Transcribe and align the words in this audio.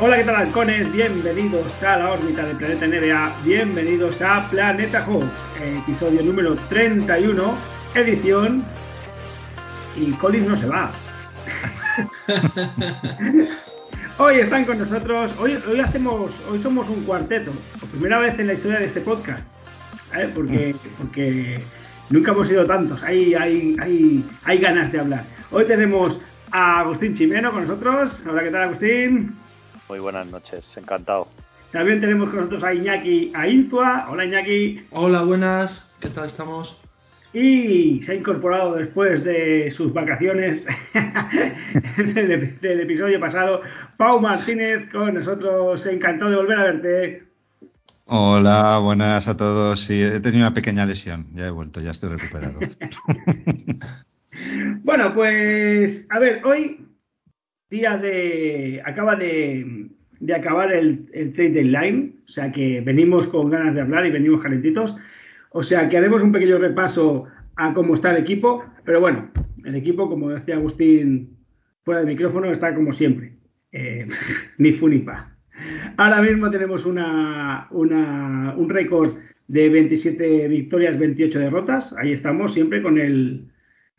halcones? 0.00 0.90
Bienvenidos 0.92 1.70
a 1.82 1.98
la 1.98 2.12
órbita 2.12 2.46
del 2.46 2.56
planeta 2.56 2.86
NBA, 2.86 3.42
bienvenidos 3.44 4.20
a 4.22 4.48
Planeta 4.48 5.04
Hawks, 5.04 5.26
episodio 5.60 6.22
número 6.22 6.56
31, 6.70 7.54
edición. 7.94 8.64
Y 9.96 10.12
Collins 10.12 10.48
no 10.48 10.58
se 10.58 10.66
va. 10.66 10.92
hoy 14.18 14.38
están 14.38 14.64
con 14.64 14.78
nosotros, 14.78 15.32
hoy, 15.38 15.58
hoy 15.68 15.80
hacemos, 15.80 16.30
hoy 16.50 16.62
somos 16.62 16.88
un 16.88 17.04
cuarteto, 17.04 17.52
por 17.78 17.90
primera 17.90 18.20
vez 18.20 18.38
en 18.38 18.46
la 18.46 18.54
historia 18.54 18.78
de 18.78 18.86
este 18.86 19.02
podcast, 19.02 19.46
¿eh? 20.16 20.30
porque, 20.34 20.74
porque 20.96 21.62
nunca 22.08 22.32
hemos 22.32 22.48
sido 22.48 22.64
tantos, 22.64 23.02
hay, 23.02 23.34
hay, 23.34 23.76
hay, 23.82 24.24
hay 24.44 24.58
ganas 24.58 24.90
de 24.92 25.00
hablar. 25.00 25.24
Hoy 25.50 25.66
tenemos 25.66 26.18
a 26.52 26.80
Agustín 26.80 27.14
Chimeno 27.14 27.52
con 27.52 27.68
nosotros. 27.68 28.24
Hola, 28.26 28.42
¿qué 28.42 28.50
tal, 28.50 28.62
Agustín? 28.62 29.39
Muy 29.90 29.98
buenas 29.98 30.28
noches, 30.28 30.64
encantado. 30.76 31.26
También 31.72 32.00
tenemos 32.00 32.28
con 32.28 32.36
nosotros 32.36 32.62
a 32.62 32.72
Iñaki 32.72 33.32
Aintua. 33.34 34.06
Hola, 34.08 34.24
Iñaki. 34.24 34.86
Hola, 34.90 35.22
buenas, 35.22 35.84
¿qué 35.98 36.10
tal 36.10 36.26
estamos? 36.26 36.80
Y 37.32 38.00
se 38.04 38.12
ha 38.12 38.14
incorporado 38.14 38.76
después 38.76 39.24
de 39.24 39.72
sus 39.76 39.92
vacaciones 39.92 40.64
del, 41.96 42.80
episodio 42.82 43.18
pasado, 43.18 43.62
Pau 43.96 44.20
Martínez 44.20 44.88
con 44.92 45.14
nosotros. 45.14 45.84
Encantado 45.84 46.30
de 46.30 46.36
volver 46.36 46.58
a 46.60 46.62
verte. 46.62 47.24
Hola, 48.04 48.78
buenas 48.78 49.26
a 49.26 49.36
todos. 49.36 49.86
Sí, 49.86 50.00
he 50.00 50.20
tenido 50.20 50.46
una 50.46 50.54
pequeña 50.54 50.86
lesión. 50.86 51.26
Ya 51.34 51.48
he 51.48 51.50
vuelto, 51.50 51.80
ya 51.80 51.90
estoy 51.90 52.10
recuperado. 52.10 52.60
bueno, 54.84 55.12
pues 55.14 56.06
a 56.10 56.20
ver, 56.20 56.46
hoy 56.46 56.86
día 57.70 57.96
de. 57.96 58.82
acaba 58.84 59.16
de, 59.16 59.88
de 60.18 60.34
acabar 60.34 60.72
el, 60.72 61.06
el 61.12 61.32
trade 61.32 61.50
deadline, 61.50 62.16
o 62.28 62.32
sea 62.32 62.52
que 62.52 62.80
venimos 62.80 63.28
con 63.28 63.50
ganas 63.50 63.74
de 63.74 63.80
hablar 63.80 64.06
y 64.06 64.10
venimos 64.10 64.42
calentitos. 64.42 64.94
O 65.52 65.62
sea 65.62 65.88
que 65.88 65.96
haremos 65.96 66.22
un 66.22 66.32
pequeño 66.32 66.58
repaso 66.58 67.26
a 67.56 67.74
cómo 67.74 67.94
está 67.94 68.12
el 68.12 68.22
equipo, 68.22 68.64
pero 68.84 69.00
bueno, 69.00 69.30
el 69.64 69.74
equipo, 69.74 70.08
como 70.08 70.30
decía 70.30 70.56
Agustín 70.56 71.36
fuera 71.84 72.00
del 72.00 72.08
micrófono, 72.08 72.52
está 72.52 72.74
como 72.74 72.92
siempre, 72.92 73.32
eh, 73.72 74.06
ni 74.58 74.72
fu 74.72 74.88
ni 74.88 74.98
pa. 74.98 75.36
Ahora 75.96 76.22
mismo 76.22 76.50
tenemos 76.50 76.86
una, 76.86 77.66
una, 77.70 78.54
un 78.56 78.70
récord 78.70 79.14
de 79.48 79.68
27 79.68 80.48
victorias, 80.48 80.98
28 80.98 81.38
derrotas. 81.38 81.92
Ahí 81.98 82.12
estamos, 82.12 82.54
siempre 82.54 82.82
con 82.82 82.98
el, 82.98 83.49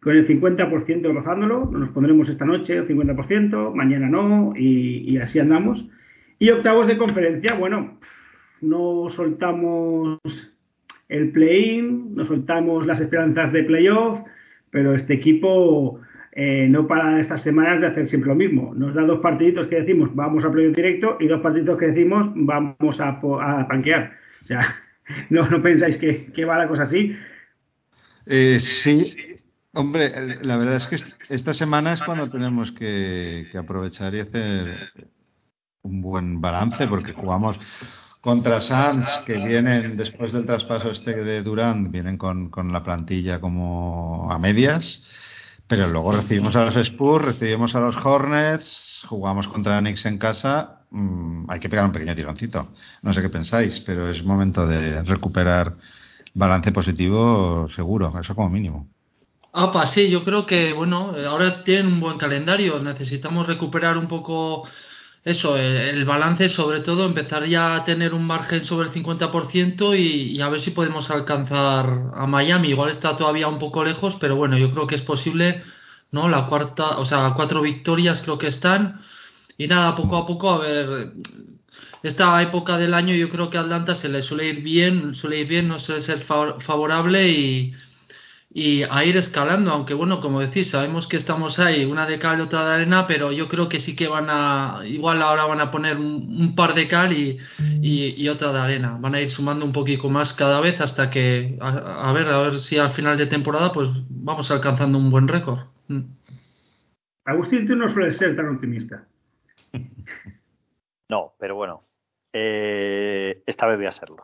con 0.01 0.17
el 0.17 0.27
50% 0.27 1.13
rozándolo, 1.13 1.69
nos 1.71 1.89
pondremos 1.89 2.27
esta 2.27 2.45
noche 2.45 2.75
el 2.75 2.87
50%, 2.87 3.73
mañana 3.73 4.09
no, 4.09 4.53
y, 4.55 5.17
así 5.17 5.39
andamos. 5.39 5.85
Y 6.39 6.49
octavos 6.49 6.87
de 6.87 6.97
conferencia, 6.97 7.53
bueno, 7.53 7.99
no 8.61 9.09
soltamos 9.11 10.19
el 11.07 11.31
play-in, 11.31 12.15
no 12.15 12.25
soltamos 12.25 12.87
las 12.87 12.99
esperanzas 12.99 13.51
de 13.51 13.63
playoff, 13.63 14.19
pero 14.71 14.95
este 14.95 15.13
equipo 15.13 15.99
eh, 16.31 16.67
no 16.67 16.87
para 16.87 17.19
estas 17.19 17.43
semanas 17.43 17.79
de 17.79 17.87
hacer 17.87 18.07
siempre 18.07 18.29
lo 18.29 18.35
mismo. 18.35 18.73
Nos 18.73 18.95
da 18.95 19.03
dos 19.03 19.19
partiditos 19.19 19.67
que 19.67 19.81
decimos 19.81 20.15
vamos 20.15 20.43
a 20.43 20.51
playoff 20.51 20.75
directo 20.75 21.17
y 21.19 21.27
dos 21.27 21.41
partiditos 21.41 21.77
que 21.77 21.87
decimos 21.87 22.31
vamos 22.33 22.99
a, 22.99 23.09
a 23.09 23.67
panquear. 23.67 24.13
O 24.41 24.45
sea, 24.45 24.77
no, 25.29 25.61
pensáis 25.61 25.97
que, 25.97 26.31
que 26.33 26.45
va 26.45 26.57
la 26.57 26.67
cosa 26.67 26.83
así. 26.83 27.15
Eh, 28.25 28.59
sí, 28.59 29.30
Hombre, 29.73 30.43
la 30.43 30.57
verdad 30.57 30.75
es 30.75 30.87
que 30.87 30.97
esta 31.33 31.53
semana 31.53 31.93
es 31.93 32.01
cuando 32.01 32.29
tenemos 32.29 32.73
que, 32.73 33.47
aprovechar 33.57 34.13
y 34.13 34.19
hacer 34.19 34.91
un 35.83 36.01
buen 36.01 36.41
balance, 36.41 36.87
porque 36.87 37.13
jugamos 37.13 37.57
contra 38.19 38.59
Sanz, 38.59 39.07
que 39.25 39.35
vienen 39.35 39.95
después 39.95 40.33
del 40.33 40.45
traspaso 40.45 40.91
este 40.91 41.23
de 41.23 41.41
Durant, 41.41 41.89
vienen 41.89 42.17
con, 42.17 42.51
la 42.73 42.83
plantilla 42.83 43.39
como 43.39 44.29
a 44.29 44.37
medias, 44.39 45.03
pero 45.67 45.87
luego 45.87 46.11
recibimos 46.11 46.53
a 46.57 46.65
los 46.65 46.75
Spurs, 46.75 47.23
recibimos 47.23 47.73
a 47.73 47.79
los 47.79 47.95
Hornets, 47.95 49.05
jugamos 49.07 49.47
contra 49.47 49.79
Knicks 49.79 50.05
en 50.05 50.17
casa, 50.17 50.81
mm, 50.91 51.49
hay 51.49 51.61
que 51.61 51.69
pegar 51.69 51.85
un 51.85 51.93
pequeño 51.93 52.13
tironcito. 52.13 52.73
No 53.03 53.13
sé 53.13 53.21
qué 53.21 53.29
pensáis, 53.29 53.79
pero 53.79 54.09
es 54.09 54.21
momento 54.25 54.67
de 54.67 55.01
recuperar 55.03 55.77
balance 56.33 56.73
positivo 56.73 57.69
seguro, 57.73 58.13
eso 58.19 58.35
como 58.35 58.49
mínimo. 58.49 58.89
Ah, 59.53 59.85
sí, 59.85 60.09
yo 60.09 60.23
creo 60.23 60.45
que, 60.45 60.71
bueno, 60.71 61.13
ahora 61.27 61.51
tienen 61.63 61.87
un 61.87 61.99
buen 61.99 62.17
calendario. 62.17 62.79
Necesitamos 62.79 63.47
recuperar 63.47 63.97
un 63.97 64.07
poco 64.07 64.65
eso, 65.23 65.57
el, 65.57 66.05
balance, 66.05 66.49
sobre 66.49 66.79
todo, 66.81 67.05
empezar 67.05 67.45
ya 67.45 67.75
a 67.75 67.83
tener 67.83 68.13
un 68.13 68.25
margen 68.25 68.63
sobre 68.65 68.87
el 68.87 68.93
50% 68.93 69.95
y, 69.95 70.37
y 70.37 70.41
a 70.41 70.49
ver 70.49 70.61
si 70.61 70.71
podemos 70.71 71.11
alcanzar 71.11 72.11
a 72.13 72.25
Miami. 72.27 72.69
Igual 72.69 72.91
está 72.91 73.17
todavía 73.17 73.47
un 73.49 73.59
poco 73.59 73.83
lejos, 73.83 74.15
pero 74.19 74.35
bueno, 74.35 74.57
yo 74.57 74.71
creo 74.71 74.87
que 74.87 74.95
es 74.95 75.01
posible, 75.01 75.63
¿no? 76.11 76.29
La 76.29 76.47
cuarta, 76.47 76.97
o 76.99 77.05
sea, 77.05 77.33
cuatro 77.35 77.61
victorias 77.61 78.21
creo 78.21 78.37
que 78.37 78.47
están. 78.47 79.01
Y 79.57 79.67
nada, 79.67 79.95
poco 79.95 80.17
a 80.17 80.25
poco, 80.27 80.51
a 80.51 80.59
ver, 80.59 81.13
esta 82.03 82.41
época 82.41 82.77
del 82.77 82.93
año 82.93 83.13
yo 83.15 83.29
creo 83.29 83.49
que 83.49 83.57
a 83.57 83.61
Atlanta 83.61 83.95
se 83.95 84.09
le 84.09 84.21
suele 84.23 84.47
ir 84.47 84.61
bien, 84.63 85.15
suele 85.15 85.39
ir 85.39 85.47
bien, 85.47 85.67
no 85.67 85.79
suele 85.79 86.01
ser 86.01 86.19
favorable 86.21 87.29
y 87.29 87.73
y 88.53 88.83
a 88.83 89.05
ir 89.05 89.15
escalando, 89.15 89.71
aunque 89.71 89.93
bueno, 89.93 90.19
como 90.19 90.41
decís, 90.41 90.69
sabemos 90.69 91.07
que 91.07 91.15
estamos 91.15 91.57
ahí, 91.59 91.85
una 91.85 92.05
de 92.05 92.19
cal 92.19 92.39
y 92.39 92.41
otra 92.41 92.67
de 92.67 92.73
arena, 92.75 93.07
pero 93.07 93.31
yo 93.31 93.47
creo 93.47 93.69
que 93.69 93.79
sí 93.79 93.95
que 93.95 94.09
van 94.09 94.27
a, 94.29 94.81
igual 94.85 95.21
ahora 95.21 95.45
van 95.45 95.61
a 95.61 95.71
poner 95.71 95.97
un, 95.97 96.53
par 96.53 96.73
de 96.73 96.87
cal 96.89 97.13
y, 97.13 97.39
y, 97.81 98.27
otra 98.27 98.51
de 98.51 98.59
arena, 98.59 98.97
van 98.99 99.15
a 99.15 99.21
ir 99.21 99.29
sumando 99.29 99.63
un 99.63 99.71
poquito 99.71 100.09
más 100.09 100.33
cada 100.33 100.59
vez 100.59 100.81
hasta 100.81 101.09
que, 101.09 101.57
a, 101.61 102.11
ver, 102.11 102.27
a 102.27 102.39
ver 102.39 102.59
si 102.59 102.77
al 102.77 102.89
final 102.89 103.17
de 103.17 103.27
temporada 103.27 103.71
pues 103.71 103.89
vamos 104.09 104.51
alcanzando 104.51 104.97
un 104.97 105.09
buen 105.09 105.29
récord. 105.29 105.59
Mm. 105.87 106.01
Agustín, 107.23 107.65
tú 107.65 107.75
no 107.75 107.87
sueles 107.87 108.17
ser 108.17 108.35
tan 108.35 108.49
optimista. 108.49 109.07
No, 111.09 111.33
pero 111.37 111.55
bueno, 111.55 111.83
eh, 112.31 113.43
esta 113.45 113.67
vez 113.67 113.75
voy 113.75 113.85
a 113.85 113.91
serlo. 113.91 114.23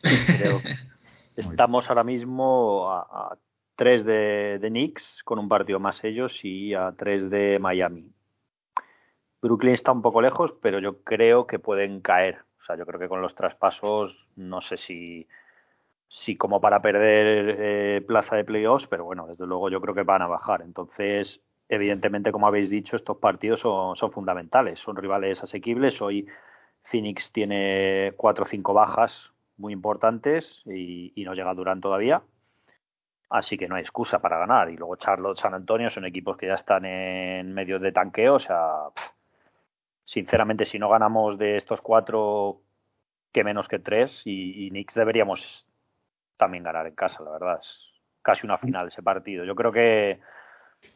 estamos 1.36 1.88
ahora 1.88 2.04
mismo 2.04 2.88
a 2.92 3.36
3 3.78 4.04
de, 4.04 4.58
de 4.60 4.68
Knicks 4.70 5.22
con 5.24 5.38
un 5.38 5.48
partido 5.48 5.78
más 5.78 6.02
ellos 6.02 6.36
y 6.42 6.74
a 6.74 6.92
3 6.98 7.30
de 7.30 7.60
Miami. 7.60 8.10
Brooklyn 9.40 9.74
está 9.74 9.92
un 9.92 10.02
poco 10.02 10.20
lejos, 10.20 10.52
pero 10.60 10.80
yo 10.80 11.04
creo 11.04 11.46
que 11.46 11.60
pueden 11.60 12.00
caer. 12.00 12.38
O 12.60 12.64
sea, 12.64 12.76
yo 12.76 12.84
creo 12.84 12.98
que 12.98 13.08
con 13.08 13.22
los 13.22 13.36
traspasos, 13.36 14.16
no 14.34 14.60
sé 14.62 14.78
si, 14.78 15.28
si 16.08 16.36
como 16.36 16.60
para 16.60 16.82
perder 16.82 17.56
eh, 17.56 18.00
plaza 18.04 18.34
de 18.34 18.44
playoffs, 18.44 18.88
pero 18.88 19.04
bueno, 19.04 19.28
desde 19.28 19.46
luego 19.46 19.70
yo 19.70 19.80
creo 19.80 19.94
que 19.94 20.02
van 20.02 20.22
a 20.22 20.26
bajar. 20.26 20.62
Entonces, 20.62 21.40
evidentemente, 21.68 22.32
como 22.32 22.48
habéis 22.48 22.70
dicho, 22.70 22.96
estos 22.96 23.18
partidos 23.18 23.60
son, 23.60 23.94
son 23.94 24.10
fundamentales, 24.10 24.80
son 24.80 24.96
rivales 24.96 25.40
asequibles. 25.40 26.02
Hoy 26.02 26.26
Phoenix 26.90 27.30
tiene 27.30 28.12
cuatro 28.16 28.44
o 28.44 28.48
cinco 28.48 28.74
bajas 28.74 29.12
muy 29.56 29.72
importantes 29.72 30.62
y, 30.66 31.12
y 31.14 31.24
no 31.24 31.34
llega 31.34 31.54
Durán 31.54 31.80
todavía. 31.80 32.22
Así 33.30 33.58
que 33.58 33.68
no 33.68 33.76
hay 33.76 33.82
excusa 33.82 34.18
para 34.20 34.38
ganar. 34.38 34.70
Y 34.70 34.76
luego 34.76 34.96
Charlotte, 34.96 35.38
San 35.38 35.54
Antonio 35.54 35.90
son 35.90 36.04
equipos 36.04 36.36
que 36.36 36.46
ya 36.46 36.54
están 36.54 36.84
en 36.84 37.52
medio 37.52 37.78
de 37.78 37.92
tanqueo. 37.92 38.34
O 38.34 38.40
sea, 38.40 38.84
sinceramente, 40.04 40.64
si 40.64 40.78
no 40.78 40.88
ganamos 40.88 41.38
de 41.38 41.56
estos 41.56 41.80
cuatro, 41.80 42.62
que 43.32 43.44
menos 43.44 43.68
que 43.68 43.78
tres. 43.78 44.22
Y, 44.24 44.66
y 44.66 44.70
Knicks 44.70 44.94
deberíamos 44.94 45.66
también 46.36 46.64
ganar 46.64 46.86
en 46.86 46.94
casa, 46.94 47.22
la 47.22 47.32
verdad. 47.32 47.60
Es 47.60 47.68
casi 48.22 48.46
una 48.46 48.58
final 48.58 48.88
ese 48.88 49.02
partido. 49.02 49.44
Yo 49.44 49.54
creo 49.54 49.72
que 49.72 50.20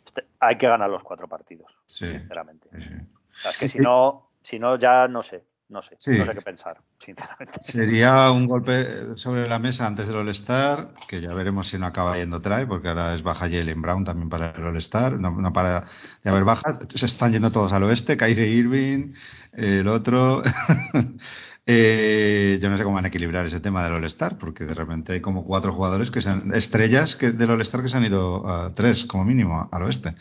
este, 0.07 0.25
hay 0.41 0.57
que 0.57 0.69
ganar 0.69 0.89
los 0.89 1.03
cuatro 1.03 1.29
partidos, 1.29 1.71
sinceramente. 1.87 2.69
es 2.73 3.59
que 3.59 3.69
si 3.69 3.79
no, 3.79 4.31
si 4.43 4.59
no, 4.59 4.77
ya 4.77 5.07
no 5.09 5.23
sé 5.23 5.45
no 5.73 5.83
sé, 5.83 5.97
no 6.19 6.27
sé 6.27 6.35
qué 6.35 6.43
pensar, 6.43 6.79
sinceramente. 7.05 7.59
Sería 7.61 8.31
un 8.31 8.47
golpe 8.47 9.17
sobre 9.17 9.49
la 9.49 9.59
mesa 9.59 9.87
antes 9.87 10.07
del 10.07 10.17
All-Star, 10.17 10.91
que 11.09 11.21
ya 11.21 11.33
veremos 11.33 11.69
si 11.69 11.79
no 11.79 11.87
acaba 11.87 12.17
yendo 12.19 12.41
trae, 12.41 12.67
porque 12.67 12.89
ahora 12.89 13.15
es 13.15 13.23
baja 13.23 13.49
Jalen 13.49 13.81
Brown 13.81 14.05
también 14.05 14.29
para 14.29 14.51
el 14.51 14.65
All-Star, 14.65 15.19
no, 15.19 15.31
no, 15.33 15.53
para 15.53 15.87
de 16.23 16.31
haber 16.31 16.45
bajas, 16.45 16.79
se 16.95 17.07
están 17.07 17.33
yendo 17.33 17.51
todos 17.51 17.73
al 17.73 17.83
oeste, 17.85 18.17
Kyrie 18.17 18.49
Irving, 18.49 19.15
el 19.53 19.89
otro. 19.89 20.43
Eh, 21.65 22.59
yo 22.61 22.69
no 22.69 22.77
sé 22.77 22.83
cómo 22.83 22.97
van 22.97 23.05
a 23.05 23.09
equilibrar 23.09 23.47
ese 23.47 23.61
tema 23.61 23.85
del 23.85 23.93
All-Star, 23.93 24.37
porque 24.37 24.65
de 24.65 24.75
repente 24.75 25.13
hay 25.13 25.21
como 25.21 25.45
cuatro 25.45 25.73
jugadores 25.73 26.11
que 26.11 26.21
sean 26.21 26.53
estrellas 26.55 27.15
que 27.15 27.31
del 27.31 27.51
All-Star 27.51 27.83
que 27.83 27.89
se 27.89 27.97
han 27.97 28.05
ido 28.05 28.49
a 28.49 28.73
tres, 28.75 29.05
como 29.05 29.25
mínimo, 29.25 29.69
al 29.71 29.83
oeste. 29.85 30.15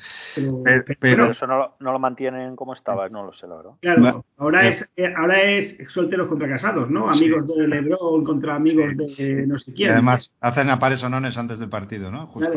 Pero, 1.00 1.32
eso 1.32 1.48
no, 1.48 1.74
lo 1.80 2.00
mantienen 2.00 2.56
como 2.56 2.76
estaba, 2.76 3.10
no 3.10 3.26
lo 3.26 3.34
sé, 3.34 3.48
la 3.48 3.56
verdad. 3.56 3.72
Claro, 3.82 4.26
ahora, 4.38 4.68
es, 4.68 4.88
eh, 4.96 5.12
ahora 5.18 5.42
es 5.42 5.78
solteros 5.92 6.28
contra 6.28 6.48
casados, 6.48 6.92
¿no? 6.92 7.10
Amigos 7.10 7.48
de 7.48 7.68
LeBron 7.68 8.24
contra 8.24 8.56
amigos 8.56 8.96
de 8.96 9.48
no 9.48 9.58
sé 9.58 9.74
quién. 9.74 9.94
además, 9.94 10.32
hacen 10.42 10.70
a 10.70 10.78
pares 10.78 11.04
nones 11.10 11.38
antes 11.38 11.58
del 11.58 11.70
partido, 11.70 12.12
¿no? 12.12 12.28
Justo. 12.28 12.54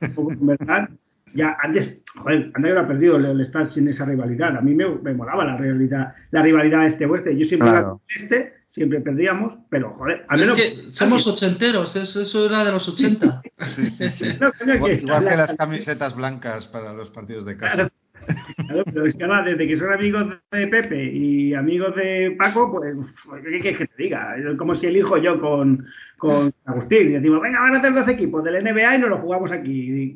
¿verdad? 0.00 0.88
Ya 1.34 1.56
antes, 1.62 2.02
joder, 2.16 2.50
antes 2.54 2.70
había 2.72 2.86
perdido 2.88 3.16
el, 3.16 3.40
estar 3.40 3.70
sin 3.70 3.88
esa 3.88 4.04
rivalidad. 4.04 4.56
A 4.56 4.60
mí 4.60 4.74
me, 4.74 4.88
me 4.88 5.14
molaba 5.14 5.44
la 5.44 5.56
rivalidad, 5.56 6.14
la 6.30 6.42
rivalidad 6.42 6.86
este-oeste. 6.86 7.36
Yo 7.36 7.46
siempre 7.46 7.68
Claro. 7.70 8.00
este, 8.16 8.54
siempre 8.68 9.00
perdíamos, 9.00 9.58
pero 9.70 9.90
joder, 9.94 10.24
al 10.28 10.40
Es 10.40 10.46
menos. 10.48 10.56
que 10.62 10.90
somos 10.90 11.26
ochenteros, 11.26 11.94
eso, 11.96 12.22
eso 12.22 12.46
era 12.46 12.64
de 12.64 12.72
los 12.72 12.88
80. 12.88 13.42
Sí, 13.64 13.86
sí, 13.86 14.08
sí. 14.10 14.26
No, 14.40 14.52
coño, 14.52 14.74
Igual, 14.76 14.90
que- 14.98 15.02
igual 15.02 15.24
que 15.28 15.36
las 15.36 15.54
camisetas 15.54 16.14
blancas 16.16 16.66
para 16.68 16.92
los 16.92 17.10
partidos 17.10 17.44
de 17.46 17.56
casa. 17.56 17.90
Claro, 18.66 18.82
pero 18.84 19.06
es 19.06 19.14
que 19.14 19.24
ahora, 19.24 19.42
desde 19.42 19.66
que 19.66 19.76
son 19.76 19.92
amigos 19.92 20.26
de 20.50 20.66
Pepe 20.68 21.04
y 21.12 21.54
amigos 21.54 21.94
de 21.96 22.34
Paco, 22.38 22.70
pues, 22.72 22.94
¿qué 23.42 23.60
quieres 23.60 23.78
que 23.78 23.86
te 23.86 24.02
diga? 24.02 24.36
Es 24.36 24.56
como 24.56 24.74
si 24.74 24.86
elijo 24.86 25.16
yo 25.18 25.40
con, 25.40 25.84
con 26.18 26.52
Agustín 26.64 27.10
y 27.10 27.14
decimos, 27.14 27.40
venga, 27.42 27.60
van 27.60 27.74
a 27.74 27.78
hacer 27.78 27.92
dos 27.94 28.08
equipos 28.08 28.42
del 28.44 28.62
NBA 28.64 28.96
y 28.96 28.98
nos 28.98 29.10
lo 29.10 29.18
jugamos 29.18 29.52
aquí. 29.52 30.14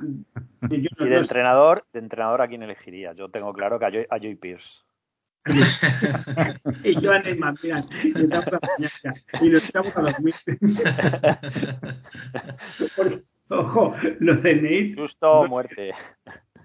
Y, 0.71 0.81
yo 0.81 0.89
de 1.05 1.11
no- 1.11 1.17
entrenador, 1.19 1.85
de 1.93 1.99
entrenador 2.01 2.41
a 2.43 2.49
quién 2.49 2.63
elegiría. 2.63 3.13
Yo 3.13 3.29
tengo 3.29 3.53
claro 3.53 3.79
que 3.79 3.85
a 3.87 3.91
Joy, 3.91 4.07
a 4.11 4.19
Joy 4.19 4.35
Pierce. 4.37 4.69
y 6.85 7.01
yo 7.01 7.13
a 7.13 7.21
Neymar, 7.21 7.55
mira, 7.63 7.83
y 8.05 8.09
estamos 8.11 8.47
a 8.49 8.51
la 8.51 8.61
mañana, 8.77 9.23
y 9.41 9.49
nos 9.49 9.65
estamos 9.65 9.97
a 9.97 10.01
dormir. 10.03 10.35
Porque, 12.97 13.23
ojo, 13.49 13.95
lo 14.21 14.35
de 14.37 14.55
Nate, 14.57 14.95
Susto 14.95 15.31
o 15.31 15.49
muerte. 15.49 15.93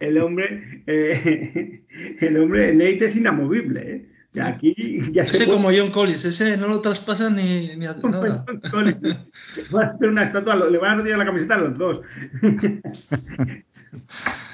El 0.03 0.17
hombre, 0.17 0.83
eh, 0.85 1.81
el 2.21 2.37
hombre 2.37 2.73
Nate 2.73 3.05
es 3.05 3.15
inamovible, 3.15 3.81
¿eh? 3.81 4.05
O 4.29 4.33
sea, 4.33 4.47
aquí 4.47 4.73
ya 5.11 5.25
se 5.25 5.43
Ese 5.43 5.45
como 5.45 5.69
John 5.69 5.91
Collins, 5.91 6.25
ese 6.25 6.57
no 6.57 6.67
lo 6.67 6.81
traspasan 6.81 7.35
ni, 7.35 7.75
ni 7.75 7.85
a 7.85 7.93
nada. 7.93 8.43
Van 9.71 9.85
a 9.85 9.91
hacer 9.91 10.09
una 10.09 10.23
estatua, 10.23 10.55
le 10.55 10.77
van 10.79 10.91
a 10.91 10.95
retirar 10.95 11.19
la 11.19 11.25
camiseta 11.25 11.53
a 11.53 11.59
los 11.59 11.77
dos. 11.77 12.01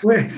pues, 0.01 0.33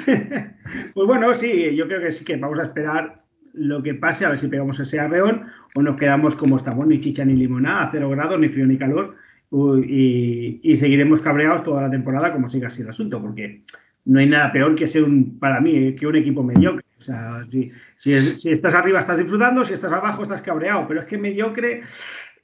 pues 0.94 1.08
bueno, 1.08 1.34
sí, 1.40 1.76
yo 1.76 1.88
creo 1.88 2.02
que 2.02 2.12
sí 2.12 2.24
que 2.24 2.36
vamos 2.36 2.60
a 2.60 2.66
esperar 2.66 3.24
lo 3.54 3.82
que 3.82 3.96
pase, 3.96 4.26
a 4.26 4.30
ver 4.30 4.40
si 4.40 4.48
pegamos 4.48 4.80
ese 4.80 5.00
arreón 5.00 5.48
o 5.74 5.82
nos 5.82 5.98
quedamos 5.98 6.36
como 6.36 6.58
estamos, 6.58 6.86
ni 6.86 7.02
chicha 7.02 7.26
ni 7.26 7.34
limonada, 7.34 7.86
a 7.86 7.92
cero 7.92 8.12
grados, 8.12 8.40
ni 8.40 8.50
frío 8.50 8.68
ni 8.68 8.78
calor, 8.78 9.16
y, 9.52 10.60
y 10.62 10.78
seguiremos 10.78 11.22
cabreados 11.22 11.64
toda 11.64 11.82
la 11.82 11.90
temporada 11.90 12.32
como 12.32 12.52
siga 12.52 12.68
así 12.68 12.84
el 12.84 12.90
asunto, 12.90 13.20
porque 13.20 13.64
no 14.06 14.20
hay 14.20 14.28
nada 14.28 14.52
peor 14.52 14.76
que 14.76 14.88
ser 14.88 15.04
un, 15.04 15.38
para 15.40 15.60
mí, 15.62 15.96
que 15.96 16.08
un 16.08 16.16
equipo 16.16 16.44
mediocre. 16.44 16.86
O 17.00 17.04
sea, 17.04 17.46
si, 17.52 17.72
es- 18.14 18.42
si 18.42 18.50
estás 18.50 18.74
arriba 18.74 19.00
estás 19.02 19.18
disfrutando, 19.18 19.66
si 19.66 19.74
estás 19.74 19.92
abajo 19.92 20.24
estás 20.24 20.42
cabreado, 20.42 20.88
pero 20.88 21.02
es 21.02 21.06
que 21.08 21.18
mediocre 21.18 21.82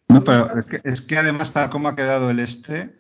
No, 0.10 0.24
pero 0.24 0.58
es 0.60 0.66
que, 0.66 0.82
es 0.84 1.02
que 1.02 1.18
además, 1.18 1.52
tal 1.54 1.70
como 1.70 1.88
ha 1.90 1.96
quedado 1.96 2.30
el 2.32 2.40
este, 2.40 2.96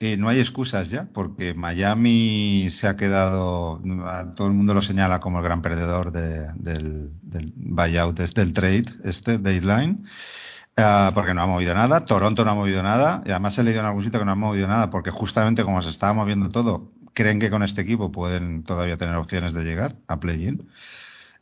eh, 0.00 0.16
no 0.16 0.28
hay 0.28 0.40
excusas 0.40 0.90
ya, 0.90 1.08
porque 1.14 1.54
Miami 1.54 2.68
se 2.70 2.86
ha 2.88 2.96
quedado, 2.96 3.80
todo 4.36 4.48
el 4.48 4.54
mundo 4.54 4.74
lo 4.74 4.82
señala 4.82 5.20
como 5.20 5.38
el 5.38 5.44
gran 5.44 5.62
perdedor 5.62 6.12
de- 6.12 6.52
del, 6.56 7.10
del 7.22 7.52
buyout, 7.56 8.18
es 8.20 8.34
del 8.34 8.52
trade, 8.52 8.82
este, 9.04 9.38
deadline, 9.38 10.04
ah, 10.76 11.12
porque 11.14 11.32
no 11.34 11.42
ha 11.42 11.46
movido 11.46 11.74
nada. 11.74 12.04
Toronto 12.04 12.44
no 12.44 12.50
ha 12.50 12.54
movido 12.54 12.82
nada, 12.82 13.22
y 13.24 13.30
además 13.30 13.56
he 13.58 13.62
leído 13.62 13.80
en 13.80 13.86
algún 13.86 14.02
sitio 14.04 14.18
que 14.20 14.26
no 14.26 14.32
ha 14.32 14.36
movido 14.36 14.66
nada, 14.68 14.90
porque 14.90 15.10
justamente 15.10 15.62
como 15.64 15.80
se 15.82 15.90
estaba 15.90 16.12
moviendo 16.12 16.48
todo, 16.50 16.92
creen 17.14 17.40
que 17.40 17.50
con 17.50 17.62
este 17.62 17.80
equipo 17.80 18.12
pueden 18.12 18.64
todavía 18.64 18.96
tener 18.96 19.14
opciones 19.14 19.54
de 19.54 19.64
llegar 19.64 19.96
a 20.08 20.20
play-in. 20.20 20.68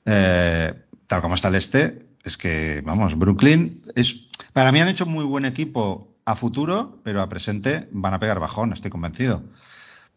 Eh, 0.05 0.75
tal 1.07 1.23
como 1.23 1.35
está 1.35 1.49
el 1.49 1.57
este, 1.57 2.07
es 2.25 2.37
que, 2.37 2.83
vamos, 2.85 3.19
Brooklyn 3.19 3.83
es. 3.95 4.29
Para 4.53 4.71
mí 4.71 4.81
han 4.81 4.89
hecho 4.89 5.07
muy 5.07 5.25
buen 5.25 5.45
equipo 5.45 6.15
a 6.25 6.37
futuro, 6.37 7.01
pero 7.03 7.21
a 7.21 7.29
presente 7.29 7.89
van 7.91 8.15
a 8.15 8.21
pegar 8.21 8.39
bajón, 8.39 8.73
estoy 8.73 8.91
convencido. 8.91 9.43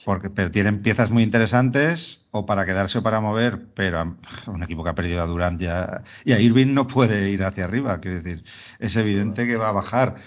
Porque 0.03 0.29
pero 0.29 0.51
tienen 0.51 0.83
piezas 0.83 1.09
muy 1.09 1.23
interesantes 1.23 2.21
o 2.29 2.45
para 2.45 2.65
quedarse 2.65 2.99
o 2.99 3.03
para 3.03 3.21
mover, 3.21 3.59
pero 3.73 4.17
un 4.45 4.61
equipo 4.61 4.83
que 4.83 4.91
ha 4.91 4.93
perdido 4.93 5.23
a 5.23 5.25
Durant 5.25 5.59
ya 5.59 6.03
y 6.23 6.33
a 6.33 6.39
Irving 6.39 6.75
no 6.75 6.85
puede 6.85 7.31
ir 7.31 7.43
hacia 7.43 7.63
arriba, 7.63 7.99
quiero 8.01 8.21
decir, 8.21 8.43
es 8.77 8.95
evidente 8.95 9.47
que 9.47 9.55
va 9.55 9.69
a 9.69 9.71
bajar. 9.71 10.17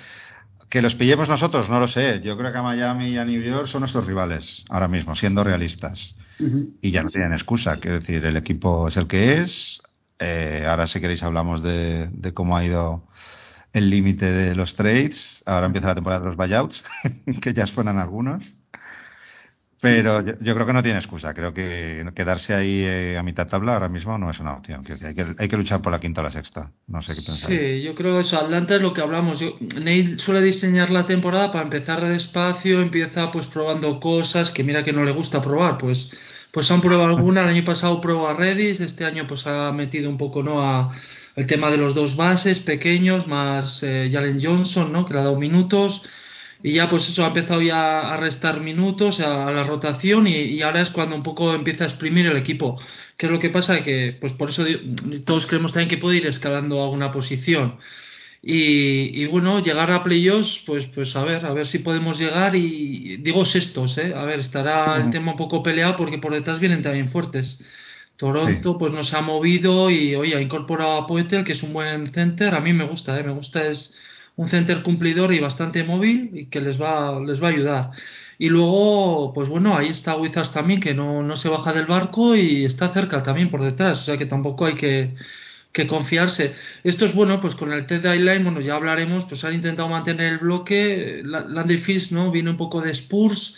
Que 0.68 0.82
los 0.82 0.94
pillemos 0.94 1.28
nosotros, 1.28 1.70
no 1.70 1.80
lo 1.80 1.88
sé. 1.88 2.20
Yo 2.22 2.36
creo 2.36 2.52
que 2.52 2.58
a 2.58 2.62
Miami 2.62 3.08
y 3.08 3.18
a 3.18 3.24
New 3.24 3.42
York 3.42 3.68
son 3.68 3.80
nuestros 3.80 4.06
rivales 4.06 4.64
ahora 4.68 4.88
mismo, 4.88 5.16
siendo 5.16 5.42
realistas 5.42 6.14
y 6.82 6.90
ya 6.90 7.02
no 7.02 7.10
tienen 7.10 7.32
excusa. 7.32 7.78
Quiero 7.80 7.98
decir, 7.98 8.24
el 8.24 8.36
equipo 8.36 8.88
es 8.88 8.96
el 8.96 9.06
que 9.06 9.38
es. 9.38 9.82
Eh, 10.18 10.66
ahora, 10.68 10.86
si 10.86 11.00
queréis, 11.00 11.22
hablamos 11.22 11.62
de, 11.62 12.08
de 12.12 12.34
cómo 12.34 12.56
ha 12.56 12.64
ido 12.64 13.04
el 13.72 13.90
límite 13.90 14.30
de 14.30 14.54
los 14.54 14.74
trades. 14.76 15.42
Ahora 15.46 15.66
empieza 15.66 15.88
la 15.88 15.94
temporada 15.94 16.20
de 16.20 16.26
los 16.26 16.36
buyouts, 16.36 16.84
que 17.40 17.54
ya 17.54 17.66
suenan 17.66 17.98
algunos. 17.98 18.44
Pero 19.80 20.24
yo, 20.24 20.34
yo 20.40 20.54
creo 20.54 20.66
que 20.66 20.72
no 20.72 20.82
tiene 20.82 20.98
excusa. 20.98 21.32
Creo 21.34 21.54
que 21.54 22.04
quedarse 22.14 22.54
ahí 22.54 22.82
eh, 22.84 23.16
a 23.16 23.22
mitad 23.22 23.46
tabla 23.46 23.74
ahora 23.74 23.88
mismo 23.88 24.18
no 24.18 24.28
es 24.30 24.40
una 24.40 24.54
opción. 24.54 24.82
Decir, 24.82 25.06
hay, 25.06 25.14
que, 25.14 25.26
hay 25.38 25.48
que 25.48 25.56
luchar 25.56 25.80
por 25.80 25.92
la 25.92 26.00
quinta 26.00 26.20
o 26.20 26.24
la 26.24 26.30
sexta. 26.30 26.72
No 26.88 27.00
sé 27.00 27.14
qué 27.14 27.22
pensar. 27.22 27.50
Sí, 27.50 27.82
yo 27.82 27.94
creo 27.94 28.18
eso. 28.18 28.38
Atlanta 28.38 28.74
es 28.74 28.82
lo 28.82 28.92
que 28.92 29.00
hablamos. 29.00 29.38
Yo, 29.38 29.56
Nate 29.60 30.18
suele 30.18 30.42
diseñar 30.42 30.90
la 30.90 31.06
temporada 31.06 31.52
para 31.52 31.64
empezar 31.64 32.04
despacio, 32.08 32.82
empieza 32.82 33.30
pues 33.30 33.46
probando 33.46 34.00
cosas 34.00 34.50
que 34.50 34.64
mira 34.64 34.82
que 34.82 34.92
no 34.92 35.04
le 35.04 35.12
gusta 35.12 35.40
probar, 35.40 35.78
pues 35.78 36.10
pues 36.50 36.70
han 36.70 36.80
probado 36.80 37.04
alguna. 37.16 37.42
El 37.42 37.50
año 37.50 37.64
pasado 37.64 38.00
probó 38.00 38.28
a 38.28 38.34
Redis, 38.34 38.80
este 38.80 39.04
año 39.04 39.26
pues 39.28 39.46
ha 39.46 39.70
metido 39.72 40.10
un 40.10 40.18
poco 40.18 40.42
no 40.42 40.60
a 40.60 40.90
el 41.36 41.46
tema 41.46 41.70
de 41.70 41.76
los 41.76 41.94
dos 41.94 42.16
bases 42.16 42.58
pequeños 42.58 43.28
más 43.28 43.80
eh, 43.84 44.10
Jalen 44.12 44.40
Johnson, 44.42 44.92
¿no? 44.92 45.06
Que 45.06 45.14
le 45.14 45.20
ha 45.20 45.22
dado 45.22 45.38
minutos 45.38 46.02
y 46.62 46.72
ya 46.72 46.90
pues 46.90 47.08
eso 47.08 47.24
ha 47.24 47.28
empezado 47.28 47.62
ya 47.62 48.12
a 48.12 48.16
restar 48.16 48.60
minutos 48.60 49.20
a, 49.20 49.50
la 49.50 49.64
rotación 49.64 50.26
y, 50.26 50.36
y 50.36 50.62
ahora 50.62 50.82
es 50.82 50.90
cuando 50.90 51.16
un 51.16 51.22
poco 51.22 51.54
empieza 51.54 51.84
a 51.84 51.88
exprimir 51.88 52.26
el 52.26 52.36
equipo. 52.36 52.80
¿Qué 53.16 53.26
es 53.26 53.32
lo 53.32 53.38
que 53.38 53.50
pasa? 53.50 53.82
Que 53.82 54.16
pues 54.20 54.32
por 54.32 54.50
eso 54.50 54.64
todos 55.24 55.46
creemos 55.46 55.72
también 55.72 55.88
que 55.88 55.98
puede 55.98 56.18
ir 56.18 56.26
escalando 56.26 56.80
a 56.80 56.90
una 56.90 57.12
posición. 57.12 57.78
Y, 58.42 59.22
y 59.22 59.26
bueno, 59.26 59.60
llegar 59.60 59.90
a 59.90 60.04
playoffs, 60.04 60.62
pues, 60.64 60.86
pues 60.86 61.14
a 61.16 61.24
ver, 61.24 61.44
a 61.44 61.52
ver 61.52 61.66
si 61.66 61.80
podemos 61.80 62.18
llegar 62.18 62.54
y 62.54 63.16
digo 63.18 63.44
sextos, 63.44 63.98
¿eh? 63.98 64.14
A 64.14 64.24
ver, 64.24 64.38
estará 64.40 64.96
el 64.96 65.10
tema 65.10 65.32
un 65.32 65.38
poco 65.38 65.62
peleado 65.62 65.96
porque 65.96 66.18
por 66.18 66.32
detrás 66.32 66.60
vienen 66.60 66.82
también 66.82 67.10
fuertes. 67.10 67.64
Toronto 68.16 68.78
pues 68.78 68.92
nos 68.92 69.14
ha 69.14 69.20
movido 69.20 69.90
y 69.90 70.16
oye, 70.16 70.36
ha 70.36 70.40
incorporado 70.40 70.92
a 70.98 71.06
Poetel, 71.06 71.44
que 71.44 71.52
es 71.52 71.62
un 71.62 71.72
buen 71.72 72.08
center, 72.12 72.54
a 72.54 72.60
mí 72.60 72.72
me 72.72 72.84
gusta, 72.84 73.18
¿eh? 73.18 73.22
me 73.22 73.32
gusta, 73.32 73.64
es 73.66 73.96
un 74.38 74.48
center 74.48 74.82
cumplidor 74.82 75.32
y 75.34 75.40
bastante 75.40 75.82
móvil 75.84 76.30
y 76.32 76.46
que 76.46 76.60
les 76.60 76.80
va, 76.80 77.20
les 77.20 77.42
va 77.42 77.48
a 77.48 77.50
ayudar. 77.50 77.90
Y 78.38 78.48
luego, 78.48 79.32
pues 79.34 79.48
bueno, 79.48 79.76
ahí 79.76 79.88
está 79.88 80.16
Wizards 80.16 80.52
también, 80.52 80.80
que 80.80 80.94
no, 80.94 81.22
no 81.22 81.36
se 81.36 81.48
baja 81.48 81.72
del 81.72 81.86
barco 81.86 82.36
y 82.36 82.64
está 82.64 82.88
cerca 82.92 83.22
también 83.22 83.50
por 83.50 83.62
detrás, 83.64 84.00
o 84.02 84.04
sea 84.04 84.16
que 84.16 84.26
tampoco 84.26 84.66
hay 84.66 84.74
que, 84.76 85.14
que 85.72 85.86
confiarse. 85.86 86.54
Esto 86.84 87.04
es 87.06 87.14
bueno, 87.14 87.40
pues 87.40 87.54
con 87.56 87.72
el 87.72 87.86
TED 87.86 88.04
Line, 88.16 88.44
bueno, 88.44 88.60
ya 88.60 88.76
hablaremos, 88.76 89.24
pues 89.24 89.42
han 89.44 89.54
intentado 89.54 89.88
mantener 89.88 90.34
el 90.34 90.38
bloque, 90.38 91.22
La- 91.24 91.40
Landry 91.46 91.78
Fields, 91.78 92.12
¿no? 92.12 92.30
Viene 92.30 92.50
un 92.50 92.56
poco 92.56 92.80
de 92.80 92.90
Spurs, 92.92 93.56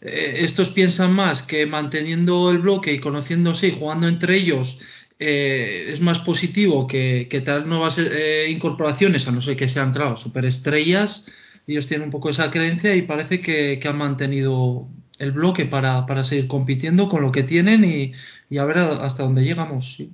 eh, 0.00 0.36
estos 0.44 0.70
piensan 0.70 1.12
más 1.14 1.42
que 1.42 1.66
manteniendo 1.66 2.50
el 2.50 2.58
bloque 2.58 2.92
y 2.92 3.00
conociéndose 3.00 3.68
y 3.68 3.78
jugando 3.78 4.08
entre 4.08 4.36
ellos 4.36 4.78
eh, 5.24 5.92
es 5.92 6.00
más 6.00 6.18
positivo 6.20 6.86
que, 6.86 7.28
que 7.30 7.40
traer 7.40 7.66
nuevas 7.66 7.96
eh, 7.98 8.46
incorporaciones, 8.50 9.26
a 9.28 9.32
no 9.32 9.40
ser 9.40 9.56
que 9.56 9.68
sean, 9.68 9.92
claro, 9.92 10.16
superestrellas. 10.16 11.30
Ellos 11.66 11.86
tienen 11.86 12.06
un 12.06 12.10
poco 12.12 12.30
esa 12.30 12.50
creencia 12.50 12.94
y 12.96 13.02
parece 13.02 13.40
que, 13.40 13.78
que 13.80 13.88
han 13.88 13.98
mantenido 13.98 14.88
el 15.18 15.30
bloque 15.32 15.66
para, 15.66 16.06
para 16.06 16.24
seguir 16.24 16.48
compitiendo 16.48 17.08
con 17.08 17.22
lo 17.22 17.30
que 17.30 17.44
tienen 17.44 17.84
y, 17.84 18.58
a 18.58 18.64
ver 18.64 18.78
hasta 18.78 19.22
dónde 19.22 19.44
llegamos. 19.44 19.94
sí. 19.96 20.10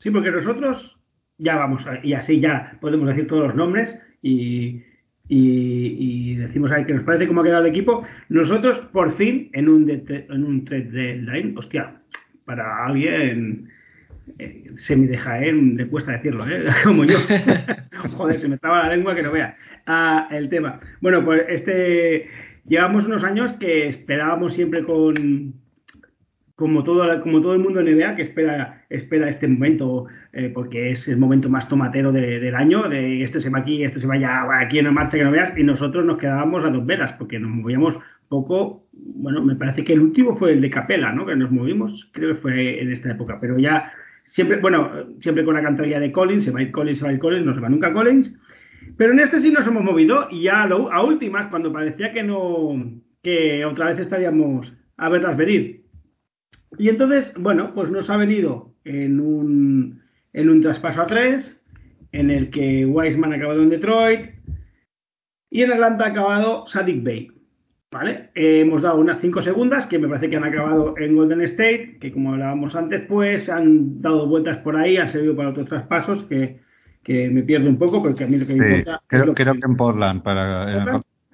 Sí, 0.00 0.10
porque 0.10 0.30
nosotros 0.32 0.96
ya 1.38 1.56
vamos, 1.56 1.82
y 2.02 2.12
así 2.14 2.40
ya 2.40 2.76
podemos 2.80 3.06
decir 3.08 3.26
todos 3.26 3.46
los 3.48 3.54
nombres 3.56 3.88
y, 4.22 4.82
y, 5.28 5.96
y 5.98 6.34
decimos 6.34 6.70
ahí 6.72 6.84
que 6.84 6.94
nos 6.94 7.04
parece 7.04 7.26
cómo 7.28 7.40
ha 7.40 7.44
quedado 7.44 7.64
el 7.64 7.70
equipo. 7.70 8.04
Nosotros, 8.28 8.78
por 8.92 9.16
fin, 9.16 9.50
en 9.52 9.68
un, 9.68 9.86
de- 9.86 10.26
en 10.28 10.44
un 10.44 10.64
trade 10.64 10.90
deadline, 10.90 11.56
hostia, 11.56 12.02
para 12.44 12.86
alguien 12.86 13.70
eh, 14.38 14.70
semi 14.78 15.06
de 15.06 15.18
Jaén, 15.18 15.76
le 15.76 15.86
cuesta 15.86 16.12
decirlo, 16.12 16.46
¿eh? 16.48 16.64
como 16.84 17.04
yo. 17.04 17.16
Joder, 18.16 18.40
se 18.40 18.48
me 18.48 18.58
traba 18.58 18.84
la 18.88 18.96
lengua 18.96 19.14
que 19.14 19.22
no 19.22 19.32
vea. 19.32 19.56
Ah, 19.86 20.28
el 20.30 20.48
tema. 20.48 20.80
Bueno, 21.00 21.24
pues 21.24 21.42
este. 21.48 22.28
Llevamos 22.66 23.04
unos 23.04 23.22
años 23.24 23.52
que 23.60 23.88
esperábamos 23.88 24.54
siempre 24.54 24.84
con, 24.84 25.52
como 26.56 26.82
todo, 26.82 27.20
como 27.20 27.42
todo 27.42 27.52
el 27.52 27.58
mundo 27.58 27.80
en 27.80 27.94
NBA 27.98 28.16
que 28.16 28.22
espera, 28.22 28.84
espera 28.88 29.28
este 29.28 29.46
momento, 29.48 30.06
eh, 30.32 30.50
porque 30.54 30.92
es 30.92 31.06
el 31.08 31.18
momento 31.18 31.50
más 31.50 31.68
tomatero 31.68 32.10
de- 32.10 32.40
del 32.40 32.54
año, 32.54 32.88
de 32.88 33.22
este 33.22 33.40
se 33.40 33.50
va 33.50 33.58
aquí, 33.58 33.84
este 33.84 34.00
se 34.00 34.06
va 34.06 34.14
allá, 34.14 34.44
va 34.44 34.60
aquí 34.60 34.78
en 34.78 34.94
marcha 34.94 35.18
que 35.18 35.24
no 35.24 35.30
veas, 35.30 35.52
y 35.58 35.62
nosotros 35.62 36.06
nos 36.06 36.16
quedábamos 36.16 36.64
a 36.64 36.70
dos 36.70 36.86
velas, 36.86 37.12
porque 37.18 37.38
nos 37.38 37.50
movíamos 37.50 37.96
poco, 38.30 38.86
bueno, 38.92 39.42
me 39.44 39.56
parece 39.56 39.84
que 39.84 39.92
el 39.92 40.00
último 40.00 40.38
fue 40.38 40.52
el 40.52 40.62
de 40.62 40.70
Capela, 40.70 41.12
¿no? 41.12 41.26
Que 41.26 41.36
nos 41.36 41.50
movimos, 41.50 42.08
creo 42.12 42.34
que 42.36 42.40
fue 42.40 42.80
en 42.80 42.92
esta 42.92 43.10
época, 43.10 43.38
pero 43.42 43.58
ya 43.58 43.92
siempre, 44.34 44.60
bueno, 44.60 44.90
siempre 45.20 45.44
con 45.44 45.54
la 45.54 45.62
cantarilla 45.62 46.00
de 46.00 46.12
Collins, 46.12 46.44
se 46.44 46.50
va 46.50 46.58
a 46.58 46.62
ir 46.62 46.72
Collins, 46.72 46.98
se 46.98 47.04
va 47.04 47.10
a 47.10 47.14
ir 47.14 47.20
Collins, 47.20 47.46
no 47.46 47.54
se 47.54 47.60
va 47.60 47.68
nunca 47.68 47.92
Collins, 47.92 48.34
pero 48.96 49.12
en 49.12 49.20
este 49.20 49.40
sí 49.40 49.50
nos 49.50 49.66
hemos 49.66 49.84
movido 49.84 50.26
y 50.30 50.42
ya 50.42 50.64
a 50.64 51.04
últimas, 51.04 51.46
cuando 51.50 51.72
parecía 51.72 52.12
que 52.12 52.22
no, 52.24 53.00
que 53.22 53.64
otra 53.64 53.86
vez 53.86 54.00
estaríamos 54.00 54.72
a 54.96 55.08
verlas 55.08 55.36
venir, 55.36 55.82
Y 56.78 56.88
entonces, 56.88 57.32
bueno, 57.38 57.72
pues 57.74 57.90
nos 57.90 58.10
ha 58.10 58.16
venido 58.16 58.74
en 58.84 59.20
un, 59.20 60.02
en 60.32 60.48
un 60.48 60.60
traspaso 60.62 61.02
a 61.02 61.06
tres, 61.06 61.60
en 62.10 62.30
el 62.30 62.50
que 62.50 62.86
Wiseman 62.86 63.32
ha 63.32 63.36
acabado 63.36 63.62
en 63.62 63.70
Detroit 63.70 64.30
y 65.50 65.62
en 65.62 65.72
Atlanta 65.72 66.04
ha 66.04 66.08
acabado 66.08 66.66
Sadik 66.68 67.04
Bay. 67.04 67.33
¿Vale? 67.94 68.30
Eh, 68.34 68.62
hemos 68.62 68.82
dado 68.82 68.96
unas 68.96 69.20
5 69.20 69.44
segundas 69.44 69.86
que 69.86 70.00
me 70.00 70.08
parece 70.08 70.28
que 70.28 70.34
han 70.34 70.42
acabado 70.42 70.98
en 70.98 71.14
Golden 71.14 71.42
State, 71.42 71.98
que 72.00 72.10
como 72.10 72.32
hablábamos 72.32 72.74
antes, 72.74 73.02
pues 73.06 73.48
han 73.48 74.02
dado 74.02 74.26
vueltas 74.26 74.58
por 74.58 74.74
ahí, 74.74 74.96
han 74.96 75.10
servido 75.10 75.36
para 75.36 75.50
otros 75.50 75.68
traspasos 75.68 76.24
que, 76.24 76.58
que 77.04 77.30
me 77.30 77.44
pierdo 77.44 77.68
un 77.68 77.78
poco, 77.78 78.02
porque 78.02 78.24
a 78.24 78.26
mí 78.26 78.36
lo 78.36 78.46
que 78.46 78.56
me 78.56 78.78
importa. 78.78 79.00
Creo, 79.06 79.26
que... 79.26 79.44
creo 79.44 79.54
que 79.54 79.60
en 79.64 79.76
Portland, 79.76 80.24
para, 80.24 80.72
en, 80.72 80.88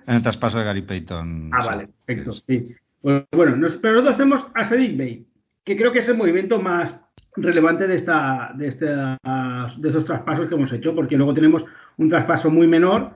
el, 0.06 0.22
traspaso 0.22 0.58
de 0.58 0.64
Gary 0.64 0.82
Payton. 0.82 1.48
Ah, 1.50 1.64
vale, 1.64 1.88
perfecto, 2.04 2.34
sí. 2.34 2.68
Pues, 3.00 3.24
bueno, 3.32 3.56
pero 3.80 4.02
nosotros 4.02 4.08
hacemos 4.08 4.44
a 4.54 4.68
Sadik 4.68 4.98
Bay, 4.98 5.26
que 5.64 5.78
creo 5.78 5.92
que 5.92 6.00
es 6.00 6.08
el 6.08 6.18
movimiento 6.18 6.60
más 6.60 7.00
relevante 7.36 7.86
de, 7.86 7.96
esta, 7.96 8.52
de, 8.54 8.70
de 9.78 9.88
esos 9.88 10.04
traspasos 10.04 10.46
que 10.46 10.56
hemos 10.56 10.72
hecho, 10.74 10.94
porque 10.94 11.16
luego 11.16 11.32
tenemos 11.32 11.64
un 11.96 12.10
traspaso 12.10 12.50
muy 12.50 12.66
menor, 12.66 13.12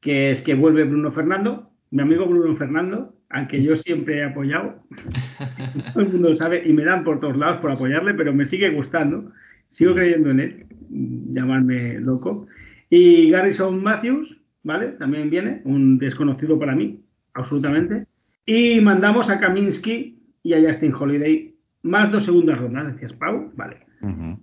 que 0.00 0.32
es 0.32 0.42
que 0.42 0.54
vuelve 0.54 0.82
Bruno 0.82 1.12
Fernando, 1.12 1.69
mi 1.90 2.02
amigo 2.02 2.26
Bruno 2.26 2.56
Fernando, 2.56 3.14
al 3.28 3.48
que 3.48 3.62
yo 3.62 3.76
siempre 3.78 4.18
he 4.18 4.24
apoyado, 4.24 4.82
todo 5.92 6.02
el 6.02 6.12
mundo 6.12 6.30
lo 6.30 6.36
sabe 6.36 6.62
y 6.66 6.72
me 6.72 6.84
dan 6.84 7.04
por 7.04 7.20
todos 7.20 7.36
lados 7.36 7.60
por 7.60 7.70
apoyarle, 7.70 8.14
pero 8.14 8.32
me 8.32 8.46
sigue 8.46 8.70
gustando, 8.70 9.32
sigo 9.68 9.94
creyendo 9.94 10.30
en 10.30 10.40
él, 10.40 10.66
llamarme 11.32 12.00
loco. 12.00 12.46
Y 12.88 13.30
Garrison 13.30 13.82
Matthews, 13.82 14.36
¿vale? 14.62 14.88
También 14.98 15.30
viene, 15.30 15.62
un 15.64 15.98
desconocido 15.98 16.58
para 16.58 16.74
mí, 16.74 17.00
absolutamente. 17.34 18.06
Y 18.46 18.80
mandamos 18.80 19.28
a 19.28 19.38
Kaminsky 19.38 20.18
y 20.42 20.54
a 20.54 20.60
Justin 20.60 20.94
Holiday, 20.94 21.54
más 21.82 22.10
dos 22.10 22.24
segundas 22.24 22.58
rondas, 22.58 22.92
decías, 22.92 23.12
Pau, 23.14 23.52
vale. 23.54 23.76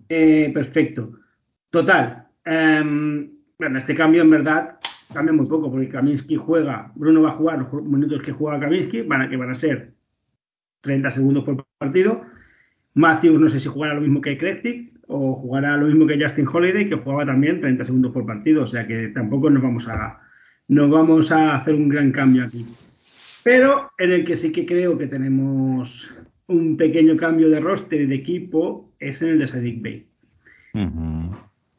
Eh, 0.09 0.51
perfecto. 0.53 1.11
Total. 1.69 2.27
Em, 2.45 3.29
bueno, 3.57 3.79
este 3.79 3.95
cambio 3.95 4.21
en 4.21 4.29
verdad 4.29 4.77
cambia 5.13 5.33
muy 5.33 5.47
poco, 5.47 5.71
porque 5.71 5.89
Kaminsky 5.89 6.35
juega, 6.35 6.91
Bruno 6.95 7.21
va 7.21 7.29
a 7.29 7.35
jugar 7.35 7.59
los 7.59 7.83
minutos 7.83 8.21
que 8.21 8.31
juega 8.31 8.59
Kaminsky, 8.59 9.01
van 9.01 9.21
a, 9.21 9.29
que 9.29 9.37
van 9.37 9.51
a 9.51 9.55
ser 9.55 9.93
30 10.81 11.11
segundos 11.11 11.43
por 11.43 11.65
partido. 11.77 12.21
Matthews 12.93 13.39
no 13.39 13.49
sé 13.49 13.59
si 13.59 13.67
jugará 13.67 13.93
lo 13.93 14.01
mismo 14.01 14.21
que 14.21 14.37
Krestic 14.37 14.93
o 15.07 15.35
jugará 15.35 15.77
lo 15.77 15.87
mismo 15.87 16.05
que 16.07 16.21
Justin 16.21 16.47
Holiday, 16.47 16.89
que 16.89 16.95
jugaba 16.95 17.25
también 17.25 17.61
30 17.61 17.85
segundos 17.85 18.11
por 18.11 18.25
partido, 18.25 18.63
o 18.63 18.67
sea 18.67 18.85
que 18.87 19.09
tampoco 19.09 19.49
nos 19.49 19.63
vamos 19.63 19.87
a, 19.87 20.19
nos 20.67 20.89
vamos 20.89 21.31
a 21.31 21.57
hacer 21.57 21.75
un 21.75 21.89
gran 21.89 22.11
cambio 22.11 22.43
aquí. 22.43 22.65
Pero 23.43 23.91
en 23.97 24.11
el 24.11 24.25
que 24.25 24.37
sí 24.37 24.51
que 24.51 24.65
creo 24.65 24.97
que 24.97 25.07
tenemos 25.07 25.89
un 26.47 26.75
pequeño 26.75 27.15
cambio 27.17 27.49
de 27.49 27.59
roster 27.59 28.01
y 28.01 28.05
de 28.05 28.15
equipo 28.15 28.93
es 28.99 29.21
en 29.21 29.29
el 29.29 29.39
de 29.39 29.47
Sadik 29.47 29.81
Bay. 29.81 30.07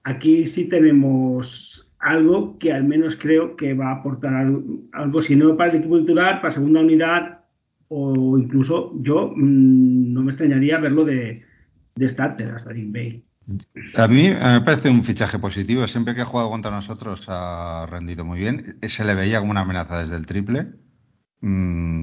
Aquí 0.05 0.47
sí 0.47 0.65
tenemos 0.65 1.68
algo 1.99 2.59
que 2.59 2.73
al 2.73 2.85
menos 2.85 3.17
creo 3.21 3.57
que 3.57 3.75
va 3.75 3.91
a 3.91 3.95
aportar 3.97 4.35
algo, 4.35 5.23
si 5.23 5.37
no 5.37 5.57
para 5.57 5.73
el 5.73 5.79
equipo 5.79 5.99
titular, 5.99 6.41
para 6.41 6.55
segunda 6.55 6.81
unidad 6.81 7.41
o 7.89 8.39
incluso 8.39 8.93
yo 9.01 9.33
mm, 9.35 10.13
no 10.13 10.23
me 10.23 10.33
extrañaría 10.33 10.79
verlo 10.79 11.05
de, 11.05 11.43
de 11.97 12.09
starter 12.09 12.51
hasta 12.51 12.73
Dean 12.73 12.93
Bay. 12.93 13.25
A 13.97 14.07
mí 14.09 14.29
me 14.29 14.61
parece 14.61 14.91
un 14.91 15.05
fichaje 15.05 15.39
positivo. 15.39 15.87
Siempre 15.87 16.15
que 16.15 16.21
ha 16.21 16.27
jugado 16.27 16.51
contra 16.51 16.71
nosotros 16.71 17.25
ha 17.29 17.87
rendido 17.89 18.25
muy 18.25 18.39
bien. 18.41 18.79
Se 18.83 19.05
le 19.05 19.15
veía 19.15 19.41
como 19.41 19.53
una 19.53 19.63
amenaza 19.63 19.99
desde 19.99 20.17
el 20.17 20.27
triple. 20.27 20.67
Mm, 21.41 22.03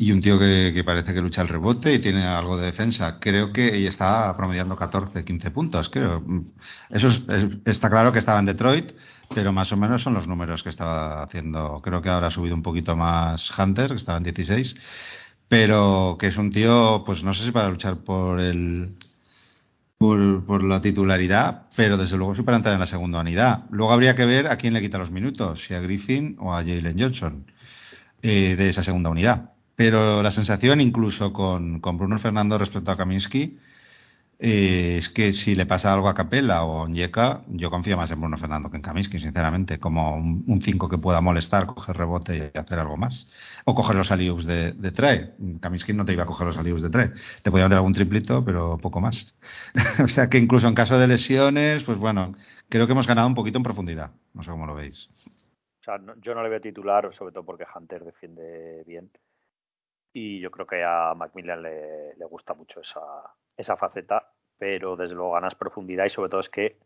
y 0.00 0.12
un 0.12 0.20
tío 0.20 0.38
que, 0.38 0.82
parece 0.86 1.12
que 1.12 1.20
lucha 1.20 1.42
el 1.42 1.48
rebote 1.48 1.92
y 1.94 1.98
tiene 1.98 2.24
algo 2.24 2.56
de 2.56 2.66
defensa. 2.66 3.18
Creo 3.20 3.52
que 3.52 3.86
está 3.88 4.34
promediando 4.36 4.76
14, 4.76 5.24
15 5.24 5.50
puntos, 5.50 5.88
creo. 5.88 6.22
Eso 6.88 7.08
está 7.64 7.90
claro 7.90 8.12
que 8.12 8.20
estaba 8.20 8.38
en 8.38 8.46
Detroit, 8.46 8.92
pero 9.34 9.52
más 9.52 9.72
o 9.72 9.76
menos 9.76 10.02
son 10.02 10.14
los 10.14 10.28
números 10.28 10.62
que 10.62 10.68
estaba 10.68 11.24
haciendo. 11.24 11.80
Creo 11.82 12.00
que 12.00 12.10
ahora 12.10 12.28
ha 12.28 12.30
subido 12.30 12.54
un 12.54 12.62
poquito 12.62 12.94
más 12.96 13.50
Hunter, 13.58 13.88
que 13.88 13.96
estaba 13.96 14.18
en 14.18 14.24
16, 14.24 14.76
pero 15.48 16.16
que 16.20 16.28
es 16.28 16.36
un 16.36 16.52
tío, 16.52 17.02
pues 17.04 17.24
no 17.24 17.34
sé 17.34 17.44
si 17.44 17.50
para 17.50 17.68
luchar 17.68 17.98
por 17.98 18.40
el 18.40 18.94
por, 19.98 20.44
por 20.46 20.62
la 20.62 20.80
titularidad, 20.80 21.66
pero 21.76 21.96
desde 21.96 22.16
luego 22.16 22.36
sí 22.36 22.42
para 22.42 22.56
entrar 22.58 22.74
en 22.74 22.80
la 22.80 22.86
segunda 22.86 23.20
unidad. 23.20 23.64
Luego 23.70 23.92
habría 23.92 24.14
que 24.14 24.26
ver 24.26 24.46
a 24.48 24.56
quién 24.56 24.74
le 24.74 24.80
quita 24.80 24.98
los 24.98 25.10
minutos, 25.10 25.64
si 25.66 25.74
a 25.74 25.80
Griffin 25.80 26.36
o 26.38 26.54
a 26.54 26.58
Jalen 26.58 26.96
Johnson 26.98 27.46
eh, 28.22 28.54
de 28.56 28.68
esa 28.70 28.84
segunda 28.84 29.10
unidad 29.10 29.57
pero 29.78 30.24
la 30.24 30.32
sensación, 30.32 30.80
incluso 30.80 31.32
con, 31.32 31.78
con 31.78 31.98
Bruno 31.98 32.18
Fernando 32.18 32.58
respecto 32.58 32.90
a 32.90 32.96
Kaminsky, 32.96 33.60
eh, 34.40 34.96
es 34.98 35.08
que 35.08 35.32
si 35.32 35.54
le 35.54 35.66
pasa 35.66 35.94
algo 35.94 36.08
a 36.08 36.16
Capella 36.16 36.64
o 36.64 36.80
a 36.80 36.82
Onyeka, 36.82 37.44
yo 37.46 37.70
confío 37.70 37.96
más 37.96 38.10
en 38.10 38.18
Bruno 38.18 38.36
Fernando 38.38 38.70
que 38.72 38.76
en 38.76 38.82
Kaminsky, 38.82 39.20
sinceramente, 39.20 39.78
como 39.78 40.16
un 40.16 40.60
5 40.60 40.88
que 40.88 40.98
pueda 40.98 41.20
molestar, 41.20 41.66
coger 41.66 41.96
rebote 41.96 42.50
y 42.52 42.58
hacer 42.58 42.80
algo 42.80 42.96
más. 42.96 43.28
O 43.66 43.76
coger 43.76 43.94
los 43.94 44.10
alius 44.10 44.46
de, 44.46 44.72
de 44.72 44.90
Trae. 44.90 45.34
Kaminsky 45.60 45.92
no 45.92 46.04
te 46.04 46.12
iba 46.12 46.24
a 46.24 46.26
coger 46.26 46.48
los 46.48 46.58
alius 46.58 46.82
de 46.82 46.90
Trae. 46.90 47.12
Te 47.44 47.52
podía 47.52 47.66
meter 47.66 47.76
algún 47.78 47.92
triplito, 47.92 48.44
pero 48.44 48.78
poco 48.78 49.00
más. 49.00 49.36
o 50.04 50.08
sea 50.08 50.28
que 50.28 50.38
incluso 50.38 50.66
en 50.66 50.74
caso 50.74 50.98
de 50.98 51.06
lesiones, 51.06 51.84
pues 51.84 51.98
bueno, 51.98 52.32
creo 52.68 52.88
que 52.88 52.94
hemos 52.94 53.06
ganado 53.06 53.28
un 53.28 53.36
poquito 53.36 53.58
en 53.58 53.62
profundidad. 53.62 54.10
No 54.34 54.42
sé 54.42 54.50
cómo 54.50 54.66
lo 54.66 54.74
veis. 54.74 55.08
O 55.82 55.84
sea, 55.84 56.00
yo 56.20 56.34
no 56.34 56.42
le 56.42 56.48
veo 56.48 56.60
titular, 56.60 57.08
sobre 57.16 57.32
todo 57.32 57.44
porque 57.44 57.64
Hunter 57.72 58.02
defiende 58.02 58.82
bien 58.84 59.08
y 60.12 60.40
yo 60.40 60.50
creo 60.50 60.66
que 60.66 60.84
a 60.84 61.14
Macmillan 61.14 61.62
le, 61.62 62.14
le 62.14 62.24
gusta 62.24 62.54
mucho 62.54 62.80
esa, 62.80 63.00
esa 63.56 63.76
faceta, 63.76 64.30
pero 64.58 64.96
desde 64.96 65.14
luego 65.14 65.32
ganas 65.32 65.54
profundidad 65.54 66.06
y 66.06 66.10
sobre 66.10 66.30
todo 66.30 66.40
es 66.40 66.48
que 66.48 66.76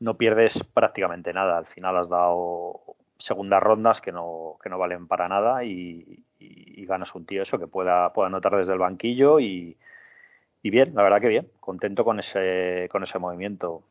no 0.00 0.16
pierdes 0.16 0.52
prácticamente 0.74 1.32
nada. 1.32 1.58
Al 1.58 1.66
final 1.66 1.96
has 1.96 2.08
dado 2.08 2.96
segundas 3.18 3.62
rondas 3.62 4.00
que 4.00 4.12
no, 4.12 4.56
que 4.62 4.68
no 4.68 4.78
valen 4.78 5.08
para 5.08 5.28
nada 5.28 5.64
y, 5.64 6.24
ganas 6.86 7.14
un 7.14 7.26
tío 7.26 7.42
eso 7.42 7.58
que 7.58 7.66
pueda, 7.66 8.14
pueda 8.14 8.28
anotar 8.28 8.56
desde 8.56 8.72
el 8.72 8.78
banquillo 8.78 9.40
y, 9.40 9.76
y, 10.62 10.70
bien, 10.70 10.94
la 10.94 11.02
verdad 11.02 11.20
que 11.20 11.28
bien, 11.28 11.50
contento 11.60 12.02
con 12.02 12.18
ese, 12.18 12.88
con 12.90 13.04
ese 13.04 13.18
movimiento. 13.18 13.82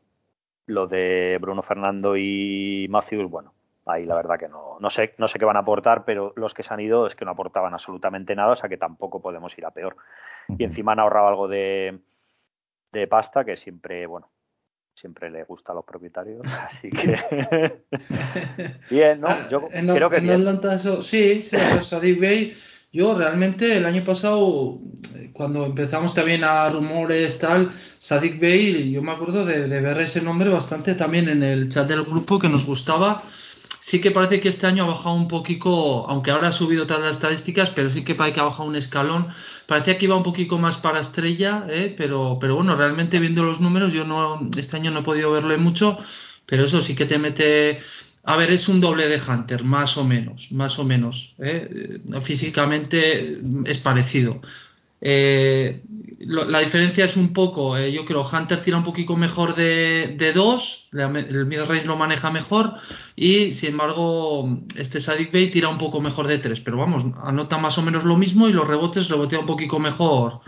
Lo 0.66 0.88
de 0.88 1.38
Bruno 1.40 1.62
Fernando 1.62 2.16
y 2.16 2.88
Matthews, 2.90 3.30
bueno, 3.30 3.52
ahí 3.88 4.04
la 4.04 4.14
verdad 4.14 4.38
que 4.38 4.48
no, 4.48 4.76
no 4.80 4.90
sé, 4.90 5.14
no 5.18 5.28
sé 5.28 5.38
qué 5.38 5.44
van 5.44 5.56
a 5.56 5.60
aportar, 5.60 6.04
pero 6.04 6.32
los 6.36 6.54
que 6.54 6.62
se 6.62 6.72
han 6.72 6.80
ido 6.80 7.06
es 7.06 7.14
que 7.14 7.24
no 7.24 7.30
aportaban 7.30 7.74
absolutamente 7.74 8.34
nada, 8.36 8.52
o 8.52 8.56
sea 8.56 8.68
que 8.68 8.76
tampoco 8.76 9.20
podemos 9.20 9.56
ir 9.58 9.66
a 9.66 9.70
peor. 9.70 9.96
Y 10.56 10.64
encima 10.64 10.92
han 10.92 11.00
ahorrado 11.00 11.28
algo 11.28 11.48
de, 11.48 11.98
de 12.92 13.06
pasta 13.06 13.44
que 13.44 13.56
siempre, 13.56 14.06
bueno, 14.06 14.30
siempre 14.94 15.30
le 15.30 15.44
gusta 15.44 15.72
a 15.72 15.76
los 15.76 15.84
propietarios, 15.84 16.42
así 16.68 16.90
que 16.90 17.82
bien, 18.90 19.20
¿no? 19.20 19.48
Yo 19.48 19.68
creo 19.68 20.10
que 20.10 20.20
bien. 20.20 20.60
sí, 21.02 21.42
sí, 21.42 21.56
Sadik 21.82 22.20
Bay, 22.20 22.56
yo 22.92 23.16
realmente 23.16 23.76
el 23.76 23.84
año 23.84 24.02
pasado, 24.04 24.78
cuando 25.34 25.66
empezamos 25.66 26.14
también 26.14 26.42
a 26.42 26.68
rumores 26.70 27.38
tal, 27.38 27.70
Sadik 27.98 28.40
Bey, 28.40 28.90
yo 28.90 29.02
me 29.02 29.12
acuerdo 29.12 29.44
de 29.44 29.66
ver 29.66 30.00
ese 30.00 30.22
nombre 30.22 30.48
bastante 30.48 30.94
también 30.94 31.28
en 31.28 31.42
el 31.42 31.68
chat 31.68 31.86
del 31.86 32.04
grupo 32.04 32.38
que 32.38 32.48
nos 32.48 32.64
gustaba 32.64 33.24
sí 33.88 34.00
que 34.00 34.10
parece 34.10 34.40
que 34.40 34.50
este 34.50 34.66
año 34.66 34.84
ha 34.84 34.88
bajado 34.88 35.14
un 35.14 35.28
poquito, 35.28 36.06
aunque 36.08 36.30
ahora 36.30 36.48
ha 36.48 36.52
subido 36.52 36.86
todas 36.86 37.02
las 37.02 37.12
estadísticas, 37.12 37.70
pero 37.70 37.90
sí 37.90 38.04
que 38.04 38.14
parece 38.14 38.34
que 38.34 38.40
ha 38.40 38.44
bajado 38.44 38.68
un 38.68 38.76
escalón. 38.76 39.28
Parecía 39.66 39.96
que 39.96 40.04
iba 40.04 40.16
un 40.16 40.22
poquito 40.22 40.58
más 40.58 40.76
para 40.76 41.00
estrella, 41.00 41.66
¿eh? 41.70 41.94
pero, 41.96 42.38
pero 42.38 42.56
bueno, 42.56 42.76
realmente 42.76 43.18
viendo 43.18 43.44
los 43.44 43.60
números, 43.60 43.92
yo 43.92 44.04
no 44.04 44.50
este 44.56 44.76
año 44.76 44.90
no 44.90 45.00
he 45.00 45.02
podido 45.02 45.32
verle 45.32 45.56
mucho, 45.56 45.98
pero 46.44 46.64
eso 46.64 46.82
sí 46.82 46.94
que 46.94 47.06
te 47.06 47.18
mete. 47.18 47.80
A 48.24 48.36
ver, 48.36 48.50
es 48.50 48.68
un 48.68 48.80
doble 48.80 49.08
de 49.08 49.22
Hunter, 49.26 49.64
más 49.64 49.96
o 49.96 50.04
menos, 50.04 50.52
más 50.52 50.78
o 50.78 50.84
menos. 50.84 51.34
¿eh? 51.38 52.00
Físicamente 52.22 53.40
es 53.64 53.78
parecido. 53.78 54.42
Eh, 55.00 55.82
la 56.20 56.58
diferencia 56.58 57.04
es 57.04 57.16
un 57.16 57.32
poco, 57.32 57.76
eh, 57.76 57.92
yo 57.92 58.04
creo, 58.04 58.28
Hunter 58.28 58.60
tira 58.60 58.76
un 58.76 58.84
poquito 58.84 59.16
mejor 59.16 59.54
de, 59.54 60.16
de 60.18 60.32
dos, 60.32 60.88
el 60.92 61.46
mid 61.46 61.60
range 61.60 61.86
lo 61.86 61.96
maneja 61.96 62.30
mejor 62.30 62.74
y 63.14 63.52
sin 63.52 63.70
embargo 63.70 64.58
este 64.74 65.00
Sadik 65.00 65.32
Bay 65.32 65.50
tira 65.50 65.68
un 65.68 65.78
poco 65.78 66.00
mejor 66.00 66.26
de 66.26 66.38
tres, 66.38 66.60
pero 66.60 66.76
vamos, 66.76 67.04
anota 67.22 67.58
más 67.58 67.78
o 67.78 67.82
menos 67.82 68.04
lo 68.04 68.16
mismo 68.16 68.48
y 68.48 68.52
los 68.52 68.66
rebotes 68.66 69.08
rebotea 69.08 69.38
un 69.38 69.46
poquito 69.46 69.78
mejor 69.78 70.40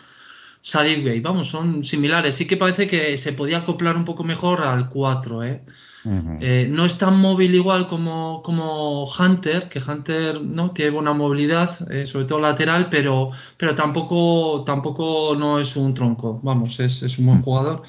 Sadik 0.61 1.05
Bay, 1.05 1.21
vamos, 1.21 1.49
son 1.49 1.85
similares, 1.85 2.35
sí 2.35 2.47
que 2.47 2.57
parece 2.57 2.89
que 2.89 3.17
se 3.17 3.33
podía 3.33 3.59
acoplar 3.59 3.97
un 3.97 4.05
poco 4.05 4.25
mejor 4.25 4.63
al 4.63 4.91
4, 4.91 5.45
¿eh? 5.45 5.65
Eh, 6.05 6.67
no 6.71 6.87
es 6.87 6.97
tan 6.97 7.19
móvil 7.19 7.55
igual 7.55 7.87
como, 7.87 8.43
como 8.43 9.05
Hunter, 9.05 9.69
que 9.69 9.81
Hunter 9.81 10.41
no 10.41 10.71
tiene 10.73 10.93
buena 10.93 11.13
movilidad, 11.13 11.91
eh, 11.93 12.07
sobre 12.07 12.25
todo 12.25 12.41
lateral, 12.41 12.89
pero, 12.91 13.31
pero 13.57 13.75
tampoco, 13.75 14.65
tampoco 14.65 15.37
no 15.37 15.59
es 15.59 15.77
un 15.77 15.93
tronco. 15.93 16.41
Vamos, 16.43 16.81
es, 16.81 17.03
es 17.03 17.19
un 17.19 17.27
buen 17.27 17.43
jugador. 17.43 17.83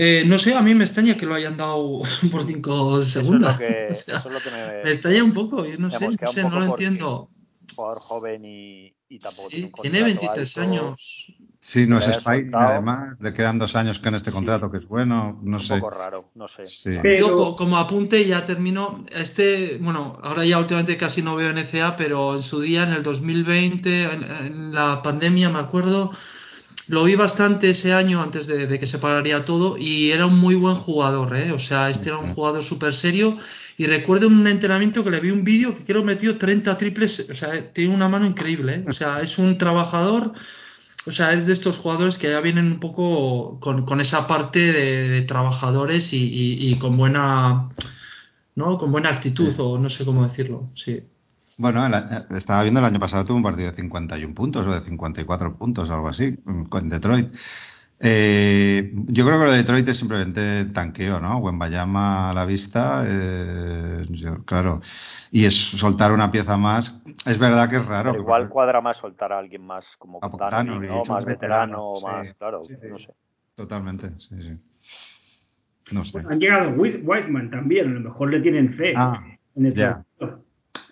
Eh, 0.00 0.22
no 0.24 0.38
sé, 0.38 0.54
a 0.54 0.62
mí 0.62 0.76
me 0.76 0.84
extraña 0.84 1.16
que 1.16 1.26
lo 1.26 1.34
hayan 1.34 1.56
dado 1.56 2.02
por 2.30 2.46
5 2.46 3.04
segundos. 3.04 3.58
me... 3.58 4.92
extraña 4.92 5.24
un 5.24 5.32
poco, 5.32 5.66
yo 5.66 5.76
no 5.76 5.90
sé, 5.90 6.08
no, 6.44 6.60
lo 6.60 6.64
entiendo. 6.66 7.30
Jugador 7.74 7.98
joven 7.98 8.44
y, 8.44 8.94
tampoco 9.18 9.48
tiene, 9.82 10.02
23 10.04 10.58
años. 10.58 11.00
Sí, 11.70 11.86
no 11.86 11.98
es 11.98 12.06
soltado. 12.06 12.68
además, 12.68 13.18
le 13.20 13.32
quedan 13.34 13.58
dos 13.58 13.76
años 13.76 13.98
con 13.98 14.14
este 14.14 14.32
contrato 14.32 14.70
que 14.70 14.78
es 14.78 14.88
bueno, 14.88 15.38
no 15.42 15.58
un 15.58 15.62
sé. 15.62 15.74
poco 15.74 15.90
raro, 15.90 16.30
no 16.34 16.48
sé. 16.48 16.64
Sí. 16.64 16.96
Pero- 17.02 17.28
Yo, 17.28 17.34
co- 17.36 17.56
como 17.56 17.76
apunte, 17.76 18.26
ya 18.26 18.46
termino. 18.46 19.04
Este, 19.10 19.76
bueno, 19.78 20.18
ahora 20.22 20.46
ya 20.46 20.58
últimamente 20.58 20.96
casi 20.96 21.20
no 21.20 21.36
veo 21.36 21.50
NCA, 21.52 21.94
pero 21.96 22.34
en 22.36 22.42
su 22.42 22.60
día, 22.62 22.84
en 22.84 22.94
el 22.94 23.02
2020, 23.02 24.02
en, 24.04 24.22
en 24.24 24.74
la 24.74 25.02
pandemia, 25.02 25.50
me 25.50 25.58
acuerdo, 25.58 26.10
lo 26.86 27.04
vi 27.04 27.16
bastante 27.16 27.68
ese 27.68 27.92
año 27.92 28.22
antes 28.22 28.46
de, 28.46 28.66
de 28.66 28.78
que 28.78 28.86
se 28.86 28.98
pararía 28.98 29.44
todo 29.44 29.76
y 29.76 30.10
era 30.10 30.24
un 30.24 30.38
muy 30.38 30.54
buen 30.54 30.76
jugador, 30.76 31.36
¿eh? 31.36 31.52
O 31.52 31.58
sea, 31.58 31.90
este 31.90 32.08
era 32.08 32.16
un 32.16 32.32
jugador 32.32 32.64
súper 32.64 32.94
serio. 32.94 33.36
Y 33.76 33.84
recuerdo 33.84 34.26
un 34.26 34.46
entrenamiento 34.46 35.04
que 35.04 35.10
le 35.10 35.20
vi 35.20 35.30
un 35.30 35.44
vídeo 35.44 35.76
que 35.76 35.84
creo 35.84 36.02
metió 36.02 36.38
30 36.38 36.78
triples, 36.78 37.28
o 37.30 37.34
sea, 37.34 37.72
tiene 37.74 37.94
una 37.94 38.08
mano 38.08 38.24
increíble, 38.24 38.74
¿eh? 38.76 38.84
O 38.88 38.92
sea, 38.92 39.20
es 39.20 39.36
un 39.36 39.58
trabajador. 39.58 40.32
O 41.06 41.12
sea, 41.12 41.32
es 41.32 41.46
de 41.46 41.52
estos 41.52 41.78
jugadores 41.78 42.18
que 42.18 42.30
ya 42.30 42.40
vienen 42.40 42.66
un 42.66 42.80
poco 42.80 43.58
con, 43.60 43.86
con 43.86 44.00
esa 44.00 44.26
parte 44.26 44.58
de, 44.58 45.08
de 45.08 45.22
trabajadores 45.22 46.12
y, 46.12 46.18
y- 46.24 46.70
y 46.72 46.78
con 46.78 46.96
buena, 46.98 47.68
¿no? 48.56 48.76
Con 48.78 48.92
buena 48.92 49.10
actitud, 49.10 49.50
Sí. 49.50 49.56
o 49.60 49.78
no 49.78 49.88
sé 49.88 50.04
cómo 50.04 50.24
decirlo, 50.26 50.68
sí. 50.74 51.02
Bueno, 51.56 51.84
el 51.86 52.36
estaba 52.36 52.62
viendo 52.62 52.78
el 52.80 52.86
año 52.86 53.00
pasado 53.00 53.24
tuvo 53.24 53.36
un 53.38 53.42
partido 53.42 53.70
de 53.70 53.74
51 53.76 54.34
puntos 54.34 54.66
o 54.66 54.70
de 54.72 54.80
54 54.80 55.56
puntos, 55.56 55.90
algo 55.90 56.08
así, 56.08 56.36
con 56.68 56.88
Detroit. 56.88 57.32
Eh, 58.00 58.92
yo 59.08 59.26
creo 59.26 59.38
que 59.40 59.44
lo 59.46 59.50
de 59.52 59.58
Detroit 59.58 59.88
es 59.88 59.96
simplemente 59.96 60.66
tanqueo, 60.66 61.18
¿no? 61.20 61.38
Wembayama 61.38 62.30
a 62.30 62.32
la 62.34 62.44
vista, 62.44 63.04
eh, 63.06 64.04
yo- 64.10 64.44
claro. 64.44 64.80
Y 65.32 65.44
es 65.46 65.54
soltar 65.54 66.12
una 66.12 66.30
pieza 66.30 66.56
más. 66.56 67.02
Es 67.26 67.38
verdad 67.38 67.68
que 67.68 67.76
es 67.76 67.86
raro. 67.86 68.12
Pero 68.12 68.22
igual 68.22 68.42
porque- 68.42 68.52
cuadra 68.52 68.80
más 68.80 68.96
soltar 68.98 69.32
a 69.32 69.38
alguien 69.38 69.66
más 69.66 69.84
como 69.98 70.20
Bogdanovic, 70.20 70.88
¿no? 70.88 71.04
Más 71.04 71.24
veterano, 71.24 71.94
veterano, 71.94 71.94
sí. 71.98 72.04
más, 72.06 72.34
claro, 72.38 72.64
Sí, 72.64 72.74
sí. 72.80 72.86
no 72.88 72.98
sé. 72.98 73.08
Totalmente, 73.56 74.10
sí, 74.18 74.36
sí. 74.42 74.56
No 75.90 76.04
sé. 76.04 76.12
Pues 76.12 76.26
han 76.26 76.38
llegado 76.38 76.70
Wis- 76.76 77.00
Wiseman 77.02 77.50
también, 77.50 77.88
a 77.88 77.94
lo 77.94 78.00
mejor 78.00 78.30
le 78.30 78.40
tienen 78.40 78.74
fe 78.74 78.92
Ah, 78.96 79.20
en 79.56 79.66
el 79.66 79.74
ya. 79.74 80.04
proyecto. 80.18 80.44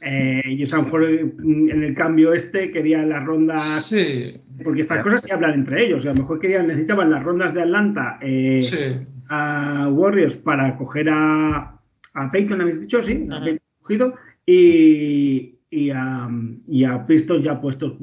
Eh, 0.02 0.42
ellos 0.44 0.72
a 0.72 0.76
lo 0.76 0.82
mejor 0.84 1.02
mm, 1.08 1.70
en 1.70 1.82
el 1.82 1.94
cambio 1.94 2.34
este 2.34 2.70
querían 2.70 3.08
las 3.08 3.25
rondas, 3.25 3.86
Sí, 3.86 4.40
porque 4.62 4.82
estas 4.82 5.02
cosas 5.02 5.22
se 5.22 5.32
hablan 5.32 5.54
entre 5.54 5.86
ellos, 5.86 6.04
a 6.04 6.08
lo 6.08 6.14
mejor 6.14 6.38
querían, 6.40 6.66
necesitaban 6.66 7.10
las 7.10 7.22
rondas 7.22 7.54
de 7.54 7.62
Atlanta 7.62 8.18
eh, 8.20 8.60
sí. 8.62 9.06
a 9.28 9.88
Warriors 9.90 10.36
para 10.36 10.76
coger 10.76 11.08
a, 11.10 11.78
a 12.14 12.30
Peyton, 12.30 12.60
habéis 12.60 12.80
dicho, 12.80 13.02
sí, 13.04 13.28
a 13.30 13.40
cogido, 13.80 14.14
y, 14.46 15.54
y, 15.70 15.90
a, 15.90 16.28
y 16.68 16.84
a 16.84 17.06
Pistons 17.06 17.44
ya 17.44 17.60
puestos, 17.60 17.94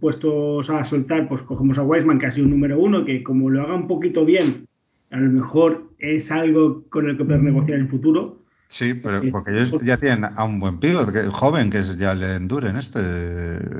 puestos 0.00 0.70
a 0.70 0.84
soltar, 0.84 1.28
pues 1.28 1.42
cogemos 1.42 1.78
a 1.78 1.82
Wiseman, 1.82 2.18
que 2.18 2.26
ha 2.26 2.30
sido 2.30 2.44
un 2.44 2.52
número 2.52 2.78
uno, 2.78 3.04
que 3.04 3.22
como 3.22 3.50
lo 3.50 3.62
haga 3.62 3.74
un 3.74 3.88
poquito 3.88 4.24
bien, 4.24 4.66
a 5.10 5.18
lo 5.18 5.30
mejor 5.30 5.90
es 5.98 6.30
algo 6.30 6.84
con 6.90 7.08
el 7.08 7.16
que 7.16 7.24
poder 7.24 7.42
negociar 7.42 7.78
en 7.78 7.84
el 7.84 7.90
futuro. 7.90 8.42
Sí, 8.68 8.94
pero 8.94 9.22
Sí. 9.22 9.30
porque 9.30 9.52
ellos 9.52 9.72
ya 9.82 9.96
tienen 9.96 10.24
a 10.24 10.44
un 10.44 10.58
buen 10.58 10.78
pivot, 10.80 11.12
que, 11.12 11.22
joven, 11.28 11.70
que 11.70 11.78
es 11.78 11.96
ya 11.98 12.14
le 12.14 12.34
enduren 12.34 12.76
este. 12.76 13.00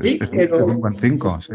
Sí, 0.03 0.19
es, 0.21 0.53
un 0.53 0.81
buen 0.81 0.97
5, 0.97 1.41
sí. 1.41 1.55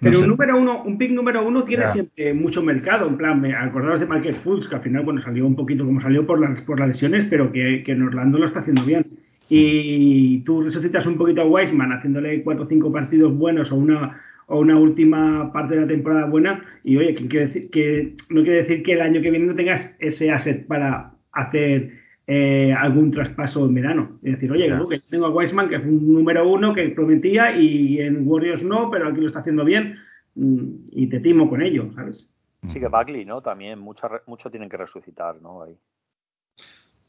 No 0.00 0.04
Pero 0.08 0.18
sé. 0.18 0.22
un 0.22 0.30
número 0.30 0.58
uno, 0.58 0.82
un 0.82 0.96
pick 0.96 1.10
número 1.12 1.46
uno 1.46 1.64
tiene 1.64 1.92
siempre 1.92 2.32
mucho 2.32 2.62
mercado. 2.62 3.06
En 3.06 3.16
plan, 3.16 3.40
me 3.40 3.54
acordaros 3.54 4.00
de 4.00 4.06
Michael 4.06 4.36
Fultz, 4.36 4.66
que 4.68 4.76
al 4.76 4.82
final, 4.82 5.04
bueno, 5.04 5.20
salió 5.20 5.46
un 5.46 5.56
poquito 5.56 5.84
como 5.84 6.00
salió 6.00 6.26
por 6.26 6.40
las, 6.40 6.60
por 6.62 6.78
las 6.80 6.88
lesiones, 6.88 7.26
pero 7.28 7.52
que, 7.52 7.82
que 7.84 7.92
en 7.92 8.02
Orlando 8.02 8.38
lo 8.38 8.46
está 8.46 8.60
haciendo 8.60 8.84
bien. 8.84 9.06
Y 9.50 10.40
tú 10.40 10.62
resucitas 10.62 11.04
un 11.06 11.18
poquito 11.18 11.42
a 11.42 11.46
Wiseman 11.46 11.92
haciéndole 11.92 12.42
cuatro 12.42 12.64
o 12.64 12.68
cinco 12.68 12.90
partidos 12.92 13.36
buenos 13.36 13.70
o 13.72 13.76
una 13.76 14.20
o 14.50 14.58
una 14.58 14.76
última 14.76 15.52
parte 15.52 15.76
de 15.76 15.82
la 15.82 15.86
temporada 15.86 16.26
buena 16.26 16.64
y 16.82 16.96
oye, 16.96 17.14
que, 17.14 17.28
quiere 17.28 17.46
decir, 17.46 17.70
que 17.70 18.16
no 18.28 18.42
quiere 18.42 18.62
decir 18.62 18.82
que 18.82 18.94
el 18.94 19.00
año 19.00 19.22
que 19.22 19.30
viene 19.30 19.46
no 19.46 19.54
tengas 19.54 19.94
ese 20.00 20.30
asset 20.32 20.66
para 20.66 21.12
hacer 21.32 21.99
eh, 22.32 22.72
algún 22.72 23.10
traspaso 23.10 23.66
en 23.66 23.74
verano. 23.74 24.18
Es 24.22 24.34
decir, 24.34 24.52
oye, 24.52 24.68
Ya. 24.68 24.78
que 24.88 24.98
yo 24.98 25.04
tengo 25.10 25.26
a 25.26 25.30
Wiseman, 25.30 25.68
que 25.68 25.76
es 25.76 25.84
un 25.84 26.12
número 26.12 26.48
uno 26.48 26.72
que 26.74 26.88
prometía 26.90 27.56
y 27.58 27.98
en 28.00 28.26
Warriors 28.28 28.62
no, 28.62 28.88
pero 28.90 29.08
aquí 29.08 29.20
lo 29.20 29.26
está 29.28 29.40
haciendo 29.40 29.64
bien 29.64 29.96
mm, 30.36 30.64
y 30.92 31.08
te 31.08 31.18
timo 31.20 31.48
con 31.50 31.60
ello, 31.60 31.90
¿sabes? 31.96 32.26
Sí 32.72 32.78
que 32.78 32.88
Bagley, 32.88 33.24
¿no? 33.24 33.40
También 33.40 33.78
mucha 33.78 34.06
re- 34.06 34.20
mucho 34.26 34.50
tienen 34.50 34.68
que 34.68 34.76
resucitar, 34.76 35.40
¿no? 35.42 35.62
Ahí. 35.62 35.74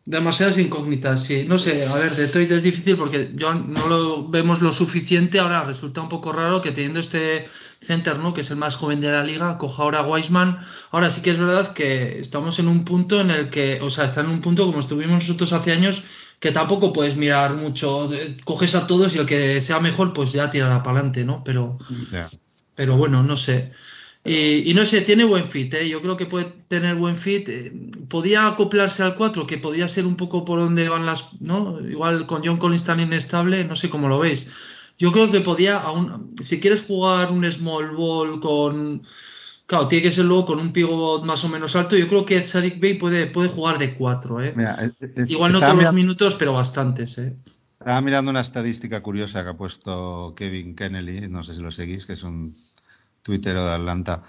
Demasiadas 0.06 0.58
incógnitas, 0.58 1.26
sí. 1.26 1.46
No 1.48 1.60
sé, 1.60 1.86
a 1.86 1.94
ver, 1.96 2.16
Detroit 2.16 2.50
es 2.52 2.64
difícil 2.64 2.98
porque 2.98 3.32
yo 3.36 3.54
no 3.54 3.88
lo 3.88 4.30
vemos 4.30 4.60
lo 4.62 4.72
suficiente. 4.72 5.38
Ahora 5.40 5.64
resulta 5.64 6.02
un 6.02 6.10
poco 6.10 6.32
raro 6.34 6.62
que 6.62 6.72
teniendo 6.72 7.00
este 7.00 7.46
center, 7.82 8.20
¿no? 8.20 8.34
Que 8.34 8.42
es 8.42 8.50
el 8.52 8.58
más 8.58 8.76
joven 8.76 9.02
de 9.02 9.12
la 9.12 9.24
liga, 9.24 9.58
coja 9.58 9.84
ahora 9.84 10.00
a 10.00 10.08
Wiseman. 10.08 10.60
Ahora 10.92 11.10
sí 11.10 11.22
que 11.22 11.32
es 11.32 11.40
verdad 11.40 11.74
que 11.74 12.20
estamos 12.20 12.60
en 12.60 12.68
un 12.68 12.86
punto 12.86 13.20
en 13.22 13.32
el 13.32 13.50
que, 13.50 13.80
o 13.82 13.90
sea, 13.90 14.06
está 14.06 14.22
en 14.22 14.30
un 14.30 14.42
punto 14.42 14.66
como 14.66 14.80
estuvimos 14.80 15.24
nosotros 15.24 15.52
hace 15.54 15.72
años, 15.72 16.04
que 16.40 16.52
tampoco 16.52 16.94
puedes 16.94 17.16
mirar 17.18 17.56
mucho. 17.56 18.10
Coges 18.44 18.76
a 18.76 18.88
todos 18.88 19.16
y 19.16 19.20
el 19.20 19.26
que 19.26 19.62
sea 19.62 19.80
mejor, 19.80 20.14
pues 20.14 20.32
ya 20.32 20.50
tirará 20.52 20.84
para 20.84 20.98
adelante, 21.00 21.24
¿no? 21.26 21.44
Pero, 21.44 21.78
pero 22.76 22.98
bueno, 22.98 23.24
no 23.24 23.36
sé. 23.38 23.72
Y, 24.24 24.70
y 24.70 24.74
no 24.76 24.86
sé, 24.86 25.02
tiene 25.02 25.24
buen 25.24 25.50
fit, 25.50 25.74
¿eh? 25.74 25.90
Yo 25.90 26.00
creo 26.02 26.16
que 26.16 26.28
puede 26.28 26.46
tener 26.68 26.94
buen 26.96 27.18
fit. 27.18 27.50
eh, 27.50 27.72
podía 28.08 28.46
acoplarse 28.48 29.02
al 29.02 29.16
4, 29.16 29.48
que 29.48 29.58
podía 29.58 29.88
ser 29.88 30.06
un 30.06 30.16
poco 30.16 30.46
por 30.46 30.60
donde 30.60 30.88
van 30.90 31.08
las, 31.08 31.26
¿no? 31.42 31.80
Igual 31.82 32.28
con 32.28 32.44
John 32.46 32.58
Collins 32.58 32.84
tan 32.84 33.00
inestable, 33.00 33.66
no 33.66 33.76
sé 33.76 33.90
cómo 33.90 34.08
lo 34.08 34.20
veis. 34.20 34.48
Yo 35.02 35.12
creo 35.12 35.32
que 35.32 35.42
podía, 35.42 35.78
aún, 35.80 36.36
si 36.44 36.60
quieres 36.60 36.84
jugar 36.84 37.32
un 37.32 37.44
small 37.52 37.90
ball 37.96 38.40
con, 38.40 39.02
claro, 39.66 39.88
tiene 39.88 40.04
que 40.04 40.12
ser 40.12 40.26
luego 40.26 40.46
con 40.46 40.60
un 40.60 40.72
pivot 40.72 41.24
más 41.26 41.44
o 41.44 41.50
menos 41.50 41.76
alto. 41.76 41.98
Yo 41.98 42.08
creo 42.08 42.24
que 42.24 42.44
Sadik 42.46 42.80
Bey 42.80 43.00
puede, 43.00 43.26
puede 43.28 43.50
jugar 43.50 43.80
de 43.80 43.96
4, 43.96 44.42
¿eh? 44.44 44.54
Mira, 44.56 44.76
es- 44.76 44.96
es- 45.02 45.28
Igual 45.30 45.54
no 45.54 45.60
todos 45.60 45.84
los 45.86 45.94
minutos, 45.96 46.36
pero 46.38 46.54
bastantes, 46.54 47.18
¿eh? 47.18 47.36
Estaba 47.80 48.00
mirando 48.02 48.30
una 48.30 48.42
estadística 48.42 49.02
curiosa 49.02 49.44
que 49.44 49.50
ha 49.50 49.54
puesto 49.58 50.36
Kevin 50.38 50.76
Kennedy, 50.76 51.28
no 51.28 51.44
sé 51.44 51.56
si 51.56 51.62
lo 51.62 51.72
seguís, 51.72 52.06
que 52.06 52.14
es 52.14 52.22
un 52.22 52.56
tuitero 53.24 53.66
de 53.66 53.72
Atlanta. 53.74 54.22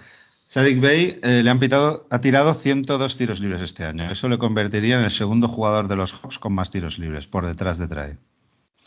Sadik 0.47 0.79
Bey 0.81 1.19
eh, 1.21 1.41
le 1.43 1.49
han 1.51 1.59
pitado, 1.59 2.07
ha 2.09 2.19
tirado 2.19 2.55
102 2.55 3.15
tiros 3.15 3.39
libres 3.39 3.61
este 3.61 3.85
año. 3.85 4.09
Eso 4.09 4.27
le 4.27 4.39
convertiría 4.39 4.97
en 4.97 5.05
el 5.05 5.11
segundo 5.11 5.47
jugador 5.47 5.87
de 5.87 5.95
los 5.97 6.11
Hawks 6.13 6.39
con 6.39 6.53
más 6.53 6.71
tiros 6.71 6.97
libres, 6.97 7.27
por 7.27 7.45
detrás 7.45 7.77
de 7.77 7.87
Trae. 7.87 8.17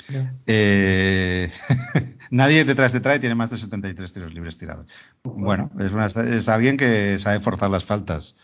Eh, 0.47 1.51
nadie 2.31 2.65
detrás 2.65 2.93
de 2.93 3.01
Trae 3.01 3.19
tiene 3.19 3.35
más 3.35 3.51
de 3.51 3.59
73 3.59 4.13
tiros 4.13 4.33
libres 4.35 4.57
tirados. 4.59 4.87
Bueno, 5.25 5.71
es, 5.81 5.93
una- 5.93 6.07
es 6.07 6.49
alguien 6.49 6.77
que 6.77 7.19
sabe 7.19 7.41
forzar 7.41 7.71
las 7.71 7.85
faltas. 7.85 8.37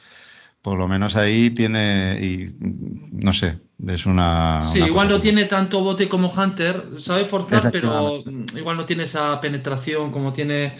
Por 0.62 0.78
lo 0.78 0.86
menos 0.86 1.16
ahí 1.16 1.50
tiene, 1.50 2.18
y 2.20 2.54
no 2.60 3.32
sé, 3.32 3.58
es 3.86 4.06
una. 4.06 4.60
Sí, 4.72 4.78
una 4.78 4.86
igual 4.86 5.08
no 5.08 5.16
que- 5.16 5.22
tiene 5.22 5.44
tanto 5.46 5.82
bote 5.82 6.08
como 6.08 6.32
Hunter, 6.32 6.84
sabe 6.98 7.24
forzar, 7.24 7.70
pero 7.72 8.22
mm, 8.24 8.56
igual 8.58 8.76
no 8.76 8.84
tiene 8.86 9.04
esa 9.04 9.40
penetración 9.40 10.12
como 10.12 10.32
tiene. 10.32 10.74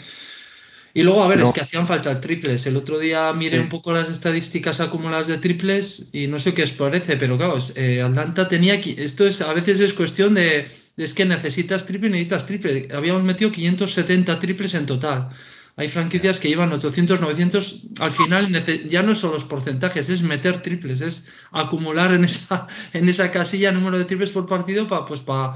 Y 0.94 1.02
luego, 1.02 1.22
a 1.24 1.28
ver, 1.28 1.40
es 1.40 1.52
que 1.52 1.60
hacían 1.62 1.86
falta 1.86 2.20
triples. 2.20 2.66
El 2.66 2.76
otro 2.76 2.98
día 2.98 3.32
miré 3.32 3.56
Sí. 3.58 3.62
un 3.62 3.68
poco 3.70 3.92
las 3.92 4.10
estadísticas 4.10 4.80
acumuladas 4.80 5.26
de 5.26 5.38
triples 5.38 6.10
y 6.12 6.26
no 6.26 6.38
sé 6.38 6.52
qué 6.52 6.64
os 6.64 6.70
parece, 6.72 7.16
pero 7.16 7.36
claro, 7.38 7.56
eh, 7.74 8.02
Atlanta 8.02 8.48
tenía. 8.48 8.74
Esto 8.74 9.26
es 9.26 9.40
a 9.40 9.52
veces 9.54 9.80
es 9.80 9.92
cuestión 9.94 10.34
de. 10.34 10.66
Es 10.96 11.14
que 11.14 11.24
necesitas 11.24 11.86
triple, 11.86 12.10
necesitas 12.10 12.46
triple. 12.46 12.88
Habíamos 12.94 13.22
metido 13.22 13.50
570 13.50 14.38
triples 14.38 14.74
en 14.74 14.84
total. 14.86 15.28
Hay 15.74 15.88
franquicias 15.88 16.38
que 16.38 16.48
llevan 16.48 16.70
800, 16.70 17.18
900. 17.18 17.82
Al 17.98 18.12
final 18.12 18.52
ya 18.90 19.02
no 19.02 19.14
son 19.14 19.32
los 19.32 19.44
porcentajes, 19.44 20.10
es 20.10 20.22
meter 20.22 20.60
triples, 20.60 21.00
es 21.00 21.26
acumular 21.50 22.12
en 22.12 22.24
esa, 22.26 22.66
en 22.92 23.08
esa 23.08 23.30
casilla 23.30 23.72
número 23.72 23.98
de 23.98 24.04
triples 24.04 24.30
por 24.30 24.46
partido 24.46 24.86
para 24.86 25.06
pues 25.06 25.20
para 25.22 25.54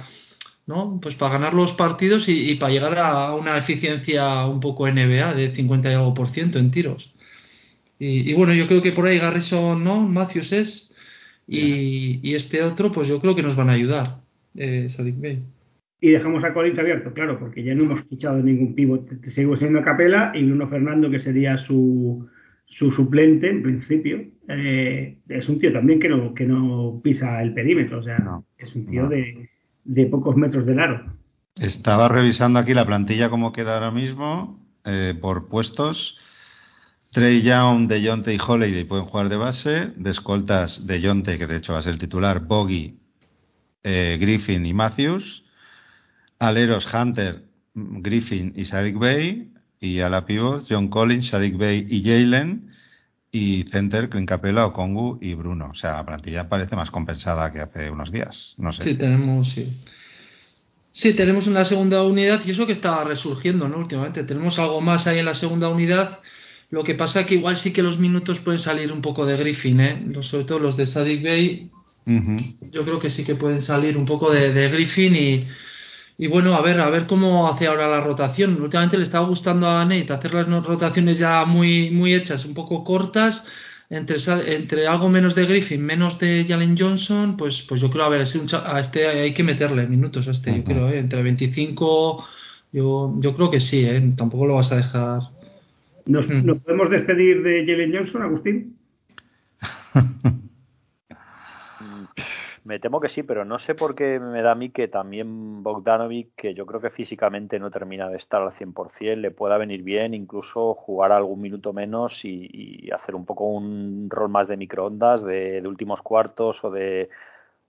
¿no? 0.67 0.99
Pues 1.01 1.15
para 1.17 1.35
ganar 1.35 1.55
los 1.55 1.73
partidos 1.75 2.29
y, 2.29 2.55
para 2.57 2.73
llegar 2.73 2.99
a 2.99 3.35
una 3.35 3.59
eficiencia 3.59 4.47
un 4.47 4.61
poco 4.61 4.87
NBA 4.91 5.35
de 5.35 5.53
50 5.53 5.91
y 5.91 5.95
algo 5.95 6.15
por 6.15 6.29
ciento 6.31 6.59
en 6.59 6.71
tiros. 6.71 7.15
Y, 7.99 8.31
y 8.31 8.35
bueno, 8.35 8.55
yo 8.55 8.67
creo 8.69 8.83
que 8.83 8.93
por 8.93 9.07
ahí 9.07 9.19
Garrison, 9.19 9.83
¿no? 9.85 10.07
Matthews 10.09 10.53
es. 10.53 10.95
Y, 11.47 12.21
y 12.29 12.35
este 12.35 12.63
otro, 12.63 12.93
pues 12.93 13.09
yo 13.09 13.21
creo 13.21 13.35
que 13.37 13.43
nos 13.43 13.57
van 13.57 13.71
a 13.71 13.75
ayudar. 13.75 14.23
Eh, 14.57 14.89
Sadik 14.91 15.21
Bey. 15.21 15.45
Y 16.01 16.11
dejamos 16.11 16.45
a 16.45 16.53
Collins 16.53 16.79
abierto, 16.79 17.13
claro, 17.15 17.39
porque 17.39 17.63
ya 17.65 17.75
no 17.75 17.85
hemos 17.85 18.05
fichado 18.09 18.43
ningún 18.43 18.75
pivot. 18.75 19.09
Seguimos 19.25 19.59
siendo 19.59 19.79
a 19.81 19.85
Capela 19.85 20.33
y 20.35 20.45
Bruno 20.45 20.69
Fernando, 20.69 21.11
que 21.11 21.19
sería 21.19 21.57
su, 21.59 22.29
su 22.67 22.93
suplente 22.93 23.49
en 23.51 23.63
principio. 23.63 24.23
eh, 24.49 25.19
es 25.29 25.49
un 25.49 25.59
tío 25.59 25.73
también 25.73 25.99
que 25.99 26.09
no, 26.09 26.35
que 26.35 26.45
no 26.47 27.01
pisa 27.03 27.43
el 27.43 27.55
perímetro, 27.55 27.99
o 28.01 28.03
sea, 28.03 28.19
No, 28.19 28.47
es 28.59 28.75
un 28.77 28.87
tío 28.89 29.05
no. 29.05 29.09
de, 29.09 29.49
de 29.87 30.07
pocos 30.07 30.37
metros 30.37 30.67
del 30.67 30.81
aro. 30.81 31.17
Estaba 31.57 32.09
revisando 32.09 32.59
aquí 32.59 32.75
la 32.75 32.85
plantilla 32.85 33.31
como 33.31 33.53
queda 33.53 33.75
ahora 33.75 33.91
mismo 33.91 34.61
eh, 34.85 35.15
por 35.21 35.49
puestos. 35.49 36.19
Trey 37.13 37.43
Young, 37.43 37.89
DeJounte 37.89 38.35
y 38.35 38.39
Holiday 38.39 38.85
pueden 38.85 39.07
jugar 39.07 39.29
de 39.29 39.37
base. 39.37 39.93
De 39.97 40.11
escoltas, 40.11 40.87
DeJounte, 40.87 41.39
que 41.39 41.47
de 41.47 41.57
hecho 41.57 41.73
va 41.73 41.79
a 41.79 41.83
ser 41.83 41.95
el 41.95 41.99
titular, 41.99 42.41
Boggy, 42.41 42.99
eh, 43.83 44.19
Griffin 44.21 44.67
y 44.67 44.75
Matthews. 44.75 45.45
Aleros, 46.39 46.93
Hunter, 46.93 47.45
Griffin 47.75 48.53
y 48.55 48.67
Sadik 48.67 48.99
Bey. 48.99 49.53
Y 49.81 50.01
a 50.01 50.11
la 50.11 50.27
pivot, 50.27 50.67
John 50.69 50.89
Collins, 50.89 51.29
Sadik 51.29 51.57
Bey 51.57 51.87
y 51.89 52.03
Jalen. 52.03 52.71
Y 53.37 53.65
center, 53.65 54.09
Clint 54.09 54.27
Capella, 54.27 54.65
Okongu 54.65 55.19
y 55.21 55.35
Bruno. 55.35 55.69
O 55.71 55.75
sea, 55.75 55.93
la 55.99 56.07
plantilla 56.07 56.49
parece 56.49 56.75
más 56.75 56.91
compensada 56.91 57.53
que 57.53 57.61
hace 57.61 57.91
unos 57.91 58.11
días. 58.11 58.55
No 58.57 58.73
sé. 58.73 58.83
Sí, 58.83 58.95
tenemos, 58.95 59.51
sí. 59.51 59.77
Sí, 60.91 61.13
tenemos 61.13 61.47
una 61.47 61.67
segunda 61.67 62.03
unidad 62.03 62.41
y 62.47 62.53
eso 62.53 62.67
que 62.67 62.73
está 62.73 63.05
resurgiendo, 63.05 63.69
¿no? 63.69 63.77
Últimamente. 63.77 64.23
Tenemos 64.23 64.59
algo 64.59 64.81
más 64.81 65.07
ahí 65.07 65.19
en 65.19 65.27
la 65.27 65.35
segunda 65.35 65.69
unidad. 65.69 66.21
Lo 66.71 66.83
que 66.83 66.95
pasa 66.95 67.21
es 67.21 67.27
que 67.27 67.35
igual 67.35 67.57
sí 67.57 67.75
que 67.75 67.83
los 67.83 67.99
minutos 67.99 68.39
pueden 68.39 68.59
salir 68.59 68.91
un 68.91 69.03
poco 69.03 69.27
de 69.27 69.37
Griffin, 69.37 69.81
¿eh? 69.81 70.07
Sobre 70.23 70.45
todo 70.45 70.59
los 70.59 70.79
de 70.79 70.87
Sadik 70.87 71.23
Bey. 71.23 71.71
Yo 72.73 72.85
creo 72.85 72.99
que 72.99 73.11
sí 73.11 73.23
que 73.23 73.35
pueden 73.35 73.61
salir 73.61 73.99
un 73.99 74.07
poco 74.07 74.31
de, 74.31 74.55
de 74.55 74.71
Griffin 74.71 75.15
y, 75.15 75.47
y 76.19 76.29
bueno, 76.29 76.55
a 76.55 76.63
ver, 76.63 76.81
a 76.81 76.89
ver 76.89 77.07
cómo 77.07 77.49
hace 77.49 77.67
ahora 77.67 77.89
la 77.89 78.01
rotación. 78.01 78.61
Últimamente 78.63 78.97
le 78.97 79.05
estaba 79.05 79.27
gustando 79.27 79.69
a 79.69 79.85
Nate 79.85 80.13
hacer 80.13 80.33
las 80.33 80.49
rotaciones 80.49 81.19
ya 81.19 81.45
muy, 81.45 81.91
muy 81.91 82.15
hechas, 82.15 82.47
un 82.47 82.55
poco 82.55 82.85
cortas, 82.85 83.45
entre, 83.91 84.17
entre 84.55 84.87
algo 84.87 85.09
menos 85.11 85.35
de 85.35 85.47
Griffin, 85.47 85.85
menos 85.85 86.19
de 86.19 86.45
Jalen 86.49 86.77
Johnson, 86.77 87.37
pues, 87.37 87.63
pues 87.69 87.81
yo 87.81 87.91
creo, 87.91 88.05
a 88.05 88.09
ver, 88.09 88.23
a 88.23 88.81
este 88.81 89.07
hay 89.07 89.35
que 89.35 89.43
meterle 89.43 89.87
minutos 89.87 90.27
a 90.27 90.31
este, 90.31 90.57
yo 90.57 90.65
creo, 90.65 90.89
¿eh? 90.89 90.99
entre 90.99 91.23
25, 91.23 92.25
yo, 92.73 93.15
yo 93.21 93.37
creo 93.37 93.51
que 93.51 93.61
sí, 93.61 93.85
¿eh? 93.85 94.13
tampoco 94.17 94.47
lo 94.47 94.55
vas 94.55 94.73
a 94.73 94.77
dejar. 94.77 95.21
¿Nos, 96.07 96.27
mm. 96.29 96.47
¿Nos 96.47 96.59
podemos 96.63 96.91
despedir 96.91 97.43
de 97.43 97.67
Jalen 97.67 97.93
Johnson, 97.95 98.23
Agustín? 98.23 98.77
Me 102.67 102.81
temo 102.81 103.01
que 103.01 103.09
sí, 103.09 103.23
pero 103.23 103.45
no 103.45 103.61
sé 103.61 103.77
por 103.77 103.95
qué 103.95 104.19
me 104.19 104.43
da 104.43 104.51
a 104.51 104.55
mí 104.57 104.71
que 104.71 104.89
también 104.89 105.63
Bogdanovic, 105.63 106.35
que 106.35 106.53
yo 106.53 106.67
creo 106.67 106.81
que 106.81 106.91
físicamente 106.91 107.61
no 107.61 107.71
termina 107.71 108.09
de 108.09 108.17
estar 108.17 108.43
al 108.43 108.55
100%, 108.55 109.15
le 109.15 109.31
pueda 109.31 109.57
venir 109.57 109.85
bien 109.85 110.15
incluso 110.15 110.75
jugar 110.75 111.13
algún 111.13 111.41
minuto 111.41 111.73
menos 111.73 112.25
y, 112.25 112.91
hacer 112.91 113.15
un 113.15 113.25
poco 113.25 113.45
un 113.45 114.09
rol 114.11 114.31
más 114.31 114.49
de 114.49 114.57
microondas, 114.57 115.23
de, 115.23 115.63
últimos 115.65 116.03
cuartos 116.03 116.65
o 116.65 116.73
de 116.73 117.09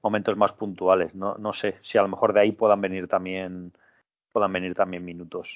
momentos 0.01 0.35
más 0.35 0.53
puntuales. 0.53 1.13
No, 1.13 1.35
no 1.37 1.53
sé 1.53 1.75
si 1.83 1.99
a 1.99 2.01
lo 2.01 2.07
mejor 2.07 2.33
de 2.33 2.39
ahí 2.39 2.51
puedan 2.51 2.81
venir 2.81 3.07
también 3.07 3.73
puedan 4.31 4.51
venir 4.51 4.73
también 4.73 5.05
minutos. 5.05 5.47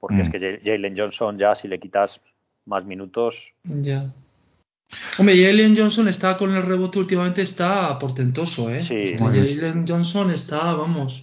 Porque 0.00 0.20
es 0.20 0.28
mm. 0.28 0.32
que 0.32 0.60
Jalen 0.62 0.98
Johnson 0.98 1.38
ya 1.38 1.54
si 1.54 1.66
le 1.66 1.80
quitas 1.80 2.20
más 2.66 2.84
minutos... 2.84 3.36
Ya. 3.64 4.12
Hombre, 5.18 5.42
Jalen 5.42 5.76
Johnson 5.76 6.08
está 6.08 6.36
con 6.36 6.54
el 6.54 6.62
rebote 6.62 6.98
últimamente, 6.98 7.42
está 7.42 7.98
portentoso, 7.98 8.70
¿eh? 8.70 8.84
Sí. 8.86 9.16
Jalen 9.18 9.86
Johnson 9.86 10.30
está, 10.30 10.72
vamos. 10.74 11.22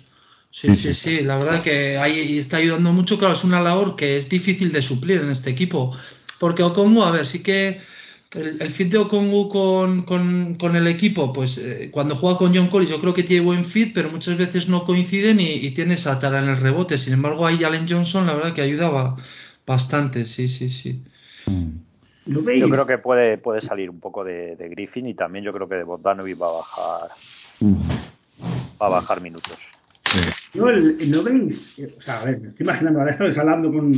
Sí, 0.51 0.75
sí, 0.75 0.93
sí, 0.93 1.21
la 1.21 1.37
verdad 1.37 1.61
que 1.61 1.97
ahí 1.97 2.39
está 2.39 2.57
ayudando 2.57 2.91
mucho. 2.91 3.19
Claro, 3.19 3.35
es 3.35 3.43
una 3.43 3.61
labor 3.61 3.95
que 3.95 4.17
es 4.17 4.29
difícil 4.29 4.71
de 4.71 4.81
suplir 4.81 5.21
en 5.21 5.29
este 5.29 5.51
equipo. 5.51 5.95
Porque 6.39 6.63
Okongu, 6.63 7.03
a 7.03 7.11
ver, 7.11 7.27
sí 7.27 7.39
que 7.39 7.81
el, 8.31 8.69
fit 8.71 8.91
de 8.91 8.97
Okongu 8.97 9.49
con, 9.49 10.03
con, 10.03 10.75
el 10.75 10.87
equipo, 10.87 11.33
pues 11.33 11.57
eh, 11.57 11.89
cuando 11.91 12.15
juega 12.15 12.37
con 12.37 12.55
John 12.55 12.67
Collins, 12.69 12.91
yo 12.91 13.01
creo 13.01 13.13
que 13.13 13.23
tiene 13.23 13.45
buen 13.45 13.65
fit, 13.65 13.93
pero 13.93 14.09
muchas 14.09 14.37
veces 14.37 14.67
no 14.67 14.85
coinciden 14.85 15.39
y, 15.39 15.71
tiene 15.71 15.95
esa 15.95 16.19
tara 16.19 16.41
en 16.41 16.49
el 16.49 16.57
rebote. 16.57 16.97
Sin 16.97 17.13
embargo, 17.13 17.45
ahí 17.45 17.57
Jalen 17.57 17.87
Johnson, 17.87 18.25
la 18.25 18.33
verdad 18.33 18.53
que 18.53 18.61
ayudaba 18.61 19.17
bastante, 19.65 20.25
sí, 20.25 20.47
sí, 20.47 20.69
sí. 20.69 21.03
Mm. 21.45 21.88
Yo 22.29 22.69
creo 22.69 22.85
que 22.85 22.97
puede, 22.99 23.37
puede 23.37 23.61
salir 23.61 23.89
un 23.89 23.99
poco 23.99 24.23
de, 24.23 24.55
Griffin 24.69 25.07
y 25.07 25.13
también 25.15 25.43
yo 25.43 25.51
creo 25.51 25.67
que 25.67 25.75
de 25.75 25.83
Bogdanovic 25.83 26.39
va 26.39 26.47
a 26.47 26.51
bajar 26.51 27.09
va 28.81 28.85
a 28.85 28.89
bajar 28.89 29.21
minutos. 29.21 29.57
No, 30.53 30.69
el, 30.69 31.11
no 31.11 31.23
veis, 31.23 31.79
o 31.97 32.01
sea, 32.01 32.21
a 32.21 32.25
ver, 32.25 32.39
me 32.39 32.49
estoy 32.49 32.65
imaginando, 32.65 32.99
ahora 32.99 33.11
estoy 33.11 33.35
hablando 33.37 33.71
con, 33.71 33.93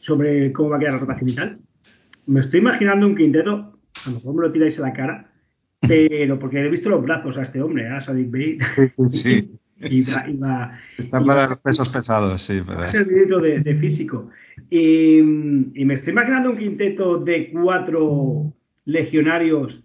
sobre 0.00 0.52
cómo 0.52 0.70
va 0.70 0.76
a 0.76 0.78
quedar 0.80 0.94
la 0.94 0.98
rotación 1.00 1.30
y 1.30 1.34
tal. 1.34 1.58
Me 2.26 2.40
estoy 2.40 2.60
imaginando 2.60 3.06
un 3.06 3.16
quinteto, 3.16 3.78
a 4.04 4.10
lo 4.10 4.16
mejor 4.16 4.34
me 4.34 4.42
lo 4.42 4.52
tiráis 4.52 4.78
a 4.78 4.82
la 4.82 4.92
cara, 4.92 5.30
pero 5.80 6.38
porque 6.38 6.60
he 6.60 6.68
visto 6.68 6.88
los 6.88 7.02
brazos 7.02 7.36
a 7.38 7.42
este 7.42 7.62
hombre, 7.62 7.88
a 7.88 8.00
Sadik 8.00 8.30
Bey. 8.30 8.58
Sí, 8.74 9.08
sí. 9.08 9.58
Está 10.98 11.24
para 11.24 11.48
los 11.48 11.58
pesos 11.58 11.88
pesados, 11.90 12.42
sí. 12.42 12.60
Pero... 12.66 12.84
Es 12.84 12.94
el 12.94 13.06
de, 13.06 13.60
de 13.60 13.74
físico. 13.76 14.30
Y, 14.70 15.20
me 15.22 15.94
estoy 15.94 16.12
imaginando 16.12 16.50
un 16.50 16.58
quinteto 16.58 17.18
de 17.18 17.50
cuatro 17.50 18.52
legionarios 18.84 19.82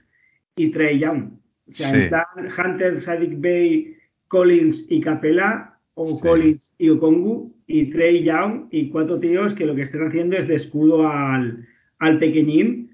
y 0.55 0.71
Trey 0.71 0.99
Young. 0.99 1.33
O 1.67 1.73
sea, 1.73 1.95
están 1.95 2.25
Hunter, 2.57 3.01
Sadik 3.01 3.39
Bay, 3.41 3.95
Collins 4.27 4.85
y 4.89 5.01
Capella, 5.01 5.73
o 5.93 6.19
Collins 6.19 6.73
y 6.77 6.89
Okongu, 6.89 7.53
y 7.67 7.91
Trey 7.91 8.23
Young, 8.23 8.67
y 8.71 8.89
cuatro 8.89 9.19
tíos 9.19 9.53
que 9.55 9.65
lo 9.65 9.75
que 9.75 9.83
están 9.83 10.07
haciendo 10.07 10.37
es 10.37 10.47
de 10.47 10.55
escudo 10.55 11.07
al, 11.07 11.67
al 11.99 12.19
pequeñín 12.19 12.90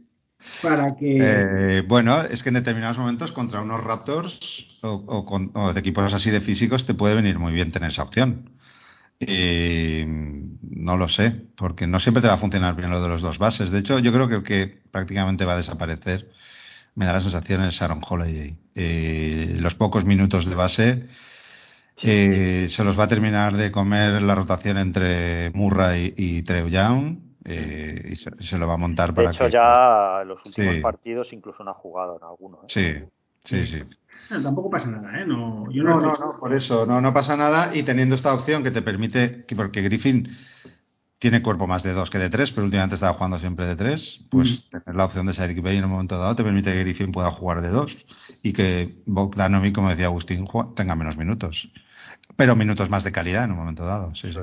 para 0.61 0.95
que... 0.95 1.17
Eh, 1.19 1.81
bueno, 1.81 2.21
es 2.21 2.43
que 2.43 2.49
en 2.49 2.55
determinados 2.55 2.97
momentos 2.97 3.31
contra 3.31 3.61
unos 3.61 3.83
Raptors 3.83 4.39
o, 4.81 5.25
con, 5.25 5.51
o 5.53 5.73
de 5.73 5.79
equipos 5.79 6.13
así 6.13 6.29
de 6.31 6.41
físicos 6.41 6.85
te 6.85 6.93
puede 6.93 7.15
venir 7.15 7.39
muy 7.39 7.53
bien 7.53 7.71
tener 7.71 7.91
esa 7.91 8.03
opción. 8.03 8.51
Y 9.19 10.03
no 10.05 10.95
lo 10.95 11.09
sé, 11.09 11.31
porque 11.55 11.87
no 11.87 11.99
siempre 11.99 12.21
te 12.21 12.27
va 12.27 12.35
a 12.35 12.39
funcionar 12.39 12.75
bien 12.75 12.91
lo 12.91 13.01
de 13.01 13.09
los 13.09 13.21
dos 13.21 13.39
bases. 13.39 13.71
De 13.71 13.79
hecho, 13.79 13.97
yo 13.99 14.13
creo 14.13 14.29
que 14.29 14.35
el 14.35 14.43
que 14.43 14.81
prácticamente 14.91 15.45
va 15.45 15.53
a 15.53 15.57
desaparecer, 15.57 16.29
me 16.93 17.05
da 17.05 17.13
la 17.13 17.21
sensación, 17.21 17.63
es 17.63 17.81
Aaron 17.81 18.01
Holiday. 18.07 18.57
Eh, 18.75 19.55
los 19.59 19.73
pocos 19.75 20.05
minutos 20.05 20.45
de 20.45 20.55
base 20.55 21.07
eh, 22.01 22.67
se 22.69 22.83
los 22.83 22.99
va 22.99 23.05
a 23.05 23.07
terminar 23.07 23.57
de 23.57 23.71
comer 23.71 24.21
la 24.21 24.35
rotación 24.35 24.77
entre 24.77 25.49
Murray 25.51 26.13
y 26.15 26.43
Trey 26.43 26.69
Young. 26.69 27.26
Eh, 27.49 28.09
y 28.09 28.15
se, 28.15 28.57
lo 28.57 28.67
va 28.67 28.73
a 28.73 28.77
montar 28.77 29.13
para 29.13 29.29
de 29.29 29.35
hecho, 29.35 29.47
ya 29.47 30.21
los 30.25 30.45
últimos 30.45 30.75
partidos 30.81 31.31
incluso 31.31 31.63
no 31.63 31.71
ha 31.71 31.75
jugado 31.75 32.17
en 32.17 32.23
alguno. 32.23 32.59
Sí, 32.67 32.95
sí, 33.43 33.65
sí 33.65 33.83
tampoco 34.43 34.69
pasa 34.69 34.87
nada, 34.87 35.21
¿eh? 35.21 35.25
No, 35.25 35.69
yo 35.71 35.83
no, 35.83 36.01
no, 36.01 36.13
no, 36.13 36.37
por 36.39 36.53
eso, 36.53 36.85
no, 36.85 37.01
no 37.01 37.13
pasa 37.13 37.37
nada. 37.37 37.75
Y 37.75 37.83
teniendo 37.83 38.15
esta 38.15 38.33
opción 38.33 38.63
que 38.63 38.71
te 38.71 38.81
permite, 38.81 39.45
porque 39.55 39.81
Griffin 39.81 40.29
tiene 41.19 41.41
cuerpo 41.41 41.65
más 41.65 41.81
de 41.83 41.93
dos 41.93 42.09
que 42.09 42.19
de 42.19 42.29
tres, 42.29 42.51
pero 42.51 42.65
últimamente 42.65 42.95
estaba 42.95 43.13
jugando 43.13 43.39
siempre 43.39 43.65
de 43.65 43.75
tres, 43.75 44.25
pues 44.29 44.69
tener 44.69 44.95
la 44.95 45.05
opción 45.05 45.25
de 45.25 45.33
Sadik 45.33 45.61
Bay 45.61 45.77
en 45.77 45.85
un 45.85 45.91
momento 45.91 46.17
dado 46.17 46.35
te 46.35 46.43
permite 46.43 46.71
que 46.71 46.79
Griffin 46.79 47.11
pueda 47.11 47.31
jugar 47.31 47.61
de 47.61 47.69
dos 47.69 47.97
y 48.43 48.53
que 48.53 49.01
Bogdanovic, 49.05 49.73
como 49.73 49.89
decía 49.89 50.05
Agustín, 50.05 50.45
tenga 50.75 50.95
menos 50.95 51.17
minutos, 51.17 51.71
pero 52.35 52.55
minutos 52.55 52.89
más 52.89 53.03
de 53.03 53.11
calidad 53.11 53.45
en 53.45 53.51
un 53.51 53.57
momento 53.57 53.85
dado. 53.85 54.13
Sí, 54.13 54.31
sí. 54.31 54.39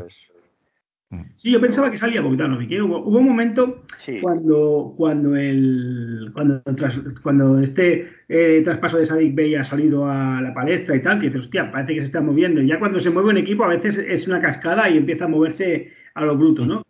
Sí, 1.37 1.51
yo 1.51 1.61
pensaba 1.61 1.90
que 1.90 1.99
salía 1.99 2.21
Bogdanovic. 2.21 2.71
¿eh? 2.73 2.83
Hubo, 2.83 2.99
hubo 3.01 3.19
un 3.19 3.27
momento 3.27 3.83
cuando 4.23 4.95
cuando 4.97 5.37
el 5.37 6.31
cuando, 6.33 6.62
cuando 7.23 7.61
este 7.61 8.09
eh, 8.29 8.62
traspaso 8.64 8.99
de 8.99 9.07
Sadik 9.07 9.35
Bey 9.35 9.55
ha 9.55 9.64
salido 9.64 10.07
a 10.09 10.40
la 10.40 10.55
palestra 10.55 10.97
y 10.97 11.03
tal, 11.03 11.21
que 11.21 11.27
dices, 11.27 11.43
hostia, 11.43 11.71
parece 11.71 11.95
que 11.95 12.01
se 12.01 12.07
está 12.07 12.21
moviendo. 12.21 12.62
Y 12.62 12.69
ya 12.69 12.79
cuando 12.79 13.01
se 13.01 13.11
mueve 13.11 13.31
un 13.31 13.37
equipo 13.37 13.64
a 13.64 13.69
veces 13.69 13.99
es 13.99 14.27
una 14.27 14.40
cascada 14.40 14.88
y 14.88 14.97
empieza 14.97 15.27
a 15.27 15.29
moverse 15.29 15.93
a 16.14 16.25
lo 16.25 16.37
bruto, 16.37 16.64
¿no? 16.64 16.83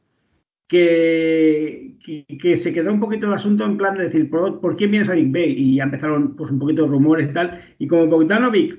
Que, 0.69 1.95
que, 2.41 2.57
se 2.59 2.73
quedó 2.73 2.93
un 2.93 3.01
poquito 3.01 3.27
el 3.27 3.35
asunto 3.35 3.65
en 3.65 3.77
plan 3.77 3.97
de 3.97 4.05
decir, 4.05 4.31
¿por, 4.31 4.61
¿por 4.61 4.77
qué 4.77 4.87
viene 4.87 5.05
Sadik 5.05 5.31
Bey? 5.31 5.53
Y 5.53 5.77
ya 5.77 5.85
empezaron 5.85 6.37
pues 6.37 6.51
un 6.51 6.59
poquito 6.59 6.83
de 6.83 6.89
rumores 6.89 7.31
y 7.31 7.35
tal. 7.35 7.61
Y 7.79 7.87
como 7.87 8.07
Bogdanovic 8.07 8.79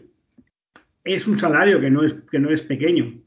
es 1.04 1.28
un 1.28 1.40
salario 1.40 1.80
que 1.80 1.92
no 1.92 2.04
es, 2.04 2.14
que 2.32 2.40
no 2.40 2.50
es 2.50 2.62
pequeño 2.62 3.25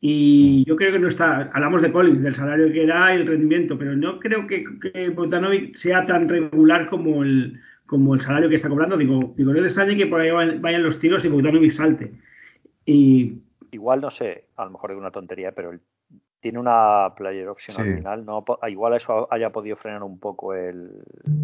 y 0.00 0.64
yo 0.64 0.76
creo 0.76 0.92
que 0.92 0.98
no 0.98 1.08
está, 1.08 1.50
hablamos 1.52 1.82
de 1.82 1.92
Collins, 1.92 2.22
del 2.22 2.36
salario 2.36 2.72
que 2.72 2.86
da 2.86 3.14
y 3.14 3.20
el 3.20 3.26
rendimiento, 3.26 3.78
pero 3.78 3.94
no 3.96 4.18
creo 4.18 4.46
que, 4.46 4.64
que 4.80 5.10
Bogdanovic 5.10 5.76
sea 5.76 6.06
tan 6.06 6.28
regular 6.28 6.88
como 6.88 7.22
el, 7.22 7.60
como 7.86 8.14
el 8.14 8.22
salario 8.22 8.48
que 8.48 8.56
está 8.56 8.68
cobrando. 8.68 8.96
Digo, 8.96 9.34
digo 9.36 9.52
no 9.52 9.58
es 9.58 9.66
extraño 9.66 9.96
que 9.96 10.06
por 10.06 10.20
ahí 10.20 10.30
vayan 10.30 10.82
los 10.82 10.98
tiros 10.98 11.24
y 11.24 11.28
Bogdanovic 11.28 11.72
salte. 11.72 12.12
Y... 12.84 13.42
Igual 13.72 14.00
no 14.00 14.10
sé, 14.10 14.46
a 14.56 14.64
lo 14.64 14.72
mejor 14.72 14.90
es 14.90 14.98
una 14.98 15.12
tontería, 15.12 15.52
pero 15.52 15.70
tiene 16.40 16.58
una 16.58 17.14
player 17.16 17.46
option 17.46 17.76
al 17.80 17.94
final, 17.96 18.24
no 18.24 18.44
igual 18.66 18.94
eso 18.94 19.28
haya 19.30 19.50
podido 19.50 19.76
frenar 19.76 20.02
un 20.02 20.18
poco 20.18 20.54
el 20.54 20.90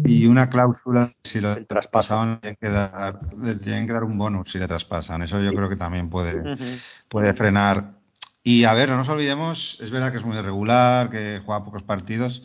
y 0.03 0.25
una 0.25 0.49
cláusula 0.49 1.13
si 1.23 1.39
lo 1.39 1.55
traspasaban 1.65 2.41
tienen 2.41 2.57
que 2.59 2.69
dar 2.69 3.19
tienen 3.63 3.87
que 3.87 3.93
dar 3.93 4.03
un 4.03 4.17
bonus 4.17 4.51
si 4.51 4.59
le 4.59 4.67
traspasan. 4.67 5.21
Eso 5.21 5.39
yo 5.39 5.53
creo 5.53 5.69
que 5.69 5.77
también 5.77 6.09
puede 6.09 6.57
puede 7.07 7.33
frenar 7.33 7.91
y 8.47 8.63
a 8.63 8.73
ver, 8.73 8.87
no 8.87 8.95
nos 8.95 9.09
olvidemos, 9.09 9.77
es 9.81 9.91
verdad 9.91 10.09
que 10.09 10.19
es 10.19 10.23
muy 10.23 10.37
irregular, 10.37 11.09
que 11.09 11.41
juega 11.45 11.65
pocos 11.65 11.83
partidos, 11.83 12.41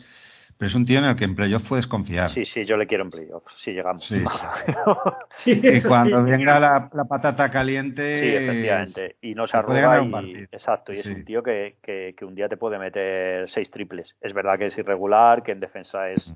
pero 0.57 0.67
es 0.67 0.75
un 0.75 0.83
tío 0.85 0.99
en 0.99 1.05
el 1.05 1.15
que 1.15 1.23
en 1.23 1.33
playoff 1.33 1.65
puedes 1.65 1.87
confiar. 1.87 2.29
Sí, 2.31 2.45
sí, 2.45 2.65
yo 2.65 2.75
le 2.75 2.87
quiero 2.87 3.05
en 3.05 3.09
playoff, 3.09 3.45
si 3.55 3.71
llegamos. 3.71 4.03
Sí, 4.03 4.21
y 5.45 5.81
cuando 5.81 6.21
venga 6.25 6.59
la, 6.59 6.89
patata 7.07 7.49
caliente. 7.49 8.19
Sí, 8.19 8.35
efectivamente. 8.35 9.15
Y 9.21 9.33
no 9.33 9.47
se 9.47 9.55
arruga. 9.55 10.21
Y, 10.25 10.39
exacto, 10.51 10.91
y 10.91 10.97
es 10.97 11.05
un 11.05 11.23
tío 11.23 11.41
que, 11.41 11.77
que, 11.81 12.25
un 12.25 12.35
día 12.35 12.49
te 12.49 12.57
puede 12.57 12.77
meter 12.77 13.49
seis 13.49 13.71
triples. 13.71 14.13
Es 14.19 14.33
verdad 14.33 14.59
que 14.59 14.67
es 14.67 14.77
irregular, 14.77 15.41
que 15.41 15.53
en 15.53 15.61
defensa 15.61 16.09
es 16.09 16.33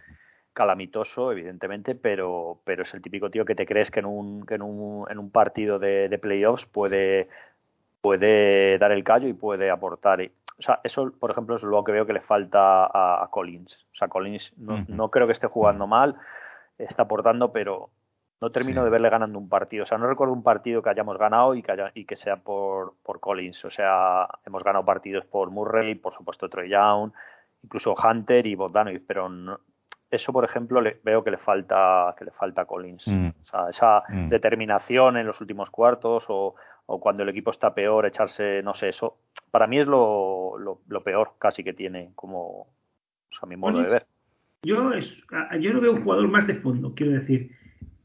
calamitoso, 0.54 1.34
evidentemente, 1.34 1.94
pero, 1.94 2.62
pero 2.64 2.84
es 2.84 2.94
el 2.94 3.02
típico 3.02 3.30
tío 3.30 3.44
que 3.44 3.54
te 3.54 3.66
crees 3.66 3.92
que 3.92 4.00
en 4.00 4.06
un, 4.06 4.46
que 4.46 4.56
en 4.56 4.62
un, 4.62 5.06
en 5.12 5.20
un 5.20 5.30
partido 5.30 5.78
de, 5.78 6.08
de 6.08 6.18
playoffs 6.20 6.66
puede 6.68 7.28
puede 8.02 8.78
dar 8.78 8.92
el 8.92 9.04
callo 9.04 9.28
y 9.28 9.34
puede 9.34 9.70
aportar. 9.70 10.22
o 10.22 10.62
sea, 10.62 10.80
eso, 10.84 11.12
por 11.20 11.32
ejemplo, 11.32 11.56
es 11.56 11.64
lo 11.64 11.84
que 11.84 11.92
veo 11.92 12.06
que 12.06 12.14
le 12.14 12.22
falta 12.22 12.86
a, 12.86 13.28
Collins. 13.32 13.74
O 13.94 13.96
sea, 13.96 14.08
Collins 14.08 14.54
no, 14.58 14.86
no, 14.88 15.10
creo 15.10 15.28
que 15.28 15.34
esté 15.34 15.48
jugando 15.48 15.88
mal, 15.88 16.16
está 16.78 17.04
aportando, 17.04 17.52
pero 17.52 17.90
no 18.40 18.52
termino 18.52 18.84
de 18.84 18.90
verle 18.90 19.10
ganando 19.10 19.40
un 19.40 19.50
partido. 19.50 19.84
O 19.84 19.88
sea, 19.88 19.98
no 19.98 20.08
recuerdo 20.08 20.34
un 20.34 20.44
partido 20.44 20.82
que 20.82 20.90
hayamos 20.90 21.18
ganado 21.18 21.56
y 21.56 21.64
que, 21.64 21.72
haya, 21.72 21.92
y 21.94 22.06
que 22.06 22.16
sea 22.16 22.38
por, 22.38 22.94
por 23.04 23.20
Collins. 23.20 23.66
O 23.66 23.72
sea, 23.72 24.28
hemos 24.46 24.64
ganado 24.64 24.86
partidos 24.86 25.26
por 25.26 25.50
Murray, 25.50 25.96
por 25.96 26.14
supuesto 26.14 26.50
Troy 26.50 26.70
Young, 26.70 27.12
incluso 27.64 27.96
Hunter 27.96 28.46
y 28.46 28.56
Bogdanovic, 28.56 29.04
pero 29.08 29.30
eso, 30.10 30.32
por 30.32 30.46
ejemplo, 30.46 30.82
le, 30.82 31.00
veo 31.04 31.24
que 31.24 31.32
le 31.32 31.38
falta 31.38 32.16
que 32.18 32.26
le 32.26 32.32
falta 32.32 32.62
a 32.62 32.66
Collins. 32.66 33.08
Mm. 33.08 33.28
O 33.28 33.46
sea, 33.46 33.70
esa 33.70 34.04
mm. 34.08 34.30
determinación 34.30 35.18
en 35.18 35.28
los 35.28 35.42
últimos 35.42 35.70
cuartos 35.70 36.26
o, 36.30 36.56
o, 36.88 37.00
cuando 37.00 37.24
el 37.24 37.30
equipo 37.30 37.52
está 37.52 37.74
peor, 37.74 38.06
echarse, 38.06 38.62
no 38.64 38.74
sé, 38.74 38.90
eso. 38.90 39.18
Para 39.52 39.68
mí 39.68 39.80
es 39.80 39.88
lo, 39.88 40.58
lo, 40.58 41.04
peor 41.04 41.34
casi 41.38 41.64
que 41.64 41.74
tiene 41.74 42.12
como 42.16 42.40
o 42.40 43.40
sea, 43.40 43.48
mi 43.48 43.56
modo 43.56 43.82
de 43.82 43.90
ver. 43.90 44.06
Yo, 44.64 44.92
es, 44.94 45.06
yo 45.60 45.74
no 45.74 45.82
veo 45.82 45.94
un 45.94 46.04
jugador 46.04 46.28
más 46.28 46.48
de 46.48 46.56
fondo, 46.56 46.94
quiero 46.96 47.14
decir. 47.14 47.52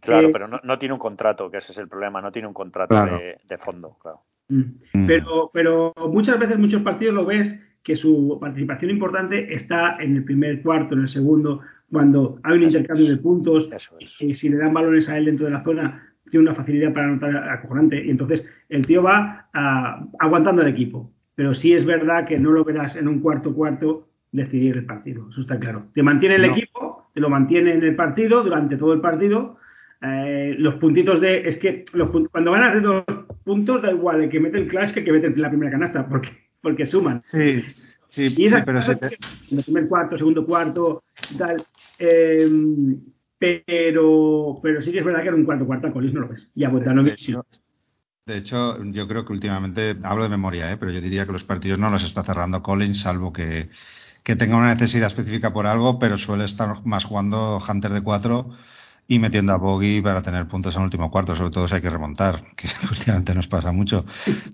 Claro, 0.01 0.31
pero 0.33 0.49
no, 0.49 0.61
no, 0.63 0.79
tiene 0.79 0.95
un 0.95 1.01
contrato, 1.01 1.51
que 1.51 1.59
ese 1.59 1.73
es 1.73 1.79
el 1.79 1.89
problema, 1.89 2.21
no 2.21 2.33
tiene 2.33 2.49
un 2.49 2.55
contrato 2.55 2.95
de, 2.95 3.39
de, 3.49 3.59
fondo, 3.59 3.97
claro. 4.01 4.21
Mm. 4.49 5.07
Pero, 5.07 5.51
pero 5.53 5.93
muchas 6.09 6.39
veces, 6.39 6.59
muchos 6.59 6.83
partidos 6.83 7.15
lo 7.15 7.25
ves 7.25 7.59
que 7.83 7.97
su 7.97 8.39
participación 8.41 8.91
importante 8.91 9.55
está 9.55 9.97
en 10.01 10.17
el 10.17 10.25
primer 10.25 10.63
cuarto, 10.63 10.95
en 10.95 11.03
el 11.03 11.09
segundo, 11.09 11.61
cuando 11.91 12.39
hay 12.43 12.57
un 12.57 12.63
intercambio 12.65 13.11
de 13.11 13.17
puntos 13.19 13.69
y 14.19 14.35
si 14.35 14.49
le 14.49 14.57
dan 14.57 14.73
balones 14.73 15.09
a 15.09 15.19
él 15.19 15.27
dentro 15.27 15.47
de 15.47 15.53
la 15.53 15.63
zona, 15.63 16.12
tiene 16.31 16.47
una 16.47 16.55
facilidad 16.55 16.93
para 16.93 17.07
anotar 17.07 17.49
acojonante 17.51 18.05
y 18.05 18.11
entonces 18.11 18.47
el 18.69 18.87
tío 18.87 19.03
va 19.03 19.49
ah, 19.53 20.07
aguantando 20.19 20.63
el 20.63 20.69
equipo. 20.69 21.13
Pero 21.35 21.55
sí 21.55 21.73
es 21.73 21.85
verdad 21.85 22.27
que 22.27 22.39
no 22.39 22.51
lo 22.53 22.65
verás 22.65 22.95
en 22.97 23.09
un 23.09 23.21
cuarto 23.21 23.55
cuarto 23.55 24.09
decidir 24.33 24.77
el 24.77 24.85
partido, 24.85 25.29
eso 25.31 25.43
está 25.43 25.59
claro. 25.59 25.87
Te 25.95 26.03
mantiene 26.03 26.37
el 26.37 26.45
equipo, 26.45 27.11
te 27.15 27.21
lo 27.21 27.31
mantiene 27.31 27.75
en 27.75 27.83
el 27.83 27.97
partido 27.97 28.43
durante 28.43 28.77
todo 28.77 28.93
el 28.93 29.01
partido. 29.01 29.57
Eh, 30.03 30.57
los 30.59 30.75
puntitos 30.75 31.21
de. 31.21 31.49
Es 31.49 31.59
que 31.59 31.85
los, 31.93 32.11
cuando 32.31 32.53
ganas 32.53 32.75
de 32.75 32.81
dos 32.81 33.05
puntos, 33.45 33.83
da 33.83 33.91
igual 33.93 34.23
el 34.23 34.31
que 34.31 34.41
mete 34.41 34.59
el 34.59 34.69
clash 34.69 34.93
que 34.93 35.01
el 35.01 35.07
que 35.07 35.13
mete 35.13 35.37
la 35.37 35.49
primera 35.49 35.71
canasta, 35.71 36.07
porque 36.07 36.31
porque 36.63 36.87
suman. 36.87 37.21
Sí, 37.23 37.63
sí, 38.09 38.35
y 38.35 38.51
pero 38.65 38.81
En 38.81 39.59
el 39.59 39.65
primer 39.65 39.89
cuarto, 39.89 40.17
segundo 40.17 40.47
cuarto, 40.47 41.03
tal. 41.37 41.57
Em, 41.99 42.99
pero, 43.43 44.61
pero 44.63 44.83
sí 44.83 44.93
que 44.93 45.01
es 45.01 45.05
verdad 45.05 45.23
que 45.23 45.29
en 45.29 45.35
un 45.35 45.45
cuarto 45.45 45.67
cuarto 45.67 45.89
a 45.89 45.93
Collins 45.93 46.15
no 46.15 46.21
lo 46.21 46.29
ves. 46.29 46.47
Y 46.55 46.63
a 46.63 46.71
de, 46.71 47.13
hecho, 47.13 47.45
de 48.25 48.37
hecho, 48.37 48.85
yo 48.85 49.09
creo 49.09 49.25
que 49.25 49.33
últimamente, 49.33 49.97
hablo 50.05 50.23
de 50.23 50.29
memoria, 50.29 50.71
¿eh? 50.71 50.77
pero 50.77 50.93
yo 50.93 51.01
diría 51.01 51.27
que 51.27 51.33
los 51.33 51.43
partidos 51.43 51.77
no 51.81 51.91
los 51.91 52.05
está 52.05 52.23
cerrando 52.23 52.63
Collins, 52.63 53.01
salvo 53.01 53.33
que, 53.33 53.69
que 54.23 54.37
tenga 54.37 54.57
una 54.57 54.73
necesidad 54.73 55.09
específica 55.09 55.53
por 55.53 55.67
algo, 55.67 55.99
pero 55.99 56.19
suele 56.19 56.45
estar 56.45 56.87
más 56.87 57.05
jugando 57.05 57.61
Hunter 57.69 57.91
de 57.91 58.03
cuatro 58.03 58.51
y 59.09 59.19
metiendo 59.19 59.53
a 59.53 59.57
Bogey 59.57 60.01
para 60.01 60.23
tener 60.23 60.47
puntos 60.47 60.77
en 60.77 60.83
el 60.83 60.85
último 60.85 61.11
cuarto, 61.11 61.35
sobre 61.35 61.51
todo 61.51 61.67
si 61.67 61.75
hay 61.75 61.83
que 61.83 61.91
remontar, 61.91 62.45
que 62.57 62.69
últimamente 62.89 63.35
nos 63.35 63.49
pasa 63.49 63.73
mucho. 63.73 64.05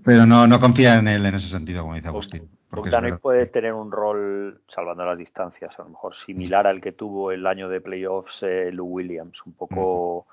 Pero 0.02 0.24
no, 0.24 0.46
no 0.46 0.60
confía 0.60 0.94
en 0.94 1.08
él 1.08 1.26
en 1.26 1.34
ese 1.34 1.48
sentido, 1.48 1.82
como 1.82 1.94
dice 1.94 2.08
Agustín. 2.08 2.57
Bogdanovic 2.70 3.20
puede 3.20 3.46
tener 3.46 3.72
un 3.72 3.90
rol, 3.90 4.60
salvando 4.68 5.04
las 5.04 5.16
distancias, 5.16 5.78
a 5.78 5.82
lo 5.84 5.88
mejor 5.88 6.14
similar 6.26 6.66
al 6.66 6.80
que 6.80 6.92
tuvo 6.92 7.32
el 7.32 7.46
año 7.46 7.68
de 7.68 7.80
playoffs 7.80 8.42
eh, 8.42 8.70
Lou 8.72 8.86
Williams, 8.86 9.40
un 9.46 9.54
poco 9.54 10.26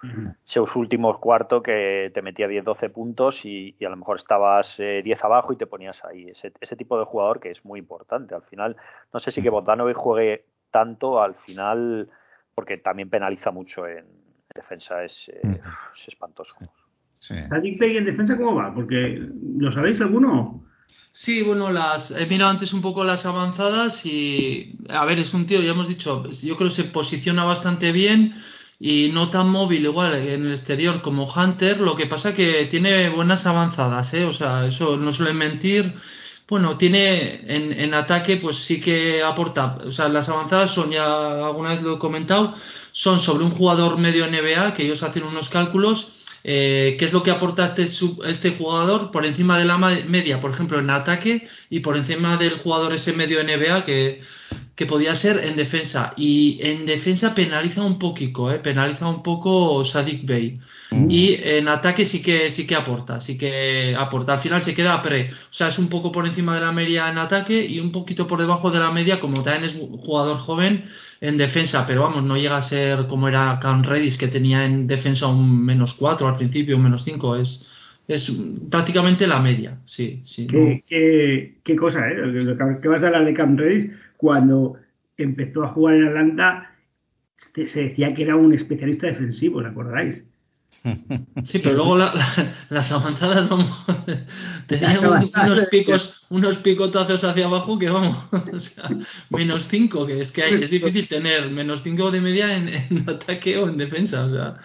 esos 0.45 0.75
últimos 0.75 1.17
cuartos 1.19 1.63
que 1.63 2.11
te 2.13 2.21
metía 2.21 2.47
10-12 2.47 2.91
puntos 2.91 3.45
y, 3.45 3.75
a 3.85 3.89
lo 3.89 3.95
mejor 3.95 4.17
estabas 4.17 4.75
10 4.77 5.05
eh, 5.05 5.17
abajo 5.21 5.53
y 5.53 5.55
te 5.55 5.65
ponías 5.65 6.03
ahí. 6.03 6.29
Ese, 6.29 6.51
ese 6.59 6.75
tipo 6.75 6.99
de 6.99 7.05
jugador 7.05 7.39
que 7.39 7.51
es 7.51 7.63
muy 7.63 7.79
importante. 7.79 8.35
Al 8.35 8.43
final, 8.43 8.75
no 9.13 9.19
sé 9.21 9.31
si 9.31 9.41
que 9.41 9.49
Bogdanovic 9.49 9.95
juegue 9.95 10.45
tanto, 10.71 11.21
al 11.21 11.35
final 11.35 12.09
porque 12.55 12.77
también 12.77 13.09
penaliza 13.09 13.51
mucho 13.51 13.85
en 13.85 14.05
defensa, 14.55 15.03
es, 15.03 15.29
eh, 15.29 15.41
es 15.43 16.07
espantoso. 16.07 16.55
Sí. 17.19 17.35
en 17.35 18.05
defensa 18.05 18.37
cómo 18.37 18.55
va? 18.55 18.73
Porque 18.73 19.19
¿lo 19.57 19.71
sabéis 19.71 19.99
alguno? 20.01 20.65
Sí, 21.17 21.41
bueno, 21.43 21.71
las 21.71 22.12
he 22.12 22.25
mirado 22.25 22.51
antes 22.51 22.73
un 22.73 22.82
poco 22.82 23.04
las 23.06 23.25
avanzadas 23.25 24.06
y 24.06 24.75
a 24.89 25.06
ver, 25.06 25.19
es 25.19 25.34
un 25.34 25.45
tío, 25.47 25.62
ya 25.62 25.71
hemos 25.71 25.88
dicho, 25.88 26.23
yo 26.43 26.58
creo 26.58 26.69
que 26.69 26.75
se 26.75 26.84
posiciona 26.84 27.45
bastante 27.45 27.93
bien 27.93 28.36
y 28.80 29.10
no 29.13 29.30
tan 29.30 29.49
móvil 29.49 29.86
igual 29.86 30.13
en 30.15 30.45
el 30.45 30.51
exterior 30.51 31.01
como 31.01 31.32
Hunter, 31.32 31.80
lo 31.80 31.95
que 31.95 32.06
pasa 32.06 32.34
que 32.34 32.65
tiene 32.69 33.10
buenas 33.10 33.45
avanzadas, 33.45 34.13
¿eh? 34.13 34.25
o 34.25 34.34
sea, 34.34 34.67
eso 34.67 34.97
no 34.97 35.13
suele 35.13 35.34
mentir 35.34 35.95
bueno, 36.47 36.78
tiene 36.78 37.41
en, 37.56 37.73
en, 37.73 37.93
ataque, 37.95 38.38
pues 38.38 38.58
sí 38.58 38.80
que 38.80 39.23
aporta. 39.23 39.80
O 39.86 39.91
sea, 39.91 40.10
las 40.10 40.30
avanzadas 40.30 40.71
son, 40.71 40.91
ya 40.91 41.45
alguna 41.45 41.69
vez 41.71 41.82
lo 41.82 41.95
he 41.95 41.99
comentado, 41.99 42.54
son 42.91 43.19
sobre 43.19 43.45
un 43.45 43.51
jugador 43.51 43.97
medio 43.97 44.28
NBA, 44.28 44.73
que 44.75 44.84
ellos 44.84 45.01
hacen 45.01 45.23
unos 45.23 45.49
cálculos. 45.49 46.14
Eh, 46.47 46.95
¿Qué 46.99 47.05
es 47.05 47.12
lo 47.12 47.23
que 47.23 47.31
aporta 47.31 47.65
este, 47.65 47.88
este 48.27 48.51
jugador 48.51 49.10
por 49.10 49.25
encima 49.25 49.58
de 49.58 49.65
la 49.65 49.79
media, 49.79 50.39
por 50.39 50.51
ejemplo, 50.51 50.77
en 50.77 50.91
ataque 50.91 51.47
y 51.71 51.79
por 51.79 51.97
encima 51.97 52.38
del 52.38 52.60
jugador 52.60 52.93
ese 52.93 53.13
medio 53.13 53.43
NBA 53.43 53.84
que, 53.84 54.21
que 54.75 54.86
podía 54.86 55.15
ser 55.15 55.43
en 55.43 55.55
defensa. 55.55 56.13
Y 56.17 56.60
en 56.62 56.86
defensa 56.86 57.34
penaliza 57.34 57.81
un 57.81 57.97
poquito, 57.97 58.51
¿eh? 58.51 58.60
penaliza 58.60 59.08
un 59.08 59.23
poco 59.23 59.84
Sadik 59.86 60.23
Bey. 60.23 60.60
Y 61.10 61.34
en 61.34 61.67
ataque 61.67 62.05
sí 62.05 62.21
que 62.21 62.51
sí 62.51 62.67
que 62.67 62.75
aporta, 62.75 63.19
sí 63.19 63.39
que 63.39 63.95
aporta. 63.97 64.34
Al 64.34 64.39
final 64.39 64.62
se 64.62 64.75
queda 64.75 65.01
pre. 65.01 65.31
O 65.31 65.53
sea, 65.53 65.69
es 65.69 65.79
un 65.79 65.89
poco 65.89 66.12
por 66.12 66.27
encima 66.27 66.53
de 66.53 66.62
la 66.62 66.71
media 66.71 67.10
en 67.10 67.17
ataque 67.17 67.65
y 67.65 67.79
un 67.79 67.91
poquito 67.91 68.27
por 68.27 68.39
debajo 68.39 68.69
de 68.69 68.79
la 68.79 68.91
media, 68.91 69.19
como 69.19 69.41
también 69.41 69.63
es 69.63 69.75
jugador 69.75 70.38
joven 70.38 70.86
en 71.27 71.38
defensa. 71.38 71.85
Pero 71.88 72.03
vamos, 72.03 72.23
no 72.23 72.38
llega 72.38 72.57
a 72.57 72.61
ser 72.61 73.07
como 73.07 73.27
era 73.27 73.59
Cam 73.61 73.83
Redis, 73.83 74.17
que 74.17 74.27
tenía 74.27 74.65
en 74.65 74.88
defensa 74.88 75.27
un 75.27 75.65
menos 75.65 75.93
4 75.93 76.27
al 76.27 76.38
principio, 76.38 76.77
un 76.77 76.83
menos 76.83 77.03
5. 77.03 77.35
Es, 77.38 77.67
es 78.07 78.31
prácticamente 78.69 79.27
la 79.27 79.39
media, 79.39 79.79
sí. 79.85 80.21
sí 80.23 80.47
¿Qué, 80.47 81.55
qué, 81.63 81.75
cosa, 81.75 82.07
¿eh? 82.09 82.15
¿Qué 82.81 82.88
vas 82.88 83.01
a 83.01 83.07
hablar 83.07 83.25
de 83.25 83.33
Cam 83.33 83.57
Redis? 83.57 83.89
cuando 84.17 84.77
empezó 85.17 85.63
a 85.63 85.69
jugar 85.69 85.95
en 85.95 86.07
Atlanta, 86.07 86.71
se 87.53 87.79
decía 87.79 88.13
que 88.13 88.23
era 88.23 88.35
un 88.35 88.53
especialista 88.53 89.07
defensivo, 89.07 89.61
¿lo 89.61 89.69
acordáis? 89.69 90.23
Sí, 91.45 91.59
pero 91.59 91.75
luego 91.75 91.97
las 91.97 92.91
avanzadas 92.91 93.49
vamos, 93.49 93.85
tenían 94.67 95.05
unos 95.05 95.67
picos, 95.69 96.14
unos 96.29 96.57
picotazos 96.57 97.23
hacia 97.23 97.45
abajo 97.45 97.77
que 97.77 97.89
vamos, 97.89 98.17
menos 99.29 99.67
5, 99.67 100.07
que 100.07 100.21
es 100.21 100.31
que 100.31 100.41
es 100.41 100.69
difícil 100.69 101.07
tener 101.07 101.49
menos 101.51 101.83
5 101.83 102.11
de 102.11 102.21
media 102.21 102.55
en, 102.55 102.69
ataque 103.09 103.57
o 103.57 103.67
en 103.69 103.77
defensa. 103.77 104.25
O 104.25 104.29
sea. 104.29 104.55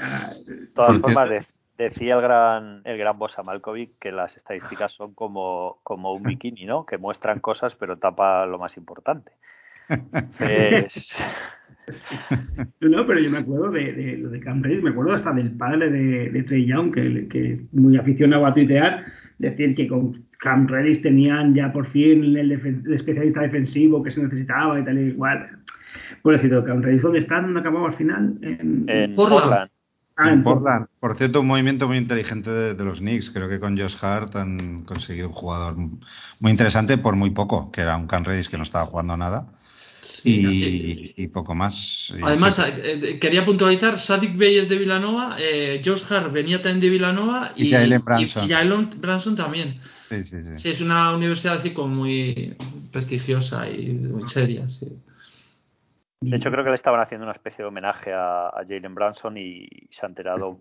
De 0.46 0.66
todas 0.74 0.98
formas, 0.98 1.46
decía 1.76 2.14
el 2.14 2.20
gran, 2.20 2.82
el 2.84 2.98
gran 2.98 3.18
Bosa 3.18 3.42
Malkovic 3.42 3.98
que 3.98 4.12
las 4.12 4.36
estadísticas 4.36 4.92
son 4.92 5.14
como, 5.14 5.80
como 5.82 6.12
un 6.12 6.22
bikini, 6.22 6.66
¿no? 6.66 6.84
Que 6.84 6.98
muestran 6.98 7.40
cosas 7.40 7.74
pero 7.76 7.98
tapa 7.98 8.46
lo 8.46 8.58
más 8.58 8.76
importante. 8.76 9.32
No, 12.80 13.04
pero 13.04 13.18
yo 13.18 13.30
me 13.30 13.38
acuerdo 13.38 13.70
de, 13.72 14.18
lo 14.18 14.30
de 14.30 14.38
Cam 14.38 14.60
me 14.60 14.90
acuerdo 14.90 15.14
hasta 15.14 15.32
del 15.32 15.50
padre 15.56 15.90
de, 15.90 16.30
de 16.30 16.42
Trey 16.44 16.64
Young, 16.64 16.94
que, 16.94 17.26
que 17.26 17.60
muy 17.72 17.96
aficionado 17.96 18.46
a 18.46 18.54
tuitear, 18.54 19.06
decir 19.38 19.74
que 19.74 19.88
con 19.88 20.24
Cam 20.40 20.66
Redis 20.66 21.02
tenían 21.02 21.54
ya 21.54 21.72
por 21.72 21.86
fin 21.88 22.36
el, 22.36 22.52
especialista 22.52 23.42
defensivo 23.42 24.02
que 24.02 24.10
se 24.10 24.22
necesitaba 24.22 24.80
y 24.80 24.84
tal 24.84 24.98
y 24.98 25.08
igual. 25.08 25.48
Por 26.22 26.34
decirlo, 26.34 26.64
Cam 26.64 26.82
Redis, 26.82 27.02
¿dónde 27.02 27.18
está? 27.20 27.40
¿Dónde 27.40 27.60
acabó 27.60 27.86
al 27.86 27.94
final? 27.94 28.38
En, 28.42 28.84
en 28.88 29.14
Portland. 29.14 29.70
Ah, 30.16 30.30
en 30.30 30.42
Portland. 30.42 30.86
Por 30.98 31.16
cierto, 31.16 31.40
un 31.40 31.46
movimiento 31.46 31.88
muy 31.88 31.96
inteligente 31.96 32.50
de, 32.50 32.84
los 32.84 32.98
Knicks. 32.98 33.30
Creo 33.30 33.48
que 33.48 33.60
con 33.60 33.76
Josh 33.76 33.96
Hart 34.02 34.36
han 34.36 34.84
conseguido 34.84 35.28
un 35.28 35.34
jugador 35.34 35.76
muy 35.76 36.50
interesante 36.50 36.98
por 36.98 37.16
muy 37.16 37.30
poco, 37.30 37.70
que 37.70 37.82
era 37.82 37.96
un 37.96 38.06
Cam 38.06 38.24
Redis 38.24 38.48
que 38.48 38.58
no 38.58 38.64
estaba 38.64 38.86
jugando 38.86 39.16
nada 39.16 39.59
y, 40.24 41.26
poco 41.28 41.54
más. 41.54 42.12
Además, 42.22 42.58
eh, 42.58 43.00
eh, 43.02 43.18
quería 43.18 43.44
puntualizar, 43.44 43.98
Sadik 43.98 44.36
Bey 44.36 44.58
es 44.58 44.68
de 44.68 44.76
Villanova, 44.76 45.36
eh, 45.38 45.80
Josh 45.84 46.04
Hart 46.10 46.32
venía 46.32 46.62
también 46.62 46.80
de 46.80 46.88
Villanova 46.90 47.52
y, 47.56 47.74
y 47.74 47.98
Branson. 47.98 49.00
Branson 49.00 49.36
también. 49.36 49.80
Sí, 50.08 50.24
sí, 50.24 50.42
sí. 50.42 50.50
sí, 50.56 50.70
es 50.70 50.80
una 50.80 51.14
universidad 51.14 51.56
así 51.56 51.72
como 51.72 51.94
muy 51.94 52.56
prestigiosa 52.92 53.68
y 53.68 53.92
muy 53.92 54.28
seria. 54.28 54.66
Sí. 54.68 54.88
De 56.22 56.36
hecho, 56.36 56.50
creo 56.50 56.64
que 56.64 56.70
le 56.70 56.76
estaban 56.76 57.00
haciendo 57.00 57.24
una 57.24 57.32
especie 57.32 57.62
de 57.62 57.68
homenaje 57.68 58.12
a, 58.12 58.48
a 58.48 58.64
Jalen 58.68 58.94
Branson 58.94 59.38
y 59.38 59.66
se 59.90 60.04
ha 60.04 60.08
enterado 60.08 60.60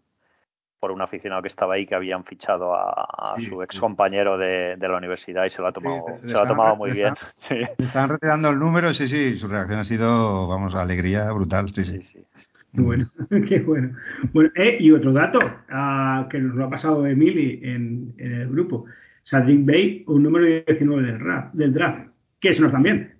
por 0.79 0.91
un 0.91 1.01
aficionado 1.01 1.41
que 1.41 1.49
estaba 1.49 1.75
ahí 1.75 1.85
que 1.85 1.95
habían 1.95 2.23
fichado 2.23 2.73
a, 2.73 3.35
su 3.47 3.61
ex 3.61 3.79
compañero 3.79 4.37
de, 4.37 4.77
la 4.79 4.97
universidad 4.97 5.45
y 5.45 5.49
se 5.49 5.61
lo 5.61 5.67
ha 5.67 5.71
tomado, 5.71 6.05
se 6.21 6.31
lo 6.31 6.39
ha 6.39 6.47
tomado 6.47 6.75
muy 6.75 6.91
bien. 6.91 7.13
Le 7.49 7.85
están 7.85 8.09
retirando 8.09 8.49
el 8.49 8.59
número, 8.59 8.93
sí, 8.93 9.07
sí, 9.07 9.35
su 9.35 9.47
reacción 9.47 9.79
ha 9.79 9.83
sido, 9.83 10.47
vamos, 10.47 10.75
alegría 10.75 11.31
brutal, 11.31 11.69
sí, 11.73 11.83
sí. 11.83 12.01
sí, 12.01 12.25
Qué 12.73 12.81
bueno, 12.81 13.09
qué 13.49 13.59
bueno. 13.59 13.95
Bueno, 14.31 14.51
eh, 14.55 14.77
y 14.79 14.91
otro 14.91 15.11
dato 15.11 15.39
uh, 15.39 16.27
que 16.29 16.39
nos 16.39 16.55
lo 16.55 16.65
ha 16.65 16.69
pasado 16.69 17.05
Emily 17.05 17.59
en, 17.63 18.13
en 18.17 18.33
el 18.33 18.49
grupo. 18.49 18.85
Sadrick 19.23 19.65
Bay, 19.65 20.03
un 20.07 20.23
número 20.23 20.45
19 20.45 21.03
del, 21.03 21.19
rap, 21.19 21.53
del 21.53 21.73
draft. 21.73 22.09
que 22.39 22.49
eso 22.49 22.63
no 22.63 22.71
también. 22.71 23.13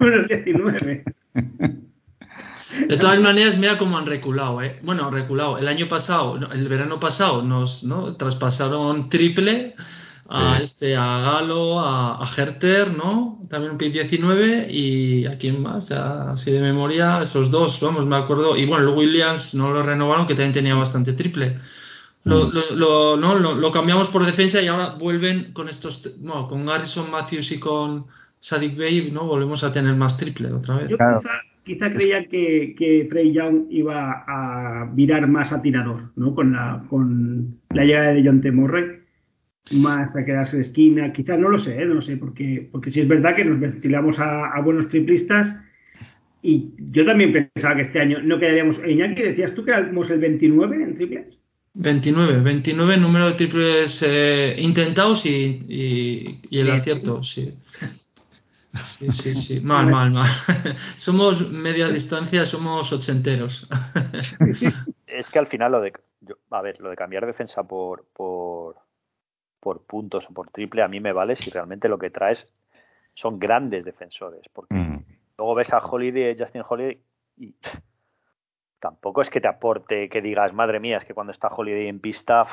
Menos 0.00 0.28
19. 0.28 1.04
De 2.88 2.96
todas 2.96 3.18
maneras, 3.20 3.58
mira 3.58 3.78
cómo 3.78 3.98
han 3.98 4.06
reculado, 4.06 4.62
¿eh? 4.62 4.78
Bueno, 4.82 5.06
han 5.06 5.12
reculado. 5.12 5.58
El 5.58 5.68
año 5.68 5.88
pasado, 5.88 6.38
el 6.52 6.68
verano 6.68 7.00
pasado, 7.00 7.42
nos 7.42 7.82
¿no? 7.82 8.14
traspasaron 8.16 9.08
triple 9.08 9.74
a 10.28 10.58
este 10.58 10.94
a 10.96 11.18
Galo, 11.20 11.80
a, 11.80 12.24
a 12.24 12.30
Herter, 12.36 12.96
¿no? 12.96 13.40
También 13.50 13.72
un 13.72 13.78
pick 13.78 13.92
19 13.92 14.68
y 14.70 15.26
a 15.26 15.36
quién 15.36 15.60
más, 15.60 15.90
así 15.90 16.52
de 16.52 16.60
memoria, 16.60 17.20
esos 17.22 17.50
dos, 17.50 17.80
vamos, 17.80 18.06
me 18.06 18.16
acuerdo. 18.16 18.56
Y 18.56 18.64
bueno, 18.64 18.88
el 18.88 18.96
Williams 18.96 19.54
no 19.54 19.72
lo 19.72 19.82
renovaron, 19.82 20.28
que 20.28 20.34
también 20.34 20.52
tenía 20.52 20.76
bastante 20.76 21.14
triple. 21.14 21.58
Lo, 22.22 22.46
mm. 22.46 22.52
lo, 22.74 23.16
no, 23.16 23.34
lo, 23.34 23.72
cambiamos 23.72 24.08
por 24.08 24.24
defensa 24.24 24.60
y 24.60 24.68
ahora 24.68 24.90
vuelven 24.90 25.52
con 25.52 25.68
estos, 25.68 26.08
bueno, 26.18 26.46
con 26.46 26.64
Garrison 26.64 27.10
Matthews 27.10 27.50
y 27.50 27.58
con 27.58 28.06
Sadik 28.38 28.76
Bey, 28.76 29.10
¿no? 29.10 29.24
Volvemos 29.24 29.64
a 29.64 29.72
tener 29.72 29.96
más 29.96 30.16
triple 30.16 30.52
otra 30.52 30.76
vez. 30.76 30.90
Yo 30.90 30.96
quizá, 30.96 31.42
creía 31.64 32.26
que, 32.26 32.74
que 32.76 33.06
Trey 33.10 33.32
Young 33.32 33.66
iba 33.70 34.24
a 34.26 34.90
virar 34.92 35.26
más 35.28 35.52
a 35.52 35.62
tirador, 35.62 36.10
¿no? 36.16 36.34
Con 36.34 36.52
la, 36.52 36.84
con 36.88 37.60
la 37.70 37.84
llegada 37.84 38.12
de 38.12 38.24
John 38.24 38.40
T. 38.40 38.50
más 39.72 40.16
a 40.16 40.24
quedarse 40.24 40.56
de 40.56 40.62
esquina, 40.62 41.12
quizás 41.12 41.38
no 41.38 41.48
lo 41.48 41.58
sé, 41.58 41.80
¿eh? 41.80 41.86
no 41.86 41.94
lo 41.94 42.02
sé, 42.02 42.16
porque, 42.16 42.68
porque 42.72 42.90
sí 42.90 43.00
es 43.00 43.08
verdad 43.08 43.36
que 43.36 43.44
nos 43.44 43.60
ventilamos 43.60 44.18
a, 44.18 44.60
buenos 44.62 44.88
triplistas 44.88 45.54
y 46.42 46.70
yo 46.90 47.04
también 47.04 47.32
pensaba 47.32 47.76
que 47.76 47.82
este 47.82 48.00
año 48.00 48.18
no 48.22 48.38
quedaríamos. 48.38 48.76
Iñaki, 48.86 49.22
decías 49.22 49.54
tú 49.54 49.64
que 49.64 49.72
éramos 49.72 50.10
el 50.10 50.18
29 50.18 50.82
en 50.82 50.96
triples. 50.96 51.26
29, 51.74 52.40
29 52.40 52.96
número 52.96 53.26
de 53.28 53.34
triples 53.34 54.02
eh, 54.04 54.56
intentados 54.58 55.24
y, 55.26 56.40
y, 56.48 56.58
el 56.58 56.70
acierto, 56.70 57.22
sí. 57.22 57.54
Sí, 57.80 57.99
sí, 58.74 59.34
sí, 59.34 59.60
mal, 59.64 59.86
mal, 59.86 60.10
mal. 60.10 60.30
somos 60.96 61.48
media 61.50 61.88
distancia, 61.88 62.44
somos 62.44 62.92
ochenteros. 62.92 63.68
es 65.06 65.28
que 65.28 65.38
al 65.38 65.46
final 65.46 65.72
lo 65.72 65.80
de, 65.80 65.92
a 66.50 66.62
ver, 66.62 66.80
lo 66.80 66.90
de 66.90 66.96
cambiar 66.96 67.26
defensa 67.26 67.62
por, 67.64 68.06
por, 68.12 68.76
por 69.60 69.84
puntos 69.86 70.26
o 70.28 70.34
por 70.34 70.50
triple 70.50 70.82
a 70.82 70.88
mí 70.88 71.00
me 71.00 71.12
vale 71.12 71.36
si 71.36 71.50
realmente 71.50 71.88
lo 71.88 71.98
que 71.98 72.10
traes 72.10 72.46
son 73.14 73.38
grandes 73.38 73.84
defensores. 73.84 74.42
Porque 74.52 74.74
mm. 74.74 75.04
luego 75.38 75.54
ves 75.54 75.72
a 75.72 75.78
Holiday, 75.78 76.36
Justin 76.38 76.62
Holiday 76.68 77.00
y 77.36 77.54
tampoco 78.80 79.22
es 79.22 79.30
que 79.30 79.40
te 79.40 79.48
aporte 79.48 80.08
que 80.08 80.22
digas, 80.22 80.52
madre 80.52 80.80
mía, 80.80 80.98
es 80.98 81.04
que 81.04 81.14
cuando 81.14 81.32
está 81.32 81.48
Holiday 81.48 81.88
en 81.88 82.00
pista, 82.00 82.46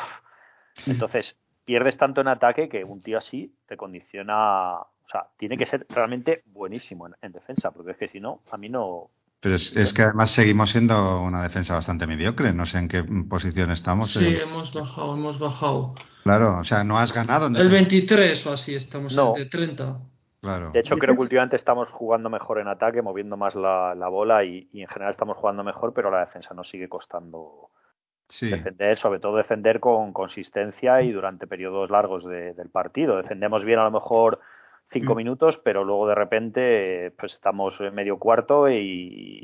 entonces 0.86 1.36
pierdes 1.66 1.98
tanto 1.98 2.22
en 2.22 2.30
ataque 2.30 2.70
que 2.70 2.84
un 2.84 3.02
tío 3.02 3.18
así 3.18 3.54
te 3.66 3.76
condiciona, 3.76 4.78
o 5.08 5.10
sea, 5.10 5.28
tiene 5.38 5.58
que 5.58 5.66
ser 5.66 5.86
realmente 5.90 6.44
buenísimo 6.48 7.08
en, 7.22 7.32
defensa, 7.32 7.72
porque 7.72 7.92
es 7.92 7.98
que 7.98 8.10
si 8.10 8.20
no, 8.20 8.42
a 8.52 8.58
mí 8.58 8.68
no... 8.68 9.10
Pero 9.40 9.56
es, 9.56 9.94
que 9.94 10.02
además 10.02 10.32
seguimos 10.32 10.72
siendo 10.72 11.22
una 11.22 11.44
defensa 11.44 11.76
bastante 11.76 12.08
mediocre, 12.08 12.52
no 12.54 12.66
sé 12.66 12.80
en 12.80 12.88
qué 12.88 13.04
posición 13.04 13.72
estamos. 13.72 14.12
Sí, 14.12 14.36
hemos 14.36 14.74
bajado, 14.74 15.14
hemos 15.14 15.40
bajado. 15.40 15.94
Claro, 16.24 16.58
o 16.58 16.64
sea, 16.64 16.84
no 16.84 16.98
has 16.98 17.14
ganado. 17.14 17.46
En 17.46 17.56
el 17.56 17.70
23 17.70 18.48
o 18.48 18.54
así, 18.54 18.76
estamos 18.76 19.16
en 19.16 19.42
el 19.42 19.50
30. 19.50 20.00
De 20.74 20.80
hecho, 20.80 20.98
creo 20.98 21.16
que 21.16 21.22
últimamente 21.22 21.56
estamos 21.56 21.88
jugando 21.90 22.30
mejor 22.30 22.60
en 22.60 22.68
ataque, 22.68 23.02
moviendo 23.02 23.38
más 23.38 23.56
la, 23.56 23.94
bola 24.10 24.44
y, 24.44 24.68
en 24.74 24.88
general 24.88 25.12
estamos 25.12 25.38
jugando 25.38 25.64
mejor, 25.64 25.94
pero 25.94 26.12
la 26.12 26.22
defensa 26.22 26.54
nos 26.54 26.70
sigue 26.70 26.90
costando 26.90 27.70
defender, 28.42 28.98
sobre 28.98 29.20
todo 29.20 29.38
defender 29.38 29.80
con 29.80 30.14
consistencia 30.14 31.02
y 31.02 31.12
durante 31.12 31.48
periodos 31.48 31.90
largos 31.90 32.26
del 32.26 32.70
partido. 32.70 33.18
Defendemos 33.18 33.64
bien 33.64 33.80
a 33.80 33.86
lo 33.86 33.92
mejor 33.92 34.40
cinco 34.92 35.14
mm. 35.14 35.18
minutos, 35.18 35.60
pero 35.64 35.84
luego 35.84 36.08
de 36.08 36.16
repente 36.16 37.14
pues 37.20 37.34
estamos 37.34 37.80
en 37.80 37.94
medio 37.94 38.18
cuarto 38.18 38.70
y, 38.70 39.44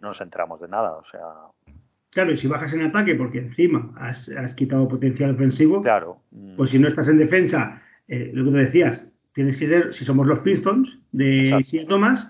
no 0.00 0.08
nos 0.08 0.20
enteramos 0.20 0.60
de 0.60 0.68
nada. 0.68 0.92
O 0.92 1.04
sea. 1.10 1.74
Claro, 2.10 2.32
y 2.32 2.38
si 2.38 2.48
bajas 2.48 2.72
en 2.72 2.82
ataque 2.82 3.14
porque 3.14 3.38
encima 3.38 3.92
has, 3.96 4.54
quitado 4.56 4.88
potencial 4.88 5.34
ofensivo, 5.34 5.82
claro. 5.82 6.18
pues 6.56 6.70
si 6.70 6.78
no 6.78 6.88
estás 6.88 7.06
en 7.08 7.18
defensa, 7.18 7.82
eh, 8.08 8.30
lo 8.34 8.46
que 8.46 8.50
te 8.50 8.64
decías, 8.64 9.16
tienes 9.34 9.58
que 9.58 9.68
ser, 9.68 9.94
si 9.94 10.04
somos 10.04 10.26
los 10.26 10.40
Pistons 10.40 10.88
de 11.12 11.60
Sia 11.62 11.86
Thomas, 11.86 12.26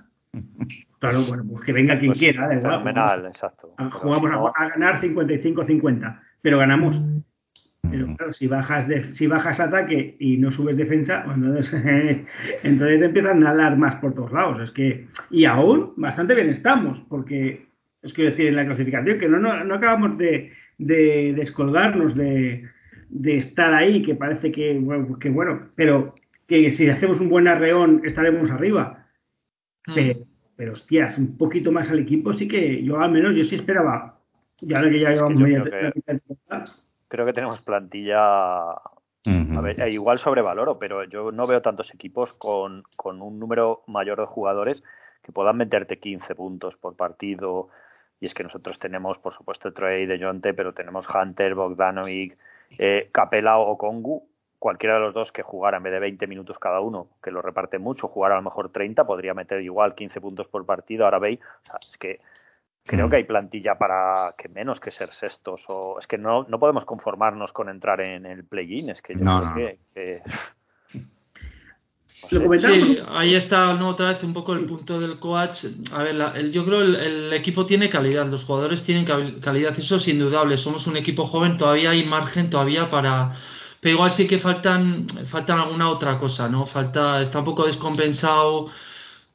claro, 0.98 1.20
bueno, 1.28 1.44
pues 1.48 1.64
que 1.64 1.72
venga 1.72 1.98
quien 1.98 2.10
pues 2.10 2.18
quiera, 2.18 2.48
de 2.48 2.60
Fenomenal, 2.60 3.26
exacto. 3.26 3.74
Jugamos 3.92 4.52
a, 4.56 4.68
ganar 4.68 5.00
55-50, 5.00 6.20
pero 6.42 6.58
ganamos. 6.58 6.96
Pero 7.88 8.14
claro, 8.16 8.32
si 8.32 8.46
bajas 8.46 8.86
de, 8.88 9.14
si 9.14 9.26
bajas 9.26 9.58
ataque 9.58 10.16
y 10.18 10.36
no 10.36 10.52
subes 10.52 10.76
defensa, 10.76 11.22
pues 11.24 11.36
entonces, 11.36 12.26
entonces 12.62 13.02
empiezan 13.02 13.46
a 13.46 13.50
hablar 13.50 13.76
más 13.76 13.96
por 13.96 14.14
todos 14.14 14.32
lados. 14.32 14.60
Es 14.62 14.70
que, 14.72 15.06
y 15.30 15.44
aún 15.44 15.94
bastante 15.96 16.34
bien 16.34 16.50
estamos, 16.50 17.00
porque 17.08 17.66
es 18.02 18.12
que 18.12 18.24
decir 18.24 18.46
en 18.48 18.56
la 18.56 18.66
clasificación 18.66 19.18
que 19.18 19.28
no, 19.28 19.38
no, 19.38 19.64
no 19.64 19.74
acabamos 19.74 20.18
de, 20.18 20.52
de 20.78 21.34
descolgarnos 21.34 22.14
de, 22.14 22.68
de 23.10 23.36
estar 23.38 23.74
ahí, 23.74 24.02
que 24.02 24.14
parece 24.14 24.52
que, 24.52 24.78
bueno, 24.78 25.18
que 25.18 25.30
bueno, 25.30 25.68
pero 25.74 26.14
que 26.46 26.72
si 26.72 26.88
hacemos 26.88 27.20
un 27.20 27.28
buen 27.28 27.48
arreón 27.48 28.02
estaremos 28.04 28.50
arriba. 28.50 29.06
Mm. 29.86 30.22
Pero, 30.56 30.72
hostias, 30.72 31.16
un 31.16 31.38
poquito 31.38 31.72
más 31.72 31.88
al 31.90 32.00
equipo 32.00 32.34
sí 32.34 32.46
que 32.46 32.82
yo 32.84 33.00
al 33.00 33.10
menos 33.10 33.34
yo 33.34 33.44
sí 33.44 33.54
esperaba. 33.54 34.18
Ya 34.60 34.82
que 34.82 35.00
ya 35.00 35.10
llevamos 35.10 35.42
creo, 37.10 37.26
que, 37.26 37.34
tenemos 37.34 37.60
plantilla 37.60 38.70
a 39.26 39.60
ver, 39.60 39.78
eh, 39.80 39.90
igual 39.90 40.18
sobrevaloro, 40.18 40.78
pero 40.78 41.04
yo 41.04 41.30
no 41.30 41.46
veo 41.46 41.60
tantos 41.60 41.92
equipos 41.92 42.32
con, 42.34 42.84
con, 42.96 43.20
un 43.20 43.38
número 43.38 43.82
mayor 43.86 44.18
de 44.18 44.26
jugadores 44.26 44.82
que 45.22 45.32
puedan 45.32 45.58
meterte 45.58 45.98
15 45.98 46.34
puntos 46.34 46.74
por 46.76 46.96
partido. 46.96 47.68
Y 48.18 48.26
es 48.26 48.34
que 48.34 48.44
nosotros 48.44 48.78
tenemos, 48.78 49.18
por 49.18 49.34
supuesto, 49.34 49.72
Trey 49.72 50.06
de 50.06 50.18
Jonte, 50.18 50.54
pero 50.54 50.72
tenemos 50.72 51.06
Hunter, 51.08 51.54
Bogdanovic, 51.54 52.38
eh, 52.78 53.10
Capela 53.12 53.58
o 53.58 53.76
Kongu 53.76 54.30
cualquiera 54.58 54.96
de 54.96 55.00
los 55.00 55.14
dos 55.14 55.32
que 55.32 55.42
jugara 55.42 55.78
en 55.78 55.82
vez 55.82 55.92
de 55.94 56.00
20 56.00 56.26
minutos 56.26 56.58
cada 56.58 56.80
uno, 56.80 57.08
que 57.22 57.30
lo 57.30 57.40
reparte 57.40 57.78
mucho, 57.78 58.08
jugar 58.08 58.32
a 58.32 58.36
lo 58.36 58.42
mejor 58.42 58.70
30, 58.70 59.04
podría 59.06 59.32
meter 59.32 59.62
igual 59.62 59.94
15 59.94 60.20
puntos 60.20 60.48
por 60.48 60.66
partido. 60.66 61.06
Ahora 61.06 61.18
veis, 61.18 61.40
o 61.40 61.66
sea, 61.66 61.78
es 61.80 61.96
que 61.96 62.20
creo 62.90 63.06
mm. 63.06 63.10
que 63.10 63.16
hay 63.16 63.24
plantilla 63.24 63.76
para 63.78 64.34
que 64.36 64.48
menos 64.48 64.80
que 64.80 64.90
ser 64.90 65.12
sextos. 65.12 65.62
O 65.68 65.98
es 66.00 66.06
que 66.08 66.18
no, 66.18 66.44
no 66.48 66.58
podemos 66.58 66.84
conformarnos 66.84 67.52
con 67.52 67.68
entrar 67.68 68.00
en 68.00 68.26
el 68.26 68.44
play-in. 68.44 68.90
Es 68.90 69.00
que 69.00 69.14
yo 69.14 69.20
creo 69.54 69.76
que. 69.94 70.22
Sí, 72.28 72.98
ahí 73.08 73.34
está 73.34 73.72
¿no? 73.74 73.90
otra 73.90 74.08
vez 74.08 74.22
un 74.24 74.34
poco 74.34 74.52
el 74.52 74.66
punto 74.66 75.00
del 75.00 75.18
coach. 75.18 75.64
A 75.92 76.02
ver, 76.02 76.16
el, 76.34 76.52
yo 76.52 76.66
creo 76.66 76.82
el, 76.82 76.94
el 76.94 77.32
equipo 77.32 77.64
tiene 77.64 77.88
calidad, 77.88 78.26
los 78.26 78.44
jugadores 78.44 78.84
tienen 78.84 79.06
calidad, 79.40 79.78
eso 79.78 79.96
es 79.96 80.06
indudable. 80.06 80.58
Somos 80.58 80.86
un 80.86 80.98
equipo 80.98 81.26
joven, 81.28 81.56
todavía 81.56 81.90
hay 81.90 82.04
margen 82.04 82.50
todavía 82.50 82.90
para, 82.90 83.32
pero 83.80 83.94
igual 83.94 84.10
sí 84.10 84.26
que 84.26 84.38
faltan, 84.38 85.06
faltan 85.28 85.60
alguna 85.60 85.88
otra 85.88 86.18
cosa, 86.18 86.46
¿no? 86.48 86.66
Falta, 86.66 87.22
está 87.22 87.38
un 87.38 87.46
poco 87.46 87.64
descompensado, 87.64 88.66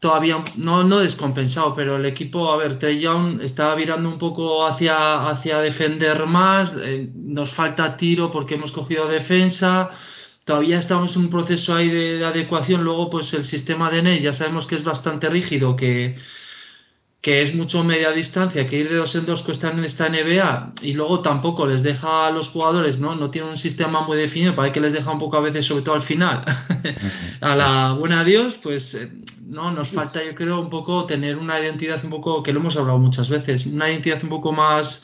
todavía, 0.05 0.43
no, 0.57 0.99
descompensado, 0.99 1.73
pero 1.73 1.95
el 1.95 2.05
equipo, 2.05 2.51
a 2.51 2.57
ver, 2.57 2.77
Trey 2.77 2.99
Young 2.99 3.41
está 3.41 3.73
virando 3.73 4.07
un 4.07 4.19
poco 4.19 4.67
hacia, 4.67 5.33
defender 5.61 6.27
más, 6.27 6.71
eh, 6.79 7.09
nos 7.15 7.49
falta 7.49 7.97
tiro 7.97 8.29
porque 8.29 8.53
hemos 8.53 8.71
cogido 8.71 9.07
defensa, 9.07 9.89
todavía 10.45 10.77
estamos 10.77 11.15
en 11.15 11.23
un 11.23 11.29
proceso 11.31 11.73
ahí 11.73 11.89
de, 11.89 12.19
de 12.19 12.25
adecuación, 12.25 12.83
luego 12.83 13.09
pues 13.09 13.33
el 13.33 13.45
sistema 13.45 13.89
de 13.89 14.03
NEI 14.03 14.21
ya 14.21 14.33
sabemos 14.33 14.67
que 14.67 14.75
es 14.75 14.83
bastante 14.83 15.27
rígido, 15.27 15.75
que 15.75 16.15
que 17.25 17.41
es 17.41 17.55
mucho 17.55 17.83
media 17.83 18.11
distancia, 18.11 18.67
que 18.67 18.77
ir 18.77 18.87
de 18.87 18.97
dos 18.97 19.15
en 19.15 19.25
dos 19.25 19.41
cuesta 19.41 19.71
en 19.71 19.83
esta 19.83 20.07
NBA 20.09 20.73
y 20.83 20.93
luego 20.93 21.21
tampoco 21.21 21.65
les 21.65 21.81
deja 21.81 22.27
a 22.27 22.29
los 22.29 22.49
jugadores, 22.49 22.99
¿no? 22.99 23.15
No 23.15 23.31
tiene 23.31 23.49
un 23.49 23.57
sistema 23.57 24.01
muy 24.01 24.15
definido, 24.15 24.53
para 24.53 24.71
que 24.71 24.79
les 24.79 24.93
deja 24.93 25.11
un 25.11 25.17
poco 25.17 25.35
a 25.37 25.39
veces, 25.39 25.65
sobre 25.65 25.81
todo 25.81 25.95
al 25.95 26.03
final. 26.03 26.43
a 27.41 27.55
la 27.55 27.93
buena 27.93 28.23
Dios, 28.23 28.59
pues 28.61 28.93
eh, 28.93 29.11
no, 29.43 29.71
nos 29.71 29.89
falta 29.89 30.23
yo 30.23 30.35
creo 30.35 30.61
un 30.61 30.69
poco 30.69 31.07
tener 31.07 31.35
una 31.37 31.59
identidad 31.59 31.99
un 32.05 32.11
poco, 32.11 32.43
que 32.43 32.53
lo 32.53 32.59
hemos 32.59 32.77
hablado 32.77 32.99
muchas 32.99 33.27
veces, 33.27 33.65
una 33.65 33.89
identidad 33.89 34.21
un 34.21 34.29
poco 34.29 34.51
más, 34.51 35.03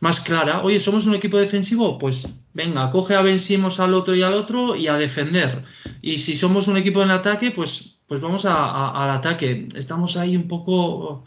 más 0.00 0.18
clara. 0.18 0.62
Oye, 0.64 0.80
¿somos 0.80 1.06
un 1.06 1.14
equipo 1.14 1.38
defensivo? 1.38 1.96
Pues 1.96 2.26
venga, 2.52 2.90
coge 2.90 3.14
a 3.14 3.22
vencimos 3.22 3.78
al 3.78 3.94
otro 3.94 4.16
y 4.16 4.24
al 4.24 4.34
otro 4.34 4.74
y 4.74 4.88
a 4.88 4.94
defender. 4.94 5.62
Y 6.00 6.18
si 6.18 6.34
somos 6.34 6.66
un 6.66 6.76
equipo 6.76 7.04
en 7.04 7.12
ataque, 7.12 7.52
pues, 7.52 8.00
pues 8.08 8.20
vamos 8.20 8.46
al 8.46 9.10
ataque. 9.10 9.68
Estamos 9.76 10.16
ahí 10.16 10.34
un 10.36 10.48
poco 10.48 11.22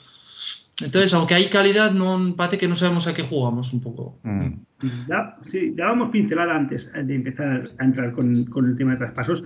entonces, 0.82 1.14
aunque 1.14 1.36
hay 1.36 1.50
calidad, 1.50 1.92
no 1.92 2.36
parece 2.36 2.58
que 2.58 2.68
no 2.68 2.76
sabemos 2.76 3.08
a 3.08 3.14
qué 3.14 3.24
jugamos 3.24 3.72
un 3.74 3.82
poco. 3.82 4.20
Mm. 4.24 4.54
Ya, 5.08 5.38
sí, 5.46 5.72
dábamos 5.76 6.10
pincelada 6.10 6.56
antes 6.56 6.92
de 6.92 7.16
empezar 7.16 7.70
a 7.78 7.86
entrar 7.86 8.12
con, 8.12 8.36
el 8.36 8.78
tema 8.78 8.92
de 8.92 8.98
traspasos 8.98 9.44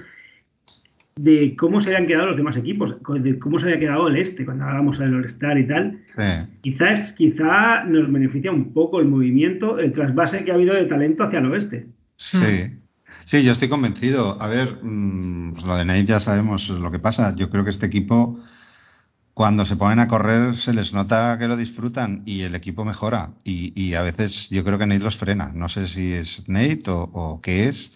de 1.16 1.54
cómo 1.58 1.82
se 1.82 1.90
habían 1.90 2.08
quedado 2.08 2.28
los 2.28 2.38
demás 2.38 2.56
equipos, 2.56 2.96
de 3.22 3.38
cómo 3.40 3.60
se 3.60 3.66
había 3.66 3.80
quedado 3.80 4.08
el 4.08 4.16
este 4.16 4.46
cuando 4.46 4.64
hablábamos 4.64 4.98
del 4.98 5.16
All-Star 5.16 5.58
y 5.58 5.68
tal. 5.68 6.00
Quizás 6.62 7.12
quizá 7.12 7.84
nos 7.84 8.12
beneficia 8.12 8.52
un 8.52 8.74
poco 8.74 9.02
el 9.02 9.08
movimiento, 9.08 9.80
el 9.80 9.92
trasvase 9.92 10.46
que 10.46 10.52
ha 10.52 10.56
habido 10.56 10.74
de 10.74 10.86
talento 10.86 11.24
hacia 11.24 11.40
el 11.40 11.52
oeste. 11.52 11.88
Sí. 12.16 12.40
Sí, 13.26 13.44
yo 13.44 13.52
estoy 13.52 13.70
convencido. 13.70 14.42
A 14.42 14.48
ver, 14.48 14.80
mm, 14.82 15.54
pues 15.54 15.66
lo 15.66 15.76
de 15.76 15.86
Nate 15.86 16.06
ya 16.06 16.20
sabemos 16.20 16.68
lo 16.70 16.90
que 16.90 17.00
pasa. 17.00 17.36
Yo 17.36 17.50
creo 17.50 17.64
que 17.64 17.70
este 17.70 17.86
equipo, 17.86 18.40
cuando 19.40 19.66
se 19.66 19.78
ponen 19.78 20.02
a 20.02 20.10
correr, 20.10 20.58
se 20.58 20.74
les 20.74 20.92
nota 20.92 21.38
que 21.40 21.48
lo 21.48 21.56
disfrutan 21.56 22.24
y 22.26 22.42
el 22.42 22.56
equipo 22.56 22.84
mejora. 22.84 23.30
Y, 23.46 23.94
a 23.94 24.02
veces 24.02 24.50
yo 24.50 24.66
creo 24.66 24.78
que 24.78 24.86
Nate 24.86 25.06
los 25.06 25.16
frena. 25.16 25.54
No 25.56 25.70
sé 25.70 25.88
si 25.88 26.12
es 26.12 26.44
Nate 26.50 26.84
o 26.88 27.40
qué 27.42 27.70
es 27.70 27.94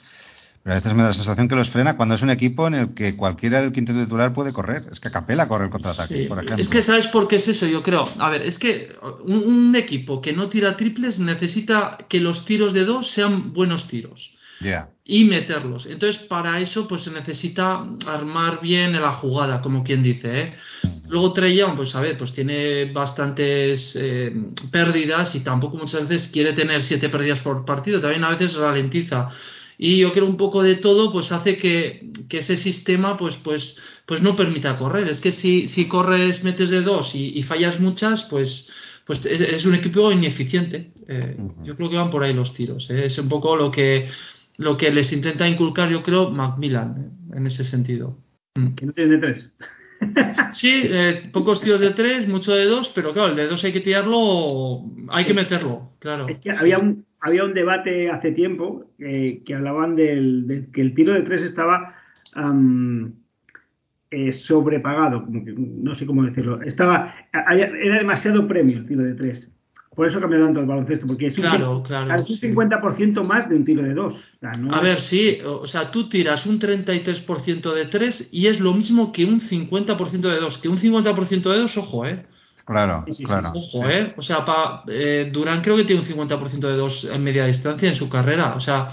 pero 0.63 0.75
a 0.75 0.79
veces 0.79 0.93
me 0.93 1.03
da 1.03 1.09
la 1.09 1.13
sensación 1.13 1.49
que 1.49 1.55
los 1.55 1.69
frena 1.69 1.97
cuando 1.97 2.15
es 2.15 2.21
un 2.21 2.29
equipo 2.29 2.67
en 2.67 2.73
el 2.73 2.93
que 2.93 3.17
cualquiera 3.17 3.59
del 3.61 3.73
quinto 3.73 3.91
titular 3.91 4.31
puede 4.31 4.53
correr. 4.53 4.87
Es 4.93 5.01
que 5.01 5.11
Capela 5.11 5.49
corre 5.49 5.65
el 5.65 5.69
contraataque, 5.69 6.25
por 6.29 6.37
ejemplo. 6.37 6.61
Es 6.61 6.69
que 6.69 6.81
sabes 6.81 7.07
por 7.07 7.27
qué 7.27 7.35
es 7.35 7.47
eso, 7.49 7.67
yo 7.67 7.83
creo. 7.83 8.07
A 8.17 8.29
ver, 8.29 8.43
es 8.43 8.57
que 8.57 8.87
un, 9.25 9.75
equipo 9.75 10.21
que 10.21 10.31
no 10.31 10.47
tira 10.47 10.77
triples 10.77 11.19
necesita 11.19 11.97
que 12.07 12.21
los 12.21 12.45
tiros 12.45 12.73
de 12.73 12.85
dos 12.85 13.11
sean 13.11 13.51
buenos 13.51 13.89
tiros. 13.89 14.31
Y 15.05 15.25
meterlos. 15.25 15.85
Entonces, 15.85 16.21
para 16.23 16.59
eso, 16.59 16.87
pues 16.87 17.03
se 17.03 17.11
necesita 17.11 17.85
armar 18.07 18.61
bien 18.61 18.93
la 18.93 19.13
jugada, 19.13 19.61
como 19.61 19.83
quien 19.83 20.01
dice. 20.01 20.41
¿eh? 20.41 20.55
Luego 21.09 21.33
Trey 21.33 21.57
Young, 21.57 21.75
pues 21.75 21.93
a 21.95 22.01
ver, 22.01 22.17
pues 22.17 22.31
tiene 22.31 22.85
bastantes 22.85 23.97
eh, 23.99 24.33
pérdidas 24.71 25.35
y 25.35 25.41
tampoco 25.41 25.77
muchas 25.77 26.07
veces 26.07 26.31
quiere 26.31 26.53
tener 26.53 26.81
siete 26.81 27.09
pérdidas 27.09 27.41
por 27.41 27.65
partido. 27.65 27.99
También 27.99 28.23
a 28.23 28.29
veces 28.29 28.55
ralentiza 28.55 29.29
y 29.77 29.97
yo 29.97 30.13
creo 30.13 30.25
un 30.25 30.37
poco 30.37 30.63
de 30.63 30.75
todo 30.75 31.11
pues 31.11 31.31
hace 31.31 31.57
que, 31.57 32.09
ese 32.29 32.57
sistema 32.57 33.17
pues 33.17 33.35
pues 33.35 33.77
pues 34.05 34.21
no 34.21 34.35
permita 34.35 34.77
correr 34.77 35.07
es 35.07 35.19
que 35.19 35.31
si, 35.31 35.67
si 35.67 35.87
corres 35.87 36.43
metes 36.43 36.69
de 36.69 36.81
dos 36.81 37.13
y, 37.15 37.41
fallas 37.43 37.79
muchas 37.79 38.23
pues 38.23 38.69
pues 39.05 39.25
es, 39.25 39.65
un 39.65 39.75
equipo 39.75 40.11
ineficiente 40.11 40.91
eh, 41.07 41.37
yo 41.63 41.75
creo 41.75 41.89
que 41.89 41.97
van 41.97 42.09
por 42.09 42.23
ahí 42.23 42.33
los 42.33 42.53
tiros 42.53 42.89
eh. 42.89 43.05
es 43.05 43.17
un 43.19 43.29
poco 43.29 43.55
lo 43.55 43.69
que 43.71 44.07
lo 44.57 44.77
que 44.77 44.91
les 44.91 45.11
intenta 45.11 45.47
inculcar 45.47 45.89
yo 45.89 46.03
creo 46.03 46.29
Macmillan 46.29 46.95
eh, 46.97 47.37
en 47.37 47.47
ese 47.47 47.63
sentido 47.63 48.17
mm. 48.55 48.75
que 48.75 48.85
no 48.85 48.93
tiene 48.93 49.17
de 49.17 49.17
tres 49.19 49.49
Sí, 50.51 50.89
pocos 51.31 51.61
tiros 51.61 51.79
de 51.79 51.91
tres, 51.91 52.27
mucho 52.27 52.53
de 52.53 52.65
dos, 52.65 52.91
pero 52.93 53.13
claro, 53.13 53.29
el 53.29 53.37
de 53.37 53.47
dos 53.47 53.63
hay 53.63 53.71
que 53.71 53.79
tirarlo, 53.79 54.83
hay 55.09 55.23
que 55.23 55.33
meterlo, 55.33 55.93
claro. 55.99 56.27
Es 56.27 56.39
que 56.39 56.51
había 56.51 56.77
un, 56.77 57.05
había 57.23 57.45
un 57.45 57.53
debate 57.53 58.09
hace 58.09 58.33
tiempo 58.33 58.85
eh, 58.99 59.41
que 59.45 59.55
hablaban 59.55 59.95
del, 59.95 60.67
que 60.73 60.81
el 60.81 60.93
tiro 60.93 61.13
de 61.13 61.21
tres 61.21 61.43
estaba 61.43 61.95
eh, 64.11 64.31
sobrepagado, 64.33 65.23
como 65.23 65.45
que, 65.45 65.53
no 65.55 65.95
sé 65.95 66.05
cómo 66.05 66.23
decirlo. 66.23 66.61
Estaba, 66.61 67.15
era 67.31 67.97
demasiado 67.97 68.45
premio 68.45 68.79
el 68.79 68.87
tiro 68.87 69.03
de 69.03 69.13
tres. 69.15 69.49
Por 69.95 70.07
eso 70.07 70.19
cambió 70.19 70.43
tanto 70.43 70.59
el 70.61 70.65
baloncesto, 70.65 71.05
porque 71.05 71.27
es 71.27 71.37
un, 71.37 71.43
claro, 71.43 71.83
claro, 71.83 72.21
un 72.21 72.25
50% 72.25 73.23
más 73.23 73.49
de 73.49 73.55
un 73.55 73.65
tiro 73.65 73.83
de 73.83 73.93
dos. 73.93 74.15
a 74.41 74.81
ver, 74.81 75.01
sí, 75.01 75.37
o 75.45 75.67
sea, 75.67 75.91
tú 75.91 76.09
tiras 76.09 76.45
un 76.45 76.59
33% 76.59 77.73
de 77.73 77.85
tres 77.85 78.29
y 78.31 78.47
es 78.47 78.59
lo 78.59 78.73
mismo 78.73 79.11
que 79.11 79.25
un 79.25 79.39
50% 79.39 80.21
de 80.21 80.39
dos. 80.39 80.57
Que 80.57 80.69
un 80.69 80.77
50% 80.77 81.41
de 81.51 81.59
dos, 81.59 81.77
ojo, 81.77 82.05
¿eh? 82.05 82.25
Claro, 82.65 83.05
claro. 83.25 83.51
Ojo, 83.53 83.89
¿eh? 83.89 84.13
O 84.15 84.21
sea, 84.21 84.45
pa, 84.45 84.83
eh, 84.87 85.29
Durán 85.31 85.61
creo 85.61 85.75
que 85.75 85.83
tiene 85.83 86.01
un 86.01 86.07
50% 86.07 86.59
de 86.59 86.75
dos 86.75 87.03
en 87.03 87.21
media 87.21 87.45
distancia 87.45 87.89
en 87.89 87.95
su 87.95 88.07
carrera. 88.09 88.55
O 88.55 88.61
sea, 88.61 88.91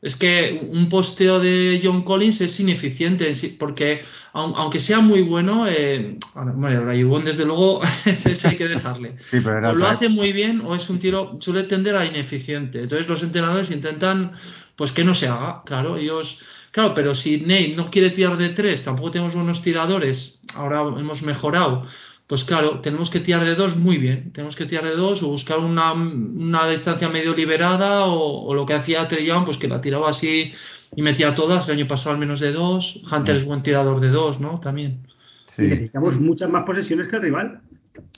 es 0.00 0.16
que 0.16 0.68
un 0.70 0.88
posteo 0.88 1.40
de 1.40 1.80
John 1.82 2.02
Collins 2.02 2.40
es 2.40 2.60
ineficiente, 2.60 3.34
porque 3.58 4.02
aunque 4.32 4.78
sea 4.78 5.00
muy 5.00 5.22
bueno, 5.22 5.66
eh, 5.66 6.18
bueno, 6.34 6.84
Rayubón 6.84 7.24
desde 7.24 7.44
luego 7.44 7.80
hay 8.44 8.56
que 8.56 8.68
dejarle. 8.68 9.16
o 9.32 9.72
lo 9.72 9.88
hace 9.88 10.08
muy 10.08 10.32
bien 10.32 10.60
o 10.64 10.76
es 10.76 10.88
un 10.88 11.00
tiro, 11.00 11.38
suele 11.40 11.64
tender 11.64 11.96
a 11.96 12.04
ineficiente. 12.04 12.82
Entonces 12.82 13.08
los 13.08 13.22
entrenadores 13.22 13.70
intentan, 13.70 14.32
pues 14.76 14.92
que 14.92 15.04
no 15.04 15.14
se 15.14 15.26
haga, 15.28 15.62
claro, 15.64 15.96
ellos... 15.96 16.38
Claro, 16.70 16.92
pero 16.94 17.14
si 17.14 17.40
Nate 17.40 17.74
no 17.74 17.90
quiere 17.90 18.10
tirar 18.10 18.36
de 18.36 18.50
tres, 18.50 18.84
tampoco 18.84 19.10
tenemos 19.10 19.34
buenos 19.34 19.62
tiradores, 19.62 20.38
ahora 20.54 20.82
hemos 21.00 21.22
mejorado 21.22 21.86
pues 22.28 22.44
claro, 22.44 22.80
tenemos 22.80 23.08
que 23.08 23.20
tirar 23.20 23.42
de 23.42 23.54
dos 23.54 23.76
muy 23.76 23.96
bien. 23.96 24.32
Tenemos 24.32 24.54
que 24.54 24.66
tirar 24.66 24.84
de 24.84 24.94
dos 24.94 25.22
o 25.22 25.28
buscar 25.28 25.58
una, 25.60 25.94
una 25.94 26.68
distancia 26.68 27.08
medio 27.08 27.34
liberada 27.34 28.04
o, 28.04 28.52
lo 28.52 28.66
que 28.66 28.74
hacía 28.74 29.08
Young, 29.08 29.46
pues 29.46 29.56
que 29.56 29.66
la 29.66 29.80
tiraba 29.80 30.10
así 30.10 30.52
y 30.94 31.00
metía 31.00 31.34
todas. 31.34 31.66
El 31.68 31.76
año 31.76 31.88
pasado 31.88 32.10
al 32.10 32.18
menos 32.18 32.40
de 32.40 32.52
dos. 32.52 33.00
Hunter 33.10 33.36
es 33.36 33.46
buen 33.46 33.62
tirador 33.62 34.00
de 34.00 34.10
dos, 34.10 34.40
¿no? 34.40 34.60
También. 34.60 35.06
Sí. 35.46 35.62
necesitamos 35.62 36.20
muchas 36.20 36.50
más 36.50 36.66
posesiones 36.66 37.08
que 37.08 37.16
el 37.16 37.22
rival. 37.22 37.62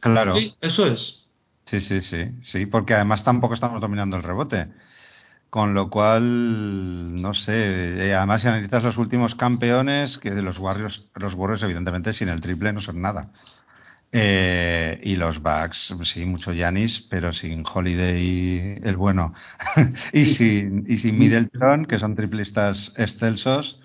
Claro. 0.01 0.35
Sí, 0.35 0.57
eso 0.61 0.87
es. 0.87 1.29
Sí, 1.63 1.79
sí, 1.79 2.01
sí. 2.01 2.33
Sí, 2.41 2.67
porque 2.67 2.95
además 2.95 3.23
tampoco 3.23 3.55
estamos 3.55 3.81
dominando 3.81 4.17
el 4.17 4.25
rebote. 4.25 4.67
Con 5.51 5.73
lo 5.73 5.89
cual, 5.89 7.21
no 7.23 7.33
sé, 7.33 8.09
eh, 8.09 8.15
además 8.15 8.43
si 8.43 8.49
analizas 8.49 8.83
los 8.83 8.99
últimos 8.99 9.37
campeones, 9.37 10.19
que 10.19 10.33
de 10.33 10.43
los 10.43 10.59
Warriors, 10.59 11.07
los 11.15 11.35
Warriors 11.35 11.63
evidentemente 11.63 12.13
sin 12.13 12.29
el 12.29 12.41
triple 12.41 12.73
no 12.73 12.81
son 12.81 13.01
nada. 13.01 13.31
Eh, 14.13 15.01
y 15.05 15.15
los 15.15 15.41
Bucks, 15.41 15.95
sí, 16.03 16.25
mucho 16.25 16.53
Yanis, 16.53 17.01
pero 17.09 17.33
sin 17.33 17.65
Holiday 17.65 18.81
el 18.83 18.97
bueno. 18.97 19.35
y, 20.13 20.25
sin, 20.27 20.85
y 20.89 20.97
sin 20.97 21.19
Middleton, 21.19 21.87
que 21.87 21.99
son 21.99 22.17
triplistas 22.17 22.93
excelsos. 22.97 23.81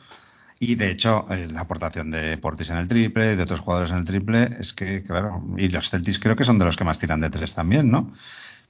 Y 0.59 0.75
de 0.75 0.91
hecho, 0.91 1.27
eh, 1.29 1.47
la 1.51 1.61
aportación 1.61 2.09
de 2.11 2.37
Portis 2.37 2.69
en 2.69 2.77
el 2.77 2.87
triple, 2.87 3.35
de 3.35 3.43
otros 3.43 3.59
jugadores 3.59 3.91
en 3.91 3.97
el 3.97 4.03
triple, 4.05 4.57
es 4.59 4.73
que, 4.73 5.03
claro, 5.03 5.43
y 5.57 5.67
los 5.67 5.89
Celtics 5.89 6.19
creo 6.19 6.35
que 6.35 6.45
son 6.45 6.57
de 6.57 6.65
los 6.65 6.77
que 6.77 6.85
más 6.85 6.97
tiran 6.97 7.19
de 7.19 7.29
tres 7.29 7.53
también, 7.53 7.91
¿no? 7.91 8.13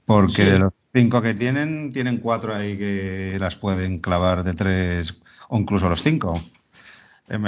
Porque 0.04 0.44
de 0.44 0.58
los 0.58 0.72
cinco 0.92 1.22
que 1.22 1.34
tienen, 1.34 1.92
tienen 1.92 2.18
cuatro 2.18 2.54
ahí 2.54 2.76
que 2.76 3.36
las 3.40 3.56
pueden 3.56 4.00
clavar 4.00 4.44
de 4.44 4.54
tres, 4.54 5.14
o 5.48 5.58
incluso 5.58 5.88
los 5.88 6.02
cinco. 6.02 6.42
Eh, 7.28 7.38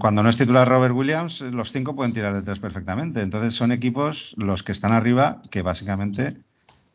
cuando 0.00 0.22
no 0.22 0.28
es 0.28 0.36
titular 0.36 0.68
Robert 0.68 0.94
Williams, 0.94 1.40
los 1.40 1.70
cinco 1.72 1.94
pueden 1.94 2.12
tirar 2.12 2.34
de 2.34 2.42
tres 2.42 2.58
perfectamente. 2.58 3.20
Entonces 3.20 3.54
son 3.54 3.72
equipos 3.72 4.34
los 4.36 4.62
que 4.62 4.72
están 4.72 4.92
arriba 4.92 5.42
que 5.50 5.62
básicamente 5.62 6.36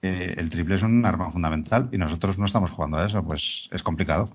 eh, 0.01 0.35
el 0.37 0.49
triple 0.49 0.75
es 0.75 0.83
un 0.83 1.05
arma 1.05 1.31
fundamental 1.31 1.89
y 1.91 1.97
nosotros 1.97 2.37
no 2.37 2.45
estamos 2.45 2.71
jugando 2.71 2.97
a 2.97 3.05
eso, 3.05 3.23
pues 3.23 3.69
es 3.71 3.81
complicado. 3.81 4.29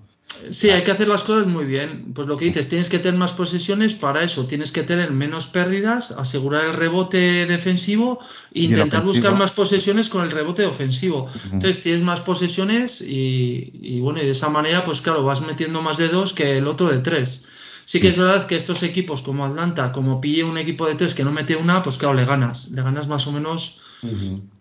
Sí, 0.51 0.69
hay 0.69 0.83
que 0.83 0.91
hacer 0.91 1.07
las 1.07 1.21
cosas 1.23 1.45
muy 1.47 1.65
bien. 1.65 2.13
Pues 2.15 2.27
lo 2.27 2.37
que 2.37 2.45
dices, 2.45 2.67
tienes 2.67 2.89
que 2.89 2.97
tener 2.97 3.19
más 3.19 3.33
posesiones 3.33 3.93
para 3.93 4.23
eso, 4.23 4.47
tienes 4.47 4.71
que 4.71 4.83
tener 4.83 5.11
menos 5.11 5.47
pérdidas, 5.47 6.11
asegurar 6.11 6.65
el 6.65 6.73
rebote 6.73 7.45
defensivo 7.45 8.19
e 8.51 8.61
intentar 8.61 9.03
buscar 9.03 9.35
más 9.35 9.51
posesiones 9.51 10.09
con 10.09 10.23
el 10.23 10.31
rebote 10.31 10.65
ofensivo. 10.65 11.29
Entonces 11.45 11.83
tienes 11.83 12.01
más 12.01 12.21
posesiones 12.21 13.01
y, 13.01 13.71
y, 13.73 13.99
bueno, 13.99 14.21
y 14.21 14.25
de 14.25 14.31
esa 14.31 14.49
manera, 14.49 14.83
pues 14.83 15.01
claro, 15.01 15.23
vas 15.23 15.41
metiendo 15.41 15.81
más 15.81 15.97
de 15.97 16.07
dos 16.07 16.33
que 16.33 16.57
el 16.57 16.67
otro 16.67 16.89
de 16.89 16.99
tres. 16.99 17.45
Sí 17.93 18.01
que 18.01 18.07
es 18.07 18.17
verdad 18.17 18.47
que 18.47 18.55
estos 18.55 18.81
equipos 18.81 19.21
como 19.21 19.45
Atlanta, 19.45 19.91
como 19.91 20.19
pille 20.19 20.43
un 20.43 20.57
equipo 20.57 20.87
de 20.87 20.95
tres 20.95 21.13
que 21.13 21.23
no 21.23 21.31
mete 21.31 21.55
una, 21.55 21.83
pues 21.83 21.99
claro, 21.99 22.15
le 22.15 22.25
ganas. 22.25 22.71
Le 22.71 22.81
ganas 22.81 23.07
más 23.07 23.27
o 23.27 23.31
menos. 23.31 23.79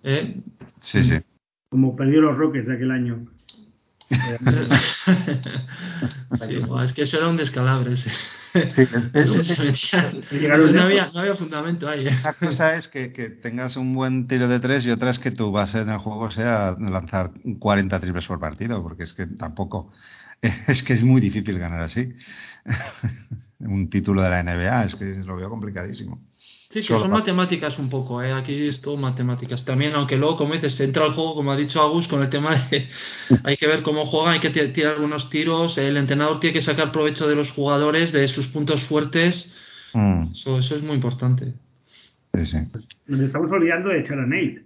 ¿eh? 0.03 0.37
Sí, 0.83 1.03
sí. 1.03 1.15
Como 1.71 1.97
perdió 1.97 2.21
los 2.21 2.37
Rockets 2.37 2.67
de 2.67 2.75
aquel 2.75 2.91
año. 2.91 3.27
sí, 6.47 6.61
es 6.85 6.93
que 6.93 7.01
eso 7.01 7.17
era 7.17 7.29
un 7.29 7.39
descalabre. 7.39 7.95
Ese. 7.95 8.11
no, 10.73 10.83
había, 10.83 11.11
no, 11.13 11.21
había, 11.21 11.35
fundamento 11.35 11.89
ahí. 11.89 12.09
¿eh? 12.09 12.17
Una 12.21 12.33
cosa 12.35 12.77
es 12.77 12.89
que, 12.89 13.13
que, 13.13 13.31
tengas 13.31 13.77
un 13.77 13.95
buen 13.95 14.27
tiro 14.27 14.49
de 14.49 14.61
tres 14.61 14.85
y 14.87 14.91
otra 14.91 15.11
es 15.11 15.19
que 15.19 15.31
tu 15.31 15.53
base 15.53 15.81
en 15.81 15.91
el 15.91 15.99
juego 15.99 16.31
sea 16.31 16.77
lanzar 16.79 17.33
40 17.59 18.01
triples 18.01 18.27
por 18.27 18.41
partido, 18.41 18.83
porque 18.83 19.05
es 19.05 19.15
que 19.15 19.27
tampoco. 19.27 19.93
Es 20.67 20.83
que 20.83 20.95
es 20.95 21.05
muy 21.05 21.21
difícil 21.21 21.57
ganar 21.57 21.83
así. 21.83 22.15
un 23.61 23.89
título 23.89 24.23
de 24.23 24.31
la 24.31 24.43
NBA, 24.43 24.87
es 24.87 24.97
que 24.97 25.05
lo 25.25 25.37
veo 25.37 25.49
complicadísimo. 25.49 26.21
Sí, 26.73 26.81
que 26.81 26.97
son 26.97 27.11
matemáticas 27.11 27.79
un 27.79 27.91
poco, 27.91 28.23
¿eh? 28.23 28.33
aquí 28.33 28.67
es 28.67 28.81
todo 28.81 28.97
matemáticas. 28.97 29.63
También, 29.63 29.95
aunque 29.95 30.17
luego, 30.17 30.39
como 30.39 30.55
dices, 30.55 30.81
entra 30.81 31.05
al 31.05 31.13
juego, 31.13 31.35
como 31.35 31.53
ha 31.53 31.57
dicho 31.57 31.83
Agus, 31.83 32.09
con 32.09 32.23
el 32.23 32.31
tema 32.31 32.57
de 32.71 32.89
hay 33.45 33.59
que 33.59 33.67
ver 33.67 33.83
cómo 33.83 34.07
juegan, 34.07 34.33
hay 34.33 34.41
que 34.41 34.49
tirar 34.49 34.95
algunos 34.95 35.29
tiros, 35.29 35.77
el 35.77 35.99
entrenador 35.99 36.41
tiene 36.41 36.55
que 36.55 36.63
sacar 36.63 36.91
provecho 36.91 37.29
de 37.29 37.37
los 37.37 37.51
jugadores, 37.51 38.11
de 38.11 38.27
sus 38.27 38.47
puntos 38.47 38.85
fuertes. 38.85 39.55
Mm. 39.93 40.31
Eso, 40.33 40.57
es 40.57 40.83
muy 40.83 40.95
importante. 40.95 41.53
Sí, 42.43 42.57
Nos 43.07 43.21
estamos 43.21 43.53
olvidando 43.53 43.91
de 43.91 44.01
echar 44.01 44.19
a 44.19 44.25
Nate. 44.25 44.65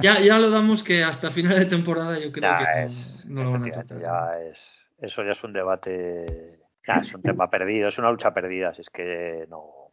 ya, 0.00 0.18
ya 0.18 0.38
lo 0.40 0.50
damos 0.50 0.82
que 0.82 1.04
hasta 1.04 1.30
final 1.30 1.56
de 1.56 1.66
temporada 1.66 2.18
yo 2.18 2.32
creo 2.32 2.52
que 2.58 3.28
no, 3.28 3.44
lo 3.44 3.52
van 3.52 3.62
a 3.62 3.68
echar. 3.68 3.86
Ya 4.00 4.40
es 4.50 4.58
eso 5.02 5.24
ya 5.24 5.32
es 5.32 5.42
un 5.42 5.52
debate, 5.52 6.60
es 6.86 7.14
un 7.14 7.22
tema 7.22 7.48
perdido, 7.48 7.88
es 7.88 7.98
una 7.98 8.10
lucha 8.10 8.32
perdida, 8.32 8.72
si 8.72 8.82
es 8.82 8.90
que 8.90 9.46
no. 9.48 9.88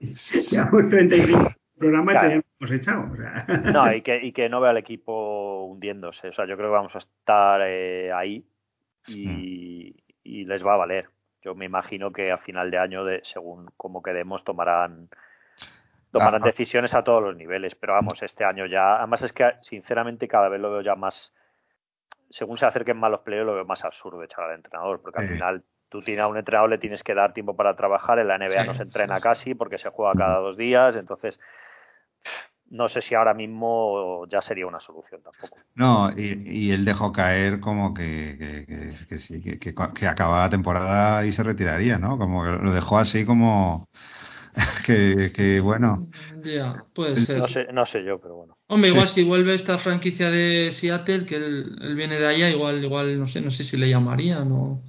Llevamos 0.50 0.88
35 0.88 1.54
programas 1.78 2.16
y 2.16 2.28
te 2.28 2.34
hemos 2.34 2.72
echado. 2.72 3.06
No, 3.72 3.92
y 3.92 4.02
que, 4.02 4.24
y 4.24 4.32
que 4.32 4.48
no 4.48 4.60
vea 4.60 4.70
al 4.70 4.78
equipo 4.78 5.64
hundiéndose. 5.64 6.28
O 6.28 6.32
sea, 6.32 6.46
yo 6.46 6.56
creo 6.56 6.70
que 6.70 6.76
vamos 6.76 6.94
a 6.94 6.98
estar 6.98 7.60
eh, 7.64 8.12
ahí 8.12 8.44
y, 9.08 9.96
y, 10.22 10.44
les 10.44 10.64
va 10.64 10.74
a 10.74 10.78
valer. 10.78 11.08
Yo 11.42 11.54
me 11.54 11.64
imagino 11.64 12.12
que 12.12 12.32
a 12.32 12.38
final 12.38 12.70
de 12.70 12.78
año, 12.78 13.04
de, 13.04 13.20
según 13.24 13.70
cómo 13.76 14.02
quedemos, 14.02 14.44
tomarán 14.44 15.08
tomarán 16.10 16.42
decisiones 16.42 16.94
a 16.94 17.04
todos 17.04 17.22
los 17.22 17.36
niveles. 17.36 17.74
Pero 17.74 17.92
vamos, 17.92 18.22
este 18.22 18.44
año 18.44 18.66
ya, 18.66 18.96
además 18.96 19.22
es 19.22 19.32
que 19.32 19.52
sinceramente 19.62 20.28
cada 20.28 20.48
vez 20.48 20.60
lo 20.60 20.70
veo 20.70 20.80
ya 20.80 20.94
más 20.94 21.32
según 22.30 22.58
se 22.58 22.66
acerquen 22.66 22.98
más 22.98 23.10
los 23.10 23.20
playoffs, 23.20 23.46
lo 23.46 23.54
veo 23.54 23.64
más 23.64 23.84
absurdo 23.84 24.22
echar 24.22 24.44
al 24.44 24.56
entrenador, 24.56 25.00
porque 25.00 25.20
al 25.20 25.28
final 25.28 25.64
tú 25.88 26.02
tienes 26.02 26.24
a 26.24 26.28
un 26.28 26.36
entrenador 26.36 26.70
le 26.70 26.78
tienes 26.78 27.02
que 27.02 27.14
dar 27.14 27.32
tiempo 27.32 27.56
para 27.56 27.76
trabajar, 27.76 28.18
en 28.18 28.28
la 28.28 28.38
NBA 28.38 28.64
no 28.64 28.74
se 28.74 28.82
entrena 28.82 29.20
casi 29.20 29.54
porque 29.54 29.78
se 29.78 29.90
juega 29.90 30.14
cada 30.14 30.38
dos 30.38 30.56
días, 30.56 30.96
entonces 30.96 31.38
no 32.68 32.88
sé 32.88 33.00
si 33.00 33.14
ahora 33.14 33.34
mismo 33.34 34.26
ya 34.28 34.42
sería 34.42 34.66
una 34.66 34.80
solución 34.80 35.20
tampoco. 35.22 35.56
No, 35.74 36.10
y, 36.16 36.70
él 36.72 36.84
dejó 36.84 37.12
caer 37.12 37.60
como 37.60 37.94
que, 37.94 38.92
que, 39.08 39.18
sí, 39.18 39.40
que, 39.40 39.58
que, 39.58 40.06
acababa 40.06 40.44
la 40.44 40.50
temporada 40.50 41.24
y 41.24 41.32
se 41.32 41.42
retiraría, 41.42 41.98
¿no? 41.98 42.18
Como 42.18 42.42
que 42.42 42.50
lo 42.50 42.72
dejó 42.72 42.98
así 42.98 43.24
como 43.24 43.86
que, 44.86 45.60
bueno. 45.62 46.08
Ya, 46.42 46.84
puede 46.94 47.16
ser. 47.16 47.38
No 47.38 47.48
sé, 47.48 47.66
no 47.72 47.86
sé 47.86 48.04
yo, 48.04 48.20
pero 48.20 48.36
bueno. 48.36 48.56
Hombre, 48.68 48.90
igual 48.90 49.08
si 49.08 49.22
vuelve 49.22 49.54
esta 49.54 49.78
franquicia 49.78 50.30
de 50.30 50.70
Seattle, 50.72 51.26
que 51.26 51.36
él, 51.36 51.94
viene 51.94 52.18
de 52.18 52.26
allá, 52.26 52.50
igual, 52.50 52.82
igual, 52.82 53.18
no 53.18 53.28
sé, 53.28 53.40
no 53.40 53.50
sé 53.50 53.62
si 53.64 53.76
le 53.76 53.88
llamarían 53.88 54.50
o... 54.50 54.82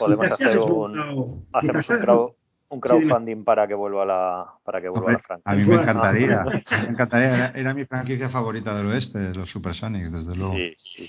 Podemos 0.00 0.32
hacer 0.32 0.58
un, 0.58 1.46
hacemos 1.52 1.88
un, 1.88 1.98
crowd, 1.98 2.30
un 2.70 2.80
crowdfunding 2.80 3.44
para 3.44 3.68
que 3.68 3.74
vuelva 3.74 4.02
a 4.02 4.06
la 4.06 4.46
para 4.64 4.80
que 4.80 4.88
vuelva 4.88 5.10
a 5.10 5.12
la 5.12 5.18
franquicia. 5.18 5.52
A 5.52 5.54
mí 5.54 5.64
me 5.64 5.74
encantaría, 5.76 6.44
me 6.82 6.88
encantaría, 6.88 7.52
era, 7.54 7.74
mi 7.74 7.84
franquicia 7.84 8.28
favorita 8.28 8.74
del 8.74 8.86
oeste, 8.86 9.34
los 9.34 9.50
Supersonics, 9.50 10.10
desde 10.10 10.36
luego. 10.36 10.54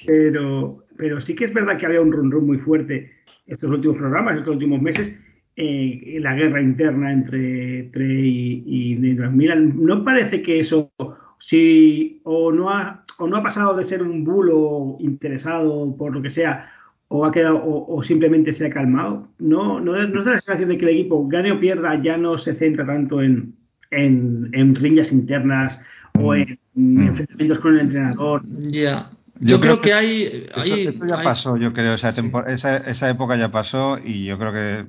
pero, 0.05 0.83
pero 0.97 1.21
sí 1.21 1.35
que 1.35 1.45
es 1.45 1.53
verdad 1.53 1.77
que 1.77 1.85
había 1.85 2.01
un 2.01 2.11
run 2.11 2.29
run 2.29 2.45
muy 2.45 2.57
fuerte 2.57 3.11
estos 3.47 3.69
últimos 3.71 3.97
programas, 3.97 4.37
estos 4.37 4.53
últimos 4.53 4.81
meses, 4.81 5.17
eh, 5.55 6.17
la 6.21 6.33
guerra 6.33 6.61
interna 6.61 7.11
entre 7.11 7.83
Trey 7.93 8.63
y, 8.65 8.93
y 8.93 8.97
Milan. 8.97 9.73
No 9.75 10.03
parece 10.03 10.41
que 10.41 10.59
eso 10.59 10.91
sí 11.39 12.21
o 12.23 12.51
no 12.51 12.69
ha 12.69 13.03
o 13.17 13.27
no 13.27 13.37
ha 13.37 13.43
pasado 13.43 13.75
de 13.75 13.83
ser 13.83 14.01
un 14.01 14.23
bulo 14.23 14.97
interesado 14.99 15.95
por 15.95 16.13
lo 16.13 16.21
que 16.21 16.31
sea 16.31 16.71
o 17.13 17.25
ha 17.25 17.31
quedado 17.31 17.61
o, 17.63 18.01
simplemente 18.03 18.53
se 18.53 18.65
ha 18.65 18.69
calmado. 18.69 19.27
No, 19.37 19.81
no, 19.81 19.91
no 20.07 20.19
es 20.21 20.25
la 20.25 20.39
sensación 20.39 20.69
de 20.69 20.77
que 20.77 20.85
el 20.85 20.97
equipo 20.97 21.27
gane 21.27 21.51
o 21.51 21.59
pierda 21.59 22.01
ya 22.01 22.15
no 22.15 22.37
se 22.37 22.55
centra 22.55 22.85
tanto 22.85 23.21
en, 23.21 23.53
en, 23.91 24.49
en 24.53 24.75
ringas 24.75 25.11
internas 25.11 25.77
o 26.17 26.33
en 26.33 26.57
mm. 26.73 27.07
enfrentamientos 27.07 27.59
con 27.59 27.73
el 27.73 27.81
entrenador. 27.81 28.41
Ya. 28.59 29.09
Yo, 29.41 29.59
creo, 29.59 29.81
que, 29.81 29.91
hay, 29.91 30.45
eso, 30.55 31.05
ya 31.05 31.21
pasó, 31.21 31.57
yo 31.57 31.73
creo. 31.73 31.95
Esa, 31.95 32.13
esa, 32.47 32.77
esa, 32.77 33.09
época 33.09 33.35
ya 33.35 33.51
pasó 33.51 33.97
y 34.01 34.25
yo 34.25 34.37
creo 34.37 34.53
que 34.53 34.85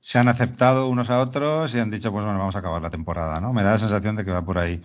se 0.00 0.18
han 0.18 0.28
aceptado 0.28 0.88
unos 0.88 1.10
a 1.10 1.20
otros 1.20 1.74
y 1.74 1.78
han 1.78 1.90
dicho, 1.90 2.10
pues 2.12 2.24
bueno, 2.24 2.38
vamos 2.38 2.54
a 2.56 2.60
acabar 2.60 2.80
la 2.80 2.90
temporada, 2.90 3.40
¿no? 3.40 3.52
Me 3.52 3.64
da 3.64 3.72
la 3.72 3.78
sensación 3.80 4.16
de 4.16 4.24
que 4.24 4.30
va 4.30 4.44
por 4.44 4.58
ahí. 4.58 4.80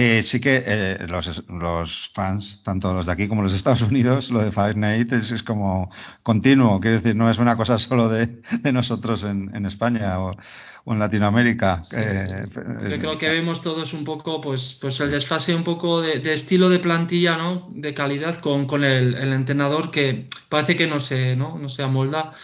Eh, 0.00 0.22
sí 0.22 0.38
que 0.38 0.62
eh, 0.64 1.06
los, 1.08 1.42
los, 1.48 2.10
fans, 2.14 2.62
tanto 2.62 2.94
los 2.94 3.06
de 3.06 3.10
aquí 3.10 3.26
como 3.26 3.42
los 3.42 3.50
de 3.50 3.58
Estados 3.58 3.82
Unidos, 3.82 4.30
lo 4.30 4.40
de 4.40 4.52
Five 4.52 4.74
Nights 4.74 5.12
es, 5.12 5.32
es, 5.32 5.42
como 5.42 5.90
continuo, 6.22 6.78
quiero 6.78 6.98
decir, 6.98 7.16
no 7.16 7.28
es 7.28 7.38
una 7.38 7.56
cosa 7.56 7.78
solo 7.80 8.08
de, 8.08 8.40
de 8.62 8.72
nosotros 8.72 9.24
en, 9.24 9.50
en 9.56 9.66
España 9.66 10.20
o, 10.20 10.36
o, 10.84 10.92
en 10.92 11.00
Latinoamérica. 11.00 11.82
Eh, 11.90 12.46
Yo 12.88 12.98
creo 13.00 13.18
que 13.18 13.28
vemos 13.28 13.60
todos 13.60 13.92
un 13.92 14.04
poco, 14.04 14.40
pues, 14.40 14.78
pues 14.80 15.00
el 15.00 15.10
desfase 15.10 15.52
un 15.52 15.64
poco 15.64 16.00
de, 16.00 16.20
de 16.20 16.32
estilo 16.32 16.68
de 16.68 16.78
plantilla, 16.78 17.36
¿no? 17.36 17.68
De 17.72 17.92
calidad 17.92 18.36
con, 18.36 18.68
con 18.68 18.84
el, 18.84 19.16
el, 19.16 19.32
entrenador 19.32 19.90
que 19.90 20.28
parece 20.48 20.76
que 20.76 20.86
no 20.86 21.00
se, 21.00 21.34
¿no? 21.34 21.58
No 21.58 21.68
se 21.68 21.82
amolda. 21.82 22.34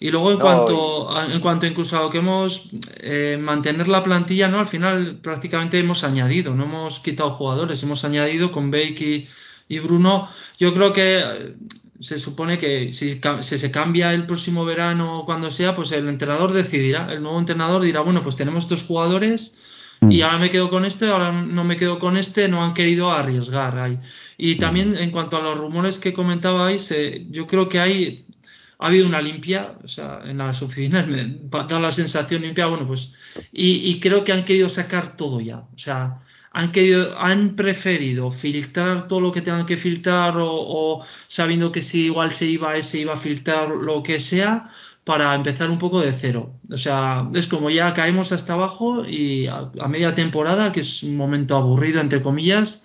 Y 0.00 0.10
luego 0.10 0.32
en 0.32 0.38
cuanto 0.38 1.10
a, 1.16 1.32
en 1.32 1.40
cuanto 1.40 1.66
incluso 1.66 1.96
a 1.96 2.02
lo 2.02 2.10
que 2.10 2.18
hemos 2.18 2.68
eh, 2.96 3.38
mantener 3.40 3.88
la 3.88 4.02
plantilla, 4.02 4.48
¿no? 4.48 4.58
Al 4.58 4.66
final 4.66 5.18
prácticamente 5.22 5.78
hemos 5.78 6.04
añadido, 6.04 6.54
no 6.54 6.64
hemos 6.64 7.00
quitado 7.00 7.30
jugadores, 7.30 7.82
hemos 7.82 8.04
añadido 8.04 8.52
con 8.52 8.70
Bake 8.70 9.28
y, 9.68 9.78
Bruno. 9.78 10.28
Yo 10.58 10.74
creo 10.74 10.92
que 10.92 11.18
eh, 11.18 11.54
se 12.00 12.18
supone 12.18 12.58
que 12.58 12.92
si, 12.92 13.20
se 13.40 13.70
cambia 13.70 14.12
el 14.12 14.26
próximo 14.26 14.64
verano 14.64 15.20
o 15.20 15.24
cuando 15.24 15.50
sea, 15.50 15.74
pues 15.74 15.92
el 15.92 16.08
entrenador 16.08 16.52
decidirá, 16.52 17.12
el 17.12 17.22
nuevo 17.22 17.38
entrenador 17.38 17.82
dirá, 17.82 18.00
bueno, 18.00 18.22
pues 18.22 18.36
tenemos 18.36 18.64
estos 18.64 18.82
jugadores 18.82 19.56
y 20.10 20.20
ahora 20.22 20.38
me 20.38 20.50
quedo 20.50 20.70
con 20.70 20.84
este, 20.84 21.08
ahora 21.08 21.32
no 21.32 21.64
me 21.64 21.76
quedo 21.76 21.98
con 21.98 22.16
este, 22.16 22.48
no 22.48 22.62
han 22.62 22.74
querido 22.74 23.10
arriesgar 23.10 23.78
ahí. 23.78 23.98
Y 24.36 24.56
también 24.56 24.96
en 24.96 25.10
cuanto 25.10 25.36
a 25.36 25.42
los 25.42 25.56
rumores 25.56 25.98
que 25.98 26.12
comentabais, 26.12 26.90
eh, 26.90 27.26
yo 27.30 27.46
creo 27.46 27.68
que 27.68 27.80
hay 27.80 28.23
ha 28.78 28.86
habido 28.86 29.06
una 29.06 29.20
limpia, 29.20 29.74
o 29.82 29.88
sea, 29.88 30.20
en 30.24 30.38
las 30.38 30.60
oficinas 30.62 31.06
me 31.06 31.38
da 31.50 31.78
la 31.78 31.92
sensación 31.92 32.42
limpia, 32.42 32.66
bueno, 32.66 32.86
pues, 32.86 33.12
y, 33.52 33.98
creo 34.00 34.24
que 34.24 34.32
han 34.32 34.44
querido 34.44 34.68
sacar 34.68 35.16
todo 35.16 35.40
ya, 35.40 35.58
o 35.58 35.78
sea, 35.78 36.20
han 36.52 36.70
querido, 36.70 37.18
han 37.18 37.56
preferido 37.56 38.30
filtrar 38.30 39.08
todo 39.08 39.20
lo 39.20 39.32
que 39.32 39.42
tengan 39.42 39.66
que 39.66 39.76
filtrar 39.76 40.34
o, 40.38 41.04
sabiendo 41.28 41.72
que 41.72 41.82
si 41.82 42.04
igual 42.04 42.30
se 42.30 42.46
iba 42.46 42.80
se 42.82 42.98
iba 43.00 43.14
a 43.14 43.18
filtrar 43.18 43.70
lo 43.70 44.02
que 44.02 44.20
sea 44.20 44.70
para 45.02 45.34
empezar 45.34 45.68
un 45.70 45.78
poco 45.78 46.00
de 46.00 46.12
cero. 46.12 46.54
O 46.70 46.78
sea, 46.78 47.28
es 47.34 47.46
como 47.48 47.70
ya 47.70 47.92
caemos 47.92 48.32
hasta 48.32 48.54
abajo 48.54 49.04
y 49.04 49.46
a 49.48 49.88
media 49.88 50.14
temporada, 50.14 50.72
que 50.72 50.80
es 50.80 51.02
un 51.02 51.16
momento 51.16 51.56
aburrido, 51.56 52.00
entre 52.00 52.22
comillas, 52.22 52.83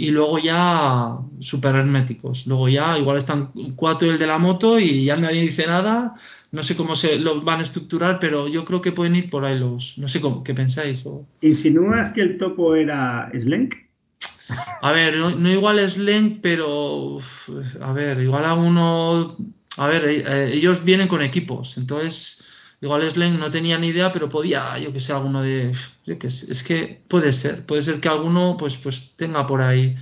y 0.00 0.12
luego 0.12 0.38
ya 0.38 1.18
super 1.40 1.74
herméticos. 1.74 2.46
Luego 2.46 2.68
ya 2.68 2.96
igual 2.96 3.16
están 3.16 3.50
cuatro 3.74 4.08
el 4.08 4.16
de 4.16 4.28
la 4.28 4.38
moto 4.38 4.78
y 4.78 5.04
ya 5.04 5.16
nadie 5.16 5.42
dice 5.42 5.66
nada. 5.66 6.14
No 6.52 6.62
sé 6.62 6.76
cómo 6.76 6.94
se 6.94 7.16
lo 7.16 7.42
van 7.42 7.58
a 7.58 7.64
estructurar, 7.64 8.20
pero 8.20 8.46
yo 8.46 8.64
creo 8.64 8.80
que 8.80 8.92
pueden 8.92 9.16
ir 9.16 9.28
por 9.28 9.44
ahí 9.44 9.58
los. 9.58 9.98
No 9.98 10.06
sé 10.06 10.20
cómo, 10.20 10.44
qué 10.44 10.54
pensáis. 10.54 11.04
O... 11.04 11.26
¿Insinúas 11.40 12.12
que 12.12 12.22
el 12.22 12.38
topo 12.38 12.76
era 12.76 13.28
Slenk? 13.36 13.74
A 14.80 14.92
ver, 14.92 15.16
no, 15.16 15.50
igual 15.50 15.80
Slenk, 15.90 16.42
pero. 16.42 17.18
A 17.80 17.92
ver, 17.92 18.20
igual 18.20 18.44
a 18.44 18.54
uno. 18.54 19.36
A 19.78 19.88
ver, 19.88 20.04
eh, 20.04 20.52
ellos 20.54 20.84
vienen 20.84 21.08
con 21.08 21.22
equipos, 21.22 21.76
entonces 21.76 22.37
Igual 22.80 23.10
Slen 23.10 23.38
no 23.38 23.50
tenía 23.50 23.76
ni 23.78 23.88
idea, 23.88 24.12
pero 24.12 24.28
podía, 24.28 24.78
yo 24.78 24.92
que 24.92 25.00
sé, 25.00 25.12
alguno 25.12 25.42
de. 25.42 25.72
que 26.04 26.26
es 26.26 26.62
que 26.62 27.00
puede 27.08 27.32
ser, 27.32 27.66
puede 27.66 27.82
ser 27.82 28.00
que 28.00 28.08
alguno 28.08 28.56
pues, 28.58 28.76
pues 28.76 29.14
tenga 29.16 29.46
por 29.46 29.60
ahí, 29.60 29.96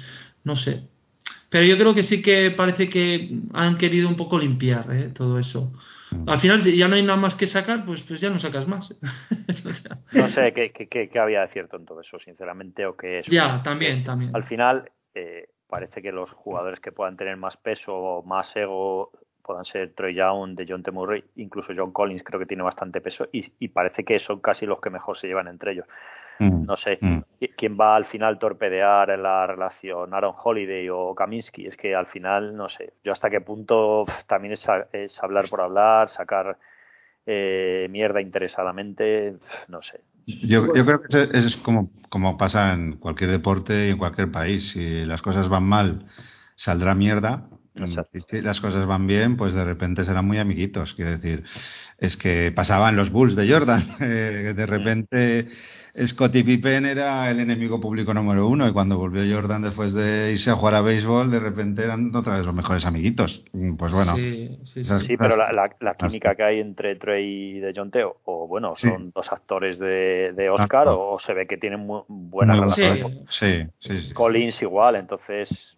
no 0.44 0.56
sé. 0.56 0.82
Pero 1.48 1.64
yo 1.64 1.78
creo 1.78 1.94
que 1.94 2.02
sí 2.02 2.20
que 2.22 2.50
parece 2.50 2.88
que 2.88 3.30
han 3.54 3.78
querido 3.78 4.08
un 4.08 4.16
poco 4.16 4.38
limpiar 4.38 4.92
¿eh? 4.92 5.08
todo 5.14 5.38
eso. 5.38 5.72
Mm. 6.10 6.28
Al 6.28 6.38
final, 6.38 6.60
si 6.60 6.76
ya 6.76 6.88
no 6.88 6.96
hay 6.96 7.02
nada 7.02 7.18
más 7.18 7.34
que 7.34 7.46
sacar, 7.46 7.84
pues, 7.84 8.02
pues 8.02 8.20
ya 8.20 8.30
no 8.30 8.38
sacas 8.38 8.68
más. 8.68 8.98
no 10.12 10.28
sé 10.28 10.52
qué, 10.52 10.72
qué, 10.72 11.08
qué, 11.08 11.18
había 11.18 11.42
de 11.42 11.48
cierto 11.52 11.76
en 11.76 11.86
todo 11.86 12.00
eso, 12.00 12.18
sinceramente, 12.18 12.84
o 12.84 12.96
qué 12.96 13.20
es. 13.20 13.26
Ya, 13.26 13.62
también, 13.62 14.04
también. 14.04 14.34
Al 14.34 14.44
final, 14.44 14.90
eh, 15.14 15.48
parece 15.68 16.02
que 16.02 16.12
los 16.12 16.30
jugadores 16.32 16.80
que 16.80 16.92
puedan 16.92 17.16
tener 17.16 17.36
más 17.36 17.56
peso 17.56 17.94
o 17.94 18.22
más 18.22 18.54
ego 18.56 19.12
puedan 19.46 19.64
ser 19.64 19.92
Troy 19.94 20.14
Young, 20.14 20.56
de 20.56 20.66
John 20.68 20.82
T. 20.82 20.90
Murray, 20.90 21.22
incluso 21.36 21.72
John 21.76 21.92
Collins 21.92 22.24
creo 22.24 22.40
que 22.40 22.46
tiene 22.46 22.64
bastante 22.64 23.00
peso 23.00 23.28
y, 23.32 23.68
parece 23.68 24.04
que 24.04 24.18
son 24.18 24.40
casi 24.40 24.66
los 24.66 24.80
que 24.80 24.90
mejor 24.90 25.16
se 25.16 25.28
llevan 25.28 25.48
entre 25.48 25.72
ellos. 25.72 25.86
Mm, 26.38 26.66
no 26.66 26.76
sé 26.76 26.98
mm. 27.00 27.18
quién 27.56 27.78
va 27.80 27.96
al 27.96 28.04
final 28.06 28.38
torpedear 28.38 29.18
la 29.18 29.46
relación, 29.46 30.12
Aaron 30.12 30.34
Holiday 30.42 30.88
o 30.90 31.14
Kaminsky. 31.14 31.66
Es 31.66 31.76
que 31.76 31.94
al 31.94 32.06
final, 32.06 32.56
no 32.56 32.68
sé, 32.68 32.92
yo 33.04 33.12
hasta 33.12 33.30
qué 33.30 33.40
punto 33.40 34.04
también 34.26 34.54
es, 34.54 34.66
es, 34.92 35.22
hablar 35.22 35.48
por 35.48 35.60
hablar, 35.60 36.08
sacar 36.10 36.58
eh, 37.24 37.86
mierda 37.90 38.20
interesadamente, 38.20 39.36
no 39.68 39.80
sé. 39.82 40.00
Yo, 40.26 40.74
yo 40.74 40.84
creo 40.84 41.02
que 41.02 41.38
es 41.38 41.56
como, 41.58 41.90
como 42.08 42.36
pasa 42.36 42.72
en 42.72 42.96
cualquier 42.96 43.30
deporte 43.30 43.86
y 43.86 43.90
en 43.90 43.98
cualquier 43.98 44.30
país. 44.30 44.72
Si 44.72 45.04
las 45.04 45.22
cosas 45.22 45.48
van 45.48 45.62
mal, 45.62 46.04
saldrá 46.56 46.96
mierda 46.96 47.48
si 48.28 48.40
las 48.40 48.60
cosas 48.60 48.86
van 48.86 49.06
bien, 49.06 49.36
pues 49.36 49.54
de 49.54 49.64
repente 49.64 50.04
serán 50.04 50.26
muy 50.26 50.38
amiguitos. 50.38 50.94
Quiero 50.94 51.12
decir, 51.12 51.44
es 51.98 52.16
que 52.16 52.52
pasaban 52.54 52.96
los 52.96 53.10
Bulls 53.10 53.36
de 53.36 53.50
Jordan. 53.50 53.84
Eh, 54.06 54.52
de 54.54 54.66
repente 54.66 55.48
Scottie 56.04 56.44
Pippen 56.44 56.84
era 56.84 57.30
el 57.30 57.40
enemigo 57.40 57.80
público 57.80 58.12
número 58.12 58.46
uno 58.46 58.68
y 58.68 58.72
cuando 58.72 58.98
volvió 58.98 59.22
Jordan 59.34 59.62
después 59.62 59.94
de 59.94 60.32
irse 60.32 60.50
a 60.50 60.54
jugar 60.54 60.74
a 60.74 60.80
béisbol, 60.82 61.30
de 61.30 61.40
repente 61.40 61.82
eran 61.82 62.14
otra 62.14 62.36
vez 62.36 62.44
los 62.44 62.54
mejores 62.54 62.84
amiguitos. 62.84 63.42
Pues 63.78 63.92
bueno. 63.92 64.14
Sí, 64.14 64.58
sí, 64.64 65.16
pero 65.16 65.36
la, 65.36 65.94
química 65.94 66.34
que 66.34 66.42
hay 66.42 66.60
entre 66.60 66.96
Trey 66.96 67.56
y 67.56 67.60
de 67.60 67.72
John 67.74 67.90
Teo, 67.90 68.18
o 68.24 68.46
bueno, 68.46 68.74
son 68.74 69.10
dos 69.14 69.32
actores 69.32 69.78
de, 69.78 70.32
de 70.34 70.50
Oscar, 70.50 70.88
o, 70.88 71.18
se 71.18 71.32
ve 71.32 71.46
que 71.46 71.56
tienen 71.56 71.80
muy 71.80 72.02
buena 72.08 72.54
relación. 72.54 73.24
Sí, 73.28 73.66
Collins 74.12 74.60
igual, 74.60 74.96
entonces 74.96 75.76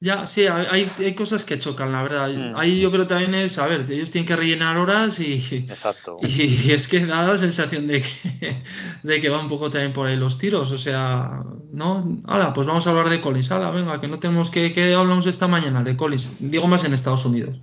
ya, 0.00 0.26
sí, 0.26 0.46
hay, 0.46 0.90
hay 0.96 1.14
cosas 1.14 1.44
que 1.44 1.58
chocan, 1.58 1.90
la 1.90 2.02
verdad. 2.04 2.28
Mm. 2.28 2.56
Ahí 2.56 2.80
yo 2.80 2.92
creo 2.92 3.08
también 3.08 3.34
es, 3.34 3.58
a 3.58 3.66
ver, 3.66 3.84
ellos 3.90 4.10
tienen 4.10 4.26
que 4.26 4.36
rellenar 4.36 4.76
horas 4.76 5.18
y, 5.18 5.34
Exacto. 5.68 6.18
y, 6.22 6.70
es 6.72 6.86
que 6.86 7.04
da 7.04 7.26
la 7.26 7.36
sensación 7.36 7.88
de 7.88 8.02
que, 8.02 8.62
de 9.02 9.20
que 9.20 9.28
va 9.28 9.40
un 9.40 9.48
poco 9.48 9.70
también 9.70 9.92
por 9.92 10.06
ahí 10.06 10.16
los 10.16 10.38
tiros. 10.38 10.70
O 10.70 10.78
sea, 10.78 11.42
¿no? 11.72 12.20
Ahora, 12.26 12.52
pues 12.52 12.66
vamos 12.66 12.86
a 12.86 12.90
hablar 12.90 13.08
de 13.08 13.20
Collins. 13.20 13.50
Ahora, 13.50 13.70
venga, 13.72 14.00
que 14.00 14.06
no 14.06 14.20
tenemos 14.20 14.50
que, 14.50 14.72
que 14.72 14.94
hablamos 14.94 15.26
esta 15.26 15.48
mañana 15.48 15.82
de 15.82 15.96
Collins. 15.96 16.36
Digo 16.38 16.68
más 16.68 16.84
en 16.84 16.92
Estados 16.92 17.24
Unidos. 17.24 17.60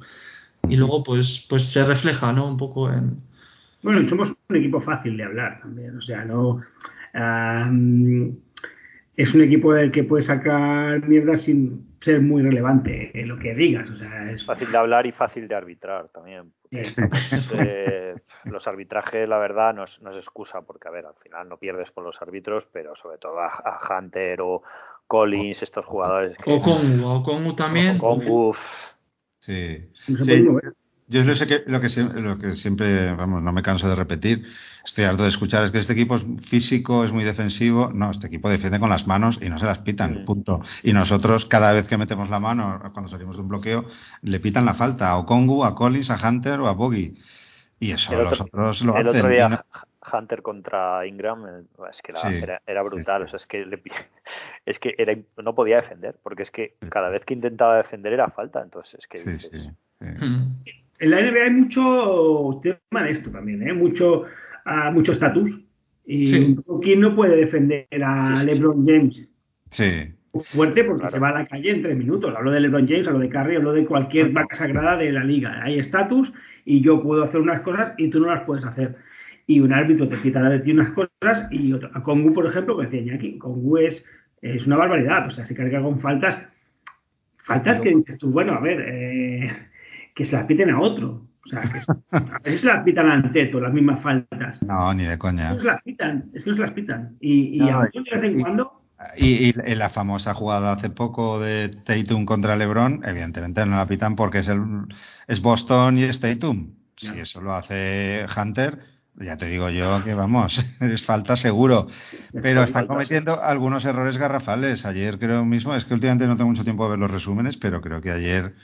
Y 0.67 0.75
luego, 0.75 1.03
pues, 1.03 1.45
pues 1.49 1.71
se 1.71 1.85
refleja, 1.85 2.33
¿no? 2.33 2.49
Un 2.49 2.57
poco 2.57 2.91
en. 2.91 3.21
Bueno, 3.81 4.09
somos 4.09 4.33
un 4.49 4.55
equipo 4.57 4.81
fácil 4.81 5.15
de 5.15 5.23
hablar 5.23 5.61
también. 5.61 5.97
O 5.97 6.01
sea, 6.01 6.25
no 6.25 6.61
es 9.15 9.33
un 9.33 9.41
equipo 9.41 9.73
del 9.73 9.91
que 9.91 10.03
puede 10.03 10.23
sacar 10.23 11.07
mierda 11.07 11.37
sin 11.37 11.84
ser 12.05 12.21
muy 12.21 12.43
relevante 12.43 13.09
en 13.19 13.27
lo 13.27 13.39
que 13.39 13.55
digas. 13.55 13.89
O 13.89 13.97
sea, 13.97 14.31
es 14.31 14.45
fácil 14.45 14.71
de 14.71 14.77
hablar 14.77 15.07
y 15.07 15.11
fácil 15.11 15.47
de 15.47 15.55
arbitrar 15.55 16.09
también. 16.09 16.53
Eh, 16.71 18.15
los 18.45 18.67
arbitrajes, 18.67 19.27
la 19.27 19.39
verdad, 19.39 19.73
no 19.73 19.85
es, 19.85 19.99
no 20.03 20.11
es, 20.11 20.17
excusa, 20.17 20.61
porque, 20.61 20.87
a 20.87 20.91
ver, 20.91 21.07
al 21.07 21.15
final 21.15 21.49
no 21.49 21.57
pierdes 21.57 21.89
por 21.89 22.03
los 22.03 22.21
árbitros, 22.21 22.67
pero 22.71 22.95
sobre 22.95 23.17
todo 23.17 23.39
a, 23.39 23.79
Hunter 23.89 24.39
o 24.41 24.61
Collins, 25.07 25.63
estos 25.63 25.83
jugadores. 25.85 26.37
o 26.45 26.61
con 26.61 27.03
o 27.03 27.23
Congu 27.23 27.55
también. 27.55 27.97
O 27.99 28.19
con 28.19 28.53
Sí. 29.39 29.89
sí. 29.93 30.47
Yo 31.07 31.21
lo, 31.23 31.35
sé 31.35 31.45
que, 31.45 31.63
lo, 31.67 31.79
que, 31.79 31.89
lo 32.19 32.39
que 32.39 32.55
siempre, 32.55 33.13
vamos, 33.13 33.43
no 33.43 33.51
me 33.51 33.61
canso 33.61 33.87
de 33.87 33.93
repetir, 33.93 34.43
estoy 34.83 35.05
harto 35.05 35.21
de 35.21 35.29
escuchar, 35.29 35.63
es 35.63 35.71
que 35.71 35.77
este 35.77 35.93
equipo 35.93 36.15
es 36.15 36.25
físico, 36.47 37.03
es 37.03 37.11
muy 37.11 37.23
defensivo. 37.23 37.91
No, 37.93 38.09
este 38.09 38.25
equipo 38.25 38.49
defiende 38.49 38.79
con 38.79 38.89
las 38.89 39.05
manos 39.05 39.37
y 39.39 39.49
no 39.49 39.59
se 39.59 39.65
las 39.65 39.79
pitan, 39.79 40.25
punto. 40.25 40.61
Y 40.81 40.93
nosotros, 40.93 41.45
cada 41.45 41.73
vez 41.73 41.85
que 41.85 41.97
metemos 41.97 42.31
la 42.31 42.39
mano, 42.39 42.81
cuando 42.91 43.11
salimos 43.11 43.35
de 43.35 43.43
un 43.43 43.49
bloqueo, 43.49 43.85
le 44.23 44.39
pitan 44.39 44.65
la 44.65 44.73
falta 44.73 45.09
a 45.09 45.17
Okongu, 45.17 45.63
a 45.63 45.75
Collins, 45.75 46.09
a 46.09 46.27
Hunter 46.27 46.59
o 46.61 46.67
a 46.67 46.71
Boggy. 46.71 47.13
Y 47.79 47.91
eso 47.91 48.11
los 48.15 48.41
otros 48.41 48.81
lo 48.81 48.97
el 48.97 49.07
hacen. 49.07 49.19
Otro 49.19 49.29
día, 49.29 49.65
Hunter 50.11 50.41
contra 50.41 51.05
Ingram, 51.05 51.45
es 51.91 52.01
que 52.01 52.13
era, 52.65 52.81
brutal. 52.81 53.23
O 53.23 53.27
sea, 53.27 53.37
es 53.37 53.45
que, 53.45 53.63
es 54.65 54.79
que 54.79 54.95
era, 54.97 55.15
no 55.37 55.53
podía 55.53 55.77
defender, 55.81 56.15
porque 56.23 56.43
es 56.43 56.49
que 56.49 56.77
cada 56.89 57.09
vez 57.09 57.23
que 57.25 57.35
intentaba 57.35 57.77
defender 57.77 58.13
era 58.13 58.31
falta. 58.31 58.63
Entonces, 58.63 58.95
es 58.99 59.07
que. 59.07 59.37
Sí, 59.37 59.69
mm 59.99 60.84
en 60.99 61.11
la 61.11 61.21
NBA 61.21 61.43
hay 61.43 61.51
mucho 61.51 62.59
tema 62.63 63.03
de 63.03 63.11
esto 63.11 63.29
también, 63.29 63.67
¿eh? 63.67 63.73
mucho 63.73 64.25
uh, 64.65 64.91
mucho 64.91 65.13
estatus. 65.13 65.51
Y 66.05 66.55
¿quién 66.81 66.99
no 66.99 67.15
puede 67.15 67.35
defender 67.35 67.87
a 68.03 68.43
LeBron 68.43 68.85
James? 68.85 69.27
Sí. 69.71 70.11
Fuerte 70.51 70.83
porque 70.83 71.09
se 71.09 71.19
va 71.19 71.29
a 71.29 71.39
la 71.39 71.45
calle 71.45 71.71
en 71.71 71.81
tres 71.81 71.97
minutos. 71.97 72.33
Hablo 72.35 72.51
de 72.51 72.59
LeBron 72.59 72.87
James, 72.87 73.07
hablo 73.07 73.19
de 73.19 73.29
Curry, 73.29 73.55
hablo 73.55 73.73
de 73.73 73.85
cualquier 73.85 74.29
vaca 74.29 74.55
sagrada 74.55 74.97
de 74.97 75.11
la 75.11 75.23
liga. 75.23 75.63
Hay 75.63 75.79
estatus 75.79 76.31
y 76.63 76.81
yo 76.81 77.01
puedo 77.01 77.23
hacer 77.23 77.39
unas 77.39 77.61
cosas 77.61 77.95
y 77.97 78.09
tú 78.09 78.19
no 78.19 78.27
las 78.27 78.43
puedes 78.43 78.63
hacer. 78.65 78.95
Y 79.47 79.59
un 79.61 79.73
árbitro 79.73 80.07
te 80.07 80.17
quita 80.17 80.47
de 80.47 80.59
ti 80.59 80.71
unas 80.71 80.89
cosas 80.89 81.47
y 81.51 81.73
otro. 81.73 81.89
A 81.93 82.03
Congu, 82.03 82.33
por 82.33 82.45
ejemplo, 82.45 82.77
que 82.77 82.85
decía 82.85 83.01
Iñaki, 83.01 83.37
Congu 83.37 83.77
es, 83.77 84.05
es 84.41 84.65
una 84.67 84.77
barbaridad. 84.77 85.27
O 85.27 85.31
sea, 85.31 85.45
se 85.45 85.55
carga 85.55 85.81
con 85.81 85.99
faltas. 85.99 86.47
Faltas 87.37 87.79
que 87.79 87.95
dices 87.95 88.17
tú, 88.17 88.31
bueno, 88.31 88.53
a 88.53 88.59
ver, 88.59 88.81
eh, 88.81 89.51
que 90.15 90.25
se 90.25 90.31
las 90.31 90.45
piten 90.45 90.71
a 90.71 90.79
otro. 90.79 91.27
O 91.45 91.49
sea, 91.49 91.61
que 91.61 91.79
a 92.11 92.39
veces 92.39 92.61
se 92.61 92.67
las 92.67 92.83
pitan 92.83 93.07
al 93.07 93.31
teto, 93.31 93.59
las 93.59 93.73
mismas 93.73 94.01
faltas. 94.01 94.63
No, 94.63 94.93
ni 94.93 95.03
de 95.03 95.17
coña. 95.17 95.43
Es 95.43 95.49
que 95.49 95.55
no 95.55 95.61
se 95.61 95.67
las 95.67 95.81
pitan, 95.83 96.25
es 96.33 96.43
que 96.43 96.49
no 96.49 96.55
se 96.55 96.61
las 96.61 96.71
pitan. 96.71 97.17
Y, 97.19 97.63
y 97.63 97.69
a 97.69 97.81
de 97.81 98.17
vez 98.19 98.23
en 98.23 98.41
cuando. 98.41 98.81
Y, 99.17 99.49
y, 99.49 99.75
la 99.75 99.89
famosa 99.89 100.33
jugada 100.33 100.71
hace 100.71 100.89
poco 100.89 101.39
de 101.39 101.69
Tatum 101.69 102.25
contra 102.25 102.55
LeBron, 102.55 103.01
evidentemente 103.05 103.65
no 103.65 103.75
la 103.75 103.85
pitan 103.85 104.15
porque 104.15 104.39
es 104.39 104.47
el 104.47 104.61
es 105.27 105.41
Boston 105.41 105.97
y 105.97 106.03
es 106.03 106.19
Tatum. 106.21 106.71
Si 106.95 107.07
eso 107.19 107.41
lo 107.41 107.53
hace 107.53 108.25
Hunter, 108.35 108.79
ya 109.15 109.35
te 109.35 109.47
digo 109.47 109.69
yo 109.69 110.01
que 110.03 110.13
vamos, 110.13 110.65
es 110.79 111.03
falta 111.03 111.35
seguro. 111.35 111.87
Pero 112.41 112.63
están 112.63 112.87
cometiendo 112.87 113.43
algunos 113.43 113.83
errores 113.83 114.17
garrafales. 114.17 114.85
Ayer 114.85 115.19
creo 115.19 115.43
mismo, 115.45 115.75
es 115.75 115.83
que 115.83 115.93
últimamente 115.93 116.25
no 116.25 116.37
tengo 116.37 116.49
mucho 116.49 116.63
tiempo 116.63 116.85
de 116.85 116.91
ver 116.91 116.99
los 116.99 117.11
resúmenes, 117.11 117.57
pero 117.57 117.81
creo 117.81 118.01
que 118.01 118.11
ayer 118.11 118.55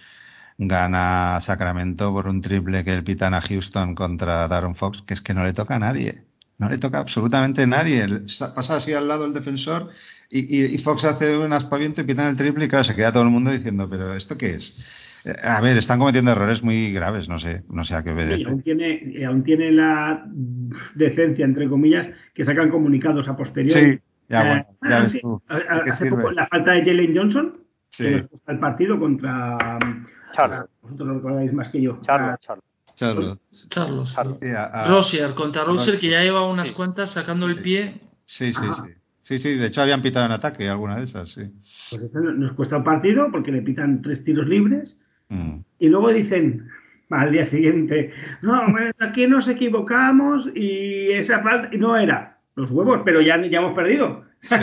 gana 0.67 1.39
Sacramento 1.41 2.11
por 2.11 2.27
un 2.27 2.39
triple 2.39 2.83
que 2.83 2.93
el 2.93 3.03
pitan 3.03 3.33
a 3.33 3.41
Houston 3.41 3.95
contra 3.95 4.47
Darren 4.47 4.75
Fox, 4.75 5.03
que 5.07 5.15
es 5.15 5.21
que 5.21 5.33
no 5.33 5.43
le 5.43 5.53
toca 5.53 5.75
a 5.75 5.79
nadie. 5.79 6.23
No 6.59 6.69
le 6.69 6.77
toca 6.77 6.99
absolutamente 6.99 7.63
a 7.63 7.67
nadie. 7.67 8.05
Pasa 8.55 8.75
así 8.75 8.93
al 8.93 9.07
lado 9.07 9.25
el 9.25 9.33
defensor 9.33 9.89
y, 10.29 10.77
Fox 10.77 11.03
hace 11.05 11.35
un 11.35 11.51
aspaviento 11.51 12.01
y 12.01 12.03
pitan 12.03 12.27
el 12.27 12.37
triple 12.37 12.65
y 12.65 12.67
claro, 12.67 12.83
se 12.83 12.95
queda 12.95 13.11
todo 13.11 13.23
el 13.23 13.29
mundo 13.29 13.51
diciendo, 13.51 13.89
pero 13.89 14.15
¿esto 14.15 14.37
qué 14.37 14.51
es? 14.51 14.77
Eh, 15.25 15.35
a 15.43 15.59
ver, 15.61 15.77
están 15.77 15.97
cometiendo 15.97 16.31
errores 16.31 16.63
muy 16.63 16.93
graves, 16.93 17.27
no 17.27 17.39
sé, 17.39 17.63
no 17.69 17.83
sé 17.83 17.95
a 17.95 18.03
qué 18.03 18.11
obedece. 18.11 18.47
aún, 18.47 18.61
tiene, 18.61 19.25
aún 19.25 19.43
tiene 19.43 19.71
la 19.71 20.23
decencia, 20.95 21.45
entre 21.45 21.67
comillas, 21.67 22.07
que 22.33 22.45
sacan 22.45 22.69
comunicados 22.69 23.27
a 23.27 23.35
posteriori. 23.35 23.93
Sí, 23.93 23.99
ya, 24.29 24.57
eh, 24.59 24.65
bueno, 24.79 25.41
Hace 25.47 26.09
poco 26.09 26.31
la 26.31 26.47
falta 26.47 26.71
de 26.73 26.85
Jalen 26.85 27.17
Johnson, 27.17 27.57
que 27.97 28.25
el 28.47 28.59
partido 28.59 28.99
contra 28.99 29.79
Charles. 30.31 30.65
Vosotros 30.81 31.07
lo 31.07 31.13
recordáis 31.15 31.53
más 31.53 31.69
que 31.69 31.81
yo. 31.81 31.99
Charles. 32.01 32.39
Charles. 32.95 33.37
Charles. 33.69 34.15
Rosier 34.87 35.33
contra 35.33 35.63
Rosier, 35.63 35.99
que 35.99 36.09
ya 36.09 36.21
lleva 36.21 36.47
unas 36.47 36.71
cuantas 36.71 37.11
sacando 37.11 37.47
el 37.47 37.61
pie. 37.61 38.01
Sí, 38.25 38.53
sí, 38.53 38.65
sí. 38.75 38.93
Sí, 39.23 39.37
sí, 39.37 39.55
de 39.55 39.67
hecho 39.67 39.81
habían 39.81 40.01
pitado 40.01 40.25
en 40.25 40.31
ataque 40.33 40.67
alguna 40.67 40.97
de 40.97 41.03
esas, 41.03 41.29
sí. 41.29 41.43
Pues 41.89 42.01
eso 42.01 42.19
nos 42.19 42.53
cuesta 42.53 42.77
el 42.77 42.83
partido 42.83 43.29
porque 43.31 43.51
le 43.51 43.61
pitan 43.61 44.01
tres 44.01 44.23
tiros 44.25 44.47
libres 44.47 44.99
mm. 45.29 45.59
y 45.79 45.87
luego 45.89 46.11
dicen 46.11 46.67
al 47.09 47.31
día 47.31 47.49
siguiente, 47.49 48.11
no, 48.41 48.61
aquí 48.99 49.27
nos 49.27 49.47
equivocamos 49.47 50.47
y 50.55 51.11
esa 51.11 51.41
falta 51.43 51.69
no 51.77 51.97
era 51.97 52.39
los 52.55 52.71
huevos, 52.71 53.01
pero 53.05 53.21
ya, 53.21 53.37
ya 53.45 53.59
hemos 53.59 53.73
perdido. 53.73 54.25
Sí. 54.41 54.55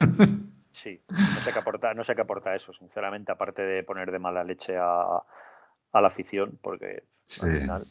sí, 0.82 1.00
no 1.08 1.40
sé 1.44 1.52
qué 1.52 1.58
aporta, 1.58 1.94
no 1.94 2.04
sé 2.04 2.14
qué 2.14 2.22
aporta 2.22 2.54
eso, 2.54 2.72
sinceramente, 2.72 3.32
aparte 3.32 3.62
de 3.62 3.82
poner 3.82 4.10
de 4.10 4.18
mala 4.18 4.44
leche 4.44 4.76
a, 4.76 5.02
a 5.92 6.00
la 6.00 6.08
afición, 6.08 6.58
porque 6.62 7.04
al 7.42 7.60
final 7.60 7.82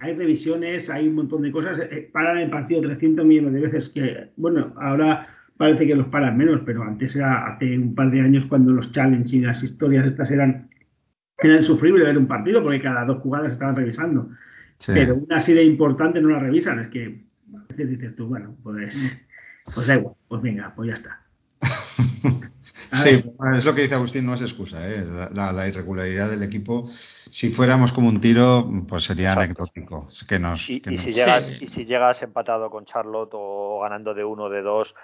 hay 0.00 0.14
revisiones, 0.14 0.88
hay 0.90 1.08
un 1.08 1.14
montón 1.14 1.42
de 1.42 1.52
cosas. 1.52 1.78
Eh, 1.78 2.08
paran 2.12 2.38
el 2.38 2.50
partido 2.50 2.80
300 2.80 3.24
millones 3.24 3.52
de 3.52 3.60
veces 3.60 3.88
que, 3.90 4.30
bueno, 4.36 4.74
ahora 4.80 5.28
parece 5.56 5.86
que 5.86 5.94
los 5.94 6.06
paran 6.08 6.36
menos, 6.36 6.60
pero 6.64 6.82
antes 6.82 7.16
era 7.16 7.46
hace 7.48 7.76
un 7.76 7.94
par 7.94 8.10
de 8.10 8.20
años 8.20 8.46
cuando 8.48 8.72
los 8.72 8.92
challenges 8.92 9.32
y 9.32 9.40
las 9.40 9.62
historias 9.62 10.06
estas 10.06 10.30
eran, 10.30 10.70
eran 11.38 11.58
insufribles 11.58 12.06
ver 12.06 12.16
un 12.16 12.28
partido 12.28 12.62
porque 12.62 12.80
cada 12.80 13.04
dos 13.04 13.20
jugadas 13.22 13.52
estaban 13.52 13.74
revisando. 13.74 14.30
Pero 14.86 15.16
una 15.16 15.40
serie 15.40 15.64
importante 15.64 16.20
no 16.20 16.28
la 16.28 16.38
revisan. 16.38 16.78
Es 16.78 16.88
que 16.88 17.24
a 17.52 17.66
veces 17.68 17.90
dices 17.90 18.14
tú, 18.14 18.28
bueno, 18.28 18.54
pues, 18.62 18.94
pues 19.74 19.86
da 19.88 19.96
igual, 19.96 20.14
pues 20.28 20.40
venga, 20.40 20.72
pues 20.76 20.90
ya 20.90 20.94
está. 20.94 21.27
Sí, 22.90 23.22
es 23.54 23.64
lo 23.64 23.74
que 23.74 23.82
dice 23.82 23.94
Agustín, 23.94 24.24
no 24.24 24.34
es 24.34 24.40
excusa. 24.40 24.78
¿eh? 24.88 25.04
La, 25.32 25.68
irregularidad 25.68 26.30
del 26.30 26.42
equipo, 26.42 26.88
si 27.30 27.50
fuéramos 27.50 27.92
como 27.92 28.08
un 28.08 28.20
tiro, 28.20 28.66
pues 28.88 29.04
sería 29.04 29.32
anecdótico. 29.32 30.08
Que 30.26 30.38
nos, 30.38 30.68
y, 30.70 30.80
si 30.80 31.12
llegas, 31.12 31.46
y 31.60 31.68
si 31.68 31.84
llegas 31.84 32.22
empatado 32.22 32.70
con 32.70 32.86
Charlotte 32.86 33.32
o 33.34 33.80
ganando 33.82 34.14
de 34.14 34.24
uno 34.24 34.44
o 34.44 34.50
de 34.50 34.62
dos, 34.62 34.94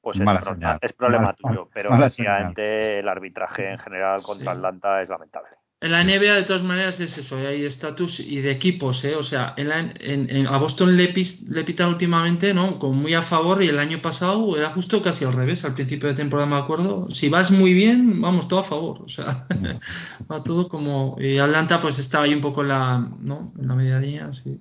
pues 0.00 0.18
es, 0.18 0.92
problema 0.92 1.34
tuyo. 1.34 1.68
Pero 1.72 1.90
obviamente 1.90 3.00
el 3.00 3.08
arbitraje 3.08 3.72
en 3.72 3.78
general 3.78 4.22
contra 4.22 4.52
Atlanta 4.52 5.02
es 5.02 5.08
lamentable. 5.08 5.48
En 5.84 5.92
la 5.92 6.02
NBA, 6.02 6.36
de 6.36 6.42
todas 6.44 6.62
maneras, 6.62 6.98
es 6.98 7.18
eso, 7.18 7.36
hay 7.36 7.66
estatus 7.66 8.18
y 8.18 8.40
de 8.40 8.50
equipos, 8.52 9.04
¿eh? 9.04 9.16
O 9.16 9.22
sea, 9.22 9.52
en 9.58 9.70
en, 10.00 10.46
a 10.46 10.56
Boston 10.56 10.96
le, 10.96 11.12
le, 11.12 11.64
pitan 11.64 11.90
últimamente, 11.90 12.54
¿no? 12.54 12.78
Como 12.78 12.94
muy 12.94 13.12
a 13.12 13.20
favor 13.20 13.62
y 13.62 13.68
el 13.68 13.78
año 13.78 14.00
pasado 14.00 14.56
era 14.56 14.70
justo 14.70 15.02
casi 15.02 15.26
al 15.26 15.34
revés, 15.34 15.62
al 15.66 15.74
principio 15.74 16.08
de 16.08 16.14
temporada 16.14 16.48
me 16.48 16.56
acuerdo. 16.56 17.10
Si 17.10 17.28
vas 17.28 17.50
muy 17.50 17.74
bien, 17.74 18.18
vamos, 18.22 18.48
todo 18.48 18.60
a 18.60 18.64
favor, 18.64 19.02
o 19.02 19.10
sea, 19.10 19.46
va 20.32 20.42
todo 20.42 20.68
como... 20.70 21.18
Y 21.20 21.36
Atlanta 21.36 21.82
pues 21.82 21.98
está 21.98 22.22
ahí 22.22 22.32
un 22.32 22.40
poco 22.40 22.62
en 22.62 22.68
la, 22.68 23.06
¿no? 23.20 23.52
En 23.60 23.68
la 23.68 23.74
medianía, 23.74 24.32
sí. 24.32 24.58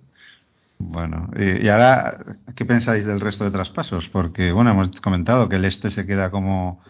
Bueno, 0.78 1.30
y, 1.38 1.69
ahora, 1.69 2.17
¿qué 2.53 2.65
pensáis 2.65 3.05
del 3.05 3.21
resto 3.21 3.45
de 3.45 3.51
traspasos? 3.51 4.09
Porque, 4.09 4.51
bueno, 4.51 4.71
hemos 4.71 4.89
comentado 4.99 5.47
que 5.47 5.55
el 5.55 5.63
este 5.63 5.89
se 5.89 6.05
queda 6.05 6.32
como 6.32 6.82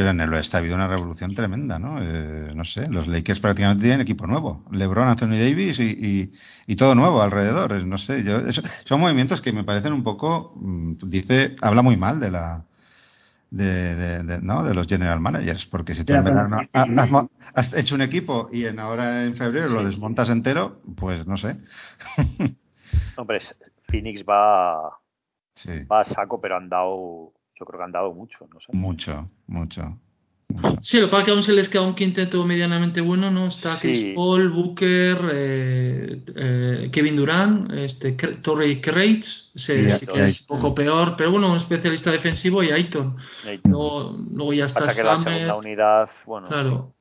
pero 0.00 0.12
en 0.12 0.20
el 0.22 0.32
oeste 0.32 0.56
ha 0.56 0.60
habido 0.60 0.76
una 0.76 0.88
revolución 0.88 1.34
tremenda, 1.34 1.78
¿no? 1.78 1.98
Eh, 2.00 2.54
no 2.54 2.64
sé, 2.64 2.88
los 2.88 3.06
Lakers 3.06 3.38
prácticamente 3.38 3.82
tienen 3.82 4.00
equipo 4.00 4.26
nuevo. 4.26 4.64
LeBron, 4.72 5.08
Anthony 5.08 5.36
Davis 5.36 5.78
y, 5.78 6.32
y, 6.66 6.76
todo 6.76 6.94
nuevo 6.94 7.20
alrededor. 7.20 7.84
No 7.84 7.98
sé, 7.98 8.24
yo, 8.24 8.40
son 8.84 8.98
movimientos 8.98 9.42
que 9.42 9.52
me 9.52 9.62
parecen 9.62 9.92
un 9.92 10.02
poco, 10.02 10.54
mm, 10.56 10.94
dice, 11.02 11.54
habla 11.60 11.82
muy 11.82 11.98
mal 11.98 12.18
de 12.18 12.30
la, 12.30 12.64
de, 13.50 14.22
de, 14.24 14.40
¿no? 14.40 14.64
de 14.64 14.72
los 14.72 14.86
general 14.86 15.20
managers, 15.20 15.66
porque 15.66 15.94
si 15.94 16.02
tú 16.02 16.14
en 16.14 16.24
verano 16.24 16.62
has, 17.52 17.74
hecho 17.74 17.94
un 17.94 18.00
equipo 18.00 18.48
y 18.50 18.64
en 18.64 18.80
ahora 18.80 19.24
en 19.24 19.36
febrero 19.36 19.68
lo 19.68 19.84
desmontas 19.84 20.30
entero, 20.30 20.80
pues 20.96 21.26
no 21.26 21.36
sé. 21.36 21.58
Hombre, 23.16 23.42
Phoenix 23.82 24.24
va, 24.26 24.98
va 25.92 26.00
a 26.00 26.04
saco, 26.06 26.40
pero 26.40 26.56
han 26.56 26.70
dado 26.70 27.34
yo 27.60 27.66
creo 27.66 27.78
que 27.78 27.84
han 27.84 27.92
dado 27.92 28.14
mucho, 28.14 28.48
no 28.52 28.58
sé. 28.58 28.66
Mucho, 28.72 29.26
mucho. 29.46 29.96
Sí, 30.82 30.98
lo 30.98 31.06
que 31.06 31.10
pasa 31.10 31.20
es 31.20 31.24
que 31.26 31.30
aún 31.30 31.42
se 31.42 31.52
les 31.52 31.68
queda 31.68 31.82
un 31.82 31.94
quinteto 31.94 32.44
medianamente 32.44 33.00
bueno, 33.00 33.30
¿no? 33.30 33.46
Está 33.46 33.78
Chris 33.78 34.14
Paul, 34.16 34.48
Booker, 34.50 35.18
eh, 35.32 36.22
eh, 36.34 36.90
Kevin 36.90 37.14
Durant, 37.14 37.70
este, 37.72 38.12
Torrey 38.12 38.80
Craig, 38.80 39.22
sí, 39.22 39.74
que 40.12 40.24
es 40.24 40.50
un 40.50 40.58
poco 40.58 40.74
peor, 40.74 41.14
pero 41.16 41.30
bueno, 41.30 41.50
un 41.50 41.56
especialista 41.56 42.10
defensivo 42.10 42.64
y 42.64 42.72
Ayton. 42.72 43.16
Luego, 43.62 44.52
ya 44.52 44.64
está 44.64 44.80
Pasa 44.80 44.96
que 44.96 45.06
la 45.06 45.22
segunda 45.22 45.56
unidad, 45.56 46.10
bueno, 46.26 46.48
claro. 46.48 46.94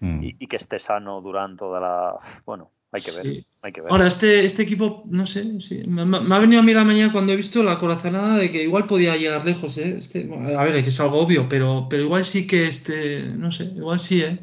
Mm. 0.00 0.20
y, 0.22 0.46
que 0.46 0.56
esté 0.56 0.78
sano 0.78 1.20
durante 1.20 1.60
toda 1.60 1.80
la... 1.80 2.14
Bueno, 2.44 2.70
Hay 2.96 3.02
que 3.02 3.10
ver, 3.12 3.22
Sí. 3.22 3.46
hay 3.62 3.72
que 3.72 3.80
ver. 3.82 3.92
Ahora, 3.92 4.06
este, 4.06 4.44
este 4.46 4.62
equipo, 4.62 5.04
no 5.10 5.26
sé, 5.26 5.60
sí, 5.60 5.82
me, 5.86 6.06
me- 6.06 6.34
ha 6.34 6.38
venido 6.38 6.60
a 6.60 6.64
mí 6.64 6.72
la 6.72 6.82
mañana 6.84 7.12
cuando 7.12 7.32
he 7.32 7.36
visto 7.36 7.62
la 7.62 7.78
corazonada 7.78 8.38
de 8.38 8.50
que 8.50 8.62
igual 8.62 8.86
podía 8.86 9.16
llegar 9.16 9.44
lejos, 9.44 9.76
¿eh? 9.76 9.96
Este, 9.98 10.28
a 10.56 10.64
ver, 10.64 10.76
es 10.76 10.98
algo 10.98 11.18
obvio, 11.18 11.46
pero, 11.48 11.86
pero 11.90 12.02
igual 12.04 12.24
sí 12.24 12.46
que 12.46 12.66
este, 12.68 13.22
no 13.36 13.52
sé, 13.52 13.64
igual 13.64 14.00
sí, 14.00 14.22
¿eh? 14.22 14.38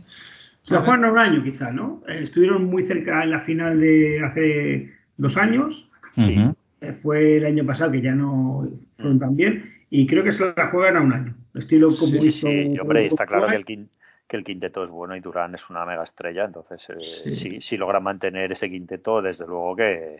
Se 0.68 0.74
lo 0.76 0.82
jugaron 0.82 1.06
a 1.06 1.12
un 1.12 1.18
año 1.20 1.44
quizá, 1.44 1.72
¿no? 1.72 2.04
Eh, 2.08 2.22
estuvieron 2.24 2.66
muy 2.66 2.86
cerca 2.86 3.24
en 3.24 3.32
la 3.32 3.42
final 3.42 3.80
de 3.82 4.22
hace 4.24 4.94
dos 5.18 5.36
años. 5.36 5.90
Ujú. 6.16 6.56
Eh, 6.82 6.94
fue 7.02 7.38
el 7.38 7.46
año 7.46 7.66
pasado 7.66 7.92
que 7.92 8.02
ya 8.02 8.14
no 8.14 8.70
fueron 8.98 9.20
tan 9.20 9.36
bien. 9.36 9.72
Y 9.90 10.06
creo 10.08 10.24
que 10.24 10.32
se 10.32 10.54
la 10.56 10.68
juegan 10.72 10.98
a 10.98 11.02
un 11.02 11.12
año. 11.14 11.36
Estilo 11.56 11.88
como 11.88 12.14
Sí, 12.22 12.28
hizo. 12.28 12.48
Sí, 12.48 12.74
y, 12.76 12.80
hombre, 12.80 13.08
está 13.08 13.26
claro 13.26 13.48
que 13.48 13.56
el, 13.74 13.88
que 14.28 14.38
el 14.38 14.44
quinteto 14.44 14.84
es 14.84 14.90
bueno 14.90 15.16
y 15.16 15.20
Durán 15.20 15.54
es 15.56 15.62
una 15.70 15.86
mega 15.86 16.04
estrella, 16.04 16.46
entonces 16.46 16.82
eh, 16.90 16.96
Sí. 17.24 17.36
si, 17.38 17.62
si 17.62 17.78
logra 17.78 18.00
mantener 18.00 18.52
ese 18.52 18.70
quinteto, 18.70 19.22
desde 19.22 19.46
luego 19.46 19.76
que 19.76 20.18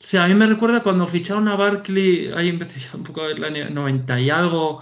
Sí, 0.00 0.16
a 0.16 0.26
mí 0.28 0.34
me 0.34 0.46
recuerda 0.46 0.82
cuando 0.82 1.08
ficharon 1.08 1.48
a 1.48 1.56
Barkley, 1.56 2.30
ahí 2.34 2.48
empecé 2.48 2.78
ya 2.80 2.90
un 2.94 3.02
poco 3.02 3.26
el 3.26 3.42
año 3.42 3.68
90 3.68 4.18
y 4.20 4.30
algo, 4.30 4.80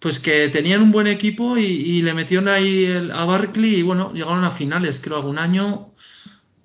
pues 0.00 0.18
que 0.18 0.48
tenían 0.48 0.82
un 0.82 0.90
buen 0.92 1.06
equipo 1.06 1.56
y, 1.56 1.64
y 1.64 2.02
le 2.02 2.12
metieron 2.14 2.48
ahí 2.48 2.84
el- 2.84 3.12
a 3.12 3.24
Barkley 3.24 3.76
y 3.76 3.82
bueno, 3.82 4.12
llegaron 4.12 4.44
a 4.44 4.50
finales, 4.50 5.00
creo, 5.02 5.18
algún 5.18 5.38
año. 5.38 5.92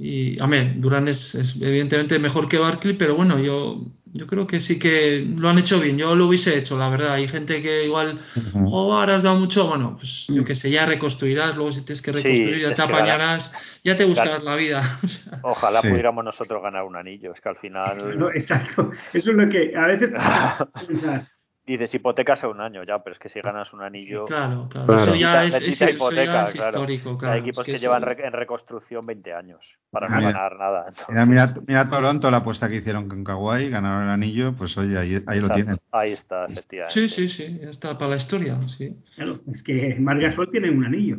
Y, 0.04 0.42
a 0.42 0.48
ver, 0.48 0.80
Durán 0.80 1.08
es, 1.08 1.36
es 1.36 1.62
evidentemente 1.62 2.18
mejor 2.18 2.48
que 2.48 2.58
Barkley, 2.58 2.96
pero 2.96 3.16
bueno, 3.16 3.38
yo, 3.38 3.86
yo 4.06 4.26
creo 4.26 4.48
que 4.48 4.60
sí 4.60 4.80
que 4.80 5.24
lo 5.38 5.48
han 5.48 5.60
hecho 5.60 5.80
bien. 5.80 5.96
Yo 5.96 6.16
lo 6.16 6.26
hubiese 6.26 6.58
hecho, 6.58 6.76
la 6.76 6.90
verdad. 6.90 7.14
Hay 7.14 7.28
gente 7.28 7.62
que 7.62 7.86
igual, 7.86 8.20
oh, 8.66 8.96
ahora 8.96 9.18
has 9.18 9.22
dado 9.22 9.36
mucho. 9.38 9.68
Bueno, 9.68 9.98
pues 9.98 10.26
yo 10.28 10.44
que 10.44 10.56
sé, 10.56 10.72
ya 10.72 10.88
reconstruirás, 10.88 11.56
luego 11.56 11.72
si 11.72 11.86
tienes 11.86 12.02
que 12.02 12.12
Sí, 12.14 12.18
reconstruir, 12.18 12.62
ya 12.62 12.74
te 12.74 12.82
apañarás, 12.82 13.54
ya 13.84 13.96
te 13.96 14.06
buscarás 14.06 14.44
la 14.44 14.56
vida. 14.56 15.00
Ojalá 15.44 15.82
Sí. 15.82 15.90
pudiéramos 15.90 16.26
nosotros 16.26 16.64
ganar 16.64 16.84
un 16.84 16.96
anillo. 16.96 17.32
Es 17.34 17.40
que 17.40 17.50
al 17.50 17.58
final 17.58 18.18
No, 18.18 18.32
exacto. 18.32 18.90
Eso 19.14 19.30
es 19.30 19.38
lo 19.38 19.50
que 19.50 19.76
a 19.76 19.86
veces 19.86 20.10
piensas. 20.88 21.28
Dices 21.72 21.94
hipotecas 21.96 22.44
a 22.44 22.48
un 22.48 22.60
año 22.62 22.84
ya, 22.84 23.00
pero 23.04 23.14
es 23.14 23.20
que 23.20 23.30
si 23.30 23.40
ganas 23.42 23.72
un 23.74 23.82
anillo, 23.82 24.26
Claro, 24.26 24.68
claro. 24.70 24.88
Claro. 24.88 25.04
Eso 25.04 25.16
ya 25.16 25.44
es, 25.46 25.54
necesita 25.54 25.70
es- 25.70 25.82
eso 25.82 25.86
ya 25.86 25.92
hipoteca, 26.24 26.44
es 26.44 26.52
claro. 26.52 26.70
histórico, 26.72 27.18
claro. 27.18 27.34
hay 27.36 27.40
equipos 27.42 27.60
Es 27.60 27.66
que, 27.66 27.72
eso- 27.74 27.82
llevan 27.82 28.02
re- 28.04 28.26
en 28.26 28.34
reconstrucción 28.34 29.06
20 29.06 29.34
años 29.34 29.60
para 29.90 30.08
no 30.10 30.22
ganar 30.22 30.58
nada. 30.58 30.86
entonces- 30.90 31.08
Mira, 31.10 31.26
mira, 31.26 31.54
mira 31.68 31.90
Toronto, 31.90 32.32
la 32.32 32.38
apuesta 32.38 32.70
que 32.70 32.76
hicieron 32.78 33.08
con 33.10 33.24
Kawhi, 33.24 33.70
ganaron 33.70 34.04
el 34.04 34.10
anillo, 34.10 34.54
pues 34.58 34.78
oye, 34.78 34.98
ahí, 34.98 35.22
ahí 35.28 35.40
lo 35.40 35.50
tienen. 35.50 35.78
Ahí 35.92 36.12
está, 36.14 36.46
efectivamente. 36.46 36.94
Sí, 36.94 37.10
sí, 37.10 37.30
sí, 37.30 37.60
está 37.64 37.98
para 37.98 38.12
la 38.12 38.18
historia, 38.18 38.58
sí. 38.68 38.96
Claro, 39.16 39.40
es 39.54 39.64
que 39.64 39.96
Margasol 40.00 40.50
tiene 40.52 40.70
un 40.72 40.86
anillo. 40.86 41.18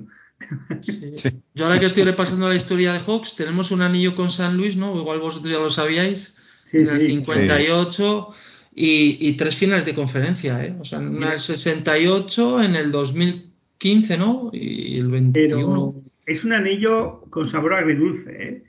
sí. 0.80 1.18
Sí. 1.18 1.42
Yo 1.54 1.66
ahora 1.66 1.78
que 1.78 1.86
estoy 1.86 2.02
repasando 2.04 2.48
la 2.48 2.54
historia 2.56 2.92
de 2.92 3.00
Hawks, 3.00 3.36
tenemos 3.36 3.70
un 3.70 3.82
anillo 3.82 4.14
con 4.16 4.30
San 4.30 4.56
Luis, 4.56 4.76
¿no? 4.76 4.96
Igual 4.96 5.20
vosotros 5.20 5.52
ya 5.52 5.58
lo 5.58 5.70
sabíais, 5.70 6.36
Sí, 6.70 6.78
en 6.78 6.88
el 6.88 7.00
sí. 7.00 7.06
58 7.08 8.28
y, 8.74 9.28
y 9.28 9.36
tres 9.36 9.56
finales 9.56 9.84
de 9.84 9.94
conferencia, 9.94 10.64
¿eh? 10.64 10.74
O 10.80 10.84
sea, 10.84 10.98
una 10.98 11.30
del 11.30 11.40
68, 11.40 12.62
en 12.62 12.74
el 12.74 12.90
2015, 12.90 14.16
¿no? 14.16 14.50
Y 14.52 14.98
el 14.98 15.08
21. 15.10 15.94
Pero 15.94 15.94
es 16.26 16.44
un 16.44 16.52
anillo 16.52 17.22
con 17.30 17.50
sabor 17.50 17.74
agridulce, 17.74 18.30
¿eh? 18.30 18.62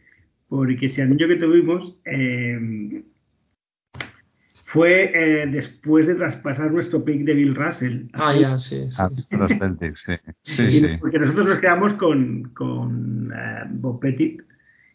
Porque 0.49 0.87
ese 0.87 1.01
anillo 1.01 1.27
que 1.27 1.37
tuvimos 1.37 1.95
eh, 2.05 3.03
fue 4.65 5.11
eh, 5.13 5.47
después 5.47 6.07
de 6.07 6.15
traspasar 6.15 6.71
nuestro 6.71 7.03
pick 7.05 7.23
de 7.23 7.33
Bill 7.33 7.55
Russell. 7.55 8.07
Ah, 8.13 8.35
ya, 8.35 8.57
sí. 8.57 8.89
sí. 8.89 8.95
Ah, 8.97 9.09
los 9.31 9.51
Celtics, 9.51 10.03
sí. 10.05 10.13
Sí, 10.41 10.63
Y 10.63 10.79
sí. 10.79 10.97
Porque 10.99 11.19
nosotros 11.19 11.47
nos 11.47 11.59
quedamos 11.59 11.93
con, 11.93 12.51
con 12.55 13.31
eh, 13.31 13.63
Bob 13.69 13.99
Pettit. 13.99 14.41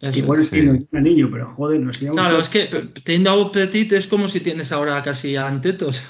Eso 0.01 0.17
Y 0.19 0.23
bueno, 0.23 0.43
es. 0.45 0.49
sí, 0.49 0.63
no 0.63 0.75
es 0.75 0.83
un 0.93 0.99
anillo, 0.99 1.29
pero 1.31 1.55
joder, 1.55 1.81
nos 1.81 2.01
íbamos. 2.01 2.21
Claro, 2.21 2.39
es 2.41 2.49
que 2.49 2.67
teniendo 3.05 3.31
a 3.31 3.35
Bob 3.35 3.51
Petit 3.53 3.93
es 3.95 4.07
como 4.07 4.29
si 4.29 4.41
tienes 4.41 4.71
ahora 4.71 5.03
casi 5.03 5.35
a 5.35 5.49
Antetos. 5.49 6.01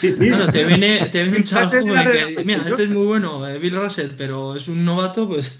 Sí, 0.00 0.12
sí. 0.12 0.26
Claro, 0.26 0.50
te 0.50 0.64
viene, 0.64 1.06
te 1.12 1.22
viene 1.22 1.38
un 1.38 1.44
chaval 1.44 1.68
joven 1.68 2.34
que, 2.34 2.44
mira, 2.44 2.64
este 2.66 2.84
es 2.84 2.88
muy 2.90 3.04
bueno, 3.06 3.46
eh, 3.46 3.58
Bill 3.58 3.74
Russell, 3.76 4.12
pero 4.16 4.56
es 4.56 4.68
un 4.68 4.84
novato, 4.86 5.28
pues, 5.28 5.58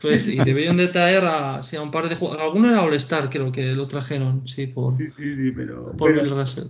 pues 0.00 0.26
y 0.26 0.36
debieron 0.38 0.78
de 0.78 0.88
traer 0.88 1.24
a, 1.24 1.62
sí, 1.62 1.76
a 1.76 1.82
un 1.82 1.90
par 1.90 2.08
de 2.08 2.16
jugadores. 2.16 2.46
Alguno 2.46 2.70
era 2.70 2.82
All-Star, 2.82 3.28
creo 3.28 3.52
que 3.52 3.74
lo 3.74 3.86
trajeron, 3.88 4.48
sí, 4.48 4.68
por, 4.68 4.96
Sí, 4.96 5.10
sí, 5.10 5.34
sí, 5.34 5.52
pero. 5.54 5.92
por 5.98 6.10
pero, 6.10 6.22
Bill 6.22 6.30
Russell. 6.34 6.68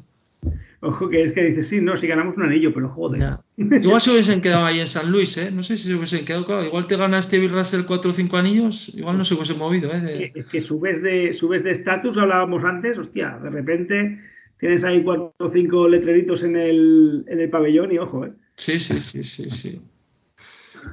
Ojo, 0.83 1.09
que 1.09 1.23
es 1.23 1.33
que 1.33 1.43
dices, 1.45 1.69
sí, 1.69 1.81
no, 1.81 1.97
si 1.97 2.07
ganamos 2.07 2.37
un 2.37 2.43
anillo, 2.43 2.73
pero 2.75 2.89
joder. 2.91 3.21
Ya. 3.21 3.41
Igual 3.57 4.01
se 4.01 4.11
hubiesen 4.11 4.41
quedado 4.43 4.67
ahí 4.67 4.81
en 4.81 4.89
San 4.89 5.11
Luis, 5.11 5.37
¿eh? 5.39 5.51
No 5.51 5.63
sé 5.63 5.77
si 5.79 5.85
se 5.89 5.95
hubiesen 5.95 6.25
quedado, 6.25 6.45
claro, 6.45 6.65
igual 6.65 6.87
te 6.87 6.97
gana 6.97 7.21
Bill 7.31 7.51
Russell 7.51 7.83
4 7.87 8.11
o 8.11 8.15
5 8.15 8.37
anillos, 8.37 8.91
igual 8.95 9.17
no 9.17 9.25
se 9.25 9.35
hubiese 9.35 9.55
movido, 9.55 9.91
¿eh? 9.93 10.01
De- 10.01 10.33
Es 10.35 10.47
que 10.49 10.61
subes 10.61 11.03
de 11.03 11.33
subes 11.35 11.65
de 11.65 11.71
estatus, 11.73 12.17
hablábamos 12.19 12.63
antes, 12.65 12.99
hostia, 12.99 13.39
de 13.43 13.51
repente 13.51 14.21
tienes 14.59 14.85
ahí 14.85 15.03
cuatro 15.03 15.35
o 15.39 15.51
cinco 15.53 15.89
letreritos 15.89 16.43
en 16.45 16.57
el, 16.57 17.25
en 17.27 17.41
el 17.41 17.49
pabellón 17.51 17.91
y 17.93 17.99
ojo, 17.99 18.27
¿eh? 18.27 18.33
Sí, 18.57 18.79
sí, 18.79 19.01
sí, 19.01 19.25
sí, 19.25 19.51
sí. 19.51 19.81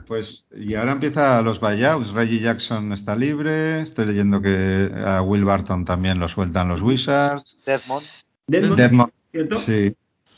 Pues, 0.07 0.47
y 0.55 0.75
ahora 0.75 0.91
empieza 0.93 1.41
los 1.41 1.59
buyouts. 1.59 2.11
Reggie 2.13 2.39
Jackson 2.39 2.93
está 2.93 3.15
libre. 3.15 3.81
Estoy 3.81 4.05
leyendo 4.05 4.41
que 4.41 4.89
a 5.03 5.21
Will 5.23 5.45
Barton 5.45 5.83
también 5.83 6.19
lo 6.19 6.27
sueltan 6.29 6.67
los 6.67 6.81
Wizards. 6.81 7.57
Desmond 7.65 8.05
Desmond, 8.47 8.77
Desmond, 8.79 9.11
¿cierto? 9.31 9.59
sí, 9.59 9.95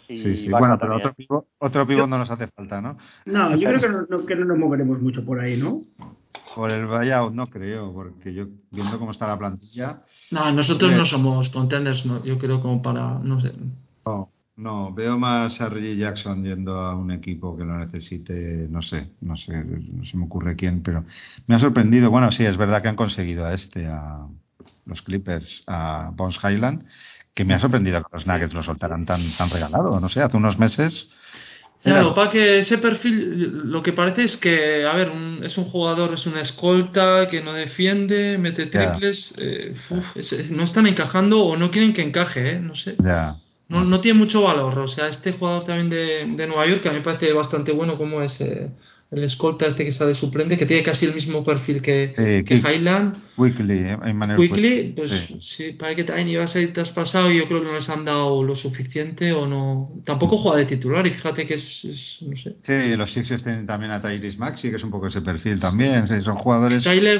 sí, 0.07 0.35
sí. 0.37 0.49
Bueno, 0.49 0.77
pero 0.79 0.97
otro 0.97 1.13
pivo, 1.13 1.47
otro 1.59 1.87
pivo 1.87 2.07
no 2.07 2.17
nos 2.17 2.29
hace 2.29 2.47
falta, 2.47 2.81
¿no? 2.81 2.97
No, 3.25 3.55
yo 3.55 3.69
creo 3.69 3.81
que 3.81 3.89
no, 3.89 4.05
no- 4.09 4.25
que 4.25 4.35
no 4.35 4.45
nos 4.45 4.57
moveremos 4.57 5.01
mucho 5.01 5.23
por 5.25 5.39
ahí, 5.39 5.57
¿no? 5.57 5.83
Por 6.55 6.71
el 6.71 6.85
buyout 6.85 7.33
no 7.33 7.47
creo, 7.49 7.93
porque 7.93 8.33
yo 8.33 8.47
viendo 8.71 8.99
cómo 8.99 9.11
está 9.11 9.27
la 9.27 9.37
plantilla, 9.37 10.01
No, 10.31 10.51
nosotros 10.51 10.89
Hombre. 10.89 10.97
no 10.97 11.05
somos 11.05 11.49
contenders, 11.49 12.05
no, 12.05 12.23
yo 12.25 12.37
creo 12.37 12.61
como 12.61 12.81
para, 12.81 13.19
no 13.19 13.39
sé. 13.39 13.53
no, 14.05 14.29
no, 14.57 14.93
veo 14.93 15.17
más 15.17 15.61
a 15.61 15.69
Reggie 15.69 15.95
Jackson 15.95 16.43
yendo 16.43 16.77
a 16.77 16.95
un 16.95 17.11
equipo 17.11 17.55
que 17.57 17.63
lo 17.63 17.77
necesite, 17.77 18.67
no 18.69 18.81
sé, 18.81 19.11
no 19.21 19.37
sé, 19.37 19.63
no 19.63 20.03
se 20.03 20.17
me 20.17 20.25
ocurre 20.25 20.55
quién, 20.57 20.83
pero 20.83 21.05
me 21.47 21.55
ha 21.55 21.59
sorprendido. 21.59 22.11
Bueno, 22.11 22.31
sí, 22.33 22.43
es 22.43 22.57
verdad 22.57 22.81
que 22.81 22.89
han 22.89 22.95
conseguido 22.97 23.45
a 23.45 23.53
este, 23.53 23.87
a 23.87 24.27
los 24.85 25.01
Clippers, 25.03 25.63
a 25.67 26.11
Bones 26.13 26.37
Highland, 26.43 26.85
que 27.33 27.45
me 27.45 27.53
ha 27.53 27.59
sorprendido 27.59 28.01
que 28.01 28.09
los 28.11 28.27
Nuggets 28.27 28.53
lo 28.53 28.63
soltaran 28.63 29.05
tan, 29.05 29.21
tan 29.37 29.49
regalado. 29.49 29.99
No 29.99 30.09
sé, 30.09 30.21
hace 30.21 30.37
unos 30.37 30.57
meses. 30.59 31.09
Claro, 31.83 32.13
para 32.13 32.29
que 32.29 32.59
ese 32.59 32.77
perfil, 32.77 33.63
lo 33.71 33.81
que 33.81 33.91
parece 33.91 34.23
es 34.25 34.37
que, 34.37 34.85
a 34.85 34.93
ver, 34.93 35.09
un- 35.09 35.41
es 35.43 35.57
un 35.57 35.65
jugador, 35.65 36.13
es 36.13 36.27
una 36.27 36.41
escolta 36.41 37.27
que 37.27 37.41
no 37.41 37.53
defiende, 37.53 38.37
mete 38.37 38.67
triples, 38.67 39.33
eh, 39.39 39.73
uf, 39.89 40.15
es- 40.15 40.51
no 40.51 40.63
están 40.63 40.85
encajando 40.85 41.41
o 41.43 41.57
no 41.57 41.71
quieren 41.71 41.93
que 41.93 42.03
encaje, 42.03 42.51
¿eh? 42.51 42.59
no 42.59 42.75
sé. 42.75 42.95
Ya. 43.03 43.35
No, 43.67 43.83
no 43.83 43.99
tiene 44.01 44.19
mucho 44.19 44.41
valor, 44.43 44.77
o 44.77 44.87
sea, 44.87 45.07
este 45.07 45.31
jugador 45.31 45.63
también 45.63 45.89
de, 45.89 46.25
de 46.35 46.45
Nueva 46.47 46.67
York, 46.67 46.81
que 46.81 46.89
a 46.89 46.91
mí 46.91 46.99
me 46.99 47.03
parece 47.05 47.31
bastante 47.33 47.71
bueno, 47.71 47.97
como 47.97 48.21
es 48.21 48.39
eh, 48.41 48.69
el 49.11 49.25
escolta 49.25 49.65
este 49.67 49.83
que 49.83 49.91
sale 49.91 50.15
suplente, 50.15 50.57
que 50.57 50.65
tiene 50.65 50.83
casi 50.83 51.05
el 51.05 51.13
mismo 51.13 51.43
perfil 51.43 51.81
que, 51.81 52.13
Sí, 52.15 52.43
que 52.45 52.55
Highland. 52.55 53.17
Weekly, 53.35 53.79
eh, 53.79 53.97
Quickly, 54.37 54.93
pues 54.95 55.11
Sí. 55.11 55.35
sí. 55.41 55.71
parece 55.73 55.97
que 55.97 56.03
también 56.05 56.29
iba 56.29 56.45
a 56.45 56.47
ser 56.47 56.71
traspasado 56.71 57.29
y 57.29 57.37
yo 57.39 57.45
creo 57.47 57.59
que 57.59 57.65
no 57.67 57.73
les 57.73 57.89
han 57.89 58.05
dado 58.05 58.41
lo 58.41 58.55
suficiente 58.55 59.33
o 59.33 59.47
no. 59.47 59.91
Tampoco 60.05 60.37
juega 60.37 60.59
de 60.59 60.65
titular 60.65 61.05
y 61.05 61.09
fíjate 61.09 61.45
que 61.45 61.55
es, 61.55 61.83
es- 61.83 62.17
no 62.21 62.37
sé. 62.37 62.55
Sí, 62.61 62.95
los 62.95 63.11
Sixers 63.11 63.43
tienen 63.43 63.67
también 63.67 63.91
a 63.91 63.99
Tyrese 63.99 64.37
Maxi, 64.37 64.69
que 64.69 64.77
es 64.77 64.83
un 64.83 64.91
poco 64.91 65.07
ese 65.07 65.21
perfil 65.21 65.59
también. 65.59 66.07
Sí, 66.07 66.21
son 66.21 66.37
jugadores. 66.37 66.81
Tyler 66.83 67.19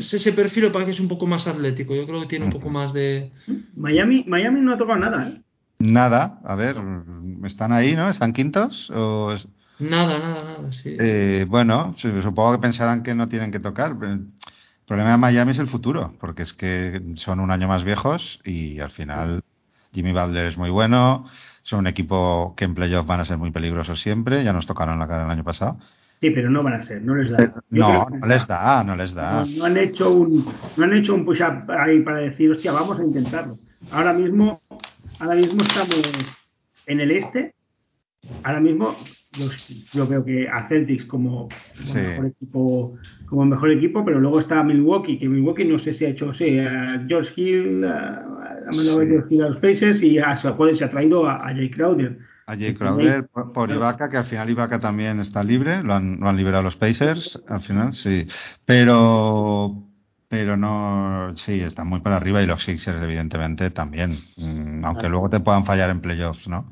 es 0.00 0.12
ese 0.14 0.32
perfil, 0.32 0.64
lo 0.64 0.72
que 0.72 0.90
es 0.90 0.98
un 0.98 1.06
poco 1.08 1.24
más 1.28 1.46
atlético. 1.46 1.94
Yo 1.94 2.04
creo 2.04 2.20
que 2.22 2.26
tiene 2.26 2.46
un 2.46 2.50
poco 2.52 2.68
más 2.68 2.92
de. 2.92 3.30
Miami, 3.76 4.24
Miami 4.26 4.60
no 4.60 4.74
ha 4.74 4.78
tocado 4.78 4.98
nada, 4.98 5.28
¿eh? 5.28 5.40
Nada, 5.78 6.40
a 6.44 6.56
ver, 6.56 6.74
¿están 7.44 7.72
ahí, 7.72 7.94
no? 7.94 8.10
¿Están 8.10 8.32
quintos? 8.32 8.90
O 8.90 9.32
es- 9.32 9.46
Nada, 9.80 10.18
nada, 10.18 10.42
nada, 10.44 10.72
sí. 10.72 10.96
eh, 10.98 11.46
bueno, 11.48 11.94
su- 11.96 12.20
supongo 12.22 12.52
que 12.52 12.58
pensarán 12.58 13.02
que 13.02 13.14
no 13.14 13.28
tienen 13.28 13.50
que 13.50 13.58
tocar. 13.60 13.96
pero 13.98 14.12
el 14.12 14.26
problema 14.86 15.12
de 15.12 15.16
Miami 15.16 15.52
es 15.52 15.58
el 15.58 15.68
futuro, 15.68 16.14
porque 16.20 16.42
es 16.42 16.52
que 16.52 17.00
son 17.16 17.40
un 17.40 17.50
año 17.50 17.68
más 17.68 17.84
viejos 17.84 18.40
y 18.44 18.80
al 18.80 18.90
final 18.90 19.42
Jimmy 19.92 20.12
Butler 20.12 20.46
es 20.46 20.58
muy 20.58 20.70
bueno. 20.70 21.26
Son 21.62 21.80
un 21.80 21.86
equipo 21.86 22.54
que 22.56 22.64
en 22.64 22.74
playoff 22.74 23.06
van 23.06 23.20
a 23.20 23.24
ser 23.24 23.38
muy 23.38 23.50
peligrosos 23.50 24.00
siempre. 24.00 24.42
Ya 24.44 24.52
nos 24.52 24.66
tocaron 24.66 24.98
la 24.98 25.06
cara 25.06 25.24
el 25.24 25.30
año 25.30 25.44
pasado. 25.44 25.78
Sí, 26.20 26.30
pero 26.30 26.50
no 26.50 26.62
van 26.62 26.74
a 26.74 26.82
ser, 26.82 27.00
no 27.02 27.14
les 27.14 27.30
da. 27.30 27.38
Creo 27.38 27.60
No, 27.70 28.06
que 28.10 28.18
no 28.18 28.26
les 28.26 28.46
da, 28.46 28.84
no 28.84 28.96
les 28.96 29.14
da. 29.14 29.44
No, 29.44 29.58
no 29.58 29.64
han 29.64 29.76
hecho 29.76 30.10
un 30.10 30.44
no 30.76 30.84
han 30.84 30.92
hecho 30.94 31.14
un 31.14 31.24
push 31.24 31.40
up 31.42 31.70
ahí 31.70 32.00
para 32.00 32.18
decir 32.18 32.50
hostia 32.50 32.72
vamos 32.72 32.98
a 33.00 33.04
intentarlo 33.04 33.56
ahora 33.90 34.12
mismo 34.12 34.60
ahora 35.18 35.34
mismo 35.36 35.62
estamos 35.62 35.96
en 36.86 37.00
el 37.00 37.10
este 37.10 37.54
ahora 38.42 38.60
mismo 38.60 38.94
los- 39.38 39.68
yo 39.92 40.06
veo 40.06 40.24
que 40.24 40.48
a 40.48 40.68
Celtics 40.68 41.04
como, 41.04 41.48
como 41.48 41.92
Sí. 41.94 41.98
mejor 41.98 42.26
equipo 42.26 42.98
como 43.26 43.44
mejor 43.44 43.70
equipo 43.70 44.04
pero 44.04 44.18
luego 44.18 44.40
está 44.40 44.62
Milwaukee 44.64 45.18
que 45.18 45.28
Milwaukee 45.28 45.64
no 45.64 45.78
sé 45.78 45.94
si 45.94 46.04
ha 46.04 46.08
hecho 46.08 46.34
sí, 46.34 46.58
a 46.58 47.04
George 47.06 47.32
Hill 47.36 47.84
a, 47.84 48.24
ha 48.66 48.72
mandado 48.74 49.00
a 49.00 49.04
Sí. 49.04 49.08
George 49.10 49.34
Hill 49.34 49.42
a 49.42 49.48
los 49.50 49.58
Pacers 49.58 50.02
y 50.02 50.18
a 50.18 50.36
se 50.40 50.48
ha 50.48 50.90
traído 50.90 51.28
a, 51.28 51.48
a 51.48 51.54
Jay 51.54 51.70
Crowder 51.70 52.18
A 52.46 52.56
Jay 52.56 52.74
Crowder 52.74 53.28
por, 53.28 53.52
por 53.52 53.70
Ibaka, 53.70 54.10
que 54.10 54.16
al 54.16 54.24
final 54.24 54.50
Ibaka 54.50 54.80
también 54.80 55.20
está 55.20 55.44
libre, 55.44 55.84
lo 55.84 55.94
han, 55.94 56.18
lo 56.18 56.28
han 56.28 56.36
liberado 56.36 56.64
los 56.64 56.74
Pacers, 56.74 57.40
al 57.48 57.60
final 57.60 57.92
sí. 57.92 58.26
Pero 58.64 59.84
pero 60.28 60.56
no, 60.56 61.32
sí, 61.36 61.60
están 61.60 61.88
muy 61.88 62.00
para 62.00 62.16
arriba 62.16 62.40
y 62.40 62.46
los 62.46 62.62
Sixers 62.62 63.02
evidentemente 63.02 63.70
también, 63.70 64.18
mm, 64.36 64.84
aunque 64.84 65.08
luego 65.08 65.28
te 65.28 65.40
puedan 65.40 65.64
fallar 65.64 65.90
en 65.90 66.00
playoffs, 66.00 66.46
¿no? 66.48 66.70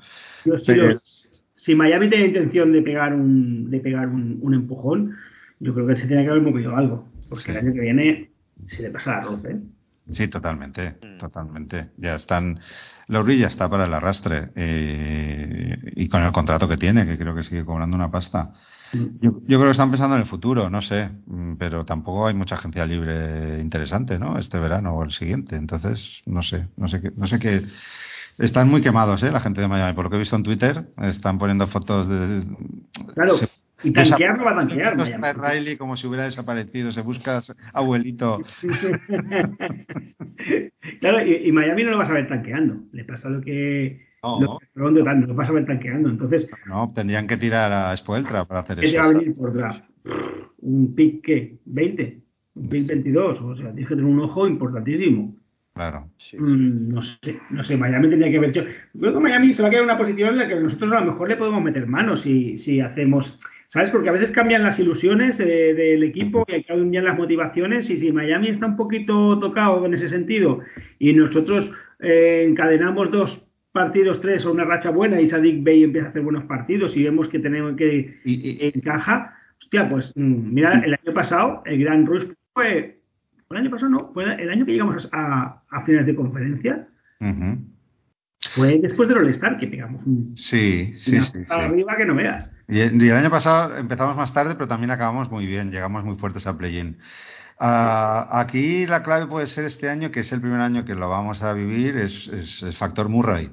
Si 1.68 1.74
Miami 1.74 2.08
tiene 2.08 2.28
intención 2.28 2.72
de 2.72 2.80
pegar 2.80 3.12
un, 3.12 3.70
de 3.70 3.78
pegar 3.80 4.08
un, 4.08 4.54
empujón, 4.54 5.14
yo 5.60 5.74
creo 5.74 5.86
que 5.86 5.96
se 5.96 6.06
tiene 6.06 6.24
que 6.24 6.30
haber 6.30 6.40
movido 6.40 6.74
algo, 6.74 7.06
porque 7.28 7.50
el 7.50 7.58
año 7.58 7.74
que 7.74 7.80
viene 7.80 8.30
se 8.68 8.84
le 8.84 8.90
pasa 8.90 9.10
la 9.10 9.18
arroz, 9.18 9.44
¿eh? 9.44 9.60
Sí, 10.08 10.28
totalmente, 10.28 10.94
mm. 11.02 11.18
totalmente. 11.18 11.90
Ya 11.98 12.14
están, 12.14 12.58
Lowry 13.08 13.36
ya 13.36 13.48
está 13.48 13.68
para 13.68 13.84
el 13.84 13.92
arrastre 13.92 14.48
eh, 14.56 15.76
y 15.94 16.08
con 16.08 16.22
el 16.22 16.32
contrato 16.32 16.66
que 16.66 16.78
tiene, 16.78 17.04
que 17.04 17.18
creo 17.18 17.34
que 17.34 17.44
sigue 17.44 17.66
cobrando 17.66 17.94
una 17.94 18.10
pasta. 18.10 18.54
Mm. 18.94 19.18
Yo, 19.20 19.42
creo 19.42 19.64
que 19.64 19.70
están 19.72 19.90
pensando 19.90 20.16
en 20.16 20.22
el 20.22 20.26
futuro, 20.26 20.70
no 20.70 20.80
sé, 20.80 21.10
mm, 21.26 21.56
pero 21.56 21.84
tampoco 21.84 22.28
hay 22.28 22.34
mucha 22.34 22.54
agencia 22.54 22.86
libre 22.86 23.60
interesante, 23.60 24.18
¿no? 24.18 24.38
Este 24.38 24.58
verano 24.58 24.94
o 24.94 25.04
el 25.04 25.10
siguiente, 25.10 25.56
entonces 25.56 26.22
no 26.24 26.42
sé, 26.42 26.66
no 26.78 26.88
sé 26.88 27.02
qué, 27.02 27.12
no 27.14 27.26
sé 27.26 27.38
qué. 27.38 27.62
Están 28.38 28.68
muy 28.68 28.82
quemados, 28.82 29.22
¿eh? 29.24 29.32
La 29.32 29.40
gente 29.40 29.60
de 29.60 29.68
Miami, 29.68 29.94
por 29.94 30.04
lo 30.04 30.10
que 30.10 30.16
he 30.16 30.20
visto 30.20 30.36
en 30.36 30.44
Twitter, 30.44 30.84
están 31.02 31.38
poniendo 31.38 31.66
fotos 31.66 32.08
de. 32.08 32.44
Claro. 33.14 33.34
Y 33.82 33.92
tanquear 33.92 34.38
no 34.38 34.44
va 34.44 34.52
a 34.52 34.56
tanquear. 34.56 34.96
Riley 35.38 35.76
como 35.76 35.96
si 35.96 36.06
hubiera 36.06 36.24
desaparecido, 36.24 36.92
se 36.92 37.02
busca 37.02 37.40
abuelito. 37.72 38.40
claro, 41.00 41.26
y, 41.26 41.50
Miami 41.52 41.84
no 41.84 41.90
lo 41.90 41.98
vas 41.98 42.10
a 42.10 42.14
ver 42.14 42.28
tanqueando. 42.28 42.80
Le 42.92 43.04
pasa 43.04 43.28
lo 43.28 43.40
que. 43.40 44.06
No. 44.22 44.58
Lo, 44.74 44.90
no 44.90 45.26
lo 45.26 45.34
vas 45.34 45.48
a 45.48 45.52
ver 45.52 45.66
tanqueando. 45.66 46.08
Entonces. 46.08 46.48
No, 46.66 46.92
tendrían 46.94 47.26
que 47.26 47.36
tirar 47.36 47.72
a 47.72 47.96
Spoeltra 47.96 48.44
para 48.44 48.60
hacer 48.60 48.84
eso. 48.84 48.98
va 48.98 49.04
a 49.04 49.08
venir 49.08 49.34
por 49.36 49.52
draft? 49.52 49.82
Un 50.58 50.94
pick, 50.94 51.24
¿qué? 51.24 51.58
¿20? 51.66 52.22
Un 52.54 52.68
pick 52.68 52.86
22. 52.86 53.40
O 53.40 53.56
sea, 53.56 53.72
tienes 53.72 53.88
que 53.88 53.96
tener 53.96 54.10
un 54.10 54.20
ojo 54.20 54.46
importantísimo. 54.46 55.34
Claro. 55.78 56.10
Mm, 56.32 56.92
no 56.92 57.02
sé, 57.02 57.38
no 57.50 57.62
sé, 57.62 57.76
Miami 57.76 58.10
tendría 58.10 58.32
que 58.32 58.38
haber 58.38 58.50
hecho. 58.50 58.64
Creo 58.98 59.14
que 59.14 59.20
Miami 59.20 59.54
se 59.54 59.62
va 59.62 59.68
a 59.68 59.70
quedar 59.70 59.84
en 59.84 59.90
una 59.90 59.96
posición 59.96 60.30
en 60.30 60.38
la 60.38 60.48
que 60.48 60.56
nosotros 60.56 60.92
a 60.92 60.98
lo 60.98 61.12
mejor 61.12 61.28
le 61.28 61.36
podemos 61.36 61.62
meter 61.62 61.86
manos 61.86 62.22
si, 62.22 62.58
si 62.58 62.80
hacemos 62.80 63.38
¿Sabes? 63.68 63.90
Porque 63.90 64.08
a 64.08 64.12
veces 64.12 64.32
cambian 64.32 64.64
las 64.64 64.78
ilusiones 64.80 65.38
eh, 65.38 65.74
del 65.74 66.02
equipo 66.02 66.44
y 66.48 66.64
cambian 66.64 67.04
las 67.04 67.16
motivaciones. 67.16 67.88
Y 67.90 67.98
si 67.98 68.10
Miami 68.10 68.48
está 68.48 68.66
un 68.66 68.76
poquito 68.76 69.38
tocado 69.38 69.86
en 69.86 69.94
ese 69.94 70.08
sentido 70.08 70.60
y 70.98 71.12
nosotros 71.12 71.70
eh, 72.00 72.46
encadenamos 72.48 73.12
dos 73.12 73.40
partidos, 73.70 74.20
tres 74.20 74.44
o 74.46 74.50
una 74.50 74.64
racha 74.64 74.90
buena 74.90 75.20
y 75.20 75.28
Sadik 75.28 75.62
Bey 75.62 75.84
empieza 75.84 76.08
a 76.08 76.10
hacer 76.10 76.22
buenos 76.22 76.44
partidos 76.44 76.96
y 76.96 77.04
vemos 77.04 77.28
que 77.28 77.38
tenemos 77.38 77.76
que 77.76 78.18
encaja, 78.74 79.36
hostia, 79.60 79.88
pues 79.88 80.12
mm, 80.16 80.54
mira, 80.54 80.82
el 80.84 80.94
año 80.94 81.14
pasado 81.14 81.62
el 81.66 81.84
Gran 81.84 82.04
Rush 82.04 82.24
fue, 82.54 82.97
el 83.50 83.56
año 83.56 83.70
pasado 83.70 83.90
no, 83.90 84.10
fue 84.12 84.24
el 84.24 84.50
año 84.50 84.66
que 84.66 84.72
llegamos 84.72 85.08
a, 85.12 85.62
finales 85.84 86.06
de 86.06 86.14
conferencia. 86.14 86.88
Fue 88.54 88.78
después 88.78 89.08
del 89.08 89.18
All-Star 89.18 89.58
que 89.58 89.66
pegamos 89.66 90.04
un. 90.06 90.36
Sí, 90.36 90.94
sí, 90.96 91.20
sí, 91.20 91.38
Arriba 91.48 91.96
que 91.96 92.04
no 92.04 92.14
veas. 92.14 92.48
Y, 92.68 92.80
el 92.80 93.12
año 93.12 93.30
pasado 93.30 93.76
empezamos 93.76 94.16
más 94.16 94.32
tarde, 94.32 94.54
pero 94.54 94.68
también 94.68 94.90
acabamos 94.90 95.30
muy 95.30 95.46
bien, 95.46 95.72
llegamos 95.72 96.04
muy 96.04 96.16
fuertes 96.16 96.46
al 96.46 96.56
play-in. 96.56 96.98
Ah, 97.58 98.28
aquí 98.30 98.86
la 98.86 99.02
clave 99.02 99.26
puede 99.26 99.48
ser 99.48 99.64
este 99.64 99.88
año, 99.88 100.12
que 100.12 100.20
es 100.20 100.32
el 100.32 100.40
primer 100.40 100.60
año 100.60 100.84
que 100.84 100.94
lo 100.94 101.08
vamos 101.08 101.42
a 101.42 101.52
vivir, 101.52 101.96
es, 101.96 102.28
el 102.62 102.72
factor 102.74 103.08
Murray. 103.08 103.50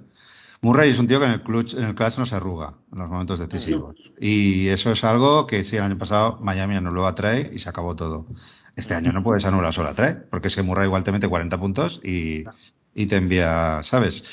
Murray 0.62 0.92
es 0.92 1.00
un 1.00 1.08
tío 1.08 1.20
que 1.20 1.26
en 1.26 1.32
el 1.32 1.42
clutch, 1.42 1.74
en 1.74 1.84
el 1.84 1.96
clutch 1.96 2.18
no 2.18 2.26
se 2.26 2.36
arruga 2.36 2.76
en 2.92 3.00
los 3.00 3.10
momentos 3.10 3.40
decisivos. 3.40 3.96
Y 4.20 4.68
eso 4.68 4.92
es 4.92 5.04
algo 5.04 5.48
que 5.48 5.64
sí, 5.64 5.78
el 5.78 5.84
año 5.84 5.98
pasado 5.98 6.38
Miami 6.42 6.80
no 6.80 6.92
lo 6.92 7.08
atrae 7.08 7.50
y 7.54 7.60
se 7.60 7.70
acabó 7.70 7.96
todo. 7.96 8.28
Este 8.76 8.94
año 8.94 9.12
no 9.12 9.24
puedes 9.24 9.46
anular 9.46 9.74
solo 9.74 9.90
atrae, 9.90 10.16
porque 10.30 10.50
es 10.50 10.56
que 10.56 10.62
Murray 10.62 10.86
igual 10.88 11.04
te 11.04 11.12
mete 11.12 11.28
40 11.28 11.58
puntos 11.58 12.02
y, 12.04 12.44
y 12.98 13.08
te 13.08 13.18
envía, 13.18 13.82
¿sabes? 13.84 14.24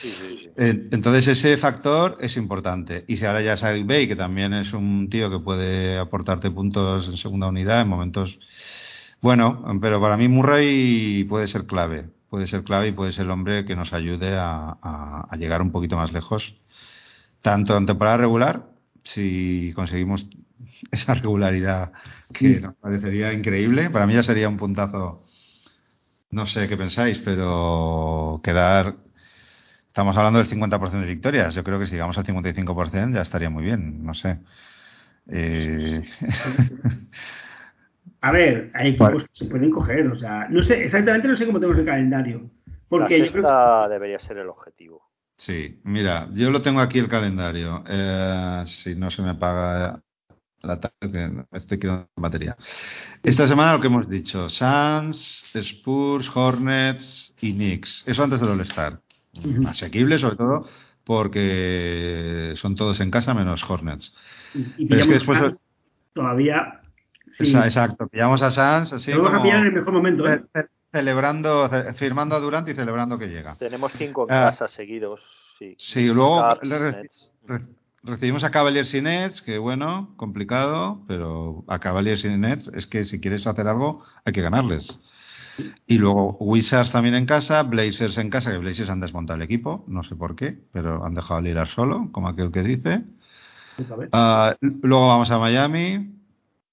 Eh, 0.57 0.89
entonces 0.93 1.27
ese 1.27 1.57
factor 1.57 2.17
es 2.21 2.37
importante. 2.37 3.05
Y 3.09 3.17
si 3.17 3.27
ahora 3.27 3.43
ya 3.43 3.57
sabes 3.57 3.85
Bay, 3.85 4.07
que 4.07 4.15
también 4.15 4.55
es 4.55 4.73
un 4.73 5.11
tío 5.11 5.29
que 5.29 5.41
puede 5.41 5.99
aportarte 5.99 6.51
puntos 6.51 7.09
en 7.09 7.17
segunda 7.17 7.49
unidad 7.49 7.83
en 7.83 7.89
momentos... 7.89 8.39
Bueno, 9.21 9.65
pero 9.81 10.01
para 10.01 10.17
mí 10.17 10.27
Murray 10.27 11.25
puede 11.25 11.47
ser 11.47 11.67
clave, 11.67 12.07
puede 12.29 12.49
ser 12.49 12.65
clave 12.65 12.89
y 12.89 12.93
puede 12.93 13.13
ser 13.13 13.27
el 13.27 13.31
hombre 13.31 13.65
que 13.65 13.77
nos 13.77 13.93
ayude 13.93 14.37
a, 14.37 15.29
llegar 15.39 15.63
un 15.63 15.71
poquito 15.71 15.97
más 15.97 16.13
lejos, 16.13 16.57
tanto 17.41 17.77
en 17.77 17.87
temporada 17.87 18.17
regular, 18.17 18.67
si 19.05 19.73
conseguimos 19.77 20.27
esa 20.91 21.15
regularidad 21.15 21.93
que 22.33 22.61
nos 22.61 22.75
parecería 22.77 23.33
increíble, 23.33 23.91
para 23.91 24.07
mí 24.07 24.15
ya 24.15 24.23
sería 24.23 24.49
un 24.49 24.57
puntazo 24.57 25.23
no 26.33 26.47
sé 26.47 26.67
qué 26.67 26.77
pensáis, 26.77 27.19
pero 27.19 28.41
quedar. 28.43 28.97
Estamos 29.87 30.17
hablando 30.17 30.39
del 30.39 30.49
50% 30.49 30.91
de 30.91 31.07
victorias. 31.07 31.55
Yo 31.55 31.63
creo 31.63 31.79
que 31.79 31.87
si 31.87 31.93
llegamos 31.93 32.17
al 32.17 32.25
55% 32.25 33.13
ya 33.13 33.21
estaría 33.21 33.51
muy 33.51 33.65
bien. 33.65 34.03
No 34.03 34.15
sé. 34.15 34.39
Eh, 35.29 36.03
A 38.23 38.33
ver, 38.33 38.71
hay 38.75 38.91
equipos 38.91 39.25
que 39.25 39.45
se 39.45 39.45
pueden 39.45 39.71
coger. 39.71 40.07
O 40.07 40.19
sea, 40.19 40.49
no 40.49 40.63
sé, 40.63 40.85
exactamente 40.85 41.29
no 41.29 41.37
sé 41.37 41.45
cómo 41.45 41.61
tenemos 41.61 41.79
el 41.79 41.87
calendario. 41.87 42.51
Porque 42.89 43.19
La 43.19 43.27
sexta 43.27 43.89
debería 43.89 44.19
ser 44.19 44.39
el 44.39 44.49
objetivo. 44.49 45.03
Sí, 45.37 45.81
mira, 45.85 46.29
yo 46.33 46.51
lo 46.51 46.61
tengo 46.61 46.81
aquí 46.81 46.99
el 46.99 47.09
calendario. 47.09 47.85
Eh, 47.89 48.63
si 48.67 48.95
no 48.95 49.11
se 49.11 49.21
me 49.21 49.31
apaga 49.31 50.01
la 50.63 50.81
tarde, 50.81 51.45
estoy 51.53 51.79
quedando 51.79 52.09
batería. 52.17 52.57
Esta 53.23 53.47
semana 53.47 53.75
lo 53.75 53.81
que 53.81 53.89
hemos 53.89 54.09
dicho, 54.09 54.49
Suns, 54.49 55.45
Spurs, 55.55 56.31
Hornets 56.35 57.35
y 57.41 57.53
Knicks. 57.53 58.05
Eso 58.07 58.23
antes 58.23 58.41
del 58.41 58.51
All-Star. 58.51 59.01
Asequible 59.67 60.19
sobre 60.19 60.37
todo 60.37 60.67
porque 61.05 62.55
son 62.57 62.77
todos 62.77 63.01
en 63.01 63.11
casa 63.11 63.35
menos 63.35 63.69
Hornets. 63.69 64.15
Y, 64.55 64.87
Pero 64.87 65.01
es 65.01 65.07
que 65.07 65.15
después... 65.15 65.65
Todavía... 66.13 66.81
exacto, 67.39 68.07
pillamos 68.09 68.43
a 68.43 68.51
Suns 68.51 68.93
así 68.93 69.13
Vamos 69.13 69.35
a 69.35 69.43
pillar 69.43 69.61
en 69.61 69.67
el 69.69 69.73
mejor 69.73 69.93
momento. 69.95 70.31
¿eh? 70.31 70.43
Celebrando, 70.93 71.71
firmando 71.97 72.37
a 72.37 72.41
Durant 72.41 72.69
y 72.69 72.75
celebrando 72.75 73.19
que 73.19 73.29
llega. 73.29 73.57
Tenemos 73.57 73.93
cinco 73.97 74.27
en 74.29 74.37
ah. 74.37 74.51
casa 74.51 74.69
seguidos. 74.69 75.21
Sí, 75.59 75.75
sí 75.79 76.07
luego 76.07 76.45
Recibimos 78.05 78.43
a 78.43 78.51
Cavaliers 78.51 78.93
y 78.95 79.01
Nets, 79.01 79.43
que 79.43 79.59
bueno, 79.59 80.13
complicado, 80.17 81.05
pero 81.07 81.65
a 81.69 81.79
Cavaliers 81.79 82.25
y 82.25 82.31
Nets 82.31 82.69
es 82.75 82.89
que 82.89 83.05
si 83.05 83.21
quieres 83.21 83.47
hacer 83.47 83.69
algo 83.69 84.03
hay 84.25 84.33
que 84.33 84.43
ganarles. 84.43 84.99
Y 85.87 85.99
luego 85.99 86.37
Wizards 86.41 86.91
también 86.91 87.15
en 87.15 87.27
casa, 87.27 87.63
Blazers 87.63 88.19
en 88.19 88.31
casa, 88.31 88.51
que 88.51 88.59
Blazers 88.59 88.91
han 88.91 89.01
desmontado 89.01 89.37
el 89.37 89.43
equipo, 89.43 89.85
no 89.87 90.03
sé 90.03 90.17
por 90.17 90.35
qué, 90.35 90.59
pero 90.73 91.05
han 91.05 91.15
dejado 91.15 91.39
a 91.39 91.43
Lirar 91.43 91.69
solo, 91.69 92.09
como 92.11 92.29
aquel 92.29 92.51
que 92.51 92.63
dice. 92.63 93.05
Uh, 93.79 94.55
luego 94.61 95.09
vamos 95.09 95.31
a 95.31 95.39
Miami, 95.39 96.15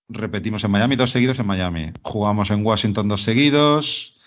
repetimos 0.08 0.64
en 0.64 0.72
Miami, 0.72 0.96
dos 0.96 1.12
seguidos 1.12 1.38
en 1.40 1.46
Miami. 1.46 1.92
Jugamos 2.02 2.50
en 2.50 2.66
Washington 2.66 3.08
dos 3.08 3.24
seguidos, 3.24 4.18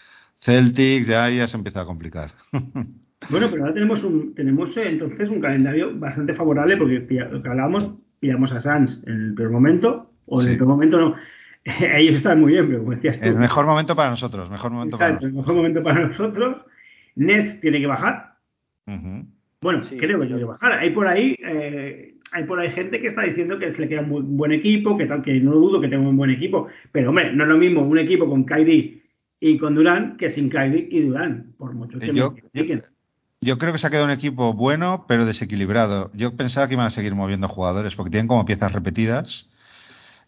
Celtics, 0.41 1.07
ya, 1.07 1.29
ya 1.31 1.49
se 1.49 1.57
empieza 1.57 1.81
a 1.81 1.87
complicar. 1.87 2.35
Bueno, 3.31 3.49
pero 3.51 3.63
ahora 3.63 3.75
tenemos 3.75 4.03
un, 4.05 4.35
tenemos 4.35 4.77
eh, 4.77 4.89
entonces 4.89 5.29
un 5.29 5.41
calendario 5.41 5.97
bastante 5.99 6.35
favorable 6.35 6.77
porque 6.77 7.07
lo 7.31 7.43
que 7.43 7.49
hablábamos, 7.49 7.95
pillamos 8.21 8.53
a 8.53 8.61
Sans 8.61 9.03
en 9.07 9.15
el 9.15 9.35
peor 9.35 9.51
momento, 9.51 10.11
o 10.27 10.43
en 10.43 10.49
el 10.49 10.57
peor 10.57 10.69
momento 10.69 10.99
no. 10.99 11.17
Ellos 11.65 12.17
están 12.17 12.41
muy 12.41 12.53
bien, 12.53 12.67
pero 12.67 12.81
como 12.81 12.93
decías 12.93 13.21
tú. 13.21 13.29
El 13.29 13.37
mejor 13.37 13.67
momento 13.67 13.95
para 13.95 14.11
nosotros, 14.11 14.51
mejor 14.51 14.73
momento 14.73 14.99
para 14.99 15.13
nosotros. 15.13 15.31
El 15.31 15.37
mejor 15.37 15.55
momento 15.55 15.83
para 15.83 16.09
nosotros. 16.09 16.57
Nets 17.15 17.61
tiene 17.61 17.81
que 17.81 17.87
bajar. 17.87 18.33
Bueno, 19.61 19.83
creo 19.99 20.21
que 20.21 20.27
tiene 20.27 20.41
que 20.41 20.45
bajar. 20.45 20.73
Hay 20.73 20.91
por 20.91 21.07
ahí, 21.07 21.37
eh, 21.39 22.15
hay 22.33 22.45
por 22.45 22.59
ahí 22.59 22.71
gente 22.71 23.01
que 23.01 23.09
está 23.09 23.23
diciendo 23.23 23.59
que 23.59 23.73
se 23.73 23.81
le 23.81 23.89
queda 23.89 24.01
un 24.01 24.37
buen 24.37 24.53
equipo, 24.53 24.97
que 24.97 25.07
tal, 25.07 25.23
que 25.23 25.39
no 25.41 25.53
dudo 25.53 25.81
que 25.81 25.89
tenga 25.89 26.09
un 26.09 26.17
buen 26.17 26.31
equipo. 26.31 26.69
Pero 26.91 27.11
hombre, 27.11 27.33
no 27.33 27.45
es 27.45 27.49
lo 27.49 27.59
mismo 27.59 27.83
un 27.83 27.99
equipo 27.99 28.29
con 28.29 28.45
Kyrie 28.45 29.03
y 29.39 29.59
con 29.59 29.75
Durán 29.75 30.17
que 30.17 30.31
sin 30.31 30.49
Kyrie 30.49 30.89
y 30.91 31.03
Durán, 31.03 31.53
por 31.59 31.75
mucho 31.75 31.99
que 31.99 32.13
yo, 32.13 32.35
yo 32.53 32.67
creo 33.59 33.73
que 33.73 33.79
se 33.79 33.87
ha 33.87 33.91
quedado 33.91 34.07
un 34.07 34.13
equipo 34.13 34.53
bueno, 34.53 35.05
pero 35.09 35.27
desequilibrado. 35.27 36.11
Yo 36.15 36.37
pensaba 36.37 36.69
que 36.69 36.75
iban 36.75 36.87
a 36.87 36.91
seguir 36.91 37.15
moviendo 37.15 37.49
jugadores 37.49 37.97
porque 37.97 38.11
tienen 38.11 38.29
como 38.29 38.45
piezas 38.45 38.73
repetidas 38.73 39.49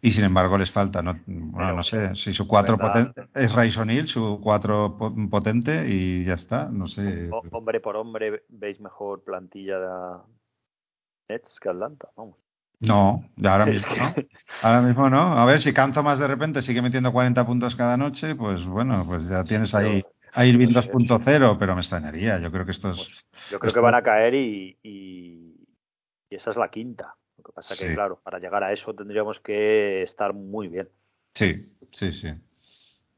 y 0.02 0.10
sin 0.10 0.24
embargo 0.24 0.58
les 0.58 0.72
falta. 0.72 1.00
No, 1.00 1.18
bueno, 1.26 1.74
no 1.74 1.82
sé 1.82 2.14
si 2.16 2.34
su 2.34 2.48
cuatro 2.48 2.76
potente, 2.76 3.28
es 3.34 3.54
Ray 3.54 3.70
su 4.06 4.40
cuatro 4.42 4.98
potente 5.30 5.88
y 5.88 6.24
ya 6.24 6.34
está. 6.34 6.68
No 6.68 6.88
sé. 6.88 7.30
hombre 7.52 7.80
por 7.80 7.96
hombre, 7.96 8.42
¿veis 8.48 8.80
mejor 8.80 9.22
plantilla 9.22 9.78
de 9.78 10.18
Nets 11.28 11.58
que 11.60 11.68
Atlanta? 11.68 12.08
Vamos. 12.16 12.36
No, 12.80 13.24
ahora 13.44 13.66
mismo 13.66 13.94
no. 13.96 14.14
Ahora 14.60 14.82
mismo 14.82 15.08
no. 15.08 15.38
A 15.38 15.44
ver, 15.44 15.60
si 15.60 15.72
Canto 15.72 16.02
más 16.02 16.18
de 16.18 16.26
repente 16.26 16.62
sigue 16.62 16.82
metiendo 16.82 17.12
40 17.12 17.46
puntos 17.46 17.76
cada 17.76 17.96
noche, 17.96 18.34
pues 18.34 18.66
bueno, 18.66 19.04
pues 19.06 19.28
ya 19.28 19.44
tienes 19.44 19.74
ahí 19.74 20.04
a 20.34 20.46
Irving 20.46 20.68
2.0, 20.68 21.56
pero 21.58 21.74
me 21.74 21.80
extrañaría. 21.80 22.38
Yo 22.40 22.50
creo 22.50 22.64
que 22.64 22.72
estos. 22.72 23.24
Yo 23.50 23.58
creo 23.58 23.72
que 23.72 23.80
van 23.80 23.94
a 23.94 24.02
caer 24.02 24.34
y, 24.34 24.76
y, 24.82 25.54
esa 26.30 26.50
es 26.50 26.56
la 26.56 26.68
quinta. 26.68 27.14
Lo 27.38 27.44
que 27.44 27.52
pasa 27.52 27.76
que, 27.76 27.94
claro, 27.94 28.20
para 28.22 28.38
llegar 28.38 28.62
a 28.62 28.72
eso 28.72 28.94
tendríamos 28.94 29.40
que 29.40 30.02
estar 30.02 30.32
muy 30.34 30.68
bien. 30.68 30.88
Sí, 31.34 31.72
sí, 31.90 32.12
sí. 32.12 32.28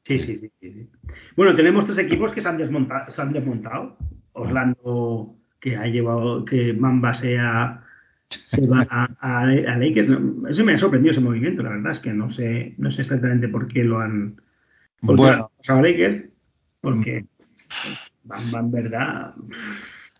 Sí, 0.04 0.20
sí, 0.20 0.38
sí, 0.38 0.52
sí. 0.60 0.90
Bueno, 1.36 1.56
tenemos 1.56 1.84
tres 1.84 1.98
equipos 1.98 2.32
que 2.32 2.40
se 2.40 2.48
han, 2.48 2.58
desmontado, 2.58 3.10
se 3.12 3.20
han 3.20 3.32
desmontado. 3.32 3.96
Orlando, 4.32 5.34
que 5.60 5.76
ha 5.76 5.86
llevado 5.86 6.44
que 6.44 6.72
Mamba 6.74 7.14
sea 7.14 7.82
se 8.30 8.66
va 8.66 8.86
a, 8.90 9.08
a, 9.20 9.42
a 9.42 9.76
Lakers. 9.76 10.08
Eso 10.50 10.64
me 10.64 10.74
ha 10.74 10.78
sorprendido 10.78 11.12
ese 11.12 11.20
movimiento, 11.20 11.62
la 11.62 11.70
verdad 11.70 11.92
es 11.92 12.00
que 12.00 12.12
no 12.12 12.32
sé, 12.32 12.74
no 12.78 12.90
sé 12.92 13.02
exactamente 13.02 13.48
por 13.48 13.68
qué 13.68 13.84
lo 13.84 14.00
han, 14.00 14.40
Bueno. 15.00 15.22
lo 15.22 15.28
han 15.28 15.48
pasado 15.58 15.78
a 15.78 15.82
Lakers, 15.82 16.24
porque 16.86 17.24
Bamba 18.22 18.60
en 18.60 18.70
verdad. 18.70 19.34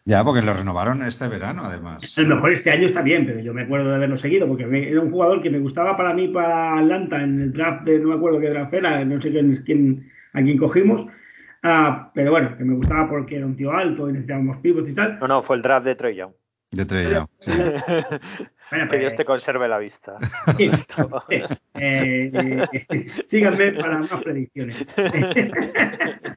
Ya, 0.05 0.23
porque 0.25 0.43
lo 0.43 0.53
renovaron 0.55 1.03
este 1.03 1.27
verano, 1.29 1.65
además. 1.65 2.15
A 2.17 2.21
lo 2.23 2.37
mejor 2.37 2.53
este 2.53 2.71
año 2.71 2.87
está 2.87 3.03
bien, 3.03 3.27
pero 3.27 3.41
yo 3.41 3.53
me 3.55 3.63
acuerdo 3.63 3.89
de 3.91 3.97
haberlo 3.97 4.19
seguido 4.19 4.47
porque 4.47 4.67
me- 4.67 4.89
era 4.89 5.01
un 5.01 5.11
jugador 5.11 5.43
que 5.43 5.51
me 5.51 5.59
gustaba 5.59 5.97
para 5.97 6.13
mí 6.15 6.29
para 6.29 6.79
Atlanta 6.79 7.23
en 7.23 7.41
el 7.41 7.53
draft 7.53 7.85
de 7.85 7.99
no 7.99 8.09
me 8.09 8.15
acuerdo 8.15 8.41
qué 8.41 8.51
draft 8.51 8.73
era, 8.75 9.05
no 9.05 9.21
sé 9.21 9.31
quién, 9.31 9.63
quién 9.65 10.11
a 10.33 10.43
quién 10.43 10.59
cogimos. 10.59 11.11
Ah, 11.63 12.11
pero 12.15 12.31
bueno, 12.31 12.57
que 12.57 12.65
me 12.65 12.75
gustaba 12.75 13.09
porque 13.09 13.37
era 13.37 13.47
un 13.47 13.57
tío 13.57 13.73
alto 13.73 14.09
y 14.09 14.13
necesitábamos 14.13 14.59
pivots 14.59 14.89
y 14.89 14.95
tal. 14.95 15.19
No, 15.19 15.27
no, 15.29 15.43
fue 15.43 15.57
el 15.57 15.63
draft 15.63 15.85
de 15.87 15.95
Troy 15.97 16.15
Young. 16.15 16.33
De 16.71 16.85
Trey 16.85 17.13
Young, 17.13 17.27
sí. 17.41 17.51
Bueno, 18.71 18.91
que 18.91 18.99
Dios 18.99 19.15
te 19.17 19.25
conserve 19.25 19.69
la 19.69 19.79
vista. 19.79 20.19
sí, 20.57 20.71
sí. 21.29 21.37
Eh, 21.75 22.31
eh, 22.35 23.07
síganme 23.31 23.73
para 23.73 23.99
más 23.99 24.23
predicciones. 24.23 24.77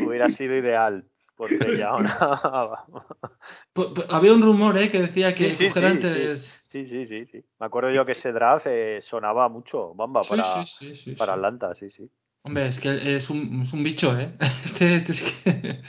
Hubiera 0.00 0.28
sido 0.30 0.56
ideal. 0.56 1.04
Porque 1.36 1.76
ya 1.76 1.88
ahora. 1.88 2.84
Había 4.08 4.32
un 4.32 4.42
rumor 4.42 4.78
¿eh? 4.78 4.90
que 4.90 5.00
decía 5.00 5.34
que 5.34 5.52
Sí, 5.52 5.70
sí, 5.70 5.84
antes. 5.84 6.66
Sí, 6.70 6.86
sí, 6.86 7.06
sí, 7.06 7.26
sí. 7.26 7.44
Me 7.58 7.66
acuerdo 7.66 7.90
yo 7.90 8.06
que 8.06 8.12
ese 8.12 8.32
draft 8.32 8.66
eh, 8.68 9.00
sonaba 9.02 9.48
mucho, 9.48 9.94
Bamba, 9.94 10.22
Sí, 10.22 10.30
para, 10.30 10.66
sí, 10.66 10.72
sí, 10.78 10.94
sí, 10.96 11.12
para. 11.12 11.34
Atlanta, 11.34 11.74
sí, 11.74 11.90
sí. 11.90 12.08
Hombre, 12.42 12.68
es 12.68 12.78
que 12.78 13.16
es 13.16 13.28
un, 13.30 13.62
es 13.62 13.72
un 13.72 13.82
bicho, 13.82 14.16
¿eh? 14.18 14.32
Este, 14.64 14.96
este 14.96 15.12
es 15.12 15.22
que... 15.22 15.80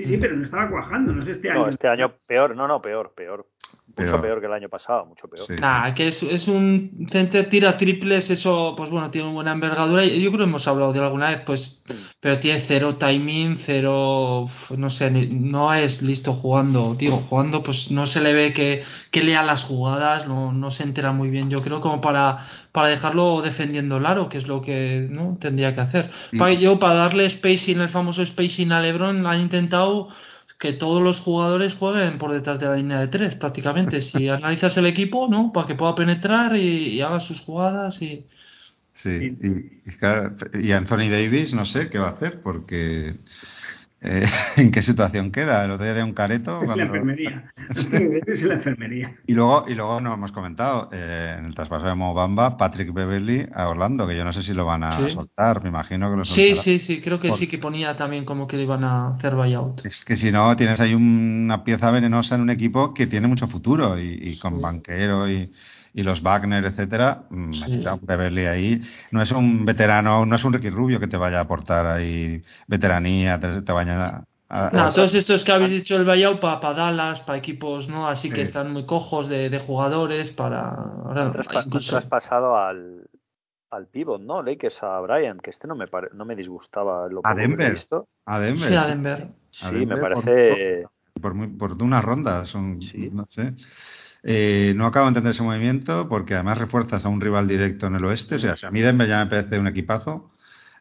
Sí, 0.00 0.06
sí, 0.06 0.16
pero 0.16 0.34
no 0.34 0.44
estaba 0.44 0.70
cuajando, 0.70 1.12
no 1.12 1.22
sé 1.22 1.32
este 1.32 1.50
año. 1.50 1.60
No, 1.60 1.68
este 1.68 1.86
año 1.86 2.14
peor, 2.26 2.56
no, 2.56 2.66
no, 2.66 2.80
peor, 2.80 3.12
peor. 3.14 3.46
Mucho 3.96 4.12
Peor. 4.12 4.22
peor 4.22 4.40
que 4.40 4.46
el 4.46 4.52
año 4.52 4.68
pasado, 4.68 5.04
mucho 5.04 5.26
peor. 5.28 5.46
Sí. 5.46 5.54
Nah, 5.60 5.92
que 5.94 6.08
es, 6.08 6.22
es 6.22 6.46
un 6.48 7.06
center 7.10 7.48
tira 7.50 7.76
triples, 7.76 8.30
eso, 8.30 8.72
pues 8.76 8.88
bueno, 8.88 9.10
tiene 9.10 9.26
una 9.26 9.34
buena 9.34 9.52
envergadura. 9.52 10.04
Yo 10.06 10.30
creo 10.30 10.38
que 10.38 10.44
hemos 10.44 10.66
hablado 10.68 10.92
de 10.92 11.00
alguna 11.00 11.30
vez, 11.30 11.40
pues, 11.44 11.84
pero 12.20 12.38
tiene 12.38 12.62
cero 12.66 12.96
timing, 12.96 13.58
cero, 13.66 14.48
no 14.74 14.90
sé, 14.90 15.10
no 15.10 15.74
es 15.74 16.00
listo 16.02 16.34
jugando, 16.34 16.94
digo, 16.94 17.18
jugando, 17.28 17.62
pues 17.62 17.90
no 17.90 18.06
se 18.06 18.20
le 18.22 18.32
ve 18.32 18.52
que, 18.54 18.84
que 19.10 19.22
lea 19.22 19.42
las 19.42 19.64
jugadas, 19.64 20.26
no, 20.26 20.52
no 20.52 20.70
se 20.70 20.84
entera 20.84 21.12
muy 21.12 21.28
bien, 21.28 21.50
yo 21.50 21.60
creo, 21.60 21.80
como 21.80 22.00
para, 22.00 22.46
para 22.72 22.88
dejarlo 22.88 23.42
defendiendo 23.42 23.96
el 23.98 24.06
aro, 24.06 24.28
que 24.30 24.38
es 24.38 24.46
lo 24.46 24.62
que 24.62 25.08
no 25.10 25.36
tendría 25.40 25.74
que 25.74 25.80
hacer. 25.80 26.10
Y- 26.32 26.38
Para, 26.38 26.54
yo, 26.54 26.78
para 26.78 26.94
darle 26.94 27.28
spacing, 27.28 27.80
el 27.80 27.88
famoso 27.90 28.24
spacing 28.24 28.70
a 28.72 28.80
LeBron, 28.80 29.26
han 29.26 29.40
intentado 29.40 30.08
que 30.60 30.74
todos 30.74 31.02
los 31.02 31.20
jugadores 31.20 31.74
jueguen 31.74 32.18
por 32.18 32.32
detrás 32.32 32.60
de 32.60 32.66
la 32.66 32.76
línea 32.76 33.00
de 33.00 33.08
tres, 33.08 33.34
prácticamente. 33.34 34.00
Si 34.02 34.28
analizas 34.28 34.76
el 34.76 34.86
equipo, 34.86 35.26
¿no? 35.26 35.52
Para 35.52 35.66
que 35.66 35.74
pueda 35.74 35.94
penetrar 35.94 36.54
y, 36.54 36.88
y 36.90 37.00
haga 37.00 37.20
sus 37.20 37.40
jugadas 37.40 38.00
y... 38.02 38.26
Sí, 38.92 39.38
y, 39.40 39.90
y 39.90 39.96
claro, 39.98 40.36
y 40.52 40.72
Anthony 40.72 41.08
Davis, 41.08 41.54
no 41.54 41.64
sé 41.64 41.88
qué 41.88 41.98
va 41.98 42.08
a 42.08 42.12
hacer, 42.12 42.42
porque 42.42 43.14
eh, 44.02 44.24
¿en 44.56 44.70
qué 44.70 44.82
situación 44.82 45.30
queda? 45.30 45.64
El 45.64 45.72
otro 45.72 45.84
día 45.84 45.94
de 45.94 46.02
un 46.02 46.12
careto. 46.12 46.62
Es 46.62 46.76
la 46.76 46.82
enfermería. 46.84 47.52
Es 48.26 48.42
la 48.42 48.54
enfermería. 48.54 49.14
Y 49.26 49.32
luego, 49.34 49.64
y 49.68 49.74
luego 49.74 50.00
no 50.00 50.12
hemos 50.14 50.32
comentado, 50.32 50.88
eh, 50.92 51.36
en 51.38 51.44
el 51.46 51.54
traspaso 51.54 51.86
de 51.86 51.94
Mobamba, 51.94 52.56
Patrick 52.56 52.92
Beverly 52.92 53.46
a 53.54 53.68
Orlando, 53.68 54.06
que 54.08 54.16
yo 54.16 54.24
no 54.24 54.32
sé 54.32 54.42
si 54.42 54.52
lo 54.54 54.64
van 54.66 54.82
a 54.84 54.98
Sí. 55.08 55.14
soltar, 55.14 55.62
me 55.62 55.68
imagino 55.68 56.10
que 56.10 56.16
lo 56.16 56.24
Sí, 56.24 56.34
soltarán. 56.34 56.56
sí, 56.64 56.78
sí, 56.80 57.00
creo 57.00 57.20
que 57.20 57.28
Por- 57.28 57.38
sí 57.38 57.46
que 57.46 57.58
ponía 57.58 57.96
también 57.96 58.24
como 58.24 58.46
que 58.48 58.56
le 58.56 58.64
iban 58.64 58.82
a 58.84 59.08
hacer 59.14 59.34
buyout. 59.36 59.84
Es 59.86 60.04
que 60.04 60.16
si 60.16 60.32
no, 60.32 60.56
tienes 60.56 60.80
ahí 60.80 60.94
una 60.94 61.62
pieza 61.62 61.90
venenosa 61.90 62.34
en 62.34 62.40
un 62.40 62.50
equipo 62.50 62.92
que 62.94 63.06
tiene 63.06 63.28
mucho 63.28 63.46
futuro 63.48 63.98
y, 63.98 64.18
y 64.20 64.38
con 64.38 64.56
Sí. 64.56 64.62
Banquero 64.62 65.28
y, 65.30 65.52
y 65.94 66.02
los 66.02 66.22
Wagner, 66.22 66.64
etcétera, 66.64 67.22
mm, 67.30 67.52
Sí. 67.52 67.84
Beverly 68.02 68.46
ahí. 68.46 68.80
No 69.10 69.20
es 69.22 69.30
un 69.32 69.64
veterano, 69.64 70.24
no 70.26 70.34
es 70.36 70.44
un 70.44 70.52
Ricky 70.52 70.70
Rubio 70.70 71.00
que 71.00 71.08
te 71.08 71.16
vaya 71.16 71.38
a 71.38 71.42
aportar 71.42 71.86
ahí 71.86 72.42
veteranía, 72.68 73.38
te, 73.40 73.62
te 73.62 73.72
vaya 73.72 74.06
a... 74.06 74.24
a- 74.48 74.70
Nada, 74.72 74.86
a- 74.88 74.92
todos 74.94 75.14
estos 75.14 75.44
que 75.44 75.52
habéis 75.52 75.70
dicho 75.70 75.96
el 75.96 76.04
buyout 76.04 76.40
para 76.40 76.72
Dallas, 76.74 77.20
para 77.22 77.38
equipos, 77.38 77.88
¿no? 77.88 78.08
Así 78.08 78.28
Sí. 78.28 78.34
que 78.34 78.42
están 78.42 78.72
muy 78.72 78.86
cojos 78.86 79.28
de, 79.28 79.50
de 79.50 79.58
jugadores 79.58 80.30
para... 80.30 80.70
ahora, 80.70 81.32
traspa- 81.32 81.64
incluso- 81.66 81.92
traspasado 81.92 82.56
al, 82.56 83.02
al 83.70 83.86
pivot, 83.86 84.20
¿no? 84.20 84.42
Lakers 84.42 84.82
a 84.82 85.00
Brian, 85.00 85.38
que 85.38 85.50
este 85.50 85.66
no 85.68 85.74
me, 85.76 85.86
pare- 85.86 86.10
no 86.14 86.24
me 86.24 86.34
disgustaba 86.36 87.08
lo 87.08 87.20
A 87.20 87.22
poco 87.22 87.34
que 87.36 87.40
he 87.42 87.46
Denver. 87.48 87.72
visto. 87.74 88.08
a 88.26 88.38
Denver. 88.40 88.68
Sí, 88.68 88.74
a 88.76 88.86
Denver. 88.86 89.28
Sí, 89.50 89.64
A 89.66 89.70
me 89.72 89.78
Denver 89.80 89.98
por- 90.14 90.24
parece... 90.24 90.86
por, 91.20 91.34
muy, 91.34 91.48
por 91.48 91.72
una 91.82 92.00
ronda, 92.00 92.44
son, 92.46 92.80
Sí. 92.82 93.10
no 93.12 93.26
sé. 93.30 93.54
Eh, 94.22 94.74
no 94.76 94.86
acabo 94.86 95.06
de 95.06 95.10
entender 95.10 95.32
ese 95.32 95.42
movimiento 95.42 96.08
porque 96.08 96.34
además 96.34 96.58
refuerzas 96.58 97.04
a 97.04 97.08
un 97.08 97.20
rival 97.20 97.48
directo 97.48 97.86
en 97.86 97.96
el 97.96 98.04
oeste. 98.04 98.36
O 98.36 98.38
sea, 98.38 98.56
si 98.56 98.66
a 98.66 98.70
mí 98.70 98.80
Denver 98.80 99.08
ya 99.08 99.24
me 99.24 99.30
parece 99.30 99.58
un 99.58 99.66
equipazo. 99.66 100.30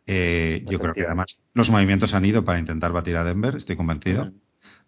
eh, 0.07 0.63
yo 0.67 0.79
creo 0.79 0.93
que 0.93 1.05
además 1.05 1.39
los 1.53 1.69
movimientos 1.69 2.13
han 2.13 2.25
ido 2.25 2.43
para 2.45 2.59
intentar 2.59 2.91
batir 2.91 3.15
a 3.17 3.23
Denver, 3.23 3.55
estoy 3.55 3.75
convencido. 3.75 4.31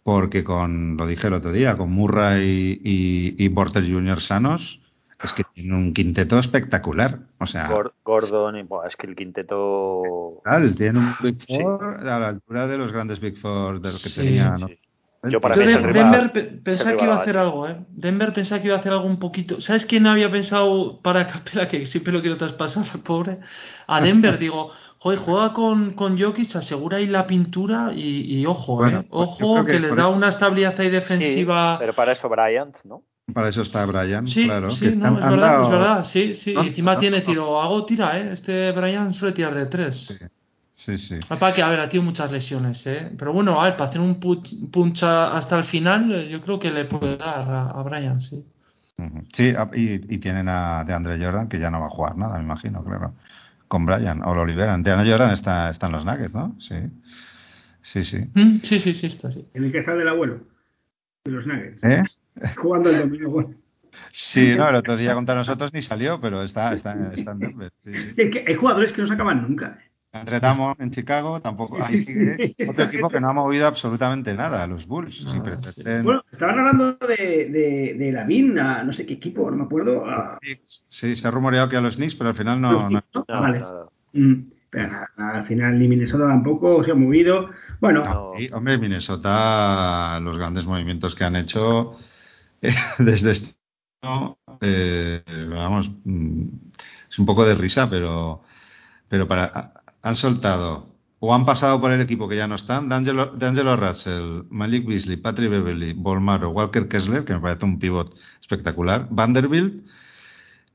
Porque 0.03 0.43
con, 0.43 0.97
lo 0.97 1.05
dije 1.05 1.27
el 1.27 1.35
otro 1.35 1.51
día, 1.51 1.77
con 1.77 1.91
Murray 1.91 2.79
y, 2.83 3.35
y 3.37 3.49
Porter 3.49 3.83
Jr. 3.87 4.19
sanos, 4.19 4.81
es 5.23 5.31
que 5.33 5.43
tiene 5.53 5.75
un 5.75 5.93
quinteto 5.93 6.39
espectacular. 6.39 7.19
O 7.37 7.45
sea, 7.45 7.69
Gor- 7.69 7.93
Gordon, 8.03 8.57
y, 8.57 8.67
es 8.87 8.95
que 8.95 9.05
el 9.05 9.15
quinteto... 9.15 10.41
tal, 10.43 10.75
tiene 10.75 10.97
un 10.97 11.13
Big 11.21 11.39
Sí. 11.47 11.55
Four 11.61 11.99
a 12.07 12.19
la 12.19 12.27
altura 12.29 12.65
de 12.65 12.77
los 12.79 12.91
grandes 12.91 13.19
Big 13.19 13.37
Four 13.37 13.79
de 13.79 13.91
los 13.91 14.01
que 14.03 14.09
Sí, 14.09 14.21
tenía. 14.21 14.57
¿no? 14.57 14.67
sí. 14.67 14.79
Yo 15.23 15.39
para 15.39 15.55
Yo 15.55 15.61
mí 15.61 15.67
Denver 15.71 16.31
pe- 16.31 16.43
pensaba 16.63 16.97
que 16.97 17.03
iba 17.03 17.13
a 17.15 17.21
hacer 17.21 17.37
algo, 17.37 17.67
¿eh? 17.67 17.77
Denver 17.89 18.33
pensaba 18.33 18.59
que 18.61 18.67
iba 18.67 18.77
a 18.77 18.79
hacer 18.79 18.91
algo 18.91 19.05
un 19.05 19.19
poquito. 19.19 19.61
¿Sabes 19.61 19.85
quién 19.85 20.07
había 20.07 20.31
pensado 20.31 20.99
para 21.01 21.27
Capela, 21.31 21.67
que 21.67 21.85
siempre 21.85 22.11
lo 22.11 22.21
quiero 22.21 22.37
traspasar, 22.37 22.85
pobre? 23.03 23.37
A 23.87 24.01
Denver, 24.01 24.39
digo, 24.39 24.71
joder, 24.97 25.19
juega 25.19 25.53
con, 25.53 25.93
con 25.93 26.19
Jokic, 26.19 26.55
asegura 26.55 26.97
ahí 26.97 27.05
la 27.07 27.27
pintura 27.27 27.91
y, 27.95 28.39
y 28.39 28.45
ojo, 28.47 28.77
Bueno, 28.77 29.01
¿eh? 29.01 29.07
Ojo, 29.11 29.63
que 29.65 29.73
que, 29.73 29.79
les 29.79 29.95
da 29.95 30.03
eso- 30.07 30.11
una 30.11 30.29
estabilidad 30.29 30.73
ahí 30.79 30.87
Sí, 30.87 30.91
defensiva. 30.91 31.77
pero 31.77 31.93
para 31.93 32.13
eso 32.13 32.27
Bryant, 32.27 32.75
¿no? 32.83 33.03
Para 33.31 33.49
eso 33.49 33.61
está 33.61 33.85
Brian, 33.85 34.27
Sí, 34.27 34.45
claro. 34.45 34.71
sí, 34.71 34.89
que 34.89 34.95
no, 34.95 35.05
han- 35.09 35.17
es 35.19 35.23
han 35.23 35.29
verdad, 35.31 35.47
dado- 35.51 35.63
es 35.63 35.69
verdad, 35.69 36.03
sí, 36.05 36.33
sí. 36.35 36.53
No, 36.55 36.63
y 36.63 36.67
encima 36.69 36.95
no, 36.95 36.99
tiene 36.99 37.21
tiro, 37.21 37.61
hago 37.61 37.85
tira, 37.85 38.19
¿eh? 38.19 38.29
Este 38.33 38.71
Brian 38.71 39.13
suele 39.13 39.35
tirar 39.35 39.53
de 39.53 39.67
tres. 39.67 40.07
Sí, 40.07 40.25
sí. 40.97 41.19
Para 41.27 41.53
que, 41.53 41.61
a 41.61 41.69
ver, 41.69 41.79
ha 41.79 41.89
tenido 41.89 42.03
muchas 42.03 42.31
lesiones, 42.31 42.85
¿eh? 42.87 43.11
Pero 43.17 43.33
bueno, 43.33 43.61
a 43.61 43.65
ver, 43.65 43.77
para 43.77 43.89
hacer 43.89 44.01
un 44.01 44.19
pu- 44.19 44.71
punch 44.71 45.03
a- 45.03 45.37
hasta 45.37 45.57
el 45.57 45.65
final, 45.65 46.11
eh, 46.13 46.29
yo 46.29 46.41
creo 46.41 46.59
que 46.59 46.71
le 46.71 46.85
puede 46.85 47.17
dar 47.17 47.49
a, 47.49 47.69
a 47.71 47.83
Brian, 47.83 48.21
sí. 48.21 48.43
Sí, 49.33 49.49
a- 49.57 49.69
y, 49.73 49.93
y 50.13 50.17
tienen 50.19 50.47
a 50.47 50.83
DeAndre 50.83 51.17
Jordan, 51.23 51.47
que 51.49 51.59
ya 51.59 51.69
no 51.71 51.79
va 51.79 51.87
a 51.87 51.89
jugar 51.89 52.17
nada, 52.17 52.37
me 52.37 52.43
imagino, 52.43 52.83
claro. 52.83 53.13
Con 53.67 53.85
Brian, 53.85 54.21
o 54.23 54.33
lo 54.35 54.45
liberan. 54.45 54.83
DeAndre 54.83 55.09
Jordan 55.09 55.31
está, 55.31 55.69
está 55.69 55.85
en 55.87 55.91
los 55.93 56.05
Nuggets, 56.05 56.33
¿no? 56.35 56.55
Sí. 56.59 56.75
Sí, 57.81 58.03
sí. 58.03 58.17
Mm, 58.33 58.59
Sí, 58.63 58.79
sí, 58.79 58.93
sí, 58.93 59.07
está 59.07 59.29
así. 59.29 59.47
En 59.53 59.63
el 59.65 59.71
que 59.71 59.79
está 59.79 59.93
del 59.95 60.07
abuelo. 60.07 60.41
De 61.25 61.31
los 61.31 61.45
Nuggets. 61.47 61.83
¿Eh? 61.83 62.03
Jugando 62.57 62.89
el 62.89 62.99
domingo. 62.99 63.29
Bueno. 63.31 63.55
Sí, 64.11 64.55
no, 64.57 64.69
el 64.69 64.75
otro 64.75 64.97
día 64.97 65.13
contra 65.13 65.35
nosotros 65.35 65.73
ni 65.73 65.81
salió, 65.81 66.19
pero 66.21 66.43
está, 66.43 66.73
está, 66.73 67.11
está 67.13 67.31
en 67.31 67.39
Denver. 67.39 67.71
sí, 67.83 67.91
sí. 67.93 68.13
Es 68.17 68.31
que- 68.31 68.45
hay 68.47 68.55
jugadores 68.55 68.91
que 68.93 69.01
no 69.01 69.07
se 69.07 69.13
acaban 69.13 69.41
nunca. 69.41 69.75
Tamon 70.11 70.75
en 70.79 70.91
Chicago 70.91 71.39
tampoco. 71.39 71.81
Sigue 71.87 72.55
otro 72.67 72.83
equipo 72.85 73.09
que 73.09 73.19
no 73.21 73.29
ha 73.29 73.33
movido 73.33 73.65
absolutamente 73.67 74.33
nada, 74.33 74.67
los 74.67 74.85
Bulls. 74.85 75.15
Sí. 75.15 75.25
estén- 75.69 76.03
Bueno, 76.03 76.23
estaban 76.31 76.59
hablando 76.59 76.93
de, 77.07 77.15
de, 77.49 77.95
de 77.97 78.11
Lavín, 78.11 78.59
a 78.59 78.83
no 78.83 78.91
sé 78.93 79.05
qué 79.05 79.13
equipo, 79.13 79.49
no 79.49 79.57
me 79.57 79.63
acuerdo. 79.63 80.03
Sí, 80.63 81.15
se 81.15 81.27
ha 81.27 81.31
rumoreado 81.31 81.69
que 81.69 81.77
a 81.77 81.81
los 81.81 81.95
Knicks, 81.95 82.15
pero 82.15 82.29
al 82.31 82.35
final 82.35 82.59
no. 82.59 82.89
no- 82.89 83.01
¿no? 83.13 83.25
No, 83.27 83.41
vale. 83.41 83.63
Mm, 84.13 84.49
pero 84.69 84.87
nada, 84.89 85.39
al 85.39 85.47
final 85.47 85.79
ni 85.79 85.87
Minnesota 85.87 86.27
tampoco 86.27 86.83
se 86.83 86.91
ha 86.91 86.95
movido. 86.95 87.49
Bueno, 87.79 88.03
No. 88.03 88.31
Sí, 88.37 88.47
hombre, 88.53 88.77
Minnesota, 88.77 90.19
los 90.21 90.37
grandes 90.37 90.65
movimientos 90.65 91.15
que 91.15 91.23
han 91.23 91.35
hecho 91.37 91.93
eh, 92.61 92.73
desde 92.99 93.31
este 93.31 93.55
año, 94.01 94.37
eh, 94.59 95.23
vamos, 95.49 95.89
mm, 96.03 96.43
es 97.09 97.17
un 97.19 97.25
poco 97.25 97.45
de 97.45 97.55
risa, 97.55 97.89
pero, 97.89 98.43
pero 99.09 99.27
para, 99.27 99.73
han 100.01 100.15
soltado 100.15 100.89
o 101.19 101.35
han 101.35 101.45
pasado 101.45 101.79
por 101.79 101.91
el 101.91 102.01
equipo 102.01 102.27
que 102.27 102.35
ya 102.35 102.47
no 102.47 102.55
están, 102.55 102.89
D'Angelo, 102.89 103.27
D'Angelo 103.35 103.75
Russell, 103.75 104.43
Malik 104.49 104.87
Beasley, 104.87 105.17
Patrick 105.17 105.51
Beverly, 105.51 105.93
Bolmaro, 105.93 106.49
Walker 106.49 106.87
Kessler, 106.87 107.23
que 107.23 107.33
me 107.33 107.39
parece 107.39 107.63
un 107.65 107.77
pivot 107.77 108.11
espectacular, 108.39 109.07
Vanderbilt 109.11 109.85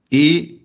y 0.08 0.62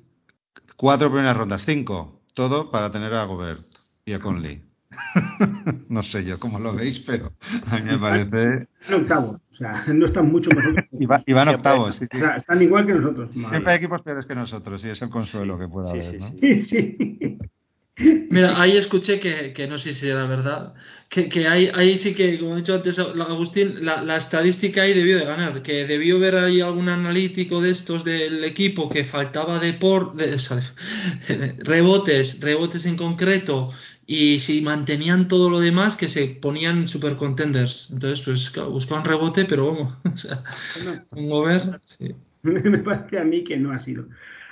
cuatro 0.77 1.09
primeras 1.09 1.35
rondas, 1.35 1.63
cinco, 1.65 2.21
todo 2.35 2.69
para 2.69 2.91
tener 2.91 3.13
a 3.13 3.25
Gobert 3.25 3.61
y 4.05 4.13
a 4.13 4.19
Conley. 4.19 4.61
no 5.89 6.03
sé 6.03 6.23
yo 6.25 6.39
cómo 6.39 6.59
lo 6.59 6.75
veis, 6.75 6.99
pero 6.99 7.31
a 7.65 7.77
mí 7.77 7.83
me 7.83 7.97
parece. 7.97 8.67
Están 8.81 9.01
octavos, 9.01 9.41
o 9.51 9.55
sea, 9.55 9.85
no 9.87 10.05
están 10.05 10.31
mucho 10.31 10.49
mejor. 10.55 10.85
Iba, 10.99 11.23
iban 11.25 11.47
octavos, 11.49 11.95
sí, 11.95 12.05
O 12.13 12.17
sea, 12.19 12.35
están 12.37 12.61
igual 12.61 12.85
que 12.85 12.93
nosotros. 12.93 13.35
madre. 13.35 13.49
Siempre 13.49 13.71
hay 13.71 13.77
equipos 13.79 14.01
peores 14.03 14.25
que 14.27 14.35
nosotros, 14.35 14.85
y 14.85 14.89
es 14.89 15.01
el 15.01 15.09
consuelo 15.09 15.57
que 15.57 15.67
pueda 15.67 15.91
Sí, 15.91 15.99
haber, 15.99 16.11
sí, 16.11 16.17
¿no? 16.19 16.31
Sí, 16.39 16.61
sí. 16.65 17.37
Mira, 17.97 18.59
ahí 18.61 18.77
escuché 18.77 19.19
que, 19.19 19.51
que 19.53 19.67
no 19.67 19.77
sé 19.77 19.91
si 19.91 20.07
era 20.07 20.25
verdad, 20.25 20.73
que, 21.09 21.27
que 21.27 21.47
ahí, 21.47 21.69
ahí 21.73 21.97
sí 21.97 22.15
que, 22.15 22.39
como 22.39 22.53
ha 22.53 22.57
dicho 22.57 22.73
antes 22.73 22.97
Agustín, 22.97 23.83
la, 23.85 24.01
la 24.01 24.15
estadística 24.15 24.83
ahí 24.83 24.93
debió 24.93 25.17
de 25.17 25.25
ganar, 25.25 25.61
que 25.61 25.85
debió 25.85 26.17
ver 26.19 26.37
ahí 26.37 26.61
algún 26.61 26.87
analítico 26.87 27.61
de 27.61 27.71
estos 27.71 28.05
del 28.05 28.43
equipo 28.45 28.89
que 28.89 29.03
faltaba 29.03 29.59
de 29.59 29.73
por 29.73 30.15
de, 30.15 30.37
rebotes, 31.59 32.39
rebotes 32.39 32.85
en 32.85 32.95
concreto, 32.95 33.71
y 34.07 34.39
si 34.39 34.61
mantenían 34.61 35.27
todo 35.27 35.49
lo 35.49 35.59
demás, 35.59 35.97
que 35.97 36.07
se 36.07 36.25
ponían 36.41 36.87
super 36.87 37.17
contenders. 37.17 37.89
Entonces, 37.91 38.21
pues 38.25 38.49
claro, 38.49 38.71
buscaban 38.71 39.05
rebote, 39.05 39.45
pero 39.45 39.67
vamos, 39.67 39.97
o 40.13 40.17
sea, 40.17 40.43
Bueno, 40.73 41.05
un 41.11 41.31
over, 41.31 41.81
sí. 41.83 42.15
me 42.43 42.79
parece 42.79 43.19
a 43.19 43.23
mí 43.23 43.43
que 43.43 43.57
no 43.57 43.71
ha 43.71 43.79
sido. 43.79 44.07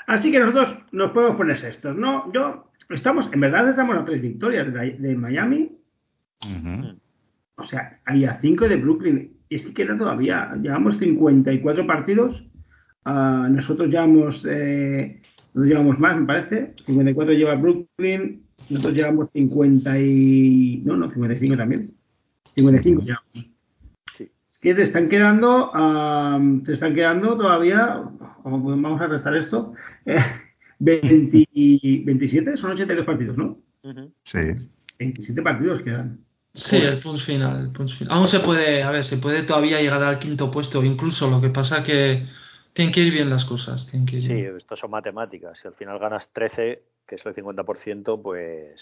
Así 0.07 0.31
que 0.31 0.39
nosotros 0.39 0.79
nos 0.91 1.11
podemos 1.11 1.37
poner 1.37 1.59
sextos, 1.59 1.95
¿no? 1.95 2.31
Yo, 2.33 2.68
estamos, 2.89 3.29
en 3.31 3.39
verdad 3.39 3.69
estamos 3.69 3.97
a 3.97 4.05
tres 4.05 4.21
victorias 4.21 4.73
de, 4.73 4.97
de 4.97 5.15
Miami, 5.15 5.71
o 7.55 7.67
sea, 7.67 7.99
hay 8.05 8.25
a 8.25 8.39
cinco 8.41 8.67
de 8.67 8.77
Brooklyn. 8.77 9.31
Es 9.49 9.63
que 9.63 9.73
queda 9.73 9.97
todavía, 9.97 10.53
llevamos 10.61 10.97
54 10.99 11.87
partidos, 11.87 12.43
ah, 13.05 13.47
nosotros 13.49 13.89
llevamos, 13.89 14.43
eh, 14.47 15.21
nosotros 15.53 15.67
llevamos 15.67 15.99
más, 15.99 16.19
me 16.19 16.27
parece, 16.27 16.73
54 16.85 17.33
lleva 17.33 17.55
Brooklyn, 17.55 18.43
nosotros 18.69 18.93
llevamos 18.93 19.29
50 19.33 19.99
y... 19.99 20.83
no, 20.85 20.97
no, 20.97 21.09
55 21.09 21.57
también. 21.57 21.91
55 22.55 23.01
llevamos. 23.01 23.49
Sí. 24.17 24.29
que 24.61 24.75
te 24.75 24.83
están 24.83 25.09
quedando, 25.09 25.73
am, 25.75 26.63
te 26.63 26.73
están 26.73 26.93
quedando 26.93 27.35
todavía, 27.35 28.03
vamos 28.43 29.01
a 29.01 29.07
restar 29.07 29.35
esto, 29.35 29.73
eh, 30.05 30.17
20 30.79 31.47
27, 32.05 32.57
son 32.57 32.71
82 32.71 33.05
partidos, 33.05 33.37
¿no? 33.37 33.57
Ujú. 33.83 34.11
Sí. 34.23 34.39
27 34.97 35.41
partidos 35.41 35.81
quedan. 35.83 36.19
Sí, 36.53 36.77
el 36.77 36.99
punch 36.99 37.21
final, 37.25 37.65
el 37.65 37.71
punch 37.71 37.97
final. 37.97 38.17
Aún 38.17 38.27
se 38.27 38.39
puede, 38.39 38.81
a 38.83 38.91
ver, 38.91 39.03
se 39.03 39.17
puede 39.17 39.43
todavía 39.43 39.79
llegar 39.81 40.01
al 40.03 40.19
quinto 40.19 40.49
puesto, 40.49 40.83
incluso 40.83 41.29
lo 41.29 41.39
que 41.39 41.49
pasa 41.49 41.83
que 41.83 42.25
tienen 42.73 42.93
que 42.93 43.01
ir 43.01 43.13
bien 43.13 43.29
las 43.29 43.45
cosas, 43.45 43.87
tienen 43.89 44.05
que 44.07 44.17
ir 44.17 44.21
Sí, 44.27 44.33
bien. 44.33 44.57
esto 44.57 44.75
son 44.75 44.91
matemáticas. 44.91 45.57
Si 45.61 45.67
al 45.67 45.75
final 45.75 45.99
ganas 45.99 46.27
13, 46.33 46.81
que 47.07 47.15
es 47.15 47.25
el 47.25 47.35
50%, 47.35 48.21
pues 48.21 48.81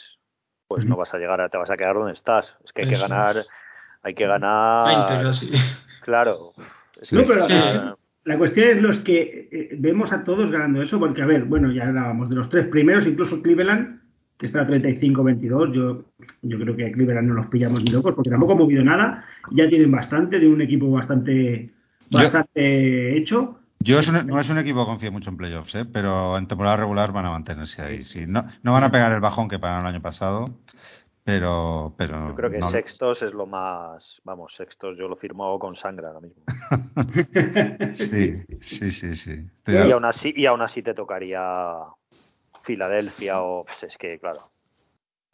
pues 0.68 0.84
no 0.86 0.98
vas 0.98 1.14
a 1.14 1.18
llegar, 1.18 1.40
a, 1.40 1.48
te 1.48 1.58
vas 1.58 1.70
a 1.70 1.78
quedar 1.78 1.94
donde 1.96 2.12
estás. 2.14 2.54
Es 2.66 2.74
que 2.74 2.82
hay 2.82 2.90
que 2.90 2.96
Eso 2.96 3.08
ganar, 3.08 3.38
es. 3.38 3.48
hay 4.04 4.14
que 4.14 4.28
ganar, 4.28 5.08
20 5.08 5.24
casi. 5.24 5.50
claro. 6.02 6.38
Es 7.02 7.12
No, 7.14 7.22
que- 7.22 7.28
pero 7.28 7.42
Sí. 7.44 7.54
la, 7.54 7.96
la 8.28 8.38
cuestión 8.38 8.68
es 8.70 8.82
los 8.82 8.98
que 9.00 9.50
eh, 9.52 9.70
vemos 9.80 10.12
a 10.12 10.24
todos 10.24 10.52
ganando 10.52 10.82
eso, 10.84 11.00
porque, 11.00 11.22
a 11.22 11.26
ver, 11.26 11.46
bueno, 11.46 11.72
ya 11.72 11.88
hablábamos 11.88 12.30
de 12.30 12.36
los 12.36 12.50
tres 12.50 12.68
primeros, 12.68 13.08
incluso 13.08 13.42
Cleveland, 13.42 14.02
que 14.38 14.46
está 14.46 14.62
a 14.62 14.68
35-22, 14.68 15.72
yo, 15.74 16.06
yo 16.44 16.60
creo 16.60 16.76
que 16.76 16.86
a 16.86 16.92
Cleveland 16.92 17.28
no 17.28 17.34
los 17.34 17.48
pillamos 17.48 17.82
ni 17.84 17.92
locos, 17.92 18.14
porque 18.14 18.30
tampoco 18.30 18.54
ha 18.54 18.58
movido 18.58 18.84
nada, 18.84 19.24
ya 19.52 19.68
tienen 19.68 19.90
bastante, 19.92 20.40
de 20.40 20.48
un 20.48 20.62
equipo 20.62 20.92
bastante, 20.92 21.72
Yo- 22.10 22.20
bastante 22.20 23.18
hecho. 23.18 23.60
Yo 23.80 24.00
es 24.00 24.08
un- 24.10 24.28
no 24.28 24.40
es 24.40 24.50
un 24.50 24.58
equipo 24.58 24.80
que 24.84 24.90
confíe 24.92 25.12
mucho 25.12 25.30
en 25.30 25.38
playoffs, 25.38 25.74
¿eh? 25.76 25.86
pero 25.92 26.38
en 26.38 26.48
temporada 26.48 26.78
regular 26.78 27.12
van 27.14 27.26
a 27.26 27.30
mantenerse 27.32 27.82
ahí. 27.82 28.02
Sí, 28.02 28.26
no, 28.28 28.44
no 28.64 28.74
van 28.74 28.84
a 28.84 28.92
pegar 28.92 29.12
el 29.14 29.22
bajón 29.22 29.48
que 29.48 29.60
pagaron 29.60 29.86
el 29.88 29.94
año 29.94 30.02
pasado, 30.02 30.50
pero, 31.28 31.94
pero 31.98 32.30
Yo 32.30 32.36
creo 32.36 32.50
que 32.50 32.60
no- 32.60 32.72
sextos 32.72 33.22
es 33.22 33.34
lo 33.34 33.46
más, 33.46 34.22
vamos, 34.24 34.54
sextos 34.56 34.98
yo 34.98 35.10
lo 35.10 35.18
firmo 35.18 35.60
con 35.60 35.76
sangre 35.76 36.08
ahora 36.08 36.22
mismo. 36.22 36.42
Sí, 37.92 38.46
sí, 38.62 38.92
sí, 38.92 39.16
sí. 39.18 39.46
Y 39.68 39.92
aún 39.92 40.06
así, 40.06 40.34
y 40.34 40.46
aún 40.46 40.62
así 40.62 40.82
te 40.82 40.94
tocaría 40.94 41.42
Filadelfia 42.64 43.42
o 43.42 43.66
pues 43.66 43.84
es 43.84 43.98
que 43.98 44.18
claro. 44.20 44.52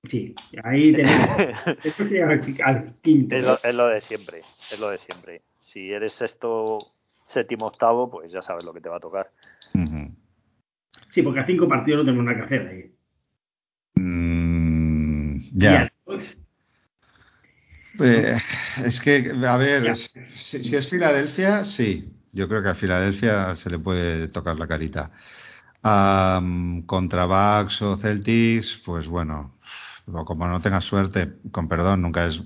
Sí, 0.10 0.34
ahí 0.64 0.94
tenemos. 0.94 1.38
Al, 2.66 2.96
quinto. 3.04 3.36
Es 3.36 3.44
lo, 3.44 3.60
es 3.64 3.76
lo 3.76 3.88
de 3.88 4.02
siempre, 4.02 4.40
es 4.72 4.80
lo 4.80 4.90
de 4.90 4.98
siempre. 4.98 5.42
Si 5.66 5.92
eres 5.92 6.14
sexto, 6.14 6.80
séptimo, 7.28 7.68
octavo, 7.68 8.10
pues 8.10 8.32
ya 8.32 8.42
sabes 8.42 8.66
lo 8.66 8.74
que 8.74 8.82
te 8.82 8.90
va 8.90 8.98
a 8.98 9.00
tocar. 9.00 9.30
Sí, 11.12 11.22
porque 11.22 11.40
a 11.42 11.46
cinco 11.46 11.68
partidos 11.68 12.00
no 12.00 12.06
tenemos 12.12 12.26
nada 12.26 12.38
que 12.40 12.56
hacer 12.56 12.68
ahí. 12.68 12.93
Ya. 15.54 15.84
a 16.08 16.18
Eh, 18.00 18.38
es 18.86 19.00
que, 19.02 19.32
a 19.48 19.58
ver, 19.58 19.96
si, 19.98 20.64
si 20.64 20.76
es 20.76 20.90
Filadelfia, 20.90 21.64
sí. 21.64 22.10
Yo 22.32 22.48
creo 22.50 22.64
que 22.64 22.70
a 22.70 22.76
Filadelfia 22.76 23.54
se 23.56 23.70
le 23.70 23.78
puede 23.78 24.28
tocar 24.30 24.58
la 24.58 24.68
carita. 24.68 25.12
Am, 25.84 26.82
contra 26.88 27.26
Bucks 27.26 27.82
o 27.84 27.98
Celtics, 27.98 28.82
pues 28.84 29.08
bueno, 29.08 29.56
como 30.26 30.48
no 30.48 30.60
tengas 30.60 30.86
suerte, 30.86 31.34
con 31.52 31.68
perdón, 31.68 32.02
nunca 32.02 32.26
es 32.26 32.42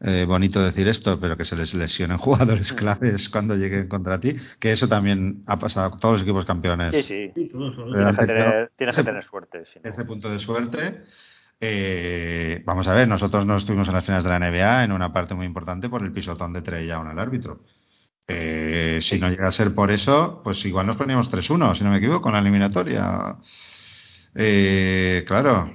eh, 0.00 0.24
bonito 0.26 0.60
decir 0.62 0.88
esto, 0.88 1.20
pero 1.20 1.36
que 1.36 1.44
se 1.44 1.54
les 1.54 1.72
lesionen 1.74 2.18
jugadores 2.26 2.72
claves 2.72 3.28
cuando 3.28 3.54
lleguen 3.54 3.86
contra 3.88 4.18
ti, 4.18 4.34
que 4.58 4.72
eso 4.72 4.88
también 4.88 5.44
ha 5.46 5.58
pasado 5.58 5.90
con 5.92 6.00
todos 6.00 6.14
los 6.14 6.22
equipos 6.22 6.44
campeones. 6.44 6.92
Sí, 6.92 7.02
sí. 7.04 7.32
Tienes 7.34 8.18
que 8.18 8.26
tener, 8.26 8.26
pero- 8.26 8.68
tienes 8.76 8.94
que 8.96 9.00
ese- 9.02 9.04
tener 9.04 9.24
suerte. 9.24 9.64
si 9.72 9.78
no- 9.78 9.90
ese 9.90 10.04
punto 10.04 10.28
de 10.28 10.38
suerte. 10.40 11.02
Eh, 11.60 12.62
vamos 12.64 12.86
a 12.86 12.94
ver, 12.94 13.08
nosotros 13.08 13.46
no 13.46 13.56
estuvimos 13.56 13.88
en 13.88 13.94
las 13.94 14.04
finales 14.04 14.24
de 14.24 14.30
la 14.30 14.38
NBA 14.38 14.84
en 14.84 14.92
una 14.92 15.12
parte 15.12 15.34
muy 15.34 15.46
importante 15.46 15.88
por 15.88 16.02
el 16.02 16.12
pisotón 16.12 16.52
de 16.52 16.62
Trey 16.62 16.86
Young 16.86 17.08
al 17.08 17.18
árbitro. 17.18 17.60
Eh, 18.28 18.98
si 19.00 19.18
no 19.20 19.28
llega 19.30 19.48
a 19.48 19.52
ser 19.52 19.74
por 19.74 19.90
eso, 19.90 20.40
pues 20.42 20.64
igual 20.66 20.86
nos 20.86 20.96
poníamos 20.96 21.30
3-1, 21.30 21.74
si 21.76 21.84
no 21.84 21.90
me 21.90 21.98
equivoco, 21.98 22.28
en 22.28 22.34
la 22.34 22.40
eliminatoria. 22.40 23.36
Eh, 24.34 25.24
claro, 25.26 25.72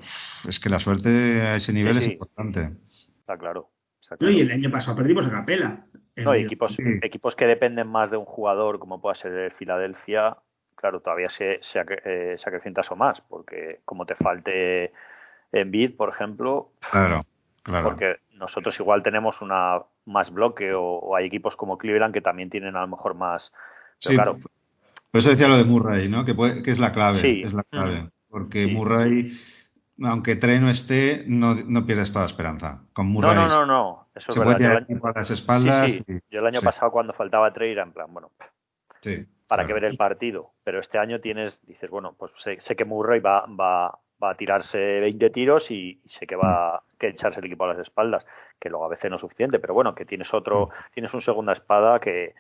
es 0.48 0.60
que 0.60 0.70
la 0.70 0.80
suerte 0.80 1.42
a 1.42 1.56
ese 1.56 1.74
nivel 1.74 2.00
Sí, 2.00 2.06
es 2.06 2.12
importante. 2.14 2.72
Está 3.20 3.38
claro. 3.38 3.70
está 4.02 4.16
No, 4.16 4.20
claro. 4.20 4.34
y 4.34 4.42
el 4.42 4.52
año 4.52 4.70
pasado 4.70 4.96
perdimos 4.98 5.26
a 5.26 5.32
Capela. 5.32 5.86
No, 6.18 6.36
y 6.36 6.44
equipos, 6.44 6.74
Sí. 6.76 6.84
equipos 7.02 7.36
que 7.36 7.46
dependen 7.48 7.88
más 7.88 8.12
de 8.12 8.18
un 8.18 8.26
jugador, 8.26 8.78
como 8.80 9.02
pueda 9.02 9.16
ser 9.16 9.32
el 9.32 9.52
Filadelfia, 9.54 10.38
claro, 10.76 11.00
todavía 11.00 11.30
se, 11.30 11.60
se, 11.64 11.80
eh, 12.06 12.36
se 12.38 12.50
acrecienta 12.50 12.82
eso 12.82 12.96
más, 12.96 13.22
porque 13.22 13.80
como 13.86 14.06
te 14.06 14.16
falte 14.16 14.92
Embiid, 15.52 15.96
por 15.96 16.10
ejemplo, 16.10 16.70
Claro, 16.92 17.26
claro. 17.64 17.90
porque 17.90 18.16
nosotros 18.34 18.80
igual 18.80 19.04
tenemos 19.04 19.42
una 19.42 19.82
más 20.06 20.32
bloque 20.34 20.74
o, 20.74 20.84
o 20.84 21.16
hay 21.16 21.26
equipos 21.28 21.56
como 21.56 21.78
Cleveland 21.78 22.14
que 22.14 22.22
también 22.22 22.50
tienen 22.50 22.76
a 22.76 22.82
lo 22.82 22.88
mejor 22.88 23.14
más. 23.16 23.52
Pero 24.04 24.12
Sí, 24.12 24.16
claro, 24.16 24.38
Por 25.12 25.20
eso 25.20 25.30
decía 25.30 25.48
lo 25.48 25.58
de 25.58 25.66
Murray, 25.66 26.08
¿no? 26.10 26.24
Que, 26.26 26.34
puede- 26.34 26.64
que 26.64 26.72
es 26.72 26.80
la 26.80 26.92
clave. 26.94 27.22
Sí. 27.22 27.42
Es 27.44 27.54
la 27.54 27.64
clave. 27.64 28.00
Ujú. 28.04 28.10
Porque 28.30 28.66
Sí. 28.66 28.72
Murray, 28.74 29.32
aunque 30.04 30.38
Trey 30.38 30.60
no 30.60 30.70
esté, 30.70 31.26
no, 31.28 31.54
no 31.54 31.86
pierdes 31.86 32.12
toda 32.14 32.26
esperanza. 32.26 32.82
Con 32.94 33.08
no, 33.08 33.14
Murray 33.14 33.36
no, 33.36 33.48
no, 33.50 33.66
no, 33.66 34.08
eso 34.16 34.30
es 34.30 34.34
se 34.34 34.40
verdad. 34.40 34.54
puede 34.54 34.64
Yo 34.64 34.70
tirar 34.70 34.86
el 34.90 34.96
año- 34.96 35.14
las 35.14 35.28
sí, 35.28 35.34
espaldas. 35.34 35.92
sí. 35.92 36.04
y- 36.08 36.20
Yo 36.34 36.40
el 36.40 36.48
año 36.48 36.60
sí, 36.62 36.66
pasado 36.66 36.92
cuando 36.92 37.14
faltaba 37.14 37.52
Trey 37.54 37.72
era 37.74 37.84
en 37.84 37.92
plan, 37.92 38.08
bueno, 38.12 38.32
sí, 39.02 39.26
para 39.48 39.64
claro. 39.64 39.68
que 39.68 39.74
ver 39.74 39.84
el 39.92 39.98
partido. 39.98 40.52
Pero 40.64 40.80
este 40.80 40.98
año 40.98 41.20
tienes, 41.20 41.60
dices, 41.68 41.90
bueno, 41.90 42.16
pues 42.18 42.32
sé, 42.38 42.60
sé 42.62 42.76
que 42.78 42.86
Murray 42.86 43.20
va, 43.20 43.46
va, 43.48 44.00
va 44.22 44.32
a 44.32 44.36
tirarse 44.38 44.78
20 44.78 45.30
tiros 45.30 45.70
y, 45.72 46.00
y 46.04 46.10
sé 46.10 46.28
que 46.28 46.36
va 46.36 46.76
a 46.76 46.84
que 47.00 47.08
echarse 47.10 47.40
el 47.40 47.46
equipo 47.46 47.64
a 47.66 47.70
las 47.74 47.80
espaldas, 47.80 48.26
que 48.60 48.70
luego 48.70 48.86
a 48.86 48.90
veces 48.90 49.10
no 49.10 49.16
es 49.18 49.22
suficiente, 49.22 49.60
pero 49.60 49.74
bueno, 49.74 49.96
que 49.96 50.06
tienes 50.06 50.34
otro, 50.34 50.70
tienes 50.94 51.14
un 51.14 51.22
segunda 51.22 51.54
espada 51.54 52.00
que, 52.00 52.36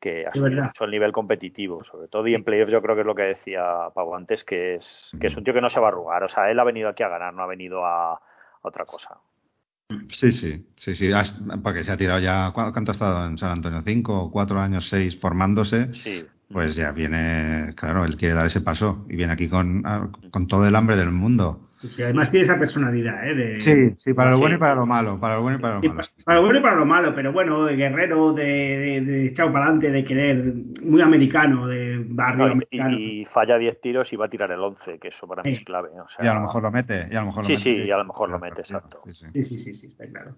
que 0.00 0.26
verdad. 0.34 0.64
mucho 0.64 0.84
el 0.84 0.90
nivel 0.90 1.12
competitivo, 1.12 1.84
sobre 1.84 2.08
todo 2.08 2.26
y 2.26 2.34
en 2.34 2.44
playoffs 2.44 2.72
yo 2.72 2.80
creo 2.82 2.94
que 2.94 3.02
es 3.02 3.06
lo 3.06 3.14
que 3.14 3.22
decía 3.22 3.90
Pau 3.94 4.14
antes, 4.14 4.44
que 4.44 4.76
es, 4.76 5.10
que 5.20 5.26
es 5.26 5.36
un 5.36 5.44
tío 5.44 5.52
que 5.54 5.60
no 5.60 5.70
se 5.70 5.80
va 5.80 5.88
a 5.88 5.90
arrugar, 5.90 6.24
o 6.24 6.28
sea, 6.28 6.50
él 6.50 6.58
ha 6.58 6.64
venido 6.64 6.88
aquí 6.88 7.02
a 7.02 7.08
ganar, 7.08 7.34
no 7.34 7.42
ha 7.42 7.46
venido 7.46 7.84
a, 7.84 8.14
a 8.14 8.20
otra 8.62 8.86
cosa. 8.86 9.18
Sí, 10.10 10.32
sí, 10.32 10.66
sí, 10.76 10.94
sí. 10.96 11.10
Porque 11.62 11.82
se 11.82 11.90
ha 11.92 11.96
tirado 11.96 12.18
ya. 12.18 12.50
¿cu- 12.52 12.72
¿Cuánto 12.72 12.90
ha 12.90 12.94
estado 12.94 13.26
en 13.26 13.38
San 13.38 13.52
Antonio? 13.52 13.80
¿Cinco, 13.82 14.30
cuatro 14.30 14.60
años, 14.60 14.86
seis 14.88 15.18
formándose? 15.18 15.92
Sí. 15.94 16.26
Pues 16.50 16.74
ya 16.76 16.92
viene, 16.92 17.74
claro, 17.76 18.04
él 18.04 18.16
quiere 18.16 18.34
dar 18.34 18.46
ese 18.46 18.62
paso 18.62 19.04
y 19.08 19.16
viene 19.16 19.32
aquí 19.32 19.48
con, 19.48 19.82
ah, 19.84 20.08
con 20.30 20.46
todo 20.46 20.66
el 20.66 20.74
hambre 20.76 20.96
del 20.96 21.10
mundo. 21.10 21.60
Sí, 21.80 22.02
además 22.02 22.30
tiene 22.32 22.44
esa 22.46 22.58
personalidad, 22.58 23.24
¿eh? 23.28 23.34
De, 23.34 23.60
Sí, 23.60 23.90
sí, 23.96 24.12
para 24.14 24.30
lo 24.30 24.36
Sí. 24.38 24.40
bueno 24.40 24.56
y 24.56 24.58
para 24.58 24.74
lo 24.74 24.86
malo. 24.86 25.20
Para 25.20 25.36
lo 25.36 25.42
bueno 25.42 25.58
y 25.58 25.60
para 25.60 25.74
lo 25.76 25.80
Sí, 25.82 25.88
malo. 25.88 26.00
pa- 26.00 26.24
para 26.24 26.36
lo 26.38 26.42
bueno 26.44 26.58
y 26.58 26.62
para 26.62 26.74
lo 26.76 26.86
malo, 26.86 27.14
pero 27.14 27.32
bueno, 27.32 27.64
de 27.66 27.76
guerrero, 27.76 28.32
de, 28.32 28.44
de, 28.44 29.00
de 29.02 29.26
echado 29.26 29.52
para 29.52 29.66
adelante, 29.66 29.90
de 29.92 30.04
querer, 30.04 30.42
muy 30.82 31.00
americano, 31.02 31.68
de 31.68 32.02
barrio 32.08 32.38
No, 32.46 32.48
y, 32.48 32.52
americano. 32.52 32.98
y- 32.98 33.24
falla 33.26 33.58
10 33.58 33.80
tiros 33.80 34.12
y 34.12 34.16
va 34.16 34.26
a 34.26 34.28
tirar 34.30 34.50
el 34.50 34.58
11, 34.60 34.98
que 34.98 35.08
eso 35.08 35.28
para 35.28 35.42
mí 35.44 35.50
Sí. 35.50 35.58
es 35.60 35.64
clave. 35.66 35.90
O 35.90 36.08
sea, 36.16 36.24
Y 36.24 36.28
a 36.28 36.34
lo 36.34 36.40
mejor 36.40 36.62
lo 36.64 36.70
mete, 36.72 37.08
y 37.12 37.14
a 37.14 37.20
lo 37.20 37.26
mejor 37.26 37.42
lo 37.44 37.48
Sí, 37.48 37.52
mete. 37.56 37.62
sí, 37.64 37.86
y 37.86 37.90
a 37.92 37.96
lo 37.98 38.04
mejor 38.06 38.30
lo 38.30 38.38
mete, 38.40 38.56
Sí, 38.64 38.72
exacto. 38.72 39.02
sí, 39.04 39.14
sí. 39.14 39.26
Sí, 39.34 39.44
sí, 39.44 39.58
sí, 39.64 39.72
sí, 39.74 39.86
está 39.88 40.06
claro. 40.08 40.34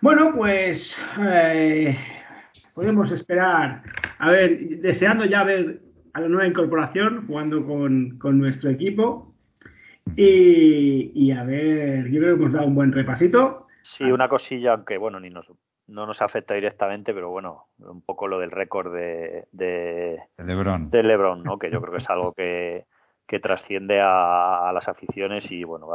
Bueno, 0.00 0.32
pues 0.34 0.80
eh, 1.20 1.98
podemos 2.74 3.10
esperar, 3.12 3.82
a 4.18 4.30
ver, 4.30 4.80
deseando 4.80 5.24
ya 5.24 5.44
ver 5.44 5.80
a 6.12 6.20
la 6.20 6.28
nueva 6.28 6.46
incorporación 6.46 7.26
jugando 7.26 7.66
con, 7.66 8.18
con 8.18 8.38
nuestro 8.38 8.70
equipo. 8.70 9.34
Y, 10.16 11.12
y 11.14 11.32
a 11.32 11.44
ver, 11.44 12.10
yo 12.10 12.20
creo 12.20 12.36
que 12.36 12.42
hemos 12.42 12.52
dado 12.52 12.66
un 12.66 12.74
buen 12.74 12.92
repasito. 12.92 13.66
Sí, 13.82 14.04
una 14.04 14.28
cosilla, 14.28 14.74
aunque 14.74 14.96
bueno, 14.96 15.20
ni 15.20 15.30
nos, 15.30 15.46
no 15.86 16.06
nos 16.06 16.20
afecta 16.20 16.54
directamente, 16.54 17.14
pero 17.14 17.30
bueno, 17.30 17.66
un 17.78 18.02
poco 18.02 18.28
lo 18.28 18.38
del 18.38 18.50
récord 18.50 18.92
de, 18.92 19.46
de, 19.52 20.18
Lebron. 20.38 20.90
de 20.90 21.02
Lebron, 21.02 21.42
¿no? 21.42 21.58
que 21.58 21.70
yo 21.70 21.80
creo 21.80 21.92
que 21.92 22.02
es 22.02 22.10
algo 22.10 22.32
que, 22.32 22.84
que 23.28 23.38
trasciende 23.40 24.00
a, 24.00 24.68
a, 24.68 24.72
las 24.72 24.88
aficiones 24.88 25.48
y 25.52 25.62
bueno, 25.62 25.86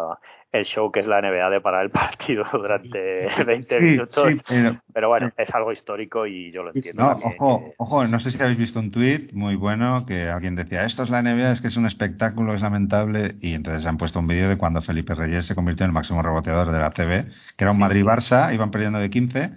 el 0.52 0.66
show 0.66 0.92
que 0.92 1.00
es 1.00 1.08
la 1.08 1.20
NBA 1.20 1.50
de 1.50 1.62
parar 1.62 1.84
el 1.84 1.90
partido 1.90 2.46
durante 2.54 3.28
20 3.44 3.62
Sí, 3.80 3.84
minutos. 3.84 4.24
sí, 4.28 4.40
pero- 4.48 4.80
Pero 4.94 5.10
bueno, 5.10 5.32
es 5.36 5.54
algo 5.56 5.72
histórico 5.74 6.28
y 6.28 6.52
yo 6.52 6.62
lo 6.62 6.72
entiendo. 6.74 7.02
No, 7.04 7.10
también, 7.16 7.36
ojo, 7.40 7.60
que- 7.66 7.74
ojo, 7.78 8.08
no 8.08 8.20
sé 8.20 8.30
si 8.30 8.42
habéis 8.42 8.60
visto 8.60 8.80
un 8.80 8.92
tuit 8.92 9.34
muy 9.34 9.56
bueno 9.56 10.06
que 10.06 10.30
alguien 10.30 10.56
decía, 10.56 10.84
esto 10.86 11.02
es 11.02 11.10
la 11.10 11.24
NBA, 11.24 11.52
es 11.54 11.62
que 11.62 11.70
es 11.70 11.76
un 11.78 11.88
espectáculo, 11.88 12.54
es 12.54 12.62
lamentable, 12.62 13.36
y 13.42 13.56
entonces 13.56 13.84
han 13.88 13.98
puesto 13.98 14.20
un 14.20 14.28
vídeo 14.28 14.48
de 14.48 14.58
cuando 14.58 14.84
Felipe 14.84 15.16
Reyes 15.16 15.48
se 15.48 15.56
convirtió 15.56 15.86
en 15.86 15.90
el 15.90 15.94
máximo 15.96 16.22
reboteador 16.22 16.72
de 16.72 16.80
la 16.80 16.92
CB, 16.92 17.32
que 17.58 17.64
era 17.64 17.72
un 17.72 17.80
Madrid-Barça, 17.80 18.54
iban 18.54 18.70
perdiendo 18.70 19.00
de 19.00 19.10
15, 19.10 19.50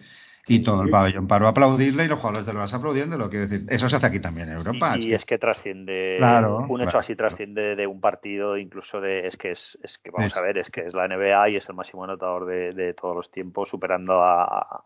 y 0.48 0.62
todo 0.62 0.82
el 0.82 0.90
pabellón 0.90 1.26
paró 1.26 1.46
a 1.46 1.50
aplaudirle 1.50 2.04
y 2.04 2.08
los 2.08 2.18
jugadores 2.18 2.46
del 2.46 2.56
Barça 2.56 2.74
aplaudiendo, 2.74 3.16
quiero 3.30 3.48
decir, 3.48 3.66
eso 3.68 3.88
se 3.88 3.96
hace 3.96 4.06
aquí 4.06 4.20
también 4.20 4.48
en 4.48 4.56
Europa. 4.56 4.96
Y, 4.96 5.08
y 5.10 5.14
es 5.14 5.24
que 5.24 5.38
trasciende, 5.38 6.18
Claro, 6.18 6.58
un 6.68 6.80
hecho 6.82 6.92
claro, 6.92 6.98
así 6.98 7.14
trasciende 7.16 7.76
de 7.76 7.86
un 7.86 8.00
partido, 8.00 8.56
incluso 8.56 9.00
de, 9.00 9.26
es 9.26 9.36
que 9.36 9.52
es, 9.52 9.78
es 9.82 9.98
que 9.98 10.10
vamos 10.10 10.28
Es- 10.28 10.36
a 10.36 10.40
ver, 10.40 10.58
es 10.58 10.70
que 10.70 10.82
es 10.86 10.94
la 10.94 11.04
NBA 11.06 11.48
y 11.50 11.56
es 11.56 11.68
el 11.68 11.74
máximo 11.76 12.04
anotador 12.04 12.46
de, 12.46 12.72
de 12.72 12.94
todos 12.94 13.16
los 13.16 13.30
tiempos, 13.30 13.68
superando 13.68 14.22
a, 14.22 14.44
a- 14.44 14.84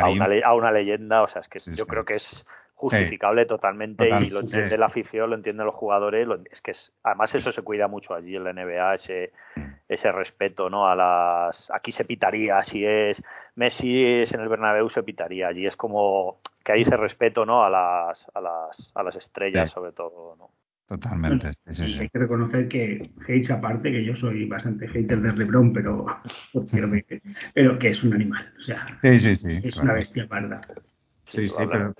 a 0.00 0.10
una, 0.10 0.26
a 0.44 0.54
una 0.54 0.70
leyenda, 0.72 1.22
o 1.22 1.28
sea, 1.28 1.40
es 1.42 1.48
que 1.48 1.60
Sí, 1.60 1.74
yo 1.74 1.84
sí. 1.84 1.90
creo 1.90 2.04
que 2.04 2.16
es 2.16 2.44
justificable 2.78 3.44
totalmente 3.46 4.04
Total, 4.04 4.24
y 4.24 4.30
lo 4.30 4.40
sí. 4.40 4.46
entiende 4.46 4.78
la 4.78 4.86
afición, 4.86 5.30
lo 5.30 5.36
entienden 5.36 5.66
los 5.66 5.74
jugadores, 5.74 6.26
lo- 6.26 6.38
es 6.50 6.60
que 6.62 6.70
es, 6.72 6.92
además 7.02 7.34
eso 7.34 7.52
se 7.52 7.62
cuida 7.62 7.88
mucho 7.88 8.14
allí 8.14 8.36
en 8.36 8.44
la 8.44 8.50
NBA, 8.50 8.94
ese, 8.94 9.32
ese 9.88 10.12
respeto, 10.12 10.70
¿no? 10.70 10.86
A 10.88 10.94
las, 10.94 11.70
aquí 11.72 11.92
se 11.92 12.04
pitaría, 12.04 12.62
si 12.62 12.84
es 12.84 13.22
Messi 13.56 14.04
es 14.22 14.32
en 14.32 14.40
el 14.40 14.48
Bernabéu 14.48 14.88
se 14.90 15.02
pitaría, 15.02 15.48
allí 15.48 15.66
es 15.66 15.76
como 15.76 16.40
que 16.64 16.72
hay 16.72 16.82
ese 16.82 16.96
respeto, 16.96 17.44
¿no? 17.44 17.64
A 17.64 17.70
las, 17.70 18.24
a 18.34 18.40
las, 18.40 18.92
a 18.94 19.02
las 19.02 19.16
estrellas 19.16 19.68
Sí. 19.68 19.74
sobre 19.74 19.92
todo, 19.92 20.36
¿no? 20.36 20.50
Totalmente, 20.86 21.50
sí, 21.52 21.74
sí, 21.74 21.92
sí. 21.92 21.98
Hay 22.00 22.08
que 22.08 22.18
reconocer 22.18 22.68
que 22.68 23.10
hates 23.22 23.50
aparte, 23.50 23.90
que 23.92 24.04
yo 24.04 24.16
soy 24.16 24.46
bastante 24.46 24.88
hater 24.88 25.20
de 25.20 25.32
LeBron, 25.32 25.72
pero, 25.72 26.06
pero, 27.54 27.78
que 27.78 27.88
es 27.90 28.02
un 28.04 28.14
animal, 28.14 28.52
o 28.58 28.62
sea, 28.62 28.86
Sí, 29.02 29.18
sí, 29.20 29.36
sí, 29.36 29.60
es 29.64 29.74
claro. 29.74 29.82
una 29.82 29.94
bestia 29.94 30.26
parda. 30.28 30.60
Sí, 31.30 31.46
sí, 31.48 31.54
pero, 31.56 31.92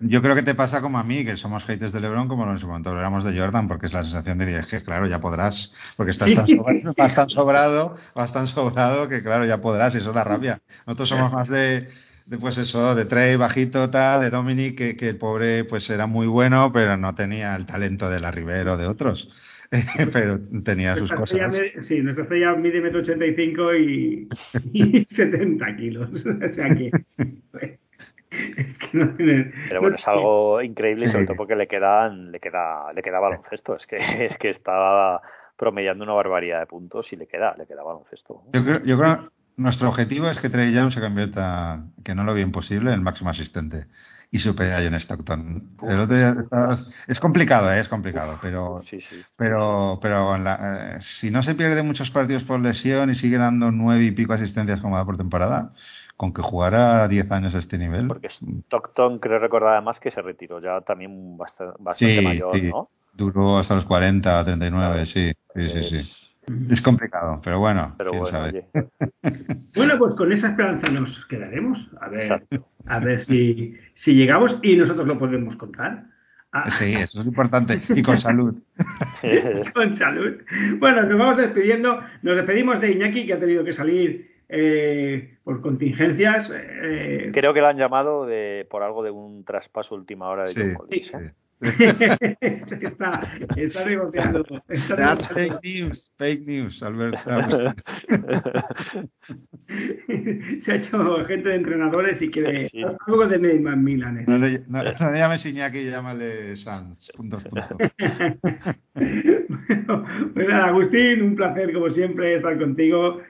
yo 0.00 0.20
creo 0.20 0.34
que 0.34 0.42
te 0.42 0.54
pasa 0.54 0.80
como 0.82 0.98
a 0.98 1.02
mí, 1.02 1.24
que 1.24 1.36
somos 1.36 1.64
haters 1.64 1.92
de 1.92 2.00
LeBron 2.00 2.28
como 2.28 2.50
en 2.50 2.58
su 2.58 2.66
momento 2.66 2.92
lo 2.92 2.98
éramos 2.98 3.24
de 3.24 3.38
Jordan, 3.38 3.68
porque 3.68 3.86
es 3.86 3.94
la 3.94 4.02
sensación 4.02 4.38
de 4.38 4.58
es 4.58 4.66
que 4.66 4.82
claro, 4.82 5.06
ya 5.06 5.20
podrás, 5.20 5.72
porque 5.96 6.12
estás 6.12 6.34
tan 6.34 6.46
sobrado, 6.46 6.94
vas 6.96 7.14
tan 7.14 7.28
sobrado, 7.28 7.96
vas 8.14 8.32
tan 8.32 8.46
sobrado 8.46 9.08
que 9.08 9.22
claro, 9.22 9.44
ya 9.46 9.60
podrás, 9.60 9.94
y 9.94 9.98
eso 9.98 10.12
da 10.12 10.24
rabia. 10.24 10.60
Nosotros 10.86 11.08
somos 11.08 11.32
más 11.32 11.48
de, 11.48 11.88
de 12.26 12.38
pues 12.38 12.58
eso, 12.58 12.94
de 12.94 13.06
Trey, 13.06 13.36
bajito, 13.36 13.88
tal, 13.90 14.20
de 14.20 14.30
Dominic, 14.30 14.76
que, 14.76 14.96
que 14.96 15.08
el 15.10 15.16
pobre 15.16 15.64
pues 15.64 15.88
era 15.88 16.06
muy 16.06 16.26
bueno, 16.26 16.70
pero 16.72 16.96
no 16.96 17.14
tenía 17.14 17.56
el 17.56 17.66
talento 17.66 18.10
de 18.10 18.20
la 18.20 18.30
Rivera 18.30 18.74
o 18.74 18.76
de 18.76 18.86
otros. 18.86 19.30
pero 20.12 20.38
tenía 20.64 20.96
sus 20.96 21.10
cosas. 21.10 21.52
me- 21.52 21.82
sí, 21.82 22.00
nuestra 22.00 22.24
estrella 22.24 22.54
mide 22.54 22.80
metro 22.80 23.00
ochenta 23.00 23.26
y 23.26 23.34
cinco 23.34 23.74
y, 23.74 24.28
y 24.72 25.06
70 25.14 25.76
kilos. 25.76 26.10
O 26.26 26.52
sea 26.52 26.74
que. 26.74 26.90
Es 28.66 28.78
que 28.78 28.98
no 28.98 29.14
tiene- 29.16 29.52
Pero 29.68 29.80
bueno, 29.80 29.94
no 29.94 29.96
es 29.96 30.08
algo 30.08 30.62
increíble 30.62 31.06
y 31.06 31.08
sobre 31.10 31.26
todo 31.26 31.36
porque 31.36 31.56
le 31.56 31.66
quedan, 31.66 32.32
le 32.32 32.40
queda, 32.40 32.92
le 32.92 33.02
queda 33.02 33.20
baloncesto. 33.20 33.76
Es 33.76 33.86
que, 33.86 33.96
es 34.26 34.36
que 34.38 34.50
está 34.50 35.20
promediando 35.56 36.04
una 36.04 36.12
barbaridad 36.14 36.60
de 36.60 36.66
puntos 36.66 37.12
y 37.12 37.16
le 37.16 37.26
queda, 37.26 37.54
le 37.56 37.66
queda 37.66 37.82
baloncesto. 37.82 38.42
Yo 38.52 38.64
creo, 38.64 38.82
yo 38.84 38.98
creo 38.98 39.16
que 39.18 39.28
nuestro 39.56 39.88
objetivo 39.88 40.28
es 40.28 40.38
que 40.40 40.50
Trey 40.50 40.72
Young 40.72 40.90
se 40.92 41.00
convierta, 41.00 41.82
que 42.04 42.14
no 42.14 42.24
lo 42.24 42.34
vi 42.34 42.42
imposible, 42.42 42.90
en 42.90 42.94
el 42.96 43.00
máximo 43.00 43.30
asistente 43.30 43.86
y 44.30 44.38
supere 44.40 44.74
a 44.74 44.78
John 44.82 44.94
Stockton. 44.94 45.70
El 45.88 46.00
otro 46.00 46.16
día 46.16 46.30
estaba- 46.42 46.78
es 47.06 47.20
complicado, 47.20 47.72
¿eh? 47.72 47.78
es 47.80 47.88
complicado, 47.88 48.38
pero 48.42 48.82
Sí, 48.84 49.00
sí. 49.00 49.22
pero 49.36 49.98
pero 50.02 50.34
en 50.34 50.44
la- 50.44 50.96
eh, 50.96 51.00
si 51.00 51.30
no 51.30 51.42
se 51.42 51.54
pierde 51.54 51.82
muchos 51.84 52.10
partidos 52.10 52.42
por 52.44 52.60
lesión 52.60 53.08
y 53.08 53.14
sigue 53.14 53.38
dando 53.38 53.70
nueve 53.70 54.04
y 54.04 54.10
pico 54.10 54.32
asistencias 54.34 54.80
como 54.80 54.96
da 54.96 55.04
por 55.04 55.16
temporada, 55.16 55.72
con 56.16 56.32
que 56.32 56.42
jugara 56.42 57.06
10 57.08 57.30
años 57.32 57.54
a 57.54 57.58
este 57.58 57.78
nivel. 57.78 58.08
Porque 58.08 58.28
Stockton 58.28 59.18
creo 59.18 59.38
recordar 59.38 59.74
además 59.74 60.00
que 60.00 60.10
se 60.10 60.22
retiró 60.22 60.60
ya 60.60 60.80
también 60.80 61.36
bastante, 61.36 61.76
bastante 61.78 62.14
Sí, 62.16 62.24
mayor, 62.24 62.52
sí. 62.58 62.62
¿no? 62.62 62.88
Duró 63.12 63.58
hasta 63.58 63.74
los 63.74 63.84
40, 63.84 64.44
39, 64.44 65.06
sí, 65.06 65.32
sí, 65.54 65.68
sí, 65.70 65.82
sí. 65.82 66.12
Es 66.70 66.80
complicado, 66.80 67.40
pero 67.42 67.58
bueno, 67.58 67.94
Pero 67.98 68.10
quién 68.10 68.22
bueno, 68.22 68.38
sabe. 68.38 68.66
Bueno, 69.74 69.98
pues 69.98 70.14
con 70.14 70.32
esa 70.32 70.48
esperanza 70.48 70.88
nos 70.88 71.26
quedaremos. 71.26 71.78
A 72.00 72.08
ver, 72.08 72.22
Exacto. 72.22 72.66
a 72.86 72.98
ver 73.00 73.18
si, 73.20 73.76
si 73.94 74.14
llegamos 74.14 74.58
y 74.62 74.76
nosotros 74.76 75.06
lo 75.06 75.18
podemos 75.18 75.56
contar. 75.56 76.04
Ah, 76.52 76.70
Sí, 76.70 76.94
eso 76.94 77.20
es 77.20 77.26
importante. 77.26 77.80
Y 77.94 78.02
con 78.02 78.16
salud. 78.16 78.54
Con 79.74 79.96
salud. 79.96 80.36
Bueno, 80.78 81.02
nos 81.02 81.18
vamos 81.18 81.36
despidiendo. 81.36 82.00
Nos 82.22 82.36
despedimos 82.36 82.80
de 82.80 82.92
Iñaki, 82.92 83.26
que 83.26 83.34
ha 83.34 83.40
tenido 83.40 83.64
que 83.64 83.74
salir 83.74 84.30
eh, 84.48 85.35
por 85.46 85.60
contingencias. 85.62 86.50
eh, 86.52 87.30
creo 87.32 87.54
que 87.54 87.60
lo 87.60 87.68
han 87.68 87.78
llamado 87.78 88.26
de, 88.26 88.66
por 88.68 88.82
algo 88.82 89.04
de 89.04 89.12
un 89.12 89.44
traspaso 89.44 89.94
última 89.94 90.28
hora 90.28 90.42
de 90.42 90.48
Sí, 90.48 90.60
John 90.60 90.74
Collins. 90.74 91.06
sí. 91.06 91.12
¿eh? 91.14 91.32
está, 92.82 93.32
está 93.56 93.84
negociando. 93.84 94.44
está 94.68 94.96
That's 94.96 95.30
negociando. 95.30 95.60
fake 95.60 95.64
news, 95.64 96.12
fake 96.18 96.46
news, 96.46 96.82
Albert. 96.82 97.16
Se 100.64 100.72
ha 100.72 100.74
hecho 100.74 101.24
gente 101.26 101.48
de 101.48 101.54
entrenadores 101.54 102.20
y 102.20 102.28
quiere 102.30 102.68
Sí. 102.68 102.82
algo 103.06 103.26
de 103.28 103.38
Neymar 103.38 103.76
Milan. 103.76 104.18
¿eh? 104.18 104.24
No 104.26 104.38
le, 104.38 104.60
no, 104.68 104.82
no 104.82 105.10
le 105.12 105.18
llames 105.18 105.46
Iñaki, 105.46 105.84
llámale 105.88 106.56
Sanz. 106.56 107.10
Puntos, 107.16 107.44
puntos. 107.44 107.68
bueno, 108.94 110.04
pues 110.34 110.48
nada, 110.48 110.66
Agustín, 110.66 111.22
un 111.22 111.36
placer 111.36 111.72
como 111.72 111.90
siempre 111.90 112.34
estar 112.34 112.58
contigo. 112.58 113.20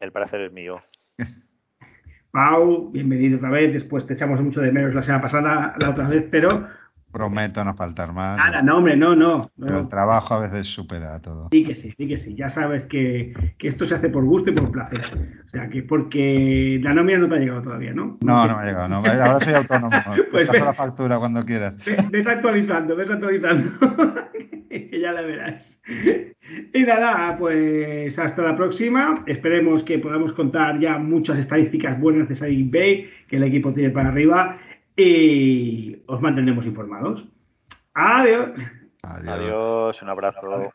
El 0.00 0.10
placer 0.12 0.40
es 0.42 0.52
mío. 0.52 0.82
Pau, 2.32 2.90
bienvenido 2.90 3.36
otra 3.38 3.50
vez. 3.50 3.72
Después 3.72 4.06
te 4.06 4.14
echamos 4.14 4.40
mucho 4.40 4.60
de 4.60 4.72
menos 4.72 4.94
la 4.94 5.02
semana 5.02 5.22
pasada, 5.22 5.74
la 5.78 5.90
otra 5.90 6.08
vez, 6.08 6.24
pero 6.30 6.66
Prometo 7.12 7.62
no 7.62 7.74
faltar 7.74 8.10
más. 8.14 8.38
nada, 8.38 8.62
no, 8.62 8.78
hombre, 8.78 8.96
no, 8.96 9.14
no. 9.14 9.50
Pero 9.60 9.80
el 9.80 9.88
trabajo 9.90 10.32
a 10.32 10.40
veces 10.48 10.66
supera 10.68 11.18
todo. 11.20 11.48
Sí 11.52 11.62
que 11.62 11.74
sí, 11.74 11.92
sí 11.98 12.08
que 12.08 12.16
sí. 12.16 12.34
Ya 12.34 12.48
sabes 12.48 12.86
que, 12.86 13.34
que 13.58 13.68
esto 13.68 13.84
se 13.84 13.96
hace 13.96 14.08
por 14.08 14.24
gusto 14.24 14.50
y 14.50 14.54
por 14.54 14.72
placer. 14.72 15.02
O 15.46 15.48
sea, 15.50 15.68
que 15.68 15.82
porque 15.82 16.80
la 16.82 16.94
nómina 16.94 17.18
no 17.18 17.28
te 17.28 17.34
ha 17.34 17.38
llegado 17.38 17.60
todavía, 17.60 17.92
¿no? 17.92 18.16
No, 18.22 18.46
no 18.48 18.56
me 18.56 18.62
ha 18.62 18.64
llegado. 18.64 18.88
No, 18.88 18.96
ahora 19.04 19.40
soy 19.40 19.52
autónomo. 19.52 19.90
Pues 20.30 20.46
Te 20.46 20.46
paso 20.46 20.52
ve- 20.52 20.60
la 20.60 20.72
factura 20.74 21.18
cuando 21.18 21.44
quieras. 21.44 21.74
Ve- 21.84 21.96
Ves 22.10 22.26
actualizando, 22.26 22.96
ves 22.96 23.10
actualizando. 23.10 23.70
que 24.70 24.98
ya 24.98 25.12
la 25.12 25.20
verás. 25.20 25.71
Y 26.74 26.82
nada, 26.82 27.36
pues 27.38 28.18
hasta 28.18 28.42
la 28.42 28.56
próxima. 28.56 29.22
Esperemos 29.26 29.82
que 29.84 29.98
podamos 29.98 30.32
contar 30.34 30.78
ya 30.80 30.98
muchas 30.98 31.38
estadísticas 31.38 31.98
buenas 32.00 32.28
de 32.28 32.34
Sadik 32.34 32.70
Bay, 32.70 33.10
que 33.28 33.36
el 33.36 33.44
equipo 33.44 33.72
tiene 33.72 33.90
para 33.90 34.08
arriba. 34.08 34.58
Y 34.96 35.96
os 36.06 36.20
mantendremos 36.20 36.66
informados. 36.66 37.26
Adiós. 37.94 38.50
Adiós. 39.02 39.28
Adiós, 39.28 40.02
un 40.02 40.08
abrazo. 40.08 40.72